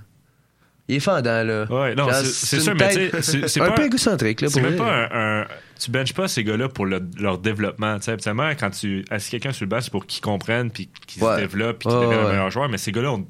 Il 0.87 0.95
est 0.95 0.99
fendant, 1.01 1.43
là. 1.43 1.65
Ouais, 1.69 1.95
non, 1.95 2.07
c'est- 2.23 2.61
sûr, 2.61 2.73
mais 2.73 2.87
tête- 2.87 3.21
c'est- 3.21 3.59
un 3.61 3.71
peu 3.71 3.83
égocentrique, 3.85 4.39
là, 4.39 4.47
C'est 4.49 4.61
pour 4.61 4.69
même 4.69 4.77
pas 4.79 5.09
un, 5.11 5.41
un- 5.41 5.47
Tu 5.77 5.91
benches 5.91 6.13
pas 6.13 6.29
ces 6.29 6.45
gars-là 6.45 6.69
pour 6.69 6.85
le- 6.85 7.01
leur 7.19 7.37
développement. 7.39 7.97
Tu 7.97 8.03
sais, 8.05 8.11
habituellement, 8.11 8.49
quand 8.57 8.69
tu 8.69 9.03
assis 9.11 9.29
quelqu'un 9.31 9.51
sur 9.51 9.65
le 9.65 9.69
banc, 9.69 9.81
c'est 9.81 9.91
pour 9.91 10.05
qu'ils 10.05 10.21
comprennent, 10.21 10.71
puis 10.71 10.89
qu'ils 11.05 11.21
Ouais. 11.23 11.35
se 11.35 11.39
développent, 11.41 11.79
puis 11.79 11.89
qu'ils 11.89 11.99
deviennent 11.99 12.19
ouais. 12.21 12.25
un 12.27 12.31
meilleur 12.31 12.49
joueur. 12.51 12.69
Mais 12.69 12.77
ces 12.77 12.93
gars-là 12.93 13.11
ont, 13.11 13.27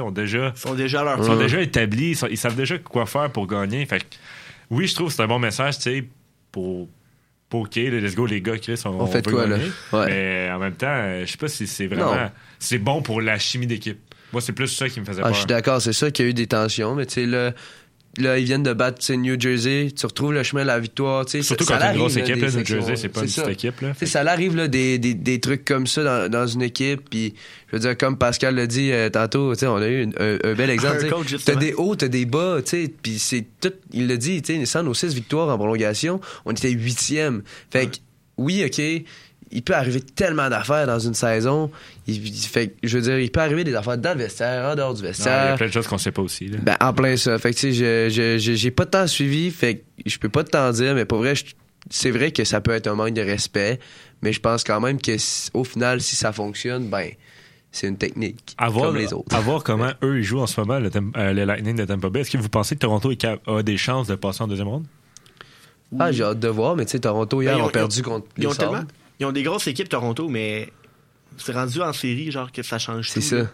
ont 0.00 0.10
déjà, 0.10 0.52
Ils 0.54 0.60
sont 0.60 0.74
déjà 0.74 1.02
leur 1.04 1.24
sont 1.24 1.36
déjà 1.36 1.60
établis, 1.60 2.10
ils, 2.10 2.16
sont- 2.16 2.28
ils 2.30 2.36
savent 2.38 2.56
déjà 2.56 2.78
quoi 2.78 3.06
faire 3.06 3.30
pour 3.30 3.46
gagner. 3.46 3.84
Fait 3.86 3.98
que, 4.00 4.04
oui, 4.70 4.86
je 4.86 4.94
trouve 4.94 5.08
que 5.08 5.14
c'est 5.14 5.22
un 5.22 5.26
bon 5.28 5.38
message, 5.38 5.76
tu 5.76 5.82
sais, 5.82 6.04
pour. 6.50 6.88
pour 7.48 7.60
OK, 7.62 7.76
là, 7.76 8.00
let's 8.00 8.14
go, 8.14 8.24
les 8.26 8.40
gars, 8.40 8.56
Chris, 8.58 8.80
on, 8.86 8.90
On 9.00 9.06
fait 9.06 9.24
quoi, 9.28 9.46
là? 9.46 9.58
gagner. 9.58 9.70
Ouais. 9.92 10.06
Mais 10.06 10.50
en 10.52 10.58
même 10.58 10.74
temps, 10.74 11.20
je 11.20 11.26
sais 11.30 11.36
pas 11.36 11.48
si 11.48 11.66
c'est 11.66 11.86
vraiment. 11.86 12.30
C'est 12.58 12.78
bon 12.78 13.02
pour 13.02 13.20
la 13.20 13.38
chimie 13.38 13.66
d'équipe. 13.66 13.98
Moi, 14.32 14.40
c'est 14.40 14.52
plus 14.54 14.68
ça 14.68 14.88
qui 14.88 14.98
me 14.98 15.04
faisait 15.04 15.20
Ah, 15.20 15.24
peur. 15.24 15.32
je 15.34 15.38
suis 15.40 15.46
d'accord, 15.46 15.82
c'est 15.82 15.92
ça 15.92 16.10
qu'il 16.10 16.24
y 16.24 16.28
a 16.28 16.30
eu 16.30 16.34
des 16.34 16.46
tensions, 16.46 16.94
mais 16.94 17.04
tu 17.04 17.14
sais, 17.14 17.26
là, 17.26 17.52
là, 18.18 18.38
ils 18.38 18.44
viennent 18.44 18.62
de 18.62 18.72
battre 18.72 19.12
New 19.14 19.40
Jersey, 19.40 19.88
tu 19.98 20.04
retrouves 20.06 20.32
le 20.32 20.42
chemin 20.42 20.62
de 20.62 20.66
la 20.66 20.78
victoire, 20.78 21.24
tu 21.24 21.32
sais. 21.32 21.42
Surtout 21.42 21.64
ça- 21.64 21.74
quand 21.74 21.80
ça 21.80 21.86
t'as 21.86 21.92
une 21.94 21.98
grosse 21.98 22.16
équipe, 22.16 22.36
là, 22.36 22.48
New 22.50 22.64
Jersey, 22.64 22.96
c'est 22.96 23.08
pas 23.08 23.22
une 23.22 23.28
ça. 23.28 23.42
petite 23.44 23.64
équipe. 23.64 23.80
Là. 23.80 23.92
Ça 24.04 24.22
l'arrive 24.22 24.54
là, 24.56 24.68
des, 24.68 24.98
des, 24.98 25.14
des 25.14 25.40
trucs 25.40 25.64
comme 25.64 25.86
ça 25.86 26.02
dans, 26.04 26.30
dans 26.30 26.46
une 26.46 26.62
équipe. 26.62 27.08
Puis, 27.10 27.34
je 27.68 27.76
veux 27.76 27.80
dire, 27.80 27.96
comme 27.96 28.18
Pascal 28.18 28.54
l'a 28.54 28.66
dit 28.66 28.92
euh, 28.92 29.08
tantôt, 29.10 29.54
tu 29.54 29.60
sais, 29.60 29.66
on 29.66 29.76
a 29.76 29.88
eu 29.88 30.02
une- 30.02 30.14
un, 30.18 30.36
un 30.44 30.54
bel 30.54 30.70
exemple. 30.70 31.06
T'as 31.44 31.54
des 31.54 31.72
hauts, 31.74 31.96
t'as 31.96 32.08
des 32.08 32.26
bas, 32.26 32.58
tu 32.62 32.70
sais. 32.70 32.92
Puis 33.02 33.18
c'est 33.18 33.46
tout. 33.60 33.72
Il 33.92 34.08
l'a 34.08 34.16
dit, 34.16 34.42
tu 34.42 34.54
sais, 34.58 34.66
sans 34.66 34.82
nos 34.82 34.94
six 34.94 35.14
victoires 35.14 35.48
en 35.48 35.56
prolongation, 35.56 36.20
on 36.44 36.52
était 36.52 36.70
huitième. 36.70 37.42
Fait 37.70 37.86
que, 37.86 37.96
oui, 38.36 38.62
ok. 38.66 39.04
Il 39.52 39.62
peut 39.62 39.74
arriver 39.74 40.00
tellement 40.00 40.48
d'affaires 40.48 40.86
dans 40.86 40.98
une 40.98 41.14
saison. 41.14 41.70
Il, 42.06 42.26
il 42.26 42.32
fait, 42.46 42.74
je 42.82 42.96
veux 42.96 43.02
dire, 43.02 43.18
il 43.18 43.30
peut 43.30 43.40
arriver 43.40 43.64
des 43.64 43.74
affaires 43.74 43.98
dans 43.98 44.12
le 44.14 44.18
vestiaire, 44.18 44.70
en 44.70 44.74
dehors 44.74 44.94
du 44.94 45.02
Non, 45.02 45.08
Il 45.08 45.10
y 45.10 45.12
vestiaire. 45.12 45.52
a 45.52 45.56
plein 45.56 45.66
de 45.66 45.72
choses 45.72 45.86
qu'on 45.86 45.98
sait 45.98 46.10
pas 46.12 46.22
aussi. 46.22 46.48
Là. 46.48 46.58
Ben, 46.62 46.76
en 46.80 46.92
plein 46.92 47.16
ça. 47.16 47.38
Fait 47.38 47.50
que, 47.52 47.58
tu 47.58 47.72
sais, 47.72 47.72
je- 47.72 48.08
je- 48.14 48.38
je- 48.38 48.54
j'ai 48.54 48.70
pas 48.70 48.86
tant 48.86 49.06
suivi, 49.06 49.50
fait 49.50 49.76
que 49.76 49.82
je 50.06 50.18
peux 50.18 50.28
pas 50.30 50.42
t'en 50.44 50.70
dire, 50.70 50.94
mais 50.94 51.04
pour 51.04 51.18
vrai, 51.18 51.34
je- 51.34 51.44
c'est 51.90 52.10
vrai 52.10 52.30
que 52.32 52.44
ça 52.44 52.60
peut 52.60 52.72
être 52.72 52.86
un 52.86 52.94
manque 52.94 53.14
de 53.14 53.20
respect, 53.22 53.78
mais 54.22 54.32
je 54.32 54.40
pense 54.40 54.64
quand 54.64 54.80
même 54.80 55.00
que, 55.00 55.16
au 55.54 55.64
final, 55.64 56.00
si 56.00 56.16
ça 56.16 56.32
fonctionne, 56.32 56.88
ben, 56.88 57.10
c'est 57.72 57.88
une 57.88 57.96
technique. 57.98 58.54
À 58.58 58.68
voir, 58.70 58.86
comme 58.86 58.96
les 58.96 59.12
autres. 59.12 59.34
à 59.34 59.40
voir 59.40 59.62
comment 59.64 59.90
eux 60.02 60.18
ils 60.18 60.22
jouent 60.24 60.40
en 60.40 60.46
ce 60.46 60.60
moment, 60.60 60.78
le, 60.78 60.90
euh, 61.16 61.32
le 61.32 61.44
Lightning 61.44 61.76
de 61.76 61.84
Tampa 61.84 62.08
Bay. 62.10 62.20
Est-ce 62.20 62.30
que 62.30 62.38
vous 62.38 62.48
pensez 62.48 62.74
que 62.74 62.80
Toronto 62.80 63.10
a 63.46 63.62
des 63.62 63.76
chances 63.76 64.06
de 64.08 64.14
passer 64.14 64.42
en 64.42 64.46
deuxième 64.48 64.68
ronde? 64.68 64.84
Ah, 65.98 66.10
j'ai 66.10 66.22
hâte 66.24 66.40
de 66.40 66.48
voir, 66.48 66.74
mais 66.76 66.84
tu 66.86 66.92
sais, 66.92 67.00
Toronto, 67.00 67.42
hier, 67.42 67.52
Ben, 67.52 67.58
ils 67.58 67.62
ont, 67.62 67.66
ont- 67.66 67.70
perdu 67.70 68.02
contre 68.02 68.26
Ils 68.38 68.42
les 68.42 68.46
ont, 68.46 68.54
tellement, 68.54 68.84
ils 69.22 69.24
ont 69.26 69.32
des 69.32 69.42
grosses 69.42 69.66
équipes 69.68 69.88
Toronto, 69.88 70.28
mais 70.28 70.68
c'est 71.38 71.52
rendu 71.52 71.80
en 71.80 71.92
série, 71.92 72.30
genre 72.30 72.50
que 72.52 72.62
ça 72.62 72.78
change 72.78 73.08
C'est 73.08 73.20
tout. 73.20 73.26
ça. 73.26 73.36
là. 73.36 73.46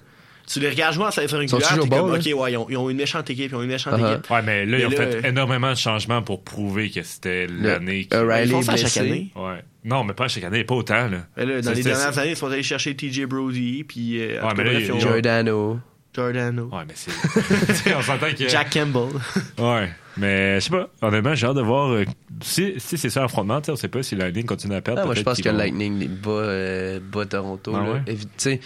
Tu 0.51 0.61
les 0.61 0.71
regardes 0.71 0.95
jouer 0.95 1.05
en 1.05 1.11
saison 1.11 1.37
régulière, 1.37 1.69
t'es 1.69 1.77
comme, 1.77 1.89
bons, 1.91 2.15
ok, 2.17 2.23
ouais, 2.41 2.53
ils 2.53 2.57
ont, 2.57 2.67
ils 2.71 2.77
ont 2.79 2.89
une 2.89 2.97
méchante 2.97 3.29
équipe, 3.29 3.51
ils 3.53 3.55
ont 3.55 3.61
une 3.61 3.69
méchante 3.69 4.01
Uh-huh. 4.01 4.13
équipe. 4.15 4.31
Ouais, 4.31 4.41
mais 4.41 4.65
là, 4.65 4.79
ils 4.79 4.87
ont 4.87 4.89
là, 4.89 4.97
fait 4.97 5.15
euh, 5.17 5.29
énormément 5.29 5.69
de 5.71 5.77
changements 5.77 6.23
pour 6.23 6.43
prouver 6.43 6.89
que 6.91 7.03
c'était 7.03 7.47
l'année 7.47 8.07
qui. 8.07 8.17
Ils 8.17 8.49
font 8.51 8.63
ça 8.63 8.77
chaque 8.79 8.97
année. 8.97 9.31
Ouais. 9.37 9.63
Non, 9.85 10.05
mais 10.05 10.15
pas 10.15 10.25
à 10.25 10.29
chaque 10.29 10.45
année, 10.45 10.65
pas 10.65 10.75
autant. 10.75 11.07
Là. 11.09 11.27
Mais 11.37 11.45
là, 11.45 11.61
dans 11.61 11.69
C'est- 11.69 11.75
les 11.77 11.83
c'est- 11.83 11.89
dernières 11.91 12.19
années, 12.19 12.31
ils 12.31 12.37
sont 12.37 12.47
allés 12.51 12.63
chercher 12.63 12.97
TJ 12.97 13.27
Brody, 13.27 13.85
puis 13.85 14.23
euh, 14.23 14.41
Ouais, 14.43 14.55
mais 14.57 14.65
là, 14.65 14.71
bref, 14.71 14.77
ils- 14.81 14.87
ils 14.87 14.93
ont 14.93 15.01
Giordano. 15.01 15.81
Giordano, 16.15 16.65
Ouais, 16.73 16.83
mais 16.89 16.95
c'est. 16.97 17.11
tu 17.13 17.75
sais, 17.75 17.95
on 17.99 18.01
s'entend 18.03 18.33
que. 18.37 18.49
Jack 18.49 18.73
Campbell. 18.73 19.21
Ouais. 19.59 19.91
Mais 20.19 20.61
je 20.61 20.65
sais 20.65 20.71
pas. 20.71 20.89
Honnêtement, 21.03 21.35
j'ai 21.35 21.47
hâte 21.47 21.57
de 21.57 21.63
voir. 21.63 21.91
euh, 21.93 22.05
si 22.43 22.75
si 22.79 22.99
c'est 22.99 23.11
ça 23.11 23.25
tu 23.61 23.67
sais, 23.67 23.73
on 23.73 23.77
sait 23.77 23.89
pas 23.89 24.03
si 24.03 24.15
ligne 24.31 24.47
continue 24.47 24.75
à 24.75 24.81
perdre. 24.81 25.01
Ah, 25.03 25.07
moi, 25.07 25.15
je 25.15 25.21
peut-être 25.23 25.25
pense 25.27 25.37
que 25.39 25.43
qu'ils 25.43 25.51
le 25.53 25.57
vont- 25.57 25.63
Lightning 25.65 26.09
bat, 26.09 26.31
euh, 26.31 27.01
bat 27.01 27.27
Toronto. 27.27 27.73
Ah 27.75 27.85
là. 27.85 27.93
ouais? 27.93 28.01
Évi- 28.07 28.23
tu 28.25 28.29
sais, 28.37 28.61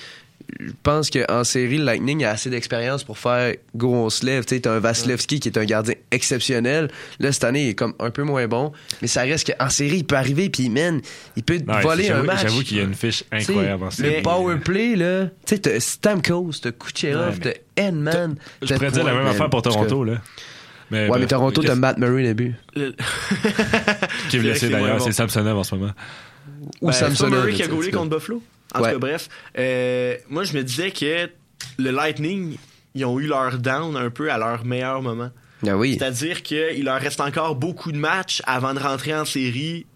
je 0.60 0.72
pense 0.82 1.08
qu'en 1.08 1.44
série, 1.44 1.78
le 1.78 1.84
Lightning 1.84 2.24
a 2.24 2.30
assez 2.30 2.50
d'expérience 2.50 3.04
pour 3.04 3.16
faire 3.16 3.54
go, 3.76 3.94
on 3.94 4.10
se 4.10 4.26
lève. 4.26 4.44
Tu 4.44 4.56
sais, 4.56 4.60
t'as 4.60 4.72
un 4.74 4.80
Vasilevski 4.80 5.40
qui 5.40 5.48
est 5.48 5.56
un 5.56 5.64
gardien 5.64 5.94
exceptionnel. 6.10 6.88
Là, 7.20 7.30
cette 7.32 7.44
année, 7.44 7.64
il 7.64 7.68
est 7.70 7.74
comme 7.74 7.94
un 8.00 8.10
peu 8.10 8.22
moins 8.24 8.46
bon. 8.48 8.72
Mais 9.00 9.08
ça 9.08 9.22
reste 9.22 9.52
qu'en 9.56 9.70
série, 9.70 9.98
il 9.98 10.04
peut 10.04 10.16
arriver, 10.16 10.50
puis 10.50 10.68
man, 10.68 11.00
il 11.36 11.42
peut 11.44 11.60
voler 11.82 12.10
un 12.10 12.14
j'avoue- 12.16 12.26
match. 12.26 12.42
J'avoue 12.42 12.62
qu'il 12.62 12.76
y 12.78 12.80
a 12.80 12.84
une 12.84 12.94
fiche 12.94 13.24
Tu 13.30 13.40
sais, 13.40 13.52
incroyable 13.52 13.82
en 13.84 13.86
Le 13.86 13.92
série. 13.92 14.22
power 14.22 14.56
play, 14.58 14.96
là. 14.96 15.26
Tu 15.26 15.30
sais, 15.46 15.58
t'as 15.58 15.80
Stamkos, 15.80 16.52
t'as 16.62 16.72
Kucherov, 16.72 17.38
Ouais, 17.42 17.52
t'as 17.76 17.82
Edman. 17.86 18.34
Je 18.62 18.74
pourrais 18.74 18.90
dire 18.90 19.04
la 19.04 19.14
même 19.14 19.26
affaire 19.26 19.48
pour 19.48 19.62
Toronto, 19.62 20.02
là. 20.04 20.20
Mais, 20.92 21.08
Ouais, 21.08 21.18
mais 21.18 21.26
Toronto, 21.26 21.62
t'as 21.62 21.74
Matt 21.74 21.98
Murray, 21.98 22.22
début. 22.22 22.54
Le- 22.76 22.94
Qui 24.28 24.36
est 24.36 24.40
blessé 24.40 24.68
d'ailleurs, 24.68 25.00
c'est 25.00 25.12
Samsonov 25.12 25.58
en 25.58 25.64
ce 25.64 25.74
moment. 25.74 25.92
Ou 26.80 26.86
Ben, 26.88 26.92
Samsonov. 26.92 27.40
Murray 27.40 27.52
qui 27.54 27.62
a 27.62 27.66
sais. 27.66 27.90
contre 27.90 28.10
Buffalo. 28.16 28.42
En 28.74 28.80
Ouais. 28.80 28.88
tout 28.92 28.94
cas, 28.94 28.98
bref. 29.00 29.28
Euh, 29.58 30.16
moi, 30.28 30.44
je 30.44 30.52
me 30.54 30.62
disais 30.62 30.90
que 30.90 31.28
le 31.78 31.90
Lightning, 31.90 32.56
ils 32.94 33.04
ont 33.04 33.18
eu 33.18 33.26
leur 33.26 33.58
down 33.58 33.96
un 33.96 34.10
peu 34.10 34.30
à 34.30 34.38
leur 34.38 34.64
meilleur 34.64 35.02
moment. 35.02 35.30
Ah 35.66 35.76
oui. 35.76 35.96
C'est-à-dire 35.98 36.42
qu'il 36.42 36.84
leur 36.84 37.00
reste 37.00 37.20
encore 37.20 37.54
beaucoup 37.54 37.92
de 37.92 37.96
matchs 37.98 38.42
avant 38.46 38.74
de 38.74 38.80
rentrer 38.80 39.14
en 39.14 39.24
série 39.24 39.86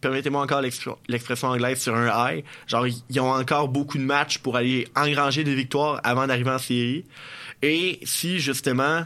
permettez-moi 0.00 0.42
encore 0.42 0.62
l'expr- 0.62 0.96
l'expression 1.08 1.48
anglaise 1.48 1.78
sur 1.80 1.94
un 1.94 2.08
high. 2.32 2.44
Genre, 2.66 2.86
ils- 2.86 3.02
ils 3.10 3.20
ont 3.20 3.30
encore 3.30 3.68
beaucoup 3.68 3.98
de 3.98 4.02
matchs 4.02 4.38
pour 4.38 4.56
aller 4.56 4.88
engranger 4.96 5.44
des 5.44 5.54
victoires 5.54 6.00
avant 6.04 6.26
d'arriver 6.26 6.50
en 6.50 6.58
série. 6.58 7.04
Et 7.62 8.00
si, 8.04 8.38
justement, 8.40 9.04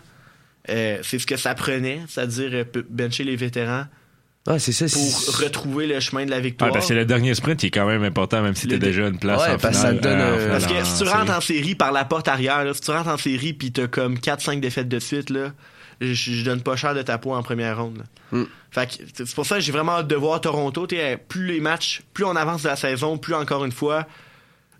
euh, 0.70 0.98
c'est 1.02 1.18
ce 1.18 1.26
que 1.26 1.36
ça 1.36 1.54
prenait, 1.54 2.00
c'est-à-dire 2.08 2.50
euh, 2.52 2.64
bencher 2.88 3.24
les 3.24 3.36
vétérans 3.36 3.84
Ah, 4.46 4.58
c'est 4.58 4.72
ça. 4.72 4.86
pour 4.86 4.94
c'est- 4.94 5.44
retrouver 5.44 5.86
le 5.86 6.00
chemin 6.00 6.24
de 6.24 6.30
la 6.30 6.40
victoire. 6.40 6.72
parce 6.72 6.88
que 6.88 6.94
le 6.94 7.04
dernier 7.04 7.34
sprint 7.34 7.60
qui 7.60 7.66
est 7.66 7.70
quand 7.70 7.86
même 7.86 8.02
important, 8.04 8.42
même 8.42 8.54
si 8.54 8.66
dé- 8.66 8.78
déjà 8.78 9.08
une 9.08 9.18
place 9.18 9.40
Ouais, 9.42 9.54
en 9.54 9.58
parce 9.58 9.76
ça 9.78 9.88
finale. 9.88 10.00
donne 10.00 10.20
euh, 10.20 10.46
en 10.46 10.50
Parce 10.50 10.64
finale 10.66 10.82
que 10.82 10.86
si 10.88 10.92
tu 10.92 10.98
série. 11.06 11.10
rentres 11.18 11.32
en 11.36 11.40
série 11.40 11.74
par 11.74 11.92
la 11.92 12.04
porte 12.04 12.28
arrière, 12.28 12.64
là, 12.64 12.74
si 12.74 12.80
tu 12.80 12.90
rentres 12.90 13.08
en 13.08 13.16
série 13.18 13.52
puis 13.54 13.72
t'as 13.72 13.86
comme 13.88 14.18
4-5 14.18 14.60
défaites 14.60 14.88
de 14.88 14.98
suite, 14.98 15.30
là, 15.30 15.52
je, 16.00 16.12
je 16.14 16.44
donne 16.44 16.62
pas 16.62 16.74
cher 16.76 16.94
de 16.94 17.02
ta 17.02 17.18
peau 17.18 17.32
en 17.34 17.42
première 17.42 17.80
ronde. 17.80 18.02
Mm. 18.32 18.42
Fait 18.72 18.86
que 18.88 19.04
c'est 19.14 19.34
pour 19.34 19.46
ça 19.46 19.56
que 19.56 19.60
j'ai 19.60 19.70
vraiment 19.72 19.92
hâte 19.98 20.08
de 20.08 20.16
voir 20.16 20.40
Toronto. 20.40 20.86
Plus 21.28 21.46
les 21.46 21.60
matchs, 21.60 22.02
plus 22.14 22.24
on 22.24 22.34
avance 22.34 22.62
de 22.62 22.68
la 22.68 22.76
saison, 22.76 23.18
plus 23.18 23.34
encore 23.34 23.64
une 23.64 23.70
fois, 23.72 24.06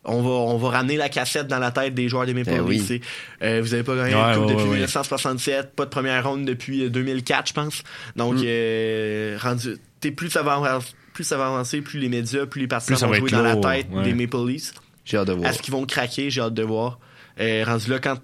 on 0.05 0.21
va, 0.23 0.31
on 0.31 0.57
va 0.59 0.69
ramener 0.71 0.97
la 0.97 1.09
cassette 1.09 1.47
dans 1.47 1.59
la 1.59 1.71
tête 1.71 1.95
des 1.95 2.09
joueurs 2.09 2.27
des 2.27 2.35
Maple 2.35 2.51
Ben 2.51 2.61
oui. 2.61 2.79
Leafs. 2.79 3.01
Euh, 3.43 3.61
vous 3.63 3.73
avez 3.75 3.83
pas 3.85 3.95
gagné 3.97 4.15
Ouais, 4.15 4.21
une 4.21 4.35
coupe 4.35 4.47
ouais, 4.47 4.53
depuis 4.53 4.63
ouais, 4.65 4.69
ouais. 4.71 4.75
1967, 4.77 5.73
pas 5.77 5.85
de 5.85 5.91
première 5.91 6.29
ronde 6.29 6.45
depuis 6.45 6.85
euh, 6.85 6.91
2004, 6.91 7.49
je 7.49 7.53
pense. 7.53 7.83
Donc, 8.17 8.35
Mm. 8.35 8.43
euh, 8.45 9.39
rendu, 9.41 9.77
plus 10.17 10.31
ça 10.31 10.43
va 10.43 10.55
avancer, 10.55 10.89
plus 11.15 11.25
ça 11.25 11.37
va 11.37 11.47
avancer, 11.47 11.81
plus 11.83 11.99
les 12.01 12.09
médias, 12.09 12.47
plus 12.47 12.63
les 12.63 12.67
partisans 12.67 12.97
Plus 13.11 13.21
vont 13.21 13.27
jouer 13.27 13.31
dans 13.31 13.43
la 13.43 13.57
tête 13.57 13.87
ouais. 13.93 14.03
des 14.03 14.15
Maple 14.15 14.47
Leafs. 14.49 14.73
J'ai 15.05 15.17
hâte 15.19 15.29
de 15.29 15.33
voir. 15.35 15.51
Est-ce 15.51 15.61
qu'ils 15.63 15.73
vont 15.73 15.85
craquer? 15.87 16.31
J'ai 16.31 16.41
hâte 16.41 16.55
de 16.55 16.63
voir. 16.63 16.99
Euh, 17.41 17.65
rendu 17.67 17.91
là, 17.91 17.99
quand 17.99 18.17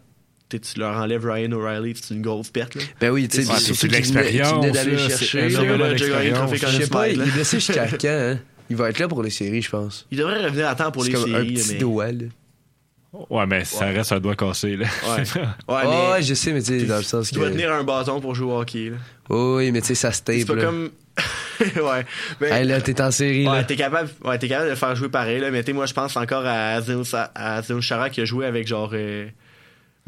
tu 0.50 0.58
leur 0.78 0.96
enlèves 0.96 1.26
Ryan 1.26 1.52
O'Reilly, 1.52 1.94
c'est 2.00 2.14
une 2.14 2.22
grosse 2.22 2.48
perte. 2.50 2.74
Là. 2.74 2.82
Ben 3.00 3.10
oui, 3.10 3.28
tu 3.28 3.42
sais, 3.42 3.52
c'est 3.74 3.86
de 3.86 3.92
l'expérience, 3.92 4.72
d'aller 4.72 4.92
là, 4.92 5.08
chercher. 5.08 5.50
Je 5.50 6.78
sais 6.80 6.86
pas, 6.88 7.08
il 7.08 7.20
est 7.20 7.24
blessé 7.30 7.58
jusqu'à 7.60 7.86
quand, 7.88 7.98
hein? 8.08 8.38
Il 8.70 8.76
va 8.76 8.90
être 8.90 8.98
là 8.98 9.08
pour 9.08 9.22
les 9.22 9.30
séries, 9.30 9.62
je 9.62 9.70
pense. 9.70 10.06
Il 10.10 10.18
devrait 10.18 10.44
revenir 10.44 10.68
à 10.68 10.74
temps 10.74 10.90
pour 10.90 11.02
C'est 11.04 11.10
les 11.10 11.14
comme 11.14 11.34
un 11.34 11.38
séries. 11.38 11.54
petit 11.54 11.72
mais... 11.74 11.78
doigt, 11.78 12.12
là. 12.12 12.24
Ouais, 13.30 13.46
mais 13.46 13.64
ça 13.64 13.86
reste 13.86 14.12
un 14.12 14.20
doigt 14.20 14.36
cassé, 14.36 14.76
là. 14.76 14.86
Ouais. 15.08 15.22
Ouais, 15.22 15.24
Ouais, 15.74 15.82
mais 15.84 16.10
ouais, 16.12 16.22
je 16.22 16.34
sais, 16.34 16.52
mais 16.52 16.60
tu 16.62 16.78
sais, 16.80 16.86
dans 16.86 16.98
le 16.98 17.02
sens 17.02 17.28
tu 17.28 17.34
que. 17.34 17.40
dois 17.40 17.50
tenir 17.50 17.72
un 17.72 17.82
bâton 17.82 18.20
pour 18.20 18.34
jouer 18.34 18.52
au 18.52 18.60
hockey. 18.60 18.90
Là. 18.90 18.96
Oui, 19.30 19.72
mais 19.72 19.80
tu 19.80 19.88
sais, 19.88 19.94
ça 19.94 20.12
se 20.12 20.18
C'est 20.26 20.38
tape, 20.44 20.46
pas 20.46 20.54
là. 20.56 20.64
comme. 20.64 20.90
ouais. 21.84 22.06
Mais... 22.40 22.48
Hey, 22.50 22.66
là, 22.66 22.80
t'es 22.82 23.00
en 23.00 23.10
série, 23.10 23.48
Ouais, 23.48 23.56
là. 23.56 23.64
t'es 23.64 23.76
capable, 23.76 24.10
ouais, 24.24 24.38
t'es 24.38 24.46
capable 24.48 24.66
de 24.66 24.72
le 24.72 24.76
faire 24.76 24.94
jouer 24.94 25.08
pareil, 25.08 25.40
là. 25.40 25.50
Mais 25.50 25.62
tu 25.62 25.68
sais, 25.68 25.72
moi, 25.72 25.86
je 25.86 25.94
pense 25.94 26.16
encore 26.16 26.44
à 26.44 26.80
Chara 27.80 28.10
qui 28.10 28.20
a 28.20 28.24
joué 28.26 28.44
avec 28.46 28.68
genre 28.68 28.90
euh, 28.92 29.26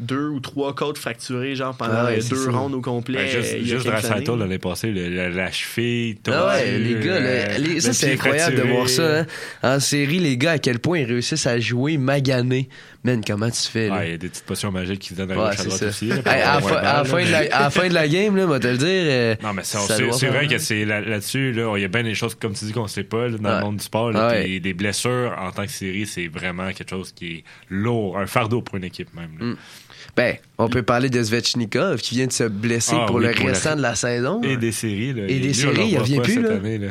deux 0.01 0.27
ou 0.27 0.39
trois 0.39 0.73
côtes 0.75 0.97
fracturées, 0.97 1.55
genre 1.55 1.75
pendant 1.75 1.93
Ah 1.95 2.05
ouais, 2.05 2.19
deux 2.29 2.49
rondes 2.49 2.73
au 2.73 2.81
complet. 2.81 3.19
Ben, 3.19 3.27
juste 3.27 3.57
juste 3.63 3.87
années. 3.87 4.25
l'année 4.37 4.57
passée, 4.57 4.91
le- 4.91 5.09
la, 5.09 5.29
la 5.29 5.51
cheville, 5.51 6.17
Ah 6.27 6.47
ouais, 6.47 6.77
les 6.77 6.95
gars, 6.95 7.11
euh, 7.13 7.57
le- 7.57 7.63
les- 7.63 7.79
ça 7.79 7.89
le 7.89 7.93
c'est 7.93 8.13
incroyable 8.13 8.55
de 8.57 8.61
voir 8.63 8.89
ça. 8.89 9.19
Hein? 9.19 9.25
En 9.63 9.79
série, 9.79 10.19
les 10.19 10.37
gars, 10.37 10.51
à 10.51 10.57
quel 10.59 10.79
point 10.79 10.99
ils 10.99 11.05
réussissent 11.05 11.47
à 11.47 11.59
jouer 11.59 11.97
magané. 11.97 12.67
Man, 13.03 13.21
comment 13.25 13.49
tu 13.49 13.61
fais? 13.63 13.89
Ouais, 13.89 14.09
il 14.09 14.11
y 14.11 14.13
a 14.13 14.17
des 14.17 14.29
petites 14.29 14.45
potions 14.45 14.71
magiques 14.71 14.99
qui 14.99 15.09
se 15.09 15.13
donnent 15.15 15.31
à 15.31 15.35
Ouais, 15.35 15.45
gauche 15.49 15.53
à 15.53 15.57
c'est 15.57 15.63
droite 15.65 15.79
ça. 15.79 15.87
aussi. 15.87 16.05
là, 16.07 16.15
Hey, 16.17 16.21
pour 16.61 16.71
à, 16.71 16.83
la 16.83 17.03
fin, 17.03 17.17
à 17.17 17.25
de 17.25 17.31
la, 17.31 17.39
mais- 17.41 17.51
à 17.51 17.59
la 17.61 17.69
fin 17.71 17.87
de 17.87 17.93
la 17.95 18.07
game, 18.07 18.35
là, 18.35 18.45
moi 18.45 18.59
te 18.59 18.67
le 18.67 18.77
dire. 18.77 18.87
euh, 18.89 19.35
Non, 19.41 19.53
mais 19.53 19.63
c'est 19.63 20.27
vrai 20.27 20.47
que 20.47 20.57
c'est 20.59 20.85
là- 20.85 21.01
là-dessus, 21.01 21.51
là, 21.51 21.73
il 21.77 21.81
y 21.81 21.85
a 21.85 21.87
bien 21.87 22.03
des 22.03 22.13
choses, 22.13 22.35
comme 22.35 22.53
tu 22.53 22.65
dis, 22.65 22.71
qu'on 22.73 22.87
sait 22.87 23.03
pas 23.03 23.27
là, 23.27 23.37
dans 23.37 23.49
Ouais. 23.49 23.55
le 23.57 23.61
monde 23.65 23.77
du 23.77 23.83
sport. 23.83 24.11
là, 24.11 24.27
Ouais. 24.29 24.43
puis 24.43 24.61
des 24.61 24.73
blessures 24.73 25.35
en 25.39 25.51
tant 25.51 25.63
que 25.65 25.71
série, 25.71 26.05
c'est 26.05 26.27
vraiment 26.27 26.71
quelque 26.73 26.89
chose 26.89 27.11
qui 27.11 27.25
est 27.27 27.43
lourd, 27.69 28.17
un 28.19 28.27
fardeau 28.27 28.61
pour 28.61 28.77
une 28.77 28.83
équipe 28.83 29.09
même. 29.15 29.55
Ben, 30.15 30.35
on 30.57 30.67
peut 30.69 30.83
parler 30.83 31.09
de 31.09 31.23
Svechnikov 31.23 31.99
qui 32.01 32.15
vient 32.15 32.27
de 32.27 32.31
se 32.33 32.43
blesser 32.43 32.95
Ah 32.99 33.05
pour 33.07 33.15
oui, 33.17 33.25
le 33.27 33.31
pour 33.31 33.45
la- 33.47 33.53
restant 33.53 33.75
de 33.75 33.81
la 33.81 33.95
saison. 33.95 34.41
Et 34.43 34.57
des 34.57 34.71
séries. 34.71 35.13
Là. 35.13 35.23
Et 35.27 35.39
des 35.39 35.53
séries, 35.53 35.89
il 35.91 35.97
revient 35.97 36.19
plus, 36.19 36.33
cette 36.33 36.43
là. 36.43 36.55
année, 36.55 36.77
là, 36.77 36.89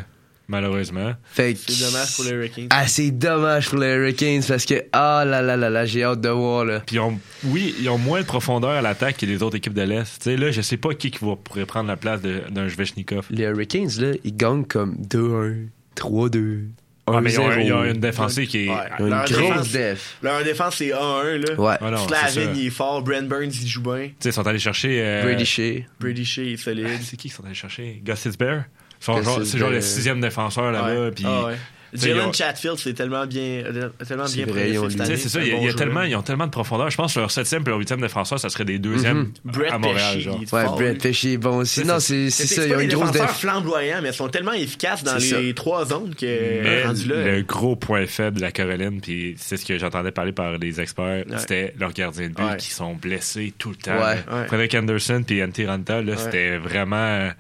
malheureusement. 0.48 1.12
Fait 1.30 1.54
que- 1.54 1.60
C'est 1.70 1.84
dommage 1.84 2.16
pour 2.16 2.24
les 2.24 2.30
Hurricanes. 2.30 2.66
Ah, 2.70 2.86
c'est 2.86 3.10
dommage 3.10 3.68
pour 3.68 3.78
les 3.78 3.88
Hurricanes 3.88 4.42
parce 4.48 4.64
que, 4.64 4.82
ah 4.92 5.24
là 5.26 5.42
là 5.42 5.56
là 5.56 5.68
là, 5.70 5.84
j'ai 5.86 6.02
hâte 6.02 6.20
de 6.20 6.28
voir, 6.30 6.64
là. 6.64 6.80
Puis 6.86 6.96
ils 6.96 7.00
ont, 7.00 7.18
oui, 7.44 7.74
ils 7.80 7.88
ont 7.90 7.98
moins 7.98 8.20
de 8.22 8.26
profondeur 8.26 8.70
à 8.70 8.80
l'attaque 8.82 9.18
que 9.18 9.26
les 9.26 9.42
autres 9.42 9.56
équipes 9.56 9.74
de 9.74 9.82
l'Est. 9.82 10.18
Tu 10.18 10.24
sais, 10.30 10.36
là, 10.36 10.50
je 10.50 10.60
sais 10.62 10.76
pas 10.78 10.94
qui, 10.94 11.10
qui 11.10 11.24
va, 11.24 11.36
pourrait 11.36 11.66
prendre 11.66 11.88
la 11.88 11.96
place 11.96 12.22
de- 12.22 12.42
d'un 12.50 12.68
Svechnikov. 12.68 13.26
Les 13.30 13.44
Hurricanes, 13.44 13.90
là, 13.98 14.12
ils 14.24 14.34
gagnent 14.36 14.64
comme 14.64 14.96
2-1, 14.98 15.68
3-2, 15.94 16.38
1-0. 16.40 16.62
Ah, 17.06 17.20
mais 17.20 17.32
ils 17.32 17.40
ont, 17.40 17.50
ils 17.58 17.72
ont 17.72 17.84
une 17.84 17.98
défensive 18.00 18.46
qui 18.46 18.66
est. 18.66 18.68
Ouais. 18.68 18.76
Une 19.00 19.08
Leur 19.08 19.24
grosse 19.24 19.36
défense- 19.38 19.72
def. 19.72 20.16
Leur 20.22 20.44
défense, 20.44 20.76
c'est 20.76 20.92
1-1, 20.92 21.36
là. 21.38 21.54
Ouais. 21.60 21.74
Ah 21.80 21.90
non, 21.90 22.06
Slavin, 22.06 22.52
il 22.54 22.66
est 22.66 22.70
fort. 22.70 23.02
Brent 23.02 23.22
Burns, 23.28 23.50
il 23.62 23.66
joue 23.66 23.82
bien. 23.82 24.06
Tu 24.08 24.14
sais, 24.20 24.28
ils 24.28 24.32
sont 24.32 24.46
allés 24.46 24.58
chercher. 24.60 25.00
euh, 25.02 25.22
Brady 25.24 25.44
Shea. 25.46 25.84
Brady 25.98 26.24
Shea, 26.24 26.42
il 26.42 26.52
est 26.52 26.56
solide. 26.56 26.86
ah, 26.88 26.98
C'est 27.02 27.16
qui 27.16 27.22
qu'ils 27.28 27.32
sont 27.32 27.44
allés 27.44 27.54
chercher? 27.54 28.00
Gustis 28.04 28.36
Bear 28.38 28.64
genre- 29.04 29.40
C'est 29.44 29.58
genre 29.58 29.70
le 29.70 29.80
sixième 29.80 30.20
défenseur 30.20 30.70
là-bas. 30.70 31.00
Ouais. 31.06 31.10
Puis, 31.10 31.24
Ah 31.26 31.48
Jalen 31.92 32.32
Chatfield, 32.32 32.76
c'est 32.78 32.94
tellement 32.94 33.26
bien, 33.26 33.62
euh, 33.66 33.88
tellement 34.06 34.24
bien 34.26 34.46
vrai, 34.46 34.72
c'est 35.16 35.28
ça, 35.28 35.40
il 35.40 35.48
y 35.48 35.50
a- 35.50 35.54
bon 35.54 35.60
il 35.60 35.64
y 35.64 35.66
a 35.66 35.70
joueur. 35.70 35.74
tellement, 35.76 36.02
ils 36.02 36.14
ont 36.16 36.22
tellement 36.22 36.46
de 36.46 36.50
profondeur. 36.50 36.90
Je 36.90 36.96
pense 36.96 37.14
que 37.14 37.20
leur 37.20 37.30
septième 37.30 37.62
et 37.62 37.66
leur 37.66 37.78
huitième 37.78 38.00
défenseur, 38.00 38.38
ça 38.38 38.48
serait 38.48 38.64
des 38.64 38.78
deuxièmes 38.78 39.32
Brett 39.44 39.72
à 39.72 39.78
Montréal. 39.78 40.14
Pesci, 40.14 40.20
genre. 40.22 40.38
Ouais, 40.40 40.46
fort, 40.46 40.76
Brett. 40.76 41.02
Pesci 41.02 41.32
est 41.32 41.36
bon 41.38 41.56
aussi. 41.58 41.84
Non, 41.84 41.98
c'est- 42.00 42.30
ça, 42.30 42.64
ils 42.66 42.72
ont 42.74 42.78
des 42.78 42.84
une 42.84 42.90
grosse 42.92 43.10
défenseurs 43.12 43.26
def. 43.28 43.36
flamboyants, 43.40 43.98
mais 44.02 44.08
ils 44.10 44.14
sont 44.14 44.28
tellement 44.28 44.52
efficaces 44.52 45.02
dans 45.04 45.16
les 45.16 45.54
trois 45.54 45.84
zones 45.86 46.14
que 46.14 46.26
Mais 46.62 46.84
rendu 46.84 47.08
là. 47.08 47.24
le 47.36 47.42
gros 47.42 47.76
point 47.76 48.06
faible 48.06 48.36
de 48.36 48.42
la 48.42 48.52
Caroline, 48.52 49.00
puis 49.00 49.34
c'est 49.38 49.56
ce 49.56 49.64
que 49.64 49.78
j'entendais 49.78 50.12
parler 50.12 50.32
par 50.32 50.58
des 50.58 50.80
experts, 50.80 51.24
Ouais. 51.28 51.38
c'était 51.38 51.74
leurs 51.78 51.92
gardiens 51.92 52.28
de 52.28 52.34
but 52.34 52.42
Ouais. 52.44 52.56
qui 52.58 52.70
sont 52.70 52.94
blessés 52.94 53.52
tout 53.58 53.70
le 53.70 53.76
temps. 53.76 53.92
Ouais. 53.94 53.98
là. 54.28 54.40
Ouais. 54.42 54.46
Frédéric 54.46 54.74
Anderson 54.74 55.22
puis 55.26 55.42
Antti 55.42 55.66
Ranta, 55.66 56.02
là, 56.02 56.16
c'était 56.16 56.56
vraiment... 56.58 57.30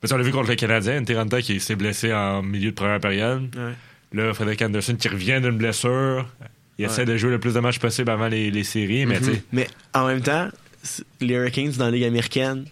Parce 0.00 0.12
qu'on 0.12 0.18
l'a 0.18 0.24
vu 0.24 0.32
contre 0.32 0.50
le 0.50 0.56
Canadien, 0.56 1.00
Antti 1.00 1.14
Ranta 1.14 1.42
qui 1.42 1.58
s'est 1.60 1.76
blessé 1.76 2.12
en 2.12 2.42
milieu 2.42 2.70
de 2.70 2.74
première 2.74 3.00
période. 3.00 3.54
Ouais. 3.56 3.72
Là, 4.12 4.32
Frédéric 4.34 4.62
Anderson 4.62 4.94
qui 4.96 5.08
revient 5.08 5.40
d'une 5.42 5.56
blessure. 5.56 6.28
Il 6.78 6.84
essaie 6.84 7.04
de 7.04 7.16
jouer 7.16 7.30
le 7.30 7.40
plus 7.40 7.54
de 7.54 7.60
matchs 7.60 7.78
possible 7.78 8.10
avant 8.10 8.28
les, 8.28 8.50
les 8.50 8.64
séries, 8.64 9.06
mais 9.06 9.20
sais, 9.20 9.42
Mais 9.52 9.66
en 9.94 10.06
même 10.06 10.20
temps, 10.20 10.48
les 11.20 11.34
Hurricanes 11.34 11.72
dans 11.72 11.86
la 11.86 11.90
Ligue 11.90 12.04
américaine, 12.04 12.66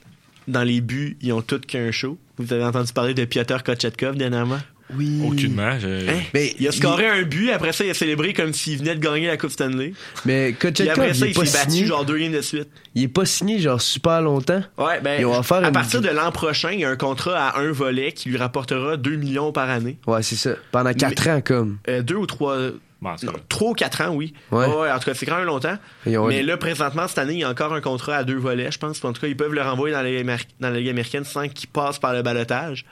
dans 0.47 0.63
les 0.63 0.81
buts, 0.81 1.17
ils 1.23 1.33
ont 1.33 1.41
tous 1.43 1.61
qu'un 1.61 1.91
show. 1.91 2.19
Vous 2.37 2.53
avez 2.53 2.65
entendu 2.65 2.93
parler 2.93 3.15
de 3.15 3.25
Piotr 3.25 3.63
Kochetkov 3.63 4.17
dernièrement? 4.17 4.59
Oui. 4.97 5.23
aucunement. 5.27 5.79
je- 5.79 6.09
Hein? 6.09 6.21
Mais 6.35 6.55
Il 6.59 6.69
a 6.69 6.73
scoré 6.73 7.07
un 7.09 7.23
but, 7.23 7.51
après 7.51 7.73
ça, 7.73 7.85
il 7.85 7.91
a 7.91 7.95
célébré 7.95 8.33
comme 8.35 8.53
s'il 8.53 8.79
venait 8.79 8.95
de 8.95 9.01
gagner 9.01 9.27
la 9.29 9.37
Coupe 9.37 9.51
Stanley. 9.51 9.95
Mais 10.27 10.55
après 10.61 11.15
ça, 11.15 11.27
il 11.27 11.35
s'est 11.35 11.59
battu 11.59 11.71
signé. 11.71 11.87
genre 11.87 12.05
deux 12.05 12.19
games 12.19 12.33
de 12.33 12.41
suite. 12.43 12.69
Il 12.95 13.05
est 13.05 13.09
pas 13.09 13.25
signé 13.25 13.59
genre 13.61 13.81
super 13.81 14.21
longtemps. 14.21 14.63
Ouais, 14.79 15.01
ben, 15.01 15.21
Ils 15.21 15.25
offert 15.25 15.59
à 15.65 15.69
une- 15.69 15.73
partir 15.73 16.01
de 16.03 16.09
l'an 16.09 16.31
prochain, 16.33 16.71
il 16.73 16.81
y 16.81 16.85
a 16.85 16.91
un 16.91 16.97
contrat 16.97 17.49
à 17.49 17.61
un 17.61 17.73
volet 17.73 18.13
qui 18.13 18.29
lui 18.29 18.37
rapportera 18.37 18.97
2 18.97 19.17
millions 19.17 19.53
par 19.53 19.71
année. 19.71 19.99
Ouais, 20.07 20.23
c'est 20.23 20.37
ça. 20.37 20.51
Pendant 20.71 20.93
4 20.93 21.29
ans, 21.29 21.41
comme. 21.41 21.79
Euh, 21.89 22.03
deux 22.03 22.17
ou 22.17 22.27
trois. 22.27 22.57
Bon, 23.03 23.11
Non, 23.23 23.33
vrai. 23.33 23.41
trois 23.51 23.71
ou 23.71 23.75
quatre 23.75 24.01
ans, 24.01 24.15
oui. 24.15 24.33
Ouais. 24.51 24.65
Ouais, 24.67 24.91
en 24.91 24.99
tout 24.99 25.05
cas, 25.05 25.15
c'est 25.15 25.27
quand 25.27 25.37
même 25.37 25.45
longtemps. 25.45 25.77
Ont- 26.07 26.27
Mais 26.29 26.43
là, 26.43 26.57
présentement, 26.57 27.07
cette 27.07 27.19
année, 27.19 27.35
il 27.35 27.39
y 27.41 27.45
a 27.45 27.51
encore 27.51 27.75
un 27.75 27.83
contrat 27.83 28.17
à 28.17 28.25
deux 28.25 28.37
volets, 28.39 28.71
je 28.71 28.79
pense. 28.79 29.05
En 29.05 29.13
tout 29.13 29.21
cas, 29.21 29.27
ils 29.27 29.37
peuvent 29.37 29.53
le 29.53 29.61
renvoyer 29.61 29.95
dans 29.95 30.01
la 30.03 30.71
Ligue, 30.71 30.89
américaine 30.89 31.25
sans 31.25 31.47
qu'il 31.49 31.69
passe 31.69 31.99
par 31.99 32.15
le 32.15 32.23
balotage. 32.23 32.87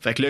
Fait 0.00 0.12
que 0.12 0.20
là, 0.22 0.28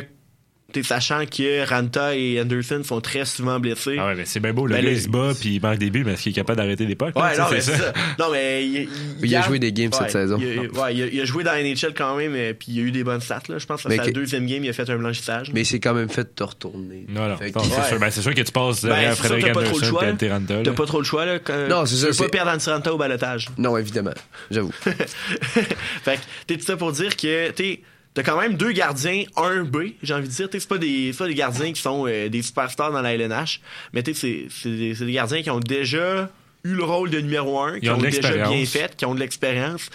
sachant 0.83 1.25
que 1.27 1.65
Ranta 1.69 2.17
et 2.17 2.41
Anderson 2.41 2.83
sont 2.85 3.01
très 3.01 3.25
souvent 3.25 3.61
blessés. 3.61 3.97
Ah 3.99 4.07
ouais, 4.09 4.15
mais 4.17 4.25
c'est 4.25 4.41
bien 4.41 4.53
beau. 4.53 4.67
Le 4.67 4.75
Ben, 4.75 4.83
gars, 4.83 4.91
le- 4.91 4.97
il 4.97 5.01
se 5.03 5.09
bat 5.09 5.33
puis 5.39 5.57
il 5.57 5.63
manque 5.63 5.79
des 5.79 5.91
buts, 5.91 6.03
mais 6.05 6.13
est-ce 6.15 6.23
qu'il 6.23 6.33
est 6.33 6.35
capable 6.35 6.57
d'arrêter 6.59 6.87
des 6.87 6.95
pucks? 6.97 7.15
Ouais, 7.17 7.35
Tu 7.35 7.41
non, 7.41 7.47
mais 7.51 7.61
c'est 7.61 7.77
ça. 7.77 7.93
Non, 8.19 8.27
mais 8.33 8.67
il, 8.67 8.89
Il 9.23 9.37
a 9.37 9.43
joué 9.43 9.59
des 9.59 9.73
games 9.73 9.93
cette 9.93 10.11
saison. 10.11 10.39
Il 10.41 10.59
a, 10.59 10.63
ouais, 10.83 10.95
il 10.95 11.03
a, 11.03 11.07
il 11.07 11.21
a 11.21 11.25
joué 11.25 11.45
dans 11.45 11.53
la 11.53 11.63
NHL 11.63 11.95
quand 11.97 12.17
même, 12.17 12.35
euh, 12.35 12.53
puis 12.53 12.69
il 12.73 12.79
a 12.81 12.83
eu 12.83 12.91
des 12.91 13.05
bonnes 13.05 13.21
stats. 13.21 13.43
Là. 13.49 13.59
Je 13.59 13.67
pense 13.67 13.83
que 13.83 13.91
c'est 13.91 13.97
sa 13.97 14.05
que- 14.07 14.11
deuxième 14.11 14.47
game, 14.47 14.65
il 14.65 14.71
a 14.71 14.73
fait 14.73 14.89
un 14.91 14.97
blanchissage. 14.97 15.51
Mais 15.55 15.63
il 15.63 15.67
s'est 15.67 15.81
quand 15.81 15.95
même 15.95 16.09
fait 16.09 16.35
te 16.35 16.43
retourner. 16.43 17.07
Non, 17.09 17.29
non. 17.29 17.37
C'est 17.41 17.53
sûr. 17.53 17.99
Ben, 18.01 18.11
c'est 18.11 18.23
sûr 18.23 18.35
que 18.35 18.41
tu 18.43 18.53
passes 18.53 18.83
Ben, 18.83 18.89
derrière 18.89 19.13
c'est 19.15 19.19
Frédéric 19.29 19.47
t'as 19.47 19.53
pas 19.53 19.63
trop 19.63 19.79
le 19.79 19.85
Anderson 19.87 19.91
choix, 20.19 20.27
et 20.29 20.31
Ranta. 20.33 20.55
T'as 20.65 20.73
pas 20.73 20.87
trop 20.87 20.99
le 20.99 21.05
choix, 21.05 21.25
là. 21.27 21.39
Quand, 21.39 21.69
Non, 21.69 21.87
c'est 21.87 21.95
tu 21.95 22.01
ça, 22.01 22.07
veux 22.09 22.13
c'est- 22.13 22.23
pas 22.25 22.29
perdre 22.31 22.51
Antiranta 22.53 22.93
au 22.95 22.97
balotage. 22.99 23.49
Non, 23.59 23.77
évidemment. 23.77 24.15
J'avoue. 24.51 24.73
fait 24.83 26.17
que, 26.17 26.21
t'es 26.47 26.57
tout 26.57 26.65
ça 26.65 26.77
pour 26.77 26.93
dire 26.93 27.17
que, 27.17 27.51
t'es. 27.51 27.81
T'as 28.15 28.23
quand 28.23 28.41
même 28.41 28.55
deux 28.55 28.71
gardiens 28.71 29.25
1B, 29.37 29.95
j'ai 30.03 30.15
envie 30.15 30.29
de 30.29 30.33
dire. 30.33 30.49
C'est 30.51 30.69
pas 30.69 30.79
des, 30.79 31.13
pas 31.19 31.27
des 31.27 31.35
gardiens 31.35 31.73
qui 31.73 31.81
sont 31.81 32.07
euh, 32.07 32.29
des 32.29 32.43
superstars 32.43 32.93
dans 32.93 33.03
la 33.03 33.13
LNH, 33.15 33.61
mais 33.93 34.05
c'est, 34.15 34.47
des, 34.65 34.95
des 34.95 35.13
gardiens 35.13 35.43
qui 35.43 35.51
ont 35.51 35.59
déjà 35.59 36.31
eu 36.63 36.75
le 36.75 36.85
rôle 36.85 37.11
de 37.11 37.21
numéro 37.21 37.61
1, 37.61 37.81
qui 37.81 37.91
ont 37.91 37.99
déjà 37.99 38.49
bien 38.49 38.65
fait, 38.67 38.97
qui 38.97 39.05
ont 39.05 39.15
de 39.15 39.21
l'expérience. 39.21 39.91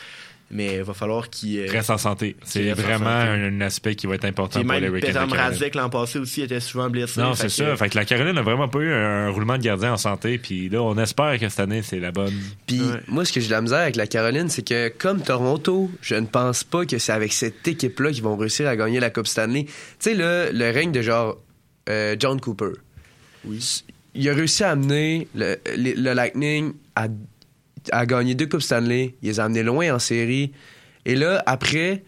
Mais 0.52 0.78
il 0.78 0.82
va 0.84 0.94
falloir 0.96 1.30
qu'ils. 1.30 1.60
euh, 1.60 1.68
Reste 1.72 1.92
en 1.92 1.98
santé. 2.00 2.36
C'est 2.44 2.62
Qu'il 2.62 2.70
reste 2.70 2.80
en 2.82 2.84
vraiment 2.84 3.06
santé. 3.20 3.30
un, 3.30 3.44
un 3.58 3.62
aspect 3.62 3.94
qui 3.96 4.08
va 4.08 4.16
être 4.16 4.26
important 4.26 4.64
pour 4.64 4.74
les 4.74 4.90
Peter. 4.90 5.14
Mrazek 5.28 5.76
l'an 5.76 5.90
passé 5.92 6.18
aussi 6.18 6.42
était 6.42 6.60
souvent 6.60 6.90
blessé. 6.90 7.22
Non, 7.22 7.36
c'est 7.36 7.44
que- 7.44 7.50
ça. 7.50 7.76
Fait 7.76 7.90
que 7.90 7.96
la 7.96 8.04
Caroline 8.06 8.34
n'a 8.34 8.42
vraiment 8.42 8.68
pas 8.68 8.80
eu 8.80 8.92
un 8.92 9.30
roulement 9.30 9.58
de 9.60 9.64
gardien 9.64 9.94
en 9.94 9.98
santé. 9.98 10.40
Puis 10.40 10.68
là, 10.70 10.82
on 10.82 10.98
espère 10.98 11.38
que 11.40 11.48
cette 11.50 11.60
année, 11.60 11.82
c'est 11.84 12.00
la 12.00 12.12
bonne. 12.12 12.34
Puis 12.66 12.82
Ouais. 12.82 12.98
moi, 13.08 13.26
ce 13.26 13.32
que 13.34 13.40
j'ai 13.42 13.48
de 13.48 13.52
la 13.52 13.62
misère 13.62 13.78
avec 13.80 13.96
la 13.96 14.08
Caroline, 14.08 14.50
c'est 14.50 14.68
que 14.68 14.90
comme 14.90 15.22
Toronto, 15.22 15.92
je 16.02 16.16
ne 16.16 16.26
pense 16.26 16.64
pas 16.64 16.84
que 16.86 16.98
c'est 16.98 17.12
avec 17.12 17.32
cette 17.32 17.68
équipe-là 17.68 18.12
qu'ils 18.12 18.24
vont 18.24 18.36
réussir 18.36 18.68
à 18.68 18.76
gagner 18.76 19.00
la 19.00 19.12
Coupe 19.12 19.28
Stanley. 19.28 19.66
Tu 19.66 19.72
sais, 20.00 20.14
le, 20.16 20.50
le 20.52 20.72
règne 20.72 20.92
de 20.92 21.04
genre 21.04 21.38
euh, 21.90 22.16
John 22.20 22.42
Cooper. 22.42 22.72
Oui. 23.46 23.84
Il 24.16 24.28
a 24.28 24.34
réussi 24.34 24.64
à 24.64 24.72
amener 24.72 25.28
le, 25.36 25.58
le- 25.78 25.94
le 25.96 26.14
Lightning 26.14 26.74
à, 26.96 27.08
à 27.92 28.06
gagner 28.06 28.36
deux 28.36 28.48
Coupes 28.48 28.62
Stanley. 28.62 29.16
Il 29.22 29.30
les 29.30 29.40
a 29.40 29.46
amenés 29.46 29.64
loin 29.64 29.94
en 29.94 30.00
série. 30.00 30.52
Et 31.06 31.16
là, 31.16 31.42
après, 31.46 32.04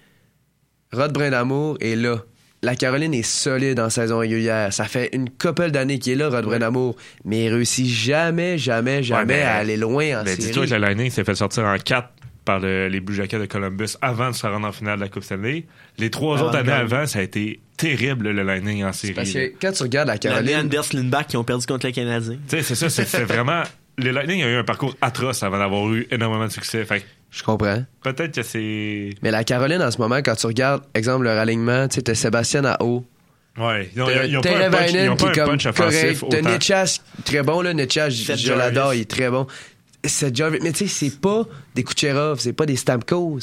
Rod 0.93 1.13
Brindamour 1.13 1.77
est 1.79 1.95
là. 1.95 2.17
la 2.63 2.75
Caroline 2.75 3.13
est 3.15 3.23
solide 3.23 3.79
en 3.79 3.89
saison 3.89 4.19
régulière. 4.19 4.71
Ça 4.71 4.85
fait 4.85 5.09
une 5.13 5.31
couple 5.31 5.71
d'années 5.71 5.97
qu'il 5.97 6.13
est 6.13 6.15
là, 6.17 6.29
Rod 6.29 6.45
Brennamour, 6.45 6.95
mais 7.25 7.45
il 7.45 7.49
réussit 7.53 7.87
jamais, 7.87 8.59
jamais, 8.59 9.01
jamais 9.01 9.25
mais- 9.37 9.41
à 9.41 9.55
aller 9.55 9.77
loin 9.77 10.19
en 10.19 10.23
Mais 10.23 10.35
série. 10.35 10.43
dis-toi 10.43 10.65
que 10.67 10.71
la 10.71 10.77
Lightning 10.77 11.09
s'est 11.09 11.23
fait 11.23 11.33
sortir 11.33 11.63
en 11.63 11.75
4 11.79 12.09
par 12.45 12.59
le- 12.59 12.87
les 12.87 12.99
Blue 12.99 13.15
Jackets 13.15 13.39
de 13.39 13.47
Columbus 13.47 13.95
avant 14.03 14.29
de 14.29 14.35
se 14.35 14.45
rendre 14.45 14.67
en 14.67 14.71
finale 14.71 14.97
de 14.99 15.03
la 15.05 15.09
Coupe 15.09 15.23
Stanley. 15.23 15.65
Les 15.97 16.11
trois 16.11 16.37
Avant 16.37 16.49
autres 16.49 16.57
années 16.59 16.71
avant, 16.71 17.07
ça 17.07 17.17
a 17.17 17.21
été 17.23 17.59
terrible, 17.77 18.29
le 18.29 18.43
Lightning 18.43 18.83
en 18.83 18.93
série. 18.93 19.13
Parce 19.13 19.31
que 19.31 19.53
quand 19.59 19.71
tu 19.71 19.81
regardes 19.81 20.09
la 20.09 20.17
L'année 20.23 20.51
Caroline, 20.51 20.65
Anders 20.67 20.85
Lindback 20.93 21.27
qui 21.29 21.37
ont 21.37 21.43
perdu 21.43 21.65
contre 21.65 21.87
les 21.87 21.93
Canadiens. 21.93 22.37
Tu 22.47 22.57
sais, 22.57 22.61
c'est 22.61 22.75
ça, 22.75 22.89
c'est 22.91 23.23
vraiment. 23.23 23.63
Le 24.01 24.11
Lightning 24.11 24.43
a 24.43 24.47
eu 24.47 24.55
un 24.55 24.63
parcours 24.63 24.95
atroce 25.01 25.43
avant 25.43 25.59
d'avoir 25.59 25.91
eu 25.91 26.07
énormément 26.11 26.45
de 26.45 26.51
succès. 26.51 26.83
Fait 26.85 27.03
je 27.31 27.43
comprends. 27.43 27.85
peut-être 28.03 28.35
que 28.35 28.43
c'est. 28.43 29.11
Mais 29.21 29.31
la 29.31 29.43
Caroline, 29.45 29.81
en 29.81 29.89
ce 29.89 29.97
moment, 29.97 30.17
quand 30.17 30.35
tu 30.35 30.47
regardes, 30.47 30.83
exemple, 30.93 31.23
leur 31.23 31.37
alignement, 31.37 31.87
tu 31.87 31.95
sais, 31.95 32.01
t'as 32.01 32.13
Sébastien 32.13 32.65
à 32.65 32.83
haut. 32.83 33.05
Ouais, 33.57 33.89
ils 33.95 34.01
ont, 34.01 34.07
ils 34.09 34.37
ont 34.37 34.41
pas 34.41 34.65
un 34.65 34.69
punch, 34.69 34.91
ils 34.93 35.09
ont 35.09 35.15
pas 35.15 35.29
un 35.29 35.45
punch 35.45 35.65
offensif 35.65 36.23
T'as. 36.29 36.41
Netchas, 36.41 36.99
très 37.25 37.41
bon, 37.41 37.61
là. 37.61 37.73
Netchas, 37.73 38.09
je 38.09 38.53
l'adore, 38.53 38.93
il 38.93 39.01
est 39.01 39.09
très 39.09 39.29
bon. 39.29 39.47
Mais 40.03 40.71
tu 40.71 40.73
sais, 40.73 40.87
c'est 40.87 41.21
pas 41.21 41.43
des 41.75 41.83
Kucherov, 41.83 42.39
c'est 42.39 42.53
pas 42.53 42.65
des 42.65 42.75
Stamkos. 42.75 43.39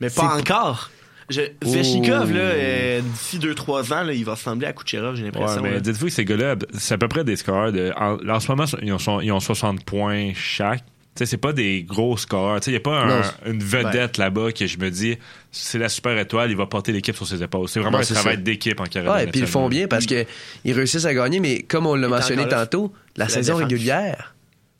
Mais 0.00 0.10
pas 0.10 0.36
encore. 0.36 0.90
Je, 1.30 1.40
Zvechnikov, 1.64 2.28
Oh. 2.30 2.34
là, 2.34 2.40
euh, 2.40 3.00
d'ici 3.00 3.38
2-3 3.38 3.92
ans, 3.92 4.02
là, 4.04 4.12
il 4.12 4.24
va 4.24 4.32
ressembler 4.34 4.66
à 4.66 4.72
Kucherov, 4.72 5.16
j'ai 5.16 5.24
l'impression. 5.24 5.62
dites-vous 5.80 6.06
que 6.06 6.12
ces 6.12 6.24
gars-là, 6.24 6.56
c'est 6.78 6.94
à 6.94 6.98
peu 6.98 7.08
près 7.08 7.24
des 7.24 7.36
scoreurs 7.36 7.72
de. 7.72 7.92
En, 7.96 8.16
en 8.28 8.40
ce 8.40 8.48
moment, 8.50 8.64
ils 8.82 8.92
ont, 8.92 8.98
so- 8.98 9.20
ils 9.20 9.32
ont 9.32 9.40
60 9.40 9.84
points 9.84 10.32
chaque. 10.34 10.84
Tu 11.14 11.18
sais, 11.18 11.26
c'est 11.26 11.36
pas 11.36 11.52
des 11.52 11.82
gros 11.82 12.16
scoreurs. 12.16 12.58
Tu 12.60 12.64
sais, 12.66 12.70
il 12.70 12.74
n'y 12.74 12.78
a 12.78 12.80
pas 12.80 13.02
un- 13.46 13.50
une 13.50 13.62
vedette 13.62 14.16
là-bas 14.16 14.50
que 14.52 14.66
je 14.66 14.78
me 14.78 14.90
dis, 14.90 15.18
c'est 15.50 15.78
la 15.78 15.90
super 15.90 16.16
étoile, 16.18 16.50
il 16.50 16.56
va 16.56 16.64
porter 16.64 16.90
l'équipe 16.90 17.14
sur 17.14 17.26
ses 17.26 17.42
épaules. 17.42 17.68
C'est 17.68 17.80
vraiment 17.80 17.98
Non, 17.98 18.04
un 18.10 18.14
travail 18.14 18.38
d'équipe 18.38 18.80
en 18.80 18.84
Caroline. 18.84 19.12
Ouais, 19.12 19.26
puis 19.30 19.40
ils 19.40 19.42
le 19.42 19.46
font 19.46 19.68
bien 19.68 19.86
parce 19.88 20.06
que 20.06 20.24
ils 20.64 20.72
réussissent 20.72 21.04
à 21.04 21.12
gagner, 21.12 21.38
mais 21.38 21.60
comme 21.62 21.86
on 21.86 21.94
l'a 21.96 22.08
mentionné 22.08 22.48
tantôt, 22.48 22.94
la 23.16 23.28
saison 23.28 23.56
défense. 23.58 23.70
régulière. 23.72 24.31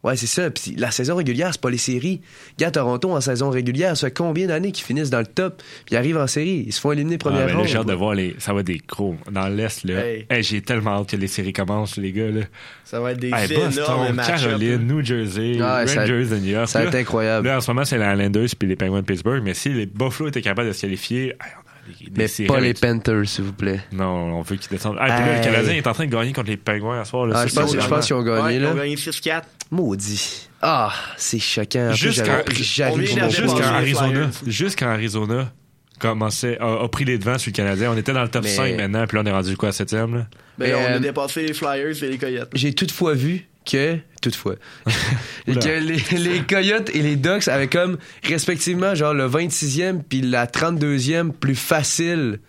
Ouais, 0.05 0.17
c'est 0.17 0.27
ça. 0.27 0.51
Puis 0.51 0.75
la 0.77 0.91
saison 0.91 1.15
régulière, 1.15 1.51
c'est 1.53 1.61
pas 1.61 1.71
les 1.71 1.79
séries. 1.79 2.21
Gars, 2.59 2.73
Toronto 2.73 3.13
en 3.13 3.21
saison 3.21 3.51
régulière, 3.51 3.97
ça 3.97 4.09
fait 4.09 4.13
combien 4.13 4.49
d'années 4.49 4.73
qu'ils 4.73 4.85
finissent 4.85 5.11
dans 5.11 5.21
le 5.21 5.27
top, 5.27 5.63
puis 5.85 5.95
ils 5.95 5.97
arrivent 5.97 6.17
en 6.17 6.27
série, 6.27 6.65
ils 6.67 6.73
se 6.73 6.81
font 6.81 6.91
éliminer 6.91 7.15
Ah, 7.21 7.25
première 7.25 7.47
là, 7.47 7.55
ronde. 7.55 7.69
j'ai 7.69 7.77
hâte 7.79 7.87
de 7.87 7.93
voir 7.93 8.15
les. 8.15 8.35
Ça 8.39 8.53
va 8.53 8.61
être 8.61 8.67
des 8.67 8.81
gros. 8.89 9.15
Dans 9.31 9.47
l'Est, 9.47 9.85
là. 9.85 10.05
Hey. 10.05 10.27
Hey, 10.29 10.43
j'ai 10.43 10.61
tellement 10.61 10.99
hâte 11.01 11.11
que 11.11 11.17
les 11.17 11.29
séries 11.29 11.53
commencent, 11.53 11.97
les 11.99 12.11
gars, 12.11 12.31
là. 12.31 12.41
Ça 12.85 12.99
va 13.01 13.13
être 13.13 13.21
des 13.21 13.31
Hey, 13.33 13.49
Boston, 13.55 14.17
Caroline, 14.17 14.87
New 14.87 15.05
Jersey, 15.05 15.59
ça- 15.59 15.85
Rangers 15.85 16.27
de 16.27 16.37
New 16.39 16.51
York. 16.53 16.69
Ça 16.69 16.81
va 16.81 16.87
être 16.87 16.95
incroyable. 16.97 17.47
Là, 17.47 17.59
en 17.59 17.61
ce 17.61 17.71
moment, 17.71 17.85
c'est 17.85 17.97
les 17.97 18.05
Islanders 18.05 18.49
puis 18.59 18.69
les 18.69 18.77
Penguins 18.77 19.01
de 19.01 19.07
Pittsburgh. 19.07 19.43
Mais 19.45 19.55
si 19.55 19.69
les 19.69 19.87
Buffalo 19.87 20.29
étaient 20.29 20.43
capables 20.43 20.69
de 20.69 20.73
se 20.73 20.81
qualifier, 20.83 21.35
on 21.41 21.45
a 21.45 21.72
des, 22.01 22.11
mais 22.17 22.29
séries 22.29 22.49
pas 22.49 22.61
les 22.61 22.75
Panthers, 22.75 23.27
s'il 23.29 23.45
vous 23.45 23.53
plaît. 23.53 23.81
Non, 23.93 24.39
on 24.39 24.43
veut 24.43 24.57
qu'ils 24.57 24.71
descendent. 24.71 24.97
Ah, 25.01 25.05
puis 25.07 25.13
là, 25.27 25.33
Hey. 25.33 25.39
le 25.39 25.45
Canadien 25.45 25.75
est 25.75 25.87
en 25.87 25.93
train 25.93 26.07
de 26.07 26.11
gagner 26.11 26.33
contre 26.33 26.51
les 26.51 26.57
Penguins 26.57 27.01
à 27.01 27.05
soir. 27.05 27.27
Là, 27.27 27.35
Ah, 27.39 27.47
je 27.47 27.55
pense, 27.55 27.71
c'est 27.71 27.75
je 27.77 27.81
vraiment- 27.81 27.97
pense 27.97 28.07
qu'ils 28.07 28.17
ont 28.17 28.23
gagné, 28.23 28.43
Ouais, 28.43 28.57
ils 28.57 28.67
ont 28.67 28.75
gagné 28.75 28.97
6-4. 28.97 29.49
Maudit. 29.71 30.49
Ah, 30.61 30.93
c'est 31.17 31.39
choquant. 31.39 31.87
En 31.87 31.89
plus, 31.91 31.97
Juste 31.97 32.17
j'avais 32.19 32.31
quand- 32.31 32.45
pris 32.45 32.61
on 32.61 32.65
Jarry 32.65 33.05
vient 33.07 33.09
pour 33.09 33.15
de 33.17 33.21
mon 33.21 33.27
dépasser 33.27 33.41
Juste 33.43 33.47
point. 33.49 33.61
quand 33.61 33.71
les 33.71 33.77
Arizona, 33.77 34.71
quand 34.79 34.89
Arizona 34.89 35.53
commençait, 35.99 36.59
a, 36.59 36.83
a 36.83 36.89
pris 36.89 37.05
les 37.05 37.19
devants 37.19 37.39
sur 37.39 37.51
le 37.51 37.55
Canadien, 37.57 37.91
on 37.93 37.97
était 37.97 38.13
dans 38.13 38.23
le 38.23 38.29
top 38.29 38.43
Mais- 38.45 38.49
5 38.51 38.77
maintenant, 38.77 39.07
puis 39.07 39.17
là, 39.17 39.23
on 39.25 39.27
est 39.27 39.33
rendu 39.33 39.57
quoi, 39.57 39.69
à 39.71 39.73
7e, 39.73 40.15
là? 40.15 40.27
Ben, 40.59 40.67
Mais, 40.69 40.75
on 40.75 40.79
a 40.79 40.91
euh, 40.97 40.99
dépassé 40.99 41.47
les 41.47 41.55
Flyers 41.55 42.03
et 42.03 42.09
les 42.09 42.19
Coyotes. 42.19 42.51
J'ai 42.55 42.73
toutefois 42.75 43.15
vu 43.15 43.49
que, 43.65 43.99
toutefois, 44.21 44.57
que 45.47 45.81
les, 45.81 46.19
les 46.19 46.41
Coyotes 46.43 46.91
et 46.95 47.03
les 47.03 47.17
Ducks 47.17 47.49
avaient 47.49 47.69
comme 47.69 47.99
respectivement 48.23 48.95
genre 48.95 49.15
le 49.15 49.29
26e 49.29 50.03
puis 50.09 50.21
la 50.21 50.47
32e 50.47 51.33
plus 51.33 51.55
facile. 51.55 52.41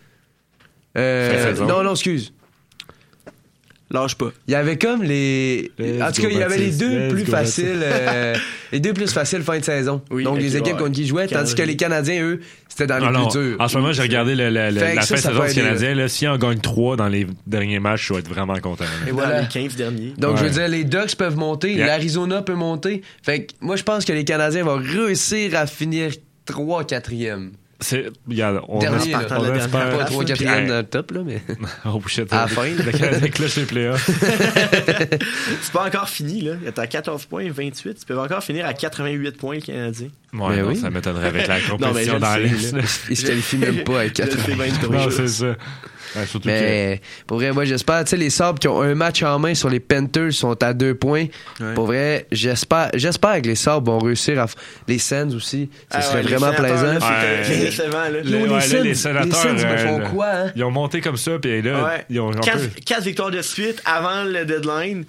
Euh, 0.98 1.56
non, 1.58 1.84
non, 1.84 1.92
excuse. 1.92 2.34
Lâche 3.94 4.16
pas. 4.16 4.32
Il 4.48 4.52
y 4.52 4.56
avait 4.56 4.78
comme 4.80 5.04
les. 5.04 5.72
Let's 5.78 6.02
en 6.02 6.12
tout 6.12 6.22
cas, 6.24 6.28
il 6.32 6.38
y 6.40 6.42
avait 6.44 6.58
les 6.58 6.72
deux 6.72 6.90
Let's 6.98 7.14
plus 7.14 7.26
faciles. 7.26 7.80
euh, 7.84 8.36
les 8.72 8.80
deux 8.80 8.92
plus 8.94 9.12
faciles 9.14 9.44
fin 9.44 9.60
de 9.60 9.64
saison. 9.64 10.02
Oui, 10.10 10.24
Donc, 10.24 10.40
les 10.40 10.58
équipes 10.58 10.74
ouais. 10.74 10.80
contre 10.80 10.92
qui 10.94 11.02
ils 11.04 11.08
jouaient, 11.08 11.28
tandis 11.28 11.54
que 11.54 11.62
les 11.62 11.76
Canadiens, 11.76 12.24
eux, 12.24 12.40
c'était 12.68 12.88
dans 12.88 12.98
les 12.98 13.12
non, 13.16 13.28
plus 13.28 13.40
durs. 13.40 13.58
En 13.60 13.68
ce 13.68 13.78
moment, 13.78 13.94
j'ai 13.94 14.02
regardé 14.02 14.34
le- 14.34 14.50
le- 14.50 14.72
le- 14.72 14.80
Fait 14.80 14.92
que 14.92 14.96
la 14.96 15.02
ça, 15.04 15.16
fin 15.18 15.30
de 15.30 15.36
saison 15.38 15.46
du 15.48 15.54
Canadien. 15.68 15.94
Là, 15.94 16.08
si 16.08 16.28
on 16.28 16.38
gagne 16.38 16.58
3 16.60 16.96
dans 16.98 17.08
les 17.08 17.28
derniers 17.46 17.80
matchs, 17.80 18.08
je 18.08 18.14
vais 18.14 18.20
être 18.22 18.30
vraiment 18.30 18.58
content. 18.60 18.84
là. 18.86 18.90
Et 19.06 19.10
Dans 19.12 19.16
voilà. 19.18 19.42
les 19.42 19.48
15 19.48 19.76
derniers. 19.76 20.14
Donc, 20.18 20.38
je 20.38 20.44
veux 20.44 20.50
dire, 20.50 20.68
les 20.68 20.84
Ducks 20.86 21.16
peuvent 21.16 21.38
monter, 21.38 21.74
Yeah. 21.74 21.86
l'Arizona 21.86 22.42
peut 22.42 22.56
monter. 22.56 23.04
Fait 23.22 23.44
que 23.46 23.54
moi, 23.62 23.76
je 23.76 23.84
pense 23.84 24.06
que 24.06 24.12
les 24.14 24.24
Canadiens 24.26 24.64
vont 24.64 24.78
réussir 24.84 25.56
à 25.56 25.68
finir 25.68 26.12
3 26.46 26.84
4e. 26.84 27.52
C'est, 27.84 28.06
regarde, 28.28 28.62
on 28.68 28.80
Dernier, 28.80 28.98
espère- 28.98 29.30
là. 29.30 29.38
on 29.40 29.44
la 29.44 29.56
espère- 29.58 29.90
Pas 29.90 29.96
place, 29.98 30.10
3 30.10 30.24
puis, 30.24 30.34
4e 30.34 30.62
hey. 30.62 30.68
dans 30.68 30.78
le 30.78 30.84
top, 30.84 31.12
là, 31.12 31.20
mais. 31.26 31.42
Oh 31.86 32.02
shit. 32.08 32.32
À 32.32 32.42
la 32.42 32.48
fin. 32.48 32.64
Le 32.86 32.92
Canadien 32.98 33.28
cloche 33.30 33.56
les 33.58 33.66
playoffs. 33.66 34.10
C'est 35.62 35.72
pas 35.74 35.86
encore 35.88 36.10
fini, 36.10 36.42
là. 36.42 36.54
Il 36.62 36.68
est 36.68 36.80
à 36.80 36.88
14 36.88 37.26
points, 37.26 37.50
28. 37.52 37.98
Ils 38.02 38.06
peuvent 38.06 38.20
encore 38.20 38.44
finir 38.44 38.66
à 38.66 38.74
88 38.74 39.38
points, 39.38 39.56
le 39.56 39.62
Canadien. 39.62 40.08
Ouais, 40.34 40.56
Mais 40.56 40.62
non, 40.62 40.70
oui. 40.70 40.76
ça 40.78 40.90
m'étonnerait 40.90 41.28
avec 41.28 41.48
la 41.48 41.60
compétition 41.60 42.14
le 42.16 42.20
dans 42.20 42.34
sais, 42.34 42.40
l'Est. 42.40 42.76
Ils 43.10 43.18
se 43.18 43.26
qualifient 43.26 43.58
même 43.58 43.84
pas 43.84 44.00
avec 44.00 44.18
Je 44.18 44.24
le 44.24 44.30
4 44.30 44.46
sais 44.46 44.56
bien 44.56 44.74
trop. 44.82 44.94
Non, 44.94 45.10
c'est 45.12 45.28
ça. 45.28 45.56
Ouais, 46.16 46.26
surtout 46.26 46.48
Mais 46.48 47.02
pour 47.28 47.38
vrai, 47.38 47.52
moi 47.52 47.66
j'espère, 47.66 48.04
tu 48.04 48.12
sais, 48.12 48.18
les 48.18 48.30
Sabres 48.30 48.60
qui 48.60 48.68
ont 48.68 48.82
un 48.82 48.96
match 48.96 49.24
en 49.24 49.40
main 49.40 49.54
sur 49.56 49.70
les 49.70 49.80
Panthers 49.80 50.32
sont 50.34 50.62
à 50.64 50.74
deux 50.74 50.94
points. 50.96 51.26
Ouais. 51.60 51.74
Pour 51.74 51.88
vrai, 51.88 52.28
j'espère, 52.32 52.90
j'espère 52.94 53.42
que 53.42 53.48
les 53.48 53.56
Sabres 53.56 53.92
vont 53.92 54.00
réussir 54.00 54.40
à. 54.40 54.46
Les 54.88 55.00
Sens 55.00 55.34
aussi, 55.34 55.70
ça 55.92 55.98
Ah 55.98 56.02
serait 56.02 56.16
ouais, 56.18 56.24
les 56.30 56.36
vraiment 56.36 56.54
plaisant. 56.54 56.94
les 56.94 57.00
Sens, 58.62 58.74
les 58.84 58.94
sénateurs, 58.96 59.26
les 59.26 59.32
Sens 59.32 59.64
me 59.64 59.66
euh, 59.66 59.78
font 59.78 59.98
là, 60.00 60.10
quoi, 60.10 60.28
hein? 60.28 60.50
que- 60.50 60.58
Ils 60.60 60.64
ont 60.64 60.72
monté 60.72 61.02
comme 61.02 61.18
ça, 61.18 61.40
puis 61.40 61.62
là, 61.62 61.84
Ouais. 61.84 62.06
ils 62.10 62.20
ont 62.20 62.32
peu. 62.32 62.40
Quatre, 62.42 62.76
quatre 62.86 63.04
victoires 63.04 63.32
de 63.32 63.42
suite 63.42 63.82
avant 63.86 64.24
le 64.24 64.46
deadline. 64.46 65.06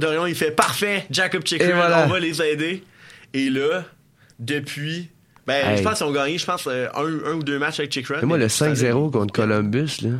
Dorion, 0.00 0.26
il 0.26 0.34
fait 0.34 0.50
parfait. 0.50 1.04
Jacob 1.10 1.42
Chicken, 1.46 1.72
voilà. 1.74 2.04
on 2.06 2.08
va 2.08 2.20
les 2.20 2.40
aider. 2.42 2.82
Et 3.34 3.50
là, 3.50 3.84
depuis. 4.38 5.08
Ben, 5.46 5.66
Hey. 5.66 5.78
je 5.78 5.82
pense 5.82 5.98
qu'ils 5.98 6.06
ont 6.06 6.12
gagné, 6.12 6.36
je 6.36 6.44
pense, 6.44 6.66
euh, 6.66 6.88
un, 6.94 7.30
un 7.30 7.34
ou 7.36 7.42
deux 7.42 7.58
matchs 7.58 7.78
avec 7.80 7.90
Chick 7.92 8.06
Run. 8.08 8.16
Mais 8.20 8.26
moi, 8.26 8.36
le 8.38 8.48
5-0 8.48 9.10
contre 9.10 9.32
Columbus, 9.32 9.98
là. 10.02 10.10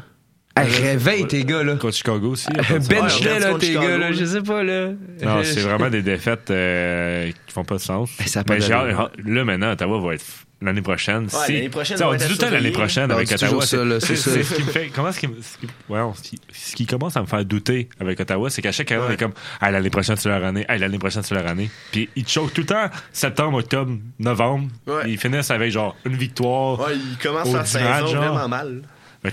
Hey, 0.66 0.82
réveille 0.82 1.26
tes 1.26 1.44
gars, 1.44 1.62
là. 1.62 1.76
Contre 1.76 1.94
Chicago 1.96 2.30
aussi. 2.30 2.46
Bench-les, 2.90 3.30
Ouais, 3.32 3.38
là, 3.40 3.54
tes 3.58 3.72
gars, 3.74 3.98
là. 3.98 4.12
Je 4.12 4.24
sais 4.24 4.42
pas, 4.42 4.62
là. 4.62 4.88
Non, 5.22 5.40
c'est 5.42 5.60
vraiment 5.60 5.90
des 5.90 6.02
défaites 6.02 6.50
euh, 6.50 7.30
qui 7.46 7.52
font 7.52 7.64
pas 7.64 7.76
de 7.76 7.80
sens. 7.80 8.10
Eh, 8.20 8.28
ça 8.28 8.40
a 8.40 8.44
pas 8.44 8.54
Mais 8.54 8.60
j'ai 8.60 8.68
d'allure. 8.70 9.00
hâte- 9.00 9.12
là, 9.24 9.44
maintenant, 9.44 9.72
Ottawa 9.72 10.00
va 10.00 10.14
être 10.14 10.22
f- 10.22 10.44
l'année 10.60 10.82
prochaine. 10.82 11.28
si- 11.28 11.52
l'année 11.52 11.68
prochaine, 11.68 11.98
on 12.02 12.10
va 12.10 12.16
dit 12.16 12.24
tout 12.26 12.32
le 12.32 12.36
temps 12.38 12.44
l'année 12.46 12.56
surveillée. 12.56 12.72
prochaine 12.72 13.08
Non, 13.08 13.14
avec 13.14 13.28
c'est 13.28 13.34
Ottawa. 13.34 13.48
toujours 13.50 13.64
ça, 13.64 13.84
là, 13.84 14.00
c'est 14.00 14.16
ça. 14.16 14.30
ce 14.42 14.54
qui 14.54 14.62
me 14.62 14.70
fait. 14.70 14.90
Comment 14.94 15.08
est-ce 15.10 15.20
qui, 15.20 15.28
me- 15.28 15.40
ce 15.40 15.58
qui- 15.58 15.66
ouais, 15.88 16.00
on- 16.00 16.14
ce 16.14 16.22
qui, 16.22 16.40
ce 16.52 16.74
qui 16.76 16.86
commence 16.86 17.16
à 17.16 17.20
me 17.22 17.26
faire 17.26 17.44
douter 17.44 17.88
avec 18.00 18.18
Ottawa, 18.20 18.50
c'est 18.50 18.62
qu'à 18.62 18.72
chaque 18.72 18.90
année, 18.92 19.02
on 19.04 19.08
Ouais. 19.08 19.14
est 19.14 19.18
comme, 19.18 19.34
ah, 19.60 19.70
l'année 19.70 19.90
prochaine, 19.90 20.16
c'est 20.16 20.28
leur 20.28 20.42
année. 20.44 20.64
Ah, 20.68 20.76
l'année 20.78 20.98
prochaine, 20.98 21.22
c'est 21.22 21.34
leur 21.34 21.46
année. 21.46 21.70
Puis 21.92 22.08
ils 22.16 22.24
te 22.24 22.30
choquent 22.30 22.52
tout 22.52 22.62
le 22.62 22.66
temps, 22.66 22.86
septembre, 23.12 23.58
octobre, 23.58 23.92
novembre. 24.18 24.68
Ouais. 24.86 25.02
Ils 25.06 25.18
finissent 25.18 25.50
avec 25.50 25.70
genre 25.70 25.94
une 26.04 26.16
victoire. 26.16 26.80
Ouais, 26.80 26.94
il 26.96 27.16
commence 27.18 27.48
Au 27.48 27.64
sa 27.64 27.78
dimanche, 27.78 27.94
saison 28.00 28.06
genre. 28.08 28.24
vraiment 28.34 28.48
mal. 28.48 28.82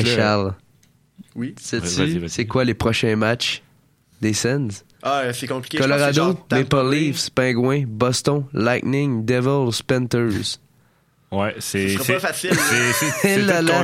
Charles, 0.03 0.53
Oui. 1.36 1.53
Sais-tu, 1.59 2.28
c'est 2.30 2.45
quoi 2.45 2.63
les 2.63 2.74
prochains 2.74 3.16
matchs 3.16 3.61
des 4.22 4.34
Sens? 4.34 4.84
Ah, 5.03 5.24
c'est 5.34 5.47
compliqué. 5.47 5.78
Colorado, 5.78 6.38
Maple. 6.51 6.89
Leafs, 6.91 7.30
Penguins, 7.30 7.84
Boston, 7.88 8.45
Lightning, 8.53 9.26
Devils, 9.26 9.82
Panthers. 9.86 10.59
ouais, 11.32 11.55
c'est. 11.59 11.89
C'est- 11.97 12.13
pas 12.13 12.20
facile. 12.20 12.51
C'est 12.53 13.38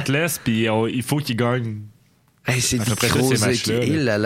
l'Est, 0.09 0.41
puis 0.43 0.69
on- 0.69 0.88
il 0.88 1.03
faut 1.03 1.17
qu'ils 1.17 1.36
gagnent. 1.36 1.82
Hey, 2.47 2.59
c'est 2.59 2.79
tous 2.79 2.95
gros 3.09 3.34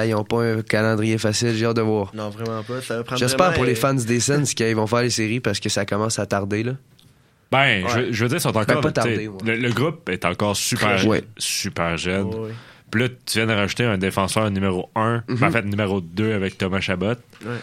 ils 0.05 0.13
ont 0.15 0.23
pas 0.23 0.41
un 0.41 0.61
calendrier 0.61 1.17
facile, 1.17 1.53
j'ai 1.53 1.65
hâte 1.65 1.75
de 1.75 1.81
voir. 1.81 2.11
Non, 2.15 2.29
vraiment 2.29 2.63
pas. 2.63 2.81
Ça 2.81 2.95
va 2.97 3.03
prendre 3.03 3.19
J'espère 3.19 3.53
pour 3.53 3.65
les 3.65 3.73
euh, 3.73 3.75
fans 3.75 3.93
des 3.93 4.21
Sens 4.21 4.53
qu'ils 4.53 4.73
vont 4.75 4.87
faire 4.87 5.01
les 5.01 5.09
séries 5.09 5.41
parce 5.41 5.59
que 5.59 5.67
ça 5.67 5.85
commence 5.85 6.17
à 6.17 6.25
tarder, 6.25 6.63
là. 6.63 6.73
Ben, 7.51 7.83
Ouais. 7.83 7.89
je, 7.89 7.99
veux- 7.99 8.11
je 8.13 8.23
veux 8.23 8.29
dire, 8.29 8.37
ils 8.37 8.41
sont 8.41 8.49
encore. 8.55 8.65
Ben, 8.65 8.79
pas 8.81 8.91
tardé, 8.93 9.29
le, 9.45 9.55
le 9.57 9.69
groupe 9.73 10.07
est 10.09 10.23
encore 10.23 10.55
super, 10.55 11.05
Ouais. 11.05 11.23
super 11.37 11.97
jeune. 11.97 12.27
ouais. 12.33 12.51
Puis 12.95 13.03
là, 13.03 13.09
tu 13.25 13.37
viens 13.39 13.47
de 13.47 13.53
rajouter 13.53 13.83
un 13.83 13.97
défenseur 13.97 14.49
numéro 14.51 14.89
1, 14.95 15.23
Mhm. 15.27 15.43
en 15.43 15.51
fait 15.51 15.63
numéro 15.63 15.99
2 16.01 16.33
avec 16.33 16.57
Thomas 16.57 16.79
Chabot. 16.79 17.07
Ouais. 17.45 17.57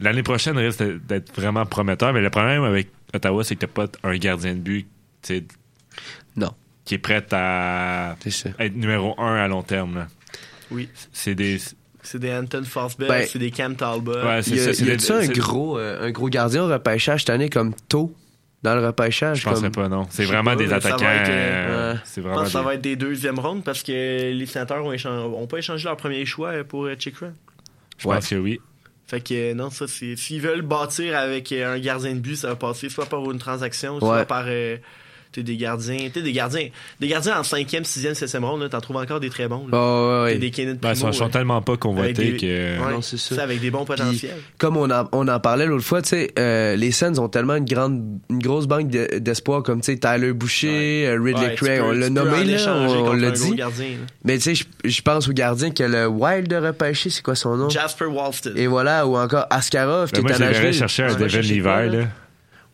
L'année 0.00 0.22
prochaine 0.22 0.56
risque 0.56 0.82
d'être- 1.06 1.32
vraiment 1.34 1.66
prometteur, 1.66 2.12
mais 2.14 2.22
le 2.22 2.30
problème 2.30 2.64
avec 2.64 2.88
Ottawa, 3.14 3.44
c'est 3.44 3.54
que 3.56 3.66
t'as 3.66 3.66
pas 3.66 3.86
un 4.02 4.16
gardien 4.16 4.54
de 4.54 4.58
but 4.60 4.86
Non, 6.36 6.52
qui 6.84 6.94
est 6.94 6.98
prêt 6.98 7.24
à 7.32 8.16
être 8.58 8.74
numéro 8.76 9.14
1 9.20 9.36
à 9.36 9.46
long 9.48 9.62
terme. 9.62 9.94
là. 9.96 10.08
Oui. 10.70 10.88
C'est 11.12 11.34
des. 11.34 11.58
C'est 12.04 12.18
des 12.18 12.32
Anton 12.32 12.64
Forsberg, 12.64 13.08
Ben, 13.10 13.26
c'est 13.30 13.38
des 13.38 13.50
Cam 13.52 13.76
Talbot. 13.76 14.12
Ouais, 14.14 14.42
c'est 14.42 14.56
Y 14.56 14.60
a, 14.60 14.72
ça. 14.74 14.82
y 14.82 14.86
des- 14.86 14.92
a-tu 14.92 15.12
un 15.12 15.26
gros, 15.32 15.78
euh, 15.78 16.08
un 16.08 16.10
gros 16.10 16.28
gardien 16.28 16.64
au 16.64 16.66
repêchage 16.68 17.20
cette 17.20 17.30
année 17.30 17.48
comme 17.48 17.74
tôt 17.88 18.12
dans 18.62 18.74
le 18.76 18.86
repêchage? 18.86 19.40
Je 19.40 19.44
penserais 19.48 19.70
pas, 19.70 19.88
non. 19.88 20.06
C'est 20.10 20.24
vraiment 20.24 20.50
pas, 20.52 20.56
des 20.56 20.64
mais 20.66 20.70
ça 20.70 20.78
va 20.78 20.94
attaquants. 20.94 21.10
être, 21.10 21.28
euh, 21.30 21.92
euh, 21.92 21.94
C'est 22.04 22.22
Je 22.22 22.28
pense 22.28 22.44
que 22.44 22.48
ça 22.50 22.58
des- 22.60 22.64
va 22.64 22.74
être 22.74 22.80
des 22.80 22.96
deuxièmes 22.96 23.38
rondes 23.38 23.64
parce 23.64 23.82
que 23.82 24.30
les 24.32 24.46
sénateurs 24.46 24.84
ont, 24.84 25.46
pas 25.46 25.58
échangé 25.58 25.84
leur 25.84 25.96
premier 25.96 26.24
choix 26.26 26.52
pour 26.64 26.84
euh, 26.86 26.94
Chick 26.98 27.16
Run. 27.18 27.32
Je 27.98 28.04
pense 28.04 28.28
que 28.28 28.34
oui. 28.36 28.60
Fait 29.06 29.20
que 29.20 29.52
non, 29.52 29.68
ça 29.70 29.86
c'est. 29.88 30.16
S'ils 30.16 30.40
veulent 30.40 30.62
bâtir 30.62 31.16
avec 31.18 31.52
un 31.52 31.78
gardien 31.78 32.14
de 32.14 32.20
but, 32.20 32.36
ça 32.36 32.48
va 32.48 32.56
passer 32.56 32.88
soit 32.88 33.04
par 33.06 33.28
une 33.30 33.38
transaction, 33.38 33.98
soit 33.98 34.24
par 34.24 34.44
euh, 34.46 34.76
T'es 35.32 35.42
des 35.42 35.56
gardiens, 35.56 35.96
t'es 36.12 36.20
des 36.20 36.32
gardiens, 36.32 36.68
des 37.00 37.08
gardiens 37.08 37.38
en 37.38 37.42
5e, 37.42 37.84
6e, 37.84 38.12
7e 38.14 38.44
ronde, 38.44 38.60
là, 38.62 38.68
t'en 38.68 38.80
trouves 38.82 38.96
encore 38.98 39.18
des 39.18 39.30
très 39.30 39.48
bons. 39.48 39.66
là. 39.66 39.78
Oh, 39.78 40.08
ouais, 40.18 40.22
ouais. 40.24 40.32
T'es 40.34 40.38
des 40.38 40.50
Kenneth 40.50 40.80
Ben, 40.80 40.90
ils 40.90 40.96
sont, 40.96 41.08
euh, 41.22 41.28
tellement 41.28 41.62
pas 41.62 41.76
convoités 41.78 42.32
des- 42.32 42.36
que. 42.36 42.78
ouais, 42.78 42.92
Non, 42.92 43.00
c'est 43.00 43.16
ça. 43.16 43.34
c'est 43.36 43.40
avec 43.40 43.60
des 43.60 43.70
bons 43.70 43.84
Puis, 43.86 43.96
potentiels. 43.96 44.36
comme 44.58 44.76
on 44.76 44.90
en, 44.90 45.08
on 45.12 45.26
en 45.28 45.40
parlait 45.40 45.64
l'autre 45.66 45.84
fois, 45.84 46.02
tu 46.02 46.10
sais, 46.10 46.30
euh, 46.38 46.76
les 46.76 46.92
Sens 46.92 47.18
ont 47.18 47.28
tellement 47.28 47.56
une 47.56 47.64
grande, 47.64 48.02
une 48.28 48.38
grosse 48.40 48.66
banque 48.66 48.88
de- 48.90 49.18
d'espoir 49.18 49.62
comme 49.62 49.80
tu 49.80 49.92
sais 49.92 49.98
Tyler 49.98 50.32
Boucher, 50.34 51.06
euh, 51.08 51.18
Ridley 51.22 51.54
Craig, 51.54 51.78
peux- 51.80 51.84
on 51.86 51.92
l'a 51.92 52.10
nommé 52.10 52.44
là, 52.44 52.74
on, 52.76 53.12
l'a 53.14 53.30
dit. 53.30 53.54
gardien. 53.54 53.86
Mais 54.24 54.36
tu 54.38 54.54
sais, 54.54 54.66
je- 54.84 54.88
je 54.88 55.02
pense 55.02 55.28
au 55.28 55.32
gardien 55.32 55.70
que 55.70 55.82
le 55.82 56.06
Wild 56.06 56.48
de 56.48 56.56
repêché, 56.56 57.08
c'est 57.10 57.22
quoi 57.22 57.34
son 57.34 57.56
nom? 57.56 57.70
Jasper 57.70 58.04
Walston. 58.04 58.52
Et 58.56 58.66
voilà, 58.66 59.06
ou 59.06 59.16
encore 59.16 59.46
Askarov 59.50 60.10
Ben, 60.12 60.18
qui 60.20 60.26
moi, 60.26 60.38
Nashville. 60.38 60.72
chercher 60.74 61.04
un 61.04 61.14
Devin 61.14 61.38
Levi, 61.40 61.60
là. 61.60 62.04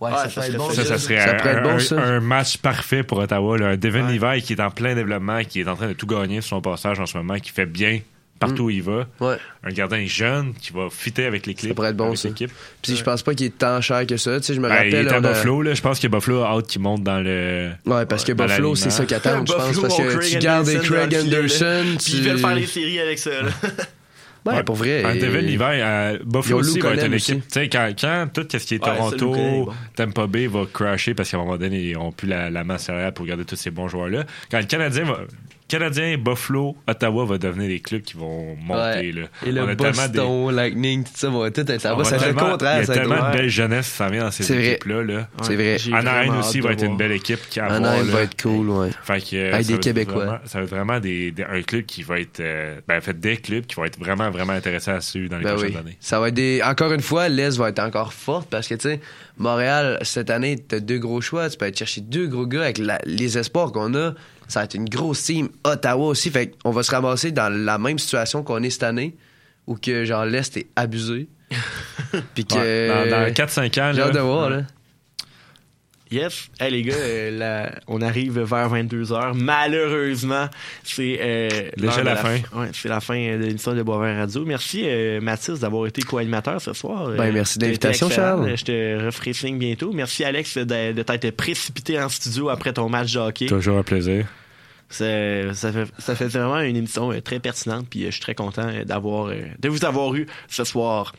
Ouais, 0.01 0.11
Ouais, 0.13 0.17
ça, 0.29 0.43
ça 0.43 0.51
bon. 0.57 0.71
Ça, 0.71 0.85
ça 0.85 0.97
serait 0.99 1.19
Ça 1.21 1.31
un, 1.31 1.35
pourrait 1.35 1.51
être 1.55 1.63
bon, 1.65 1.71
un- 1.71 1.79
ça. 1.81 2.01
un 2.01 2.21
match 2.21 2.57
parfait 2.59 3.03
pour 3.03 3.19
Ottawa. 3.19 3.59
là. 3.59 3.67
Un 3.71 3.77
Devin 3.77 4.07
Ouais. 4.07 4.13
Levi 4.19 4.43
qui 4.43 4.53
est 4.53 4.61
en 4.61 4.71
plein 4.71 4.95
développement, 4.95 5.43
qui 5.43 5.61
est 5.61 5.69
en 5.69 5.75
train 5.75 5.89
de 5.89 5.93
tout 5.95 6.07
gagner 6.07 6.41
sur 6.41 6.51
son 6.51 6.61
passage 6.61 7.01
en 7.01 7.07
ce 7.07 7.17
moment, 7.19 7.39
qui 7.41 7.51
fait 7.51 7.67
bien 7.67 7.99
partout 8.39 8.67
où 8.67 8.71
il 8.71 8.81
va. 8.85 9.07
Ouais. 9.19 9.35
Un 9.65 9.71
gardien 9.71 10.07
jeune 10.07 10.55
qui 10.55 10.73
va 10.73 10.87
fitter 10.89 11.25
avec 11.27 11.45
les 11.47 11.55
clips. 11.55 11.75
pourrait 11.75 11.91
être 11.91 11.97
bon, 11.97 12.07
avec 12.07 12.19
ça. 12.19 12.29
l'équipe. 12.29 12.53
Puis 12.81 12.95
je 12.95 13.03
pense 13.03 13.25
pas 13.25 13.35
qu'il 13.35 13.47
est 13.47 13.59
tant 13.59 13.81
cher 13.81 14.07
que 14.07 14.17
ça. 14.17 14.39
Tu 14.39 14.47
sais, 14.47 14.55
je 14.55 14.61
me 14.61 14.69
Ben, 14.69 14.75
il 14.85 14.95
rappelle. 14.95 15.09
est 15.09 15.13
à 15.13 15.21
Buffalo. 15.21 15.63
Là. 15.63 15.75
Je 15.75 15.83
pense 15.83 15.99
que 15.99 16.07
Buffalo 16.07 16.43
a 16.43 16.51
hâte 16.57 16.69
qu'il 16.69 16.81
monte 16.81 17.03
dans 17.03 17.19
le. 17.21 17.71
Ouais, 17.85 18.07
parce 18.07 18.23
que 18.23 18.31
Buffalo, 18.33 18.77
c'est 18.77 18.91
ça 18.91 19.05
qu'attend, 19.05 19.45
je 19.45 19.53
pense. 19.53 19.81
Parce 19.81 19.97
que 19.97 20.17
Craig 20.17 20.31
tu 20.31 20.39
gardes 20.39 20.73
Craig. 20.83 21.17
Anderson. 21.17 21.85
Puis 21.97 21.97
tu- 21.99 22.11
ils 22.19 22.23
veulent 22.29 22.39
faire 22.39 22.55
les 22.55 22.67
séries 22.67 23.01
avec 23.01 23.19
ça. 23.19 23.31
là. 23.31 23.49
Ouais, 24.47 24.63
pour 24.63 24.77
vrai. 24.77 25.05
Un 25.05 25.15
et- 25.15 25.19
Devin 25.19 25.41
Levi, 25.41 25.59
euh, 25.63 26.19
Buffalo 26.25 26.61
aussi 26.61 26.81
va 26.81 26.95
être 26.95 27.07
une 27.07 27.15
équipe. 27.15 27.43
Tu 27.49 27.53
sais, 27.53 27.69
quand, 27.69 27.93
quand 28.01 28.29
tout 28.33 28.47
ce 28.51 28.57
qui 28.59 28.75
est 28.77 28.85
Ouais, 28.85 28.97
Toronto, 28.97 29.33
bon. 29.35 29.73
Tampa 29.95 30.27
Bay 30.27 30.47
va 30.47 30.65
crasher 30.73 31.15
parce 31.15 31.31
qu'à 31.31 31.37
un 31.37 31.41
moment 31.41 31.57
donné, 31.59 31.81
ils 31.91 31.95
n'ont 31.95 32.13
plus 32.13 32.29
la, 32.29 32.49
la 32.51 32.65
masse 32.65 32.85
salariale 32.85 33.13
pour 33.13 33.27
garder 33.27 33.45
tous 33.45 33.57
ces 33.57 33.71
bons 33.71 33.89
joueurs-là. 33.89 34.25
Quand 34.51 34.59
le 34.59 34.65
Canadien 34.67 35.05
va. 35.05 35.21
Canadien, 35.69 36.17
Buffalo, 36.19 36.77
Ottawa 36.87 37.25
va 37.27 37.39
devenir 37.39 37.69
des 37.69 37.81
clubs 37.81 38.01
qui 38.03 38.17
vont 38.17 38.57
monter. 38.57 38.81
Ouais. 38.99 39.13
Là. 39.13 39.23
Et 39.47 39.53
le 39.53 39.63
On 39.63 39.69
a 39.69 39.77
tellement 39.77 40.09
des- 40.09 40.19
Boston, 40.19 40.57
Lightning, 40.57 41.05
tout 41.05 41.11
ça 41.15 41.29
va 41.31 41.51
tout 41.51 41.61
être 41.71 41.83
là-bas. 41.85 42.05
Ça 42.05 42.19
fait 42.19 42.29
le 42.29 42.35
contraire. 42.35 42.83
Il 42.83 42.89
y 42.89 42.91
a 42.91 42.95
tellement 42.95 43.29
de 43.31 43.37
belle 43.37 43.49
jeunesse 43.49 43.91
qui 43.91 43.97
s'en 43.97 44.09
vient 44.09 44.25
dans 44.25 44.31
ces 44.31 44.51
équipes-là. 44.53 45.03
Là. 45.03 45.29
C'est 45.43 45.55
vrai. 45.57 45.77
Anaheim 45.93 46.39
aussi 46.39 46.61
va 46.61 46.73
être 46.73 46.85
une 46.85 46.97
belle 46.97 47.13
équipe 47.13 47.41
qui 47.51 47.61
a 47.61 47.67
Anaheim 47.67 48.05
va 48.05 48.23
être 48.23 48.41
cool, 48.43 48.71
ouais. 48.71 48.91
Fait 49.03 49.21
que, 49.21 49.53
Avec 49.53 49.55
ça 49.55 49.59
des 49.59 49.65
va 49.65 49.75
être 49.75 49.81
Québécois. 49.83 50.15
vraiment- 50.25 50.39
ça 50.47 50.59
va 50.59 50.65
être 50.65 50.71
vraiment 50.71 51.01
des, 51.01 51.31
des- 51.33 51.45
un 51.45 51.63
club 51.63 51.85
qui 51.85 52.03
va 52.03 52.19
être. 52.21 52.41
euh, 52.41 52.81
ben, 52.89 52.99
en 52.99 53.01
fait, 53.01 53.19
des 53.21 53.37
clubs 53.37 53.67
qui 53.67 53.75
vont 53.77 53.85
être 53.85 53.99
vraiment, 53.99 54.31
vraiment 54.31 54.55
intéressants 54.55 54.95
à 54.95 55.01
suivre 55.01 55.29
dans 55.31 55.39
les 55.39 55.45
Ben 55.45 55.53
prochaines 55.55 55.71
oui. 55.73 55.77
années. 55.77 55.97
Ça 56.01 56.19
va 56.19 56.29
être 56.29 56.35
des. 56.35 56.61
Encore 56.65 56.93
une 56.93 57.03
fois, 57.03 57.29
l'Est 57.29 57.57
va 57.59 57.69
être 57.69 57.79
encore 57.81 58.13
forte 58.15 58.49
parce 58.49 58.67
que, 58.69 58.75
tu 58.75 58.89
sais, 58.89 59.01
Montréal, 59.37 59.99
cette 60.03 60.31
année, 60.31 60.57
t'as 60.57 60.81
deux 60.81 60.99
gros 60.99 61.21
choix. 61.21 61.49
Tu 61.51 61.57
peux 61.59 61.67
aller 61.67 61.77
chercher 61.77 62.01
deux 62.01 62.27
gros 62.27 62.47
gars 62.47 62.63
avec 62.63 62.79
la- 62.79 63.01
les 63.05 63.37
espoirs 63.39 63.71
qu'on 63.73 63.95
a. 63.95 64.15
Ça 64.49 64.61
va 64.61 64.65
être 64.65 64.75
une 64.75 64.89
grosse 64.89 65.23
team. 65.23 65.49
Ottawa 65.65 66.09
aussi. 66.09 66.31
Fait 66.31 66.53
qu'on 66.63 66.71
va 66.71 66.83
se 66.83 66.91
ramasser 66.91 67.33
dans 67.33 67.49
la 67.53 67.79
même 67.79 67.99
situation 67.99 68.43
qu'on 68.43 68.63
est 68.63 68.71
cette 68.71 68.83
année 68.83 69.15
où 69.67 69.77
que, 69.77 70.05
genre, 70.05 70.25
l'Est 70.25 70.57
est 70.57 70.69
abusé. 70.75 71.29
Puis 72.35 72.45
que. 72.45 72.55
Ouais, 72.55 73.11
dans 73.11 73.21
dans 73.21 73.33
4-5 73.33 73.81
ans, 73.81 73.93
J'ai 73.93 74.01
là, 74.01 74.07
hâte 74.07 74.15
de 74.15 74.21
voir, 74.21 74.51
là. 74.51 74.63
Yes. 76.11 76.49
Hey, 76.59 76.71
les 76.71 76.83
gars, 76.83 76.95
euh, 76.97 77.31
la- 77.39 77.81
on 77.87 78.01
arrive 78.01 78.41
vers 78.41 78.69
22h. 78.71 79.35
Malheureusement, 79.35 80.49
c'est 80.83 81.19
euh, 81.21 81.49
Déjà 81.77 82.03
la 82.03 82.17
fin. 82.17 82.37
Ouais, 82.55 82.69
c'est 82.73 82.89
la 82.89 83.01
fin 83.01 83.15
de 83.37 83.45
l'émission 83.45 83.75
de 83.75 83.83
Boisvert 83.83 84.17
Radio. 84.17 84.45
Merci, 84.47 84.83
euh, 84.87 85.21
Mathis, 85.21 85.61
d'avoir 85.61 85.87
été 85.87 86.01
co-animateur 86.03 86.61
ce 86.61 86.73
soir. 86.73 87.11
Ben, 87.11 87.25
Euh, 87.29 87.33
merci 87.33 87.59
de 87.59 87.67
l'invitation. 87.67 88.09
Charles. 88.09 88.57
Je 88.57 88.65
te 88.65 89.05
referai 89.05 89.33
signe 89.35 89.59
bientôt. 89.59 89.93
Merci, 89.93 90.25
Alex, 90.25 90.57
de, 90.57 90.93
de 90.93 91.03
t'être 91.03 91.31
précipité 91.37 92.01
en 92.01 92.09
studio 92.09 92.49
après 92.49 92.73
ton 92.73 92.89
match 92.89 93.13
de 93.13 93.19
hockey. 93.21 93.47
Toujours 93.47 93.77
un 93.79 93.83
plaisir. 93.83 94.27
Ça 94.91 95.05
fait, 95.55 95.85
ça 95.99 96.15
fait 96.15 96.29
vraiment 96.29 96.61
une 96.61 96.77
émission 96.77 97.13
euh, 97.13 97.21
très 97.21 97.41
pertinente, 97.41 97.87
puis 97.91 98.05
euh, 98.05 98.07
je 98.07 98.13
suis 98.13 98.23
très 98.23 98.35
content 98.35 98.67
euh, 98.69 98.85
d'avoir, 98.85 99.27
euh, 99.27 99.43
de 99.59 99.69
vous 99.69 99.85
avoir 99.85 100.15
eu 100.15 100.27
ce 100.49 100.65
soir. 100.65 101.13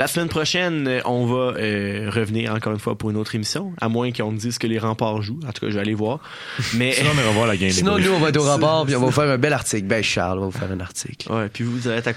La 0.00 0.06
semaine 0.06 0.28
prochaine, 0.28 0.88
euh, 0.88 1.00
on 1.04 1.26
va 1.26 1.58
euh, 1.58 2.08
revenir 2.10 2.54
encore 2.54 2.72
une 2.72 2.78
fois 2.78 2.96
pour 2.96 3.10
une 3.10 3.18
autre 3.18 3.34
émission, 3.34 3.74
à 3.82 3.90
moins 3.90 4.10
qu'on 4.12 4.32
me 4.32 4.38
dise 4.38 4.56
que 4.56 4.66
les 4.66 4.78
remparts 4.78 5.20
jouent. 5.20 5.40
En 5.46 5.52
tout 5.52 5.66
cas, 5.66 5.68
je 5.68 5.74
vais 5.74 5.80
aller 5.80 5.92
voir. 5.92 6.20
Mais 6.74 6.92
Sinon, 6.92 7.10
on 7.14 7.20
ira 7.20 7.30
voir 7.32 7.46
la 7.46 7.58
game 7.58 7.68
des 7.68 7.74
Sinon, 7.74 7.96
Blues. 7.96 8.06
nous, 8.06 8.14
on 8.14 8.18
va 8.18 8.30
être 8.30 8.38
au 8.38 8.44
rapport 8.44 8.86
puis 8.86 8.96
on 8.96 9.00
va 9.00 9.04
vous 9.04 9.12
faire 9.12 9.28
un 9.28 9.36
bel 9.36 9.52
article. 9.52 9.86
Ben, 9.86 10.02
Charles 10.02 10.38
va 10.38 10.46
vous 10.46 10.52
faire 10.52 10.72
un 10.72 10.80
article. 10.80 11.30
ouais, 11.30 11.50
puis 11.50 11.64
vous, 11.64 11.72
vous 11.72 11.88
allez 11.88 11.98
être 11.98 12.06
à 12.06 12.08